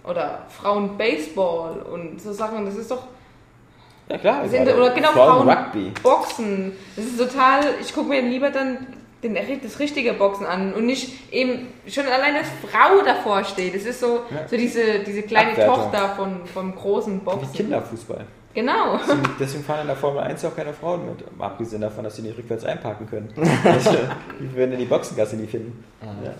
[0.05, 2.66] oder Frauenbaseball und so Sachen.
[2.66, 3.05] Das ist doch
[4.09, 4.49] Ja klar.
[4.49, 5.93] sind, oder genau Frauen Frauen Rugby.
[6.03, 6.73] Boxen.
[6.97, 7.61] Das ist total.
[7.81, 8.87] Ich gucke mir lieber dann
[9.23, 13.75] den, das richtige Boxen an und nicht eben schon allein, dass Frau davor steht.
[13.75, 14.49] Das ist so, Ja.
[14.49, 15.75] so diese, diese kleine Abwertung.
[15.77, 17.53] Tochter von, vom großen Wie Boxen.
[17.53, 18.25] Kinderfußball.
[18.55, 18.97] Genau.
[18.99, 21.25] Deswegen- Deswegen fahren in der Formel 1 auch keine Frauen mit.
[21.39, 23.33] Abgesehen davon, dass sie nicht rückwärts einparken können.
[23.65, 23.91] Also,
[24.41, 25.85] die würden die Boxengasse nie finden.
[26.03, 26.33] Ja.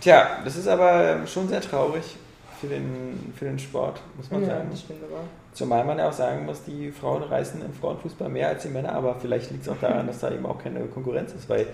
[0.00, 2.16] Tja, das ist aber schon sehr traurig
[2.60, 4.68] für den, für den Sport, muss man Ja, sagen.
[4.70, 5.20] das stimmt aber.
[5.52, 8.92] Zumal man ja auch sagen muss, die Frauen reißen im Frauenfußball mehr als die Männer,
[8.92, 11.66] aber vielleicht liegt es auch daran, dass da eben auch keine Konkurrenz ist, weil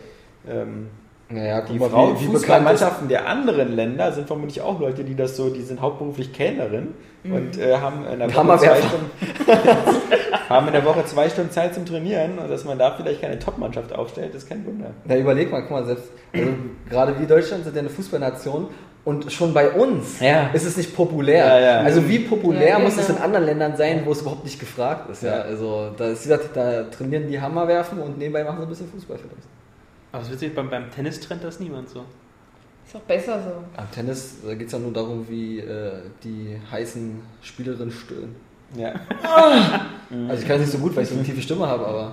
[0.48, 0.88] ähm,
[1.28, 5.80] Naja, die Frauenfußballmannschaften der anderen Länder sind vermutlich auch Leute, die das so, die sind
[5.80, 6.94] hauptberuflich Kellnerin
[7.24, 8.80] und äh, haben in der Woche zwei.
[8.80, 9.10] Stunden,
[10.48, 13.38] haben in der Woche zwei Stunden Zeit zum Trainieren und dass man da vielleicht keine
[13.38, 14.92] Top-Mannschaft aufstellt, ist kein Wunder.
[15.04, 16.48] Na, überleg mal, guck mal, selbst, also,
[16.88, 18.68] gerade wir Deutschland sind ja eine Fußballnation
[19.06, 20.48] Und schon bei uns Ja.
[20.52, 21.46] ist es nicht populär.
[21.46, 21.80] Ja, ja.
[21.80, 23.24] Also wie populär Ja, muss es in genau.
[23.24, 25.22] anderen Ländern sein, wo es überhaupt nicht gefragt ist.
[25.22, 25.42] Ja, Ja.
[25.42, 28.68] also da, ist, wie gesagt, da trainieren die Hammer werfen und nebenbei machen sie ein
[28.68, 29.46] bisschen Fußball vielleicht.
[30.12, 32.00] Aber es witzig, beim, beim Tennis-Trend das niemand so.
[32.84, 33.80] Ist auch besser so.
[33.80, 35.92] Am Tennis geht es ja nur darum, wie äh,
[36.24, 38.34] die heißen Spielerinnen stöhnen.
[38.76, 38.92] Ja.
[40.28, 42.12] Also ich kann es nicht so gut, weil ich so eine tiefe Stimme habe, aber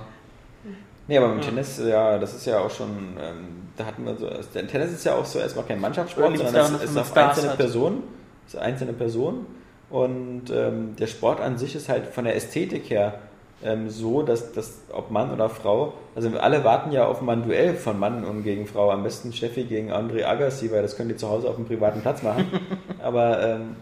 [1.06, 2.88] Nee, aber beim Tennis, ja, das ist ja auch schon,
[3.20, 6.36] ähm, da hatten wir so, also der Tennis ist ja auch so erstmal kein Mannschaftssport,
[6.36, 7.58] sondern es ist auf Stars einzelne hat?
[7.58, 8.02] Personen,
[8.46, 9.46] es ist einzelne Personen
[9.90, 13.18] und ähm, der Sport an sich ist halt von der Ästhetik her
[13.62, 17.42] ähm, so, dass, dass ob Mann oder Frau, also alle warten ja auf mal ein
[17.42, 21.08] Duell von Mann und gegen Frau, am besten Steffi gegen André Agassi, weil das können
[21.08, 22.46] die zu Hause auf einem privaten Platz machen,
[23.02, 23.76] aber ähm,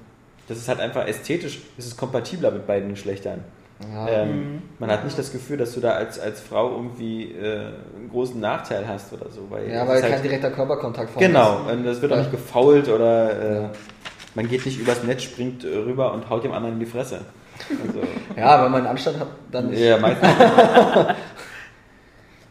[0.48, 3.44] das ist halt einfach ästhetisch, es ist kompatibler mit beiden Geschlechtern.
[4.08, 8.08] Ähm, man hat nicht das Gefühl, dass du da als, als Frau irgendwie äh, einen
[8.10, 9.46] großen Nachteil hast oder so.
[9.50, 11.72] Weil ja, weil ist kein halt, direkter Körperkontakt vorhanden Genau, ist.
[11.72, 12.22] und das wird auch Ja.
[12.22, 13.68] nicht gefault oder äh,
[14.34, 17.20] man geht nicht übers Netz, springt rüber und haut dem anderen in die Fresse.
[17.86, 18.00] Also,
[18.36, 19.80] Ja, wenn man einen Anstand hat, dann nicht.
[19.80, 20.28] ja, meistens.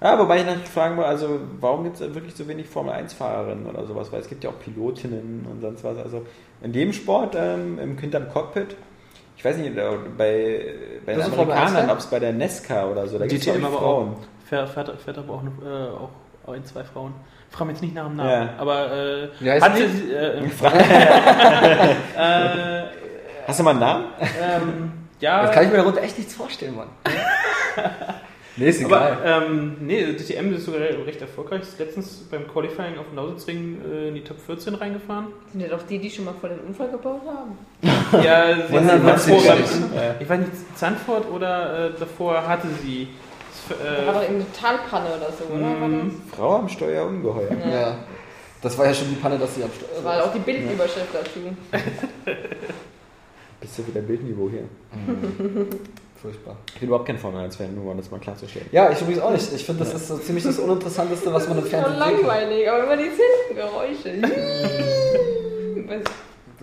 [0.01, 3.85] ja, wobei ich natürlich fragen will, also warum gibt es wirklich so wenig Formel-1-Fahrerinnen oder
[3.85, 4.11] sowas?
[4.11, 5.97] Weil es gibt ja auch Pilotinnen und sonst was.
[5.97, 6.25] Also
[6.63, 8.75] in dem Sport, ähm, im hinterm Cockpit,
[9.41, 9.81] ich weiß nicht, bei,
[11.03, 13.25] bei den Bist du Formel 1 Amerikanern, ob es bei der Nesca oder so, da
[13.25, 14.09] gibt es Frauen.
[14.09, 14.17] auch.
[14.47, 16.11] Fährt, fährt, fährt aber auch, eine, äh, auch,
[16.45, 17.15] auch in zwei Frauen.
[17.49, 18.29] Frag mich jetzt nicht nach dem Namen.
[18.29, 18.53] Ja.
[18.59, 19.87] Aber äh, hatte die?
[19.87, 20.43] sie, äh,
[22.17, 22.83] äh,
[23.47, 24.05] Hast du mal einen Namen?
[24.19, 26.89] ähm, ja, Das kann ich mir darunter echt nichts vorstellen, Mann.
[28.57, 29.13] nee, ist egal.
[29.23, 31.61] aber ähm, nee, DTM ist sogar recht erfolgreich.
[31.61, 35.27] Ist letztens beim Qualifying auf dem Lausitzring äh, in die Top 14 reingefahren.
[35.51, 37.57] Sind ja doch die, die schon mal vor den Unfall gebaut haben.
[38.23, 38.67] Ja,
[39.17, 39.91] sie davor, nicht.
[39.93, 43.07] beim- ich weiß nicht, Zandvoort oder äh, davor hatte sie.
[43.69, 45.87] Da war Äh, doch irgendeine Talpanne oder so, oder?
[45.87, 46.21] Mhm.
[46.35, 47.49] Frau am Steuer ungeheuer.
[47.51, 47.73] das?
[47.73, 47.95] ja.
[48.61, 51.07] Das war ja schon die Panne, dass sie am Steuer Das war auch die Bildüberschrift
[51.13, 51.39] dazu.
[53.61, 54.63] Bist du wieder Bildniveau hier?
[56.21, 56.55] Furchtbar.
[56.75, 58.67] Ich bin überhaupt kein Formel 1-Fan, nur um das mal klarzustellen.
[58.71, 59.51] Ja, ich übrigens auch nicht.
[59.53, 62.03] Ich finde, das ist so ziemlich das Uninteressanteste, was man im Das ist voll Fernsehen
[62.03, 62.27] sehen kann.
[62.27, 64.21] langweilig, aber immer dieselben Geräusche.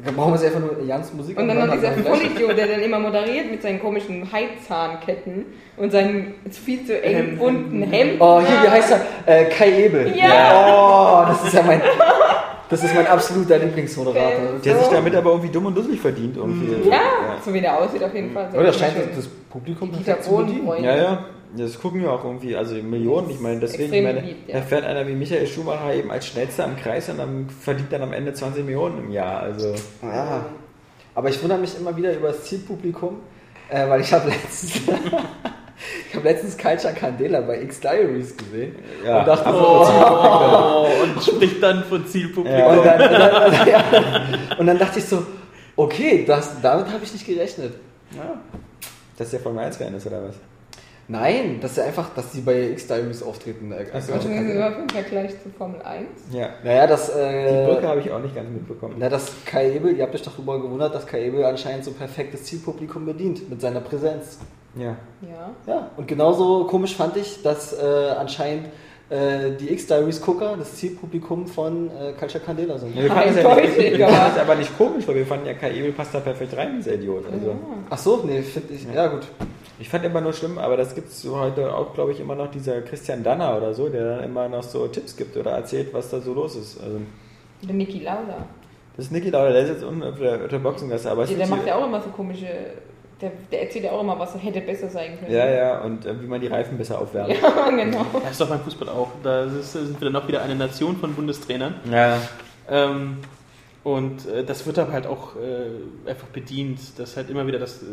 [0.04, 2.68] Da brauchen wir sich einfach nur Jans Musik Und dann noch dieser dann Vollidiot, der
[2.68, 5.46] dann immer moderiert mit seinen komischen Heizzahnketten
[5.76, 8.20] und seinem viel zu eng bunten Hemd.
[8.20, 9.00] Oh, hier, wie heißt er?
[9.26, 10.12] Äh, Kai Ebel.
[10.16, 11.24] Ja.
[11.24, 11.82] Oh, das ist ja mein,
[12.70, 14.60] das ist mein absoluter Lieblingsmoderator.
[14.64, 16.36] Der sich damit aber irgendwie dumm und dusselig verdient.
[16.36, 16.88] Irgendwie.
[16.88, 17.00] Ja,
[17.44, 18.50] so wie der aussieht auf jeden Fall.
[18.54, 20.84] Oder das scheint das Publikum Dieter perfekt zu bedienen.
[20.84, 21.24] Ja, ja.
[21.56, 23.30] Das gucken ja auch irgendwie, also Millionen.
[23.30, 24.56] Ich meine, deswegen, ich meine, beliebt, ja.
[24.56, 28.02] da fährt einer wie Michael Schumacher eben als schnellster am Kreis und dann verdient dann
[28.02, 29.40] am Ende 20 Millionen im Jahr.
[29.40, 30.46] Also, Ja.
[31.14, 33.16] Aber ich wundere mich immer wieder über das Zielpublikum,
[33.68, 34.76] äh, weil ich habe letztens,
[36.08, 39.20] ich habe letztens Culture Candela bei X Diaries gesehen ja.
[39.20, 42.58] und dachte Apropos so, oh, und spricht dann von Zielpublikum.
[42.58, 42.66] Ja.
[42.68, 43.84] und, dann, und, dann, ja,
[44.58, 45.26] und dann dachte ich so,
[45.74, 47.74] okay, das, damit habe ich nicht gerechnet.
[49.16, 50.36] dass der Formel 1-Fan ist oder was?
[51.10, 53.72] Nein, dass sie einfach, dass sie bei X Diaries auftreten.
[53.72, 54.12] Äh, Ach so.
[54.12, 54.54] Culture Das ist Candela.
[54.68, 56.06] überhaupt im Vergleich zu Formel 1.
[56.32, 56.50] Ja.
[56.62, 58.96] Naja, das, Die äh, Brücke habe ich auch nicht ganz mitbekommen.
[58.98, 61.92] na, das Kai Ebel, ihr habt euch doch darüber gewundert, dass Kai Ebel anscheinend so
[61.92, 64.38] perfektes Zielpublikum bedient mit seiner Präsenz.
[64.76, 64.96] Ja.
[65.22, 65.50] Ja.
[65.66, 68.68] Ja, und genauso komisch fand ich, dass äh, anscheinend
[69.10, 72.94] äh, die X-Diaries-Gucker das Zielpublikum von äh, Culture Candela sind.
[72.94, 73.30] Ja, wir fanden
[73.64, 76.56] es ja nicht, aber- nicht komisch, weil wir fanden ja, Kai Ebel passt da perfekt
[76.56, 77.24] rein, dieser Idiot.
[77.32, 77.56] Also,
[77.90, 79.22] Ach so, nee, finde ich, ja gut.
[79.80, 82.50] ich fand immer nur schlimm, aber das gibt es heute auch, glaube ich, immer noch
[82.50, 86.10] dieser Christian Danner oder so, der dann immer noch so Tipps gibt oder erzählt, was
[86.10, 86.78] da so los ist.
[86.82, 86.98] Also,
[87.62, 88.46] Der Niki Lauda.
[88.96, 91.34] das ist Niki Lauda, der ist jetzt unten auf der, auf der Boxengasse, aber es
[91.34, 92.46] Der, macht ja auch immer so komische.
[93.20, 95.32] Der, der erzählt ja auch immer, was hätte besser sein können.
[95.32, 97.34] Ja, ja, und äh, wie man die Reifen besser aufwärmt.
[97.40, 98.06] Ja, genau.
[98.22, 99.08] Das ist doch beim Fußball auch.
[99.24, 101.74] Da ist, sind wir dann noch wieder eine Nation von Bundestrainern.
[101.90, 102.18] Ja.
[102.70, 103.16] Ähm,
[103.82, 107.82] und äh, das wird aber halt auch äh, einfach bedient, dass halt immer wieder das,
[107.82, 107.86] äh,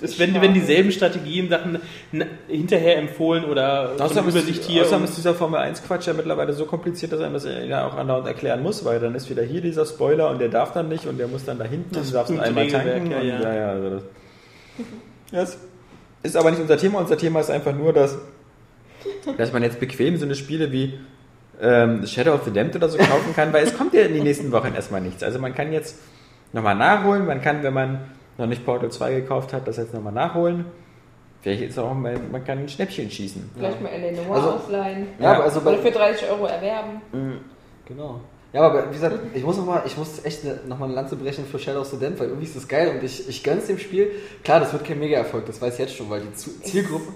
[0.00, 1.78] das wenn, wenn dieselben Strategien Sachen
[2.48, 4.82] hinterher empfohlen oder Außerdem der ist, Übersicht hier.
[4.82, 7.94] außerdem ist dieser Formel 1 Quatsch ja mittlerweile so kompliziert, dass er das ja auch
[7.96, 11.06] andauernd erklären muss, weil dann ist wieder hier dieser Spoiler und der darf dann nicht
[11.06, 13.10] und der muss dann da hinten Das und du darfst ihn einmal tanken.
[13.10, 13.40] ja, und, ja.
[13.42, 14.02] ja, ja, also das,
[15.32, 15.58] das
[16.22, 16.98] ist aber nicht unser Thema.
[17.00, 18.18] Unser Thema ist einfach nur, dass,
[19.36, 20.98] dass man jetzt bequem so eine Spiele wie
[21.60, 24.24] ähm, Shadow of the Damned oder so kaufen kann, weil es kommt ja in den
[24.24, 25.22] nächsten Wochen erstmal nichts.
[25.22, 25.98] Also man kann jetzt
[26.52, 28.00] nochmal nachholen, man kann, wenn man
[28.38, 30.66] noch nicht Portal 2 gekauft hat, das jetzt nochmal nachholen.
[31.40, 33.50] Vielleicht ist auch mal, man kann ein Schnäppchen schießen.
[33.56, 34.10] Vielleicht mal L.A.
[34.22, 35.06] Noir Also- ausleihen.
[35.18, 37.00] Ja, aber also bei, Oder für 30 Euro erwerben.
[37.86, 38.20] Genau.
[38.56, 40.94] Ja, aber wie gesagt, ich muss, noch mal, ich muss echt ne, noch mal eine
[40.94, 43.42] Lanze brechen für Shadow of the Damned, weil irgendwie ist das geil und ich, ich
[43.44, 44.10] gönn's dem Spiel.
[44.44, 47.12] Klar, das wird kein Mega-Erfolg, das weiß ich jetzt schon, weil die Zielgruppe...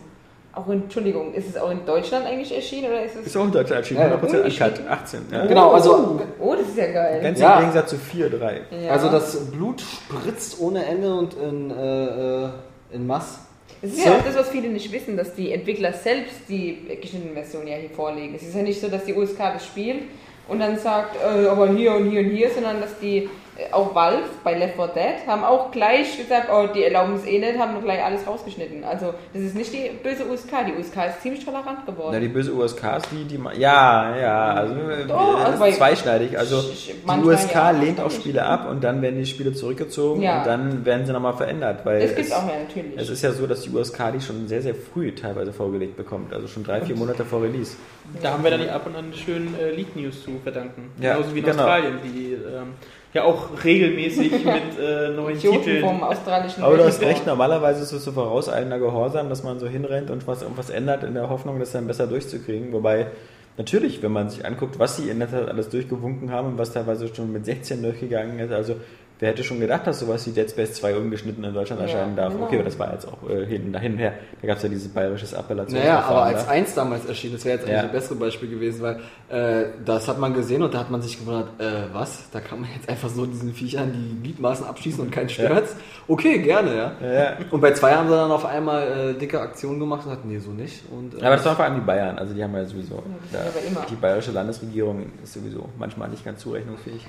[0.53, 3.29] Auch in, Entschuldigung, ist es auch in Deutschland eigentlich erschienen oder ist es.
[3.29, 4.17] Ist auch in Deutschland erschienen, Ja, ja.
[4.17, 5.21] 100% uncut, 18.
[5.33, 5.47] Ja.
[5.47, 7.21] Genau, also, Oh, das ist ja geil.
[7.23, 7.55] Ganz Ja.
[7.55, 8.61] im Gegensatz zu 4, 3.
[8.85, 8.91] ja.
[8.91, 12.49] also das Blut spritzt ohne Ende und in, äh, äh,
[12.93, 13.39] in Mass.
[13.81, 17.33] Es ist ja auch das, was viele nicht wissen, dass die Entwickler selbst die geschnittene
[17.33, 18.35] Version ja hier vorlegen.
[18.35, 20.03] Es ist ja nicht so, dass die USK das spielt
[20.49, 23.29] und dann sagt, äh, aber hier und hier und hier, sondern dass die,
[23.73, 27.39] auch Valve bei Left 4 Dead, haben auch gleich gesagt, oh, die erlauben es eh
[27.39, 28.85] nicht, haben gleich alles rausgeschnitten.
[28.85, 32.11] Also, das ist nicht die böse USK, die USK ist ziemlich tolerant geworden.
[32.13, 34.75] Na, die böse USKs, die, die ma- ja, ja, also
[35.09, 36.39] Doch, das also ist zweischneidig.
[36.39, 38.11] Also die USK ja, lehnt auch.
[38.11, 40.39] Spiele ab und dann werden die Spiele zurückgezogen Ja.
[40.41, 41.85] und dann werden sie nochmal verändert.
[41.85, 42.99] Weil das gibt's es, auch ja natürlich.
[42.99, 46.33] es ist ja so, dass die USK die schon sehr, sehr früh teilweise vorgelegt bekommt.
[46.33, 47.77] Also schon drei, vier Monate vor Release.
[48.23, 50.91] Da haben wir dann die ab und an schönen äh, Leak-News zu verdanken.
[51.01, 51.59] Ja, Genauso wie in genau.
[51.63, 52.75] Australien, die ähm,
[53.13, 55.85] ja auch regelmäßig mit äh, neuen Idioten Titeln.
[55.85, 59.67] vom australischen Aber du hast recht, normalerweise ist es so vorauseilender Gehorsam, dass man so
[59.67, 62.73] hinrennt und was, irgendwas ändert in der Hoffnung, das dann besser durchzukriegen.
[62.73, 63.09] Wobei,
[63.57, 66.73] natürlich, wenn man sich anguckt, was sie in der Tat alles durchgewunken haben und was
[66.73, 68.77] teilweise schon mit 16 durchgegangen ist, also
[69.21, 72.17] wer hätte schon gedacht, dass sowas wie Dead Space 2 ungeschnitten in Deutschland Ja, erscheinen
[72.17, 72.33] darf.
[72.33, 72.47] genau.
[72.47, 74.15] Okay, aber das war jetzt auch äh, hin, hin und her.
[74.41, 75.79] Da gab es ja dieses bayerisches Appellation.
[75.79, 77.83] Naja, aber als eins damals erschienen, das wäre jetzt eigentlich Ja.
[77.85, 81.19] ein besseres Beispiel gewesen, weil äh, das hat man gesehen und da hat man sich
[81.19, 82.31] gewundert, äh, was?
[82.33, 85.77] Da kann man jetzt einfach so diesen Viechern die Gliedmaßen abschießen und keinen stört's?
[86.09, 86.93] Okay, gerne, ja.
[87.01, 87.33] Ja, ja.
[87.51, 90.39] Und bei zwei haben sie dann auf einmal äh, dicke Aktionen gemacht und hatten, nee,
[90.39, 90.83] so nicht.
[90.91, 93.03] Und, äh, Aber das waren vor allem die Bayern, also die haben ja sowieso.
[93.33, 93.85] das immer.
[93.89, 97.07] die bayerische Landesregierung ist sowieso manchmal nicht ganz zurechnungsfähig.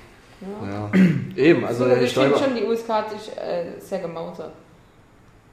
[0.70, 0.90] Ja.
[1.36, 2.44] Eben, also der das stimmt Stolper.
[2.44, 4.52] schon, die USK hat sich äh, sehr gemausert.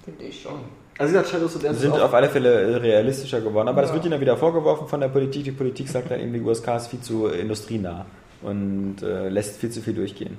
[0.05, 0.59] Finde ich schon.
[0.97, 3.69] Also Shadows of Dance sind auf alle Fälle realistischer geworden.
[3.69, 3.95] Aber das Ja.
[3.95, 5.45] wird ihnen ja wieder vorgeworfen von der Politik.
[5.45, 8.05] Die Politik sagt dann eben, die USK ist viel zu industrienah
[8.41, 10.37] und äh, lässt viel zu viel durchgehen.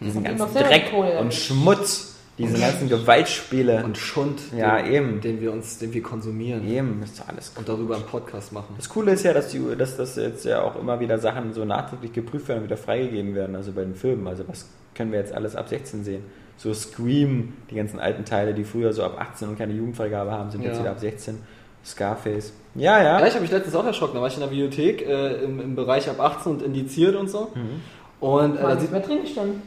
[0.00, 1.32] Diesen Und ganzen Dreck Kohle und.
[1.32, 3.82] Schmutz, diese ganzen Gewaltspiele.
[3.84, 5.20] und Schund, Ja, den, eben.
[5.20, 8.74] den wir uns, den wir konsumieren eben, ist doch alles und darüber einen Podcast machen.
[8.76, 11.64] Das Coole ist ja, dass, die, dass das jetzt ja auch immer wieder Sachen so
[11.64, 14.26] nachträglich geprüft werden und wieder freigegeben werden, also bei den Filmen.
[14.26, 16.22] Also was können wir jetzt alles ab 16 sehen?
[16.58, 20.50] So Scream, die ganzen alten Teile, die früher so ab 18 und keine Jugendfreigabe haben,
[20.50, 20.80] sind jetzt Ja.
[20.82, 21.38] wieder ab 16.
[21.84, 22.52] Scarface.
[22.74, 23.20] Ja, ja.
[23.20, 24.14] Ja, ich habe mich letztens auch erschrocken.
[24.16, 27.28] Da war ich in der Bibliothek äh, im, im Bereich ab 18 und indiziert und
[27.30, 27.52] so.
[27.54, 27.80] Mhm.
[28.20, 29.62] Und äh, da Man sieht sieht man drin gestanden.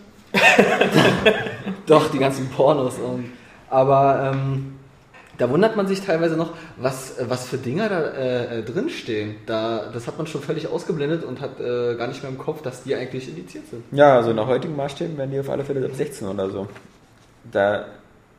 [1.90, 2.98] Doch die ganzen Pornos.
[2.98, 3.32] Und,
[3.70, 4.80] aber ähm,
[5.38, 9.36] da wundert man sich teilweise noch, was, was für Dinger da äh, äh, drinstehen.
[9.46, 12.62] Da, das hat man schon völlig ausgeblendet und hat äh, gar nicht mehr im Kopf,
[12.62, 13.84] dass die eigentlich indiziert sind.
[13.92, 16.68] Ja, also nach heutigen Maßstäben werden die auf alle Fälle ab 16 oder so.
[17.52, 17.86] Da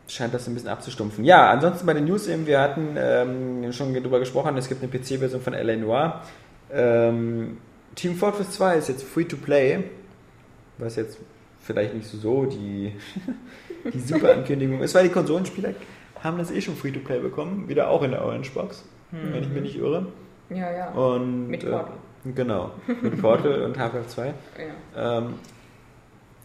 [0.09, 1.24] scheint das ein bisschen abzustumpfen.
[1.24, 4.90] Ja, ansonsten bei den News eben, wir hatten ähm, schon drüber gesprochen, es gibt eine
[4.90, 5.77] PC-Version von L.A.
[5.77, 6.20] Noir.
[6.70, 7.59] Ähm,
[7.94, 9.85] Team Fortress 2 ist jetzt free to play,
[10.78, 11.18] was jetzt
[11.61, 12.93] vielleicht nicht so die,
[13.93, 15.74] die super Ankündigung ist, weil die Konsolenspieler
[16.23, 19.43] haben das eh schon free to play bekommen, wieder auch in der Orange Box, wenn
[19.43, 20.07] ich mich nicht irre.
[20.51, 20.91] Ja, ja.
[20.91, 21.95] Und, Mit äh, Portal.
[22.35, 22.70] genau,
[23.03, 24.27] mit Portal und Half-Life 2.
[24.97, 25.19] ja.
[25.19, 25.35] Ähm,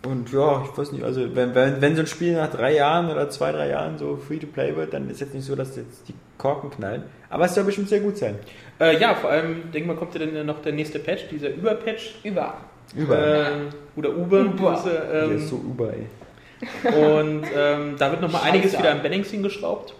[0.05, 3.09] und ja, ich weiß nicht, also wenn, wenn, wenn so ein Spiel nach drei Jahren
[3.09, 5.75] oder zwei, drei Jahren so free to play wird, dann ist jetzt nicht so, dass
[5.75, 7.03] jetzt die Korken knallen.
[7.29, 8.35] Aber es soll bestimmt sehr gut sein.
[8.79, 12.19] Äh, ja, vor allem, denk mal, kommt ja dann noch der nächste Patch, dieser Über-Patch.
[12.23, 12.57] Über.
[12.95, 13.51] Überall.
[13.51, 14.41] Ähm, oder Uber.
[14.41, 14.81] Uber.
[14.83, 16.05] Diese, Der ähm, ist so überall.
[16.85, 19.93] Und ähm, da wird nochmal einiges wieder am Balancing geschraubt.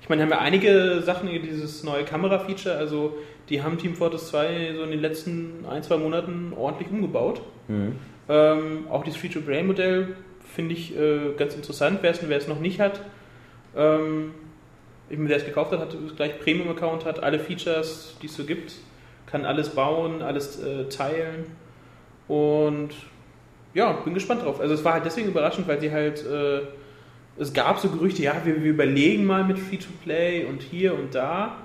[0.00, 3.16] Ich meine, haben ja einige Sachen, dieses neue Kamera-Feature, also
[3.48, 7.42] die haben Team Fortress 2 so in den letzten ein, zwei Monaten ordentlich umgebaut.
[7.68, 7.96] Mhm.
[8.28, 10.16] Ähm, auch dieses Free-to-Play-Modell
[10.54, 11.98] finde ich äh, ganz interessant.
[12.02, 13.00] Wer es, wer es noch nicht hat,
[13.76, 14.32] ähm,
[15.08, 18.74] wer es gekauft hat, hat gleich Premium-Account, hat alle Features, die es so gibt,
[19.26, 21.46] kann alles bauen, alles äh, teilen
[22.28, 22.90] und
[23.74, 24.60] ja, bin gespannt drauf.
[24.60, 26.60] Also es war halt deswegen überraschend, weil sie halt, äh,
[27.38, 31.56] es gab so Gerüchte, ja, wir, wir überlegen mal mit Free-to-Play und hier und da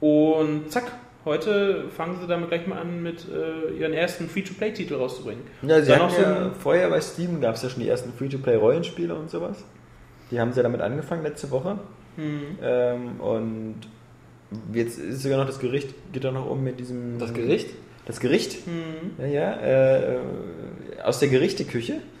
[0.00, 0.92] und zack,
[1.24, 5.42] heute fangen sie damit gleich mal an, mit äh, ihren ersten Free-to-Play-Titel rauszubringen.
[5.62, 9.14] Ja, sie hatten so ja, vorher bei Steam gab es ja schon die ersten Free-to-Play-Rollenspiele
[9.14, 9.64] und sowas.
[10.30, 11.78] Die haben sie ja damit angefangen letzte Woche.
[12.16, 12.58] Hm.
[12.62, 13.76] Ähm, und
[14.72, 17.18] jetzt ist sogar noch das Gericht, geht da noch um mit diesem...
[17.18, 17.70] Das Gericht?
[18.06, 18.54] Das Gericht?
[18.66, 19.12] Hm.
[19.18, 20.18] Ja, ja, äh, äh,
[21.02, 21.94] aus der Gerichteküche.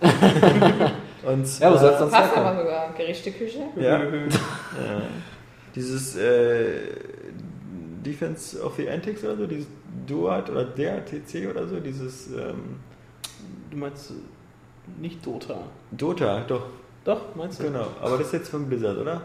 [1.24, 2.92] und Ja, wo soll's zwar- sonst Passt aber sogar.
[2.96, 3.60] Gerichteküche.
[3.76, 4.02] Ja.
[4.02, 4.02] ja.
[5.74, 6.80] Dieses äh,
[8.04, 9.66] Defense of the Antics oder so, dieses
[10.06, 12.76] DOAT oder DATC oder so, dieses ähm,
[13.70, 14.14] Du meinst äh,
[15.00, 15.58] nicht Dota.
[15.92, 16.66] Dota, doch.
[17.06, 17.64] Doch, meinst du?
[17.64, 19.20] Genau, aber das ist jetzt von Blizzard, oder?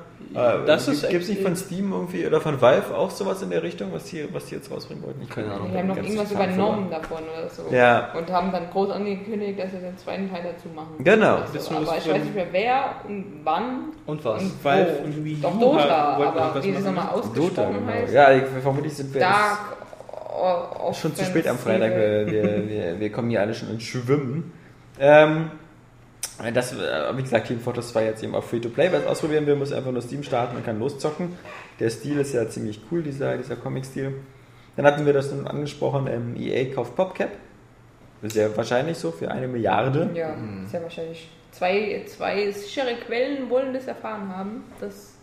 [0.67, 3.63] Das ist Gibt es nicht von Steam irgendwie oder von Valve auch sowas in der
[3.63, 5.23] Richtung, was die, was die jetzt rausbringen wollten?
[5.23, 5.71] Ich Keine Ahnung.
[5.71, 7.63] Die haben noch irgendwas übernommen davon oder so.
[7.75, 8.13] Ja.
[8.13, 11.03] Und haben dann groß angekündigt, dass sie den zweiten Teil dazu machen.
[11.03, 11.37] Genau.
[11.37, 14.43] Also, Das aber ich weiß nicht mehr wer und wann Und was?
[14.43, 15.05] und Valve wo.
[15.05, 16.95] und Wii U Doch Dota, aber wie das machen.
[16.95, 17.91] nochmal Dota, ausgesprochen genau.
[17.91, 18.13] heißt.
[18.13, 19.59] Ja, ich, vermutlich sind wir Dark
[20.87, 21.57] jetzt schon zu spät am.
[21.57, 21.95] Freitag.
[21.95, 24.53] Wir, wir, wir, wir kommen hier alle schon ins Schwimmen.
[24.99, 25.51] Ähm,
[26.53, 28.91] das, äh, wie gesagt, Team Fortress 2 jetzt eben auch Free-to-Play.
[28.91, 31.37] Wer es ausprobieren will, muss einfach nur Steam starten und kann loszocken.
[31.79, 34.13] Der Stil ist ja ziemlich cool, dieser, dieser Comic-Stil.
[34.75, 37.29] Dann hatten wir das dann angesprochen, ähm, EA kauft PopCap.
[38.33, 40.09] Ja wahrscheinlich so für eine Milliarde.
[40.13, 40.35] Ja,
[40.67, 41.27] sehr wahrscheinlich.
[41.51, 44.63] Zwei, zwei sichere Quellen wollen das erfahren haben.
[44.79, 45.15] Das,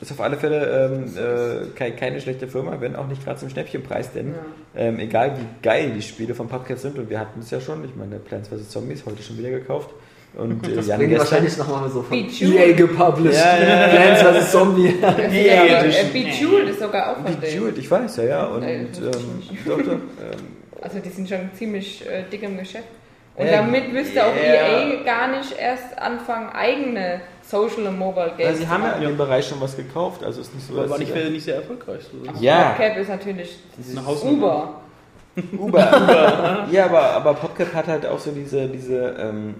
[0.00, 3.50] Ist auf alle Fälle ähm, äh, keine, keine schlechte Firma, wenn auch nicht gerade zum
[3.50, 4.80] Schnäppchenpreis, denn ja.
[4.80, 7.84] ähm, egal wie geil die Spiele von PopCap sind, und wir hatten es ja schon,
[7.84, 8.70] ich meine, Plants vs.
[8.70, 9.90] Zombies heute schon wieder gekauft.
[10.36, 12.16] Und äh, Das Jan gestern- wahrscheinlich nochmal so von.
[12.16, 13.38] EA gepublished.
[13.42, 13.88] Ja, ja, ja.
[13.88, 14.52] Plants vs.
[14.52, 14.94] Zombie.
[15.00, 17.40] Das- äh, Bejeweled ist sogar auch von denen.
[17.40, 18.44] Bejeweled, ich weiß, ja, ja.
[18.46, 18.88] Und Äh, ähm,
[19.40, 20.00] ich doch, doch, ähm,
[20.82, 22.84] Also die sind schon ziemlich äh, dick im Geschäft.
[23.34, 24.42] Und Äh, damit müsste auch ja.
[24.78, 28.92] EA gar nicht erst anfangen, eigene Social und Mobile ja, Games sie zu haben ja
[28.94, 31.44] in dem Bereich schon was gekauft, also ist nicht so, Aber dass nicht, sie- nicht
[31.44, 32.00] sehr erfolgreich.
[32.10, 32.30] So.
[32.42, 32.70] Ja.
[32.76, 34.80] PopCap ist natürlich Das ist Hausnummer.
[35.58, 35.66] Uber.
[35.66, 36.66] Uber.
[36.70, 39.54] ja, aber, aber PopCap hat halt auch so diese, diese ähm,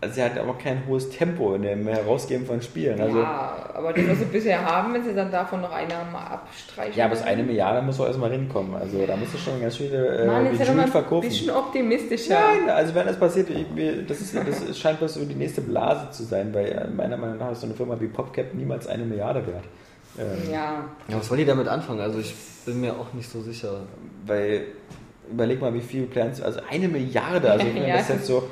[0.00, 3.00] also sie hat aber kein hohes Tempo in dem Herausgeben von Spielen.
[3.00, 6.96] Also, ja, aber das, was sie bisher haben, wenn sie dann davon noch Einnahmen abstreichen.
[6.96, 8.76] Ja, bis eine Milliarde muss auch erstmal hinkommen.
[8.76, 11.28] Also da musst du schon ganz viele äh, Mann, jetzt doch mal Bejeweled ein verkaufen.
[11.28, 12.38] bisschen optimistischer.
[12.38, 13.66] Nein, also wenn das passiert, ich,
[14.06, 17.38] das, ist, das scheint bloß so die nächste Blase zu sein, weil äh, meiner Meinung
[17.38, 19.64] nach ist so eine Firma wie PopCap niemals eine Milliarde wert.
[20.18, 22.00] Ähm, Ja, Ja, was wollen die damit anfangen?
[22.00, 22.34] Also ich
[22.64, 23.80] bin mir auch nicht so sicher.
[24.26, 24.62] Weil,
[25.30, 27.96] überleg mal, wie viel Plans, also eine Milliarde, also wenn Ja.
[27.96, 28.44] das jetzt so,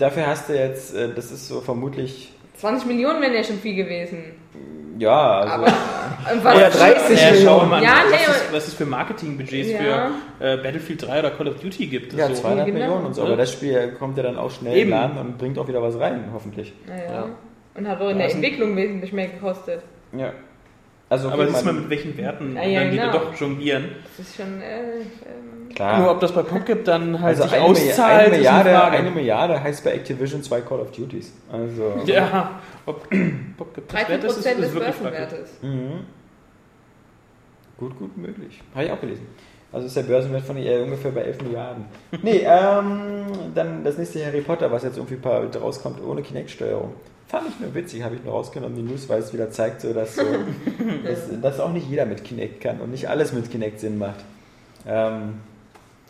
[0.00, 3.74] dafür hast du jetzt, äh, das ist so vermutlich, 20 Millionen wären ja schon viel
[3.74, 4.18] gewesen.
[4.98, 5.66] ja, also, Aber
[6.44, 9.70] was, Ja, 30 Ja, schau mal, Ja, nee, was, aber- es, was es für Marketingbudgets
[9.70, 10.10] Ja.
[10.38, 12.12] für äh, Battlefield 3 oder Call of Duty gibt.
[12.12, 12.34] ja, so.
[12.34, 12.78] 200 Genau.
[12.78, 14.90] Millionen und so, aber das Spiel kommt ja dann auch schnell Eben.
[14.92, 16.72] in den Laden und bringt auch wieder was rein, hoffentlich.
[16.86, 17.12] Naja.
[17.12, 17.26] Ja.
[17.74, 19.82] Und hat auch in Ja, der Entwicklung wesentlich mehr gekostet.
[20.16, 20.32] Ja.
[21.10, 23.18] Also, Aber okay, siehst mal, man- mit welchen Werten Ja, ja, dann die da genau.
[23.18, 23.84] doch jonglieren.
[24.16, 25.98] Das ist schon, äh, ähm, klar.
[25.98, 28.78] Nur ob das bei PopCap dann halt also sich eine, auszahlt, eine, ist Milliarde, eine
[28.78, 28.96] Frage.
[28.98, 31.32] eine Milliarde heißt bei Activision zwei Call of Duties.
[31.52, 33.08] Also, Ja, ob
[33.58, 35.18] PopCap das 13% wert ist, ist, des ist wirklich fraglich.
[35.18, 35.50] Börsenwertes.
[35.62, 35.90] Mhm.
[37.78, 38.60] Gut, gut möglich.
[38.74, 39.26] Habe ich auch gelesen.
[39.72, 41.84] Also ist der Börsenwert von EA ungefähr bei 11 Milliarden.
[42.22, 45.18] Nee, ähm, dann das nächste Harry Potter, was jetzt irgendwie
[45.58, 46.92] rauskommt, ohne Kinect-Steuerung.
[47.30, 49.92] Fand ich nur witzig, habe ich nur rausgenommen, die News, weil es wieder zeigt, so,
[49.92, 50.22] dass, so,
[51.04, 54.24] dass, dass auch nicht jeder mit Kinect kann und nicht alles mit Kinect Sinn macht.
[54.84, 55.34] Ähm,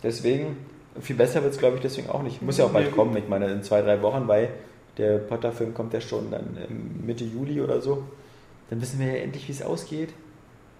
[0.02, 0.56] deswegen,
[0.98, 2.40] viel besser wird es, glaube ich, deswegen auch nicht.
[2.40, 4.48] Muss ja auch bald kommen, ich meine, in zwei, drei Wochen, weil
[4.96, 6.56] der Potter-Film kommt ja schon dann
[7.04, 8.02] Mitte Juli oder so.
[8.70, 10.14] Dann wissen wir ja endlich, wie es ausgeht.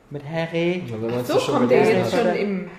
[0.09, 0.85] Mit Harry.
[0.87, 2.71] Ja, man so kommt der jetzt schon im.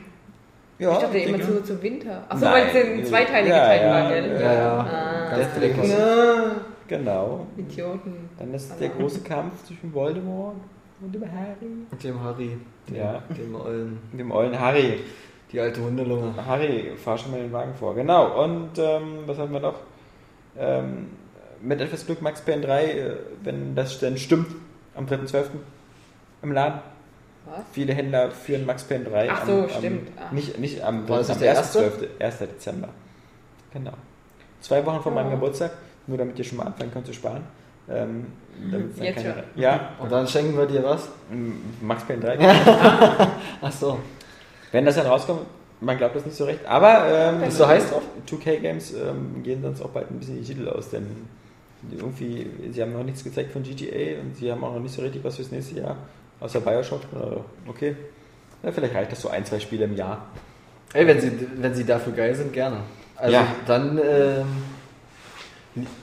[0.80, 2.26] Ja, ich dachte immer zu, zu Winter.
[2.28, 2.54] Achso, Nein.
[2.74, 4.42] weil es in zweiteilige Ja, Teile ja, war, gell?
[4.42, 4.80] Ja, ja.
[4.80, 6.71] Ah, Ganz direkt.
[6.92, 7.48] Na, Genau.
[7.58, 8.30] Idioten.
[8.38, 10.56] Dann ist der große Kampf zwischen Voldemort
[11.02, 11.86] und dem Harry.
[11.90, 12.58] Mit dem Harry.
[12.90, 13.22] Dem, Ja.
[13.38, 14.00] Dem ollen.
[14.12, 15.00] Und dem ollen Harry.
[15.52, 16.34] Die alte Hundelunge.
[16.46, 17.94] Harry, fahr schon mal den Wagen vor.
[17.96, 18.44] Genau.
[18.44, 19.80] Und ähm, was haben wir noch?
[20.58, 21.08] Ähm,
[21.62, 24.48] mit etwas Glück Max Payne 3, äh, wenn das denn stimmt,
[24.96, 25.46] am 3.12.
[26.42, 26.80] im Laden.
[27.46, 27.60] Was?
[27.74, 29.30] Viele Händler führen Max Payne 3.
[29.32, 30.10] Ach so, am, stimmt.
[30.18, 30.34] Ah.
[30.34, 32.38] Nicht, nicht am, War das am nicht der 1.12., 1.
[32.40, 32.90] Dezember.
[33.74, 33.94] Genau.
[34.62, 35.32] Zwei Wochen vor meinem Oh.
[35.32, 35.72] Geburtstag,
[36.08, 37.44] nur damit ihr schon mal anfangen könnt zu sparen.
[37.90, 38.28] Ähm,
[38.72, 39.44] dann Jetzt keine- schon.
[39.56, 41.08] Ja, Und dann schenken wir dir was?
[41.32, 42.38] m, Max Payne 3.
[43.62, 44.00] Ach so.
[44.72, 45.42] Wenn das dann rauskommt,
[45.82, 46.66] man glaubt das nicht so recht.
[46.66, 48.04] Aber ähm, Bist du heiß drauf?
[48.30, 51.08] 2K Games ähm, gehen sonst auch bald ein bisschen die Titel aus, denn
[51.92, 55.02] irgendwie, sie haben noch nichts gezeigt von GTA und sie haben auch noch nicht so
[55.02, 55.98] richtig was fürs nächste Jahr,
[56.40, 57.02] außer Bioshock.
[57.16, 57.96] Also, okay.
[58.62, 60.28] Ja, vielleicht reicht das so ein, zwei Spiele im Jahr.
[60.94, 62.78] Ey, wenn sie, wenn sie dafür geil sind, gerne.
[63.16, 63.48] Also Ja.
[63.66, 64.46] dann ähm,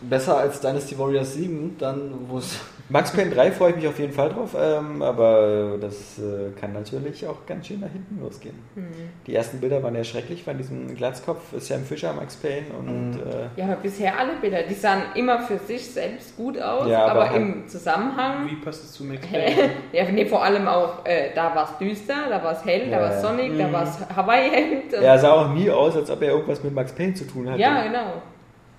[0.02, 2.58] besser als Dynasty Warriors 7, dann wo es.
[2.90, 6.72] Max Payne 3 freue ich mich auf jeden Fall drauf, ähm, aber das äh, kann
[6.72, 8.54] natürlich auch ganz schön nach hinten losgehen.
[8.76, 8.86] Hm.
[9.26, 13.20] Die ersten Bilder waren ja schrecklich von diesem Glatzkopf Sam Fisher, Max Payne und Mhm.
[13.56, 17.02] äh, Ja, aber bisher alle Bilder, die sahen immer für sich selbst gut aus, Ja,
[17.04, 18.46] aber aber, halt- im Zusammenhang.
[18.48, 19.68] Wie passt es zu Max Payne?
[19.92, 22.96] Ja, nee, vor allem auch, äh, da war es düster, da war es hell, da
[22.96, 23.28] Ja, war es ja.
[23.28, 23.72] sonnig, da Mhm.
[23.74, 24.94] war es Hawaii-Hemd.
[24.94, 27.60] er sah auch nie aus, als ob er irgendwas mit Max Payne zu tun hatte.
[27.60, 28.22] ja, genau.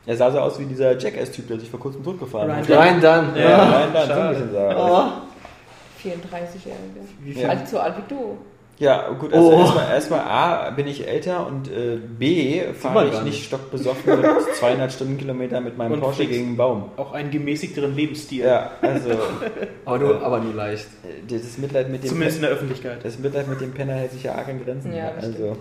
[0.09, 2.71] Er sah so aus wie dieser Jackass-Typ, der sich vor kurzem totgefahren Ryan hat.
[2.77, 3.35] Rein dann.
[3.35, 5.11] Ja, Ja, nein, dann so ein bisschen sah er aus.
[5.11, 6.07] Oh.
[6.09, 7.39] 34-Jährige.
[7.41, 7.49] Ja.
[7.49, 8.37] Also so alt wie du.
[8.79, 9.59] Ja, gut, also Oh.
[9.59, 14.91] erstmal, erstmal A, bin ich älter und äh, B, fahre ich nicht stockbesoffen mit 200
[14.93, 16.85] Stundenkilometer mit meinem Und Porsche gegen einen Baum.
[16.95, 18.45] Auch einen gemäßigteren Lebensstil.
[18.45, 19.09] Ja, also
[19.85, 20.87] Aber nur, aber nur leicht.
[21.03, 23.03] äh, das Mitleid mit dem Zumindest in der Öffentlichkeit.
[23.03, 24.95] das Mitleid mit dem Penner hält sich ja arg in Grenzen.
[24.95, 25.57] Ja, das also,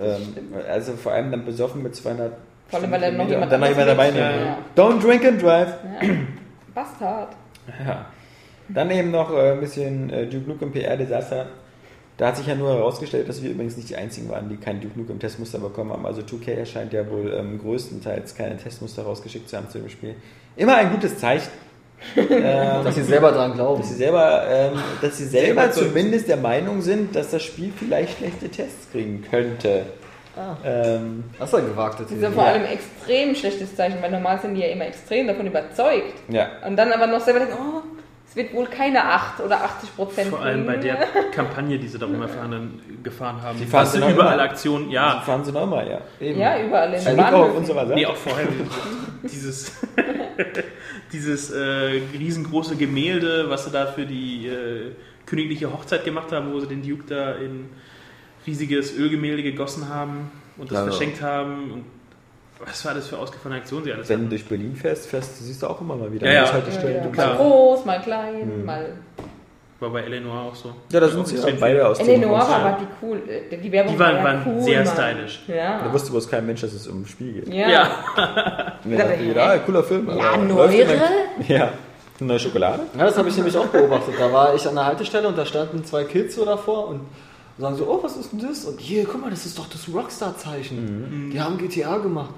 [0.00, 0.34] ähm,
[0.70, 2.32] also vor allem dann besoffen mit 200
[2.72, 4.18] Vor allem, weil er noch jemand dann noch jemand dabei nimmt.
[4.18, 4.58] Ja.
[4.76, 5.74] Don't drink and drive.
[6.00, 6.08] Ja.
[6.74, 7.28] Bastard.
[7.86, 8.06] Ja.
[8.68, 11.46] Dann eben noch äh, ein bisschen äh, Duke Nukem PR-Desaster.
[12.16, 14.80] Da hat sich ja nur herausgestellt, dass wir übrigens nicht die einzigen waren, die kein
[14.80, 16.06] Duke Nukem Testmuster bekommen haben.
[16.06, 20.14] Also 2K erscheint ja wohl ähm, größtenteils keine Testmuster rausgeschickt zu haben zu dem Spiel.
[20.56, 21.48] Immer ein gutes Zeichen.
[22.16, 23.80] ähm, Dass sie selber dran glauben.
[23.80, 27.42] dass sie selber, ähm, dass sie selber Selber zu- zumindest der Meinung sind, dass das
[27.44, 29.84] Spiel vielleicht schlechte Tests kriegen könnte.
[30.36, 30.56] Ah.
[30.64, 34.10] Ähm, Das ist ein gewagtes Das ist ja vor allem ein extrem schlechtes Zeichen, weil
[34.10, 36.14] normal sind die ja immer extrem davon überzeugt.
[36.28, 36.48] ja.
[36.66, 37.82] Und dann aber noch selber denken, oh,
[38.26, 40.96] es wird wohl keine 8 oder 80 Prozent Vor allem bei der
[41.34, 43.58] Kampagne, die sie darum erfahren, gefahren haben.
[43.58, 44.42] Sie fahren sie überall immer.
[44.42, 45.16] Aktionen, Ja.
[45.16, 45.20] ja.
[45.20, 46.00] fahren sie nochmal, ja.
[46.18, 46.40] Eben.
[46.40, 47.56] Ja, überall in Glück auf Bahnhöfen.
[47.58, 47.94] unserer Seite.
[47.94, 48.48] Nee, auch vorher.
[49.22, 49.72] dieses
[51.12, 54.92] dieses äh, riesengroße Gemälde, was sie da für die äh,
[55.26, 57.68] königliche Hochzeit gemacht haben, wo sie den Duke da in
[58.46, 60.90] riesiges Ölgemälde gegossen haben und das Ja, ja.
[60.90, 61.70] verschenkt haben.
[61.72, 61.84] Und
[62.64, 64.30] was war das für ausgefallene Aktionen sie alles Wenn du hatten?
[64.30, 66.42] durch Berlin fährst, fährst du siehst du auch immer mal wieder Ja, ja.
[66.42, 66.96] Bushaltestellen.
[66.96, 68.64] Ja, Du mal groß, mal klein, Hm.
[68.64, 68.86] mal.
[69.80, 70.72] War bei Eleanor auch so.
[70.92, 72.06] Ja, da sind sie ja beide aus Haus.
[72.06, 73.20] war die cool.
[73.28, 74.94] äh, Die Werbung Die waren- war ja waren cool, sehr Mann.
[74.94, 75.42] stylisch.
[75.48, 75.82] Ja.
[75.82, 77.48] Da wusste bloß kein Mensch, dass es um ein Spiel geht.
[77.52, 77.68] Ja.
[77.68, 77.88] Ja.
[78.84, 80.06] Dann dachte jeder, cooler Film.
[80.08, 80.86] Ja, aber neuere?
[81.48, 81.72] Ja,
[82.20, 82.82] eine neue Schokolade.
[82.96, 84.14] Ja, das habe ich nämlich auch beobachtet.
[84.20, 87.00] Da war ich an der Haltestelle und da standen zwei Kids so davor und
[87.58, 88.64] sagen so, oh, was ist denn das?
[88.64, 91.30] Und hier, guck mal, das ist doch das Rockstar-Zeichen.
[91.32, 92.34] Die haben GTA gemacht.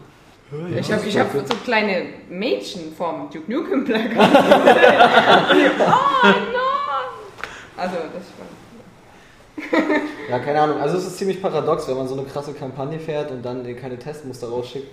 [0.70, 4.14] Ja, Ich habe ich hab so kleine Mädchen vom Duke Nukem Plakat.
[4.16, 6.34] oh nein!
[7.76, 8.46] Also, das war.
[10.30, 10.80] Ja, keine Ahnung.
[10.80, 13.98] Also es ist ziemlich paradox, wenn man so eine krasse Kampagne fährt und dann keine
[13.98, 14.88] Testmuster rausschickt.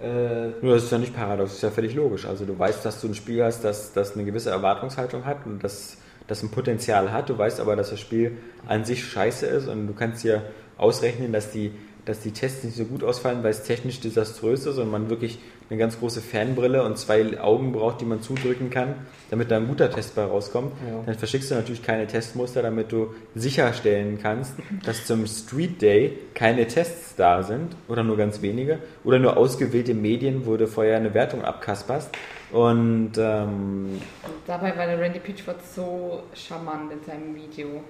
[0.00, 2.26] Äh, Nur das ist ja nicht paradox, das ist ja völlig logisch.
[2.26, 5.64] Also du weißt, dass du ein Spiel hast, das, das eine gewisse Erwartungshaltung hat und
[5.64, 7.28] das, das ein Potenzial hat.
[7.28, 10.42] Du weißt aber, dass das Spiel an sich scheiße ist und du kannst dir
[10.78, 11.72] ausrechnen, dass die,
[12.04, 15.38] dass die Tests nicht so gut ausfallen, weil es technisch desaströs ist und man wirklich
[15.68, 18.94] eine ganz große Fanbrille und zwei Augen braucht, die man zudrücken kann,
[19.30, 20.72] damit da ein guter Test bei rauskommt.
[20.88, 21.02] Ja.
[21.04, 24.54] Dann verschickst du natürlich keine Testmuster, damit du sicherstellen kannst,
[24.84, 29.94] dass zum Street Day keine Tests da sind oder nur ganz wenige oder nur ausgewählte
[29.94, 32.10] Medien, du vorher eine Wertung abkasperst.
[32.52, 34.00] Und ähm,
[34.46, 37.82] Dabei war der Randy Pitchford so charmant in seinem Video.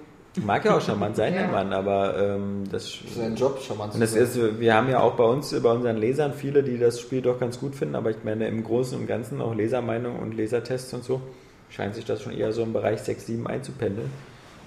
[0.43, 1.41] mag ja auch charmant sein, Ja.
[1.41, 4.89] der Mann, aber ähm, das das ist ein Job, mal und das ist, wir haben
[4.89, 7.95] ja auch bei uns, bei unseren Lesern viele, die das Spiel doch ganz gut finden,
[7.95, 11.21] aber ich meine im Großen und Ganzen auch Lesermeinungen und Lesertests und so,
[11.69, 14.09] scheint sich das schon eher so im Bereich 6, 7 einzupendeln.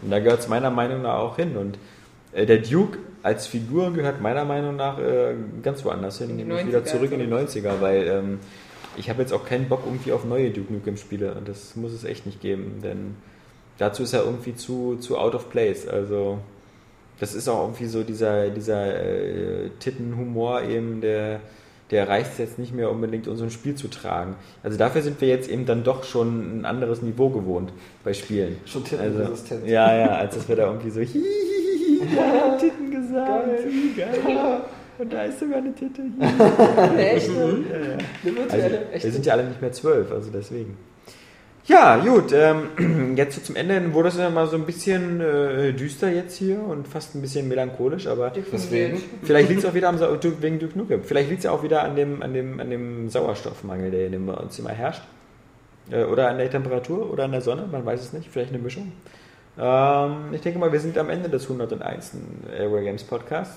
[0.02, 1.56] Und da gehört es meiner Meinung nach auch hin.
[1.56, 1.78] Und
[2.32, 6.78] äh, der Duke als Figur gehört meiner Meinung nach äh, ganz woanders hin, nämlich wieder
[6.78, 7.58] 90er, zurück in die also.
[7.58, 8.38] 90er, weil ähm,
[8.96, 11.92] ich habe jetzt auch keinen Bock irgendwie auf neue Duke Nukem Spiele und das muss
[11.92, 13.16] es echt nicht geben, denn
[13.78, 15.86] dazu ist er irgendwie zu, zu out of place.
[15.88, 16.38] Also
[17.18, 21.40] das ist auch irgendwie so dieser, dieser äh, Tittenhumor eben, der,
[21.90, 24.36] der reicht es jetzt nicht mehr unbedingt, um so ein Spiel zu tragen.
[24.62, 27.72] Also dafür sind wir jetzt eben dann doch schon ein anderes Niveau gewohnt
[28.04, 28.56] bei Spielen.
[28.64, 29.66] Schon Also, tittenresistent.
[29.66, 33.48] ja, ja, als dass wir da irgendwie so hihihihi, der hat Titten gesagt.
[33.96, 34.60] Geil.
[35.00, 36.02] Und da ist sogar eine Titte.
[36.98, 37.28] Echt?
[37.28, 37.46] Ja, ja.
[37.46, 39.04] Eine Also, virtuelle, echt?
[39.04, 40.76] wir sind ja alle nicht mehr zwölf, also deswegen.
[41.64, 45.72] Ja, gut, ähm, jetzt so zum Ende wurde es ja mal so ein bisschen äh,
[45.72, 49.00] düster jetzt hier und fast ein bisschen melancholisch, aber Deswegen.
[49.22, 51.02] vielleicht liegt es auch wieder am wegen Duke Nukem.
[51.02, 54.26] Vielleicht liegt es ja auch wieder an dem, an dem, an dem Sauerstoffmangel, der in
[54.26, 55.02] bei uns immer herrscht.
[55.90, 58.62] Äh, oder an der Temperatur oder an der Sonne, man weiß es nicht, vielleicht eine
[58.62, 58.92] Mischung.
[59.58, 62.12] Ähm, ich denke mal, wir sind am Ende des 101.
[62.58, 63.52] Airway Games Podcast.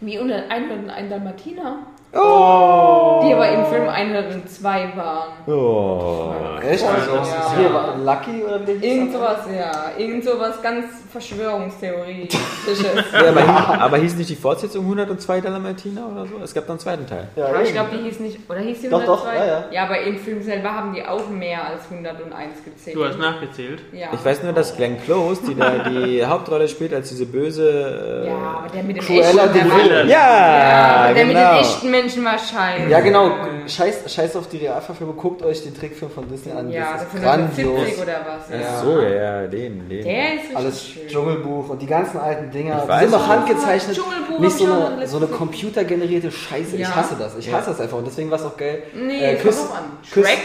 [0.00, 1.86] Wie unter 101 Dalmatiner.
[2.14, 3.22] Oh!
[3.26, 5.28] Die aber im Film 102 waren.
[5.46, 6.32] Oh!
[6.66, 6.84] Echt?
[6.84, 7.54] Also, Ja.
[7.58, 8.82] Hier war Lucky oder wie hieß?
[8.82, 9.70] Irgend sowas, ja.
[9.98, 12.38] Irgend sowas ganz Verschwörungstheoretisches.
[13.12, 16.32] Ja, aber, hieß, aber hieß nicht die Fortsetzung 102 Dalmatiner oder so?
[16.42, 17.28] Es gab noch einen zweiten Teil.
[17.36, 17.74] Ja, Aber ich eben.
[17.74, 19.26] glaube, die hieß nicht, oder hieß die Doch, 102?
[19.26, 19.82] doch, ja, ja.
[19.84, 22.96] aber im Film selber haben die auch mehr als 101 gezählt.
[22.96, 23.82] Du hast nachgezählt.
[23.92, 24.08] Ja.
[24.12, 28.24] Ich weiß nur, dass Glenn Close, die da die Hauptrolle spielt als diese böse.
[28.24, 31.36] Äh, Ja, aber der mit dem Cruella echten, der war, ja, ja, aber der mit
[31.36, 31.50] genau.
[31.52, 32.90] den echten Menschen wahrscheinlich.
[32.90, 33.30] Ja, genau.
[33.66, 35.16] Scheiß, scheiß auf die Realverfilmung.
[35.16, 36.70] Guckt euch den Trickfilm von Disney an.
[36.70, 37.98] Ja, das das ist ist ein grandios.
[38.02, 38.60] Oder was.
[38.60, 38.66] Ja.
[38.76, 40.04] Ach so, ja, den, den.
[40.04, 41.08] Der ist richtig Alles schön.
[41.08, 42.76] Dschungelbuch und die ganzen alten Dinger.
[42.76, 43.96] Ich Die weiß sind noch handgezeichnet.
[43.96, 46.76] Dschungelbuch Nicht so ich eine, so eine computergenerierte Scheiße.
[46.76, 46.94] Ich Ja.
[46.96, 47.36] hasse das.
[47.36, 47.98] Ich hasse das einfach.
[47.98, 48.82] Und deswegen war es auch geil.
[48.94, 49.84] Nee, Äh, Küss- drauf an.
[50.04, 50.38] Küss- Shrek?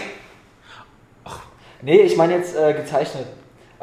[1.82, 3.26] Nee, ich meine jetzt äh, gezeichnet.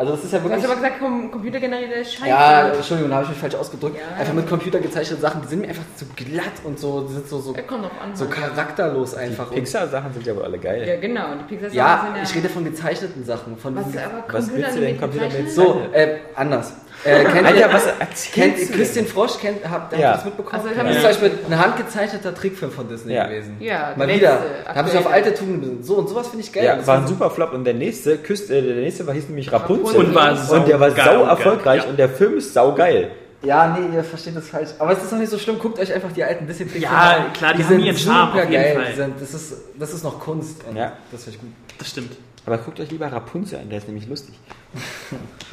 [0.01, 0.65] Also das ist ja Du wirklich...
[0.65, 2.27] hast aber gesagt, kom computergenerierte Scheiße.
[2.27, 3.99] Ja, Entschuldigung, da habe ich mich falsch ausgedrückt.
[3.99, 4.19] Ja.
[4.19, 7.39] Einfach mit computergezeichneten Sachen, die sind mir einfach zu glatt und so, die sind so,
[7.39, 8.17] so, an.
[8.17, 8.35] so halt.
[8.35, 9.51] charakterlos einfach.
[9.51, 10.89] Pixar-Sachen sind ja wohl alle geil.
[10.89, 11.35] Ja, genau.
[11.35, 12.23] Die Pixar ja, sind ja.
[12.23, 13.59] ich rede von gezeichneten Sachen.
[13.59, 16.73] Von Was diesen- aber Was willst du denn Computer Computer mit so, äh, anders.
[17.05, 19.39] Äh, kennt Alter, ihr, was kennt ihr du Christian Frosch?
[19.41, 20.13] Kennt, habt, habt ihr Ja.
[20.15, 20.55] das mitbekommen?
[20.63, 23.27] Also, ich das ist zum Beispiel ein handgezeichneter Trickfilm von Disney Ja.
[23.27, 23.57] gewesen.
[23.61, 24.39] Ja, Mal der wieder.
[24.67, 25.83] Da habe ich auf alte Tugenden.
[25.83, 26.65] So und sowas finde ich geil.
[26.65, 29.29] Ja, Das war ein super Flop und der nächste, küsst, äh, der nächste war, hieß
[29.29, 29.97] nämlich Rapunzel.
[29.99, 31.89] Und war und der war sau erfolgreich Ja.
[31.89, 33.11] und der Film ist saugeil.
[33.43, 34.69] Ja, nee, ihr versteht das falsch.
[34.79, 35.59] Aber es ist doch nicht so schlimm.
[35.59, 37.33] Guckt euch einfach die alten Disney-Trickfilme Ja, an.
[37.33, 38.75] klar, die haben ihren Charme, auf jeden supergeil.
[38.75, 38.85] Fall.
[38.91, 40.63] Die sind- Das ist, das ist noch Kunst.
[40.69, 40.93] Und Ja.
[41.11, 41.51] Das finde ich gut.
[41.79, 42.13] Das stimmt.
[42.47, 44.35] Aber guckt euch lieber Rapunzel an, der ist nämlich lustig.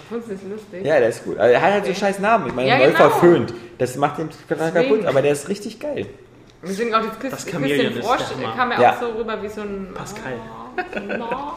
[0.09, 0.85] Rapunzel ist lustig.
[0.85, 1.37] Ja, der ist gut.
[1.37, 2.47] Also, er hat halt so scheiß Namen.
[2.47, 2.97] Ich meine, Ja, neu genau.
[2.97, 3.53] verföhnt.
[3.77, 4.89] Das macht den total Deswegen.
[4.95, 6.05] kaputt, aber der ist richtig geil.
[6.61, 8.55] Wir sind auch jetzt Küss, Das Chamäleon Küsschen ist Frosch, der Hammer.
[8.55, 8.91] kam ja, Ja.
[8.95, 9.87] auch so rüber wie so ein.
[9.93, 10.33] Pascal.
[11.19, 11.53] Na,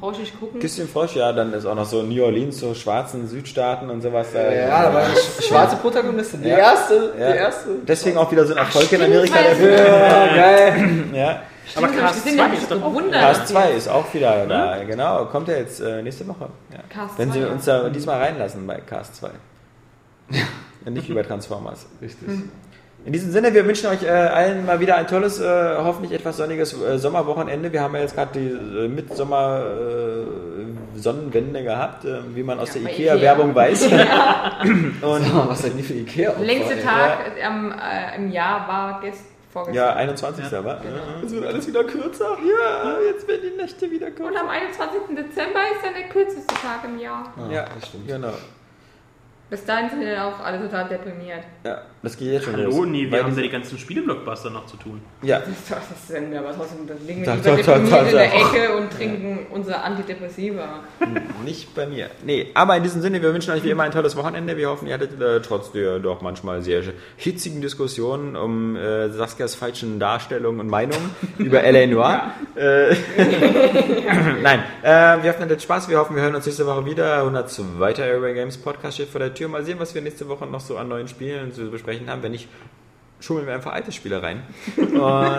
[0.00, 0.60] brauch ich nicht gucken.
[0.60, 4.28] Küsschen Frosch, ja, dann ist auch noch so New Orleans, so schwarzen Südstaaten und sowas.
[4.32, 4.50] da.
[4.52, 5.14] Ja, da war eine
[5.46, 6.42] schwarze Protagonistin.
[6.42, 6.56] Die Ja.
[6.58, 7.12] erste.
[7.18, 7.32] Ja.
[7.32, 7.68] Die erste.
[7.86, 9.36] Deswegen auch wieder so ein Erfolg in stimmt, Amerika.
[9.40, 11.04] Ja, geil.
[11.12, 11.42] Ja.
[11.76, 13.20] Aber gesehen, 2 hab mich ist doch auch gewundert.
[13.20, 14.84] Cast 2 ist auch wieder da.
[14.84, 16.48] Genau, kommt ja jetzt äh, nächste Woche.
[16.72, 16.78] Ja.
[16.88, 17.48] Cast Wenn 2, sie ja.
[17.52, 19.30] uns da diesmal reinlassen bei Cast 2.
[20.86, 21.86] Und nicht wie bei Transformers.
[22.00, 22.28] Richtig.
[23.06, 26.36] In diesem Sinne, wir wünschen euch äh, allen mal wieder ein tolles, äh, hoffentlich etwas
[26.36, 27.72] sonniges äh, Sommerwochenende.
[27.72, 32.74] Wir haben ja jetzt gerade die äh, Mitsommer äh, Sonnenwende gehabt, äh, wie man aus
[32.74, 33.62] Ja, der Ikea-Werbung Ikea.
[33.62, 33.84] weiß.
[35.02, 36.34] Und Oh, was seid ihr für Ikea?
[36.40, 39.74] Längste Tag am, äh, im Jahr war gest vorgestern.
[39.74, 40.52] ja, 21.
[40.64, 40.80] war.
[41.24, 42.36] Es wird alles wieder kürzer.
[42.38, 44.40] Ja, jetzt werden die Nächte wieder Und kürzer.
[44.40, 45.00] am 21.
[45.16, 47.32] Dezember ist dann der kürzeste Tag im Jahr.
[47.50, 47.66] Ja,
[48.06, 48.32] genau.
[49.50, 51.42] Bis dahin sind wir dann auch alle total deprimiert.
[51.64, 52.86] Ja, das geht jetzt schon Hallo, los.
[52.86, 55.00] nee, wir Weil haben ja diese- die ganzen Spieleblockbuster noch zu tun.
[55.22, 58.10] Ja, Das ist doch das denn, aber trotzdem, dann liegen wir Doch, lieber deprimiert in
[58.12, 58.34] der.
[58.34, 60.80] Ecke und trinken unser Antidepressiva.
[61.44, 62.08] Nicht bei mir.
[62.24, 64.56] Nee, aber in diesem Sinne, wir wünschen euch wie immer ein tolles Wochenende.
[64.56, 66.82] Wir hoffen, ihr hattet äh, trotz der doch manchmal sehr
[67.16, 71.86] hitzigen Diskussionen um äh, Saskias falschen Darstellungen und Meinungen über L.A.
[71.86, 72.30] Noir.
[72.54, 72.94] Äh,
[74.42, 74.88] Nein, äh,
[75.22, 75.88] wir hoffen, ihr hattet Spaß.
[75.90, 77.18] Wir hoffen, wir hören uns nächste Woche wieder.
[77.18, 77.92] 102.
[77.98, 79.48] Airway Games Podcast steht vor der Tür.
[79.48, 82.22] Mal sehen, was wir nächste Woche noch so an neuen Spielen zu besprechen haben.
[82.22, 82.48] Wenn nicht,
[83.20, 84.42] schummeln wir einfach alte Spiele rein.
[84.76, 84.96] Und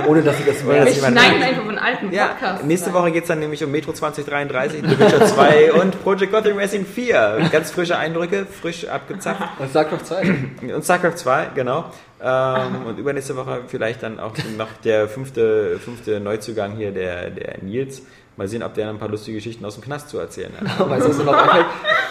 [0.08, 2.66] Ohne dass ihr das Ohne, Wir dass jemand- schneiden einfach von alten ja, Podcasts.
[2.66, 2.94] nächste.
[2.94, 6.86] Woche geht es dann nämlich um Metro 2033, The Witcher 2 und Project Gotham Racing
[6.86, 7.50] 4.
[7.52, 9.42] Ganz frische Eindrücke, frisch abgezapft.
[9.60, 10.22] Und doch zwei.
[10.76, 11.86] Und StarCraft 2, genau.
[12.24, 17.64] Ähm, und übernächste Woche vielleicht dann auch noch der fünfte, fünfte Neuzugang hier, der, der
[17.64, 18.04] Nils.
[18.42, 20.90] Mal sehen, ob der noch ein paar lustige Geschichten aus dem Knast zu erzählen hat.
[20.90, 21.28] Weißt du,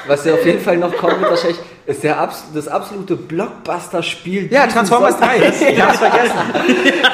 [0.07, 4.47] was, dir auf jeden Fall noch kommen wird, wahrscheinlich, ist der abs das absolute Blockbuster-Spiel.
[4.53, 5.27] Ja, Transformers Sommer.
[5.27, 6.37] 3, das, ich hab's vergessen.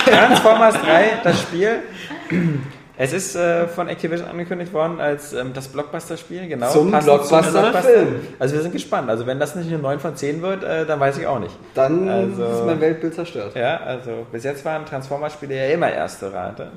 [0.05, 1.79] Transformers 3, das Spiel.
[2.99, 6.71] Es ist äh, von Activision angekündigt worden als ähm, das Blockbuster-Spiel, genau.
[6.71, 8.17] Zum Blockbuster-Film.
[8.39, 9.09] Also wir sind gespannt.
[9.09, 11.57] Also wenn das nicht eine 9 von 10 wird, äh, dann weiß ich auch nicht.
[11.73, 13.57] Dann Also- ist mein Weltbild zerstört.
[13.57, 16.71] Ja, also bis jetzt waren Transformers-Spiele ja immer erste Rate.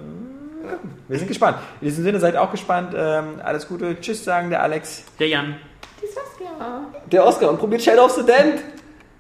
[1.08, 1.58] Wir sind gespannt.
[1.82, 2.94] In diesem Sinne seid auch gespannt.
[2.96, 4.00] Ähm, alles Gute.
[4.00, 5.04] Tschüss sagen der Alex.
[5.20, 5.56] Der Jan.
[6.02, 6.82] Die Saskia.
[7.12, 8.64] Der Oscar und probiert Shadow of the Dent.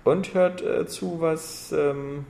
[0.03, 2.25] Und hört äh, zu, was ähm,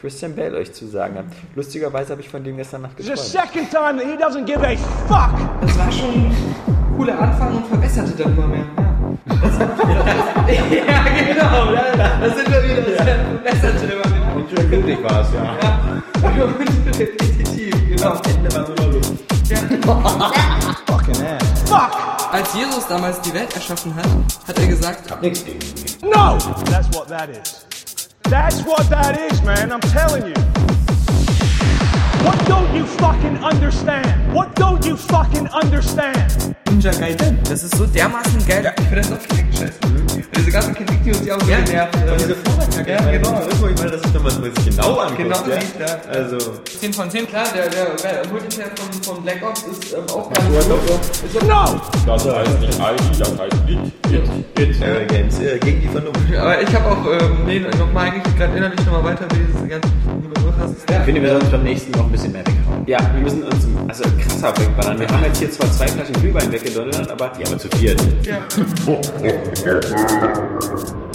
[0.00, 1.24] Christian Bale euch zu sagen hat.
[1.54, 4.60] Lustigerweise habe ich von dem gestern Nacht It's the second time that he doesn't give
[4.60, 4.76] a
[5.08, 5.30] fuck.
[5.60, 8.66] Das war schon ein cooler Anfang und verbesserte dann immer mehr.
[10.48, 11.72] Ja, ja genau.
[11.72, 12.82] Da, da sind wir wieder.
[12.82, 14.15] Das verbesserte immer mehr.
[14.48, 16.02] Schön blutig war es, ja.
[16.98, 18.20] Definitiv, genau.
[22.32, 24.06] Als Jesus damals die Welt erschaffen hat,
[24.46, 25.10] hat er gesagt,
[26.02, 26.38] No!
[26.70, 27.66] That's what that is.
[28.30, 29.72] That's what that is, man.
[29.72, 30.34] I'm telling you.
[32.24, 34.06] What don't you fucking understand?
[34.32, 36.54] What don't you fucking understand?
[36.68, 37.38] Ninja Gaiden.
[37.48, 38.64] Das ist so dermaßen geil.
[38.64, 40.05] Ja, ich finde das richtig scheiße.
[40.36, 41.96] Diese ganzen Kritik, die uns ja auch so genervt.
[41.96, 43.40] äh, Ja, genau.
[43.40, 45.18] Irgendwo, ich meine, das ist nochmal so genau anguckt.
[45.18, 45.86] Genau, ja?
[45.86, 46.00] ja.
[46.10, 46.38] Also,
[46.80, 50.30] 10 von 10, klar, der, der, der Multiplayer von, von Black Ops ist ähm, auch
[50.32, 51.42] ganz gut.
[51.42, 51.80] No!
[52.06, 53.92] Das heißt nicht ID, das heißt nicht
[54.56, 54.82] Hit.
[54.82, 56.20] Airway Games äh, gegen die Vernunft.
[56.36, 59.92] Aber ich habe auch ähm, nee, nochmal eigentlich gerade innerlich nochmal weiter, wie diese ganzen
[60.58, 60.74] hast.
[60.90, 62.84] Ich finde, wir sollten beim nächsten noch ein bisschen mehr weghauen.
[62.86, 64.98] Ja, wir müssen uns also krasser wegballern.
[65.00, 68.00] Wir haben jetzt hier zwar zwei Flaschen Glühwein weggedonnert, aber Ja, aber zu viert.
[68.22, 68.38] Ja.
[70.08, 71.05] thank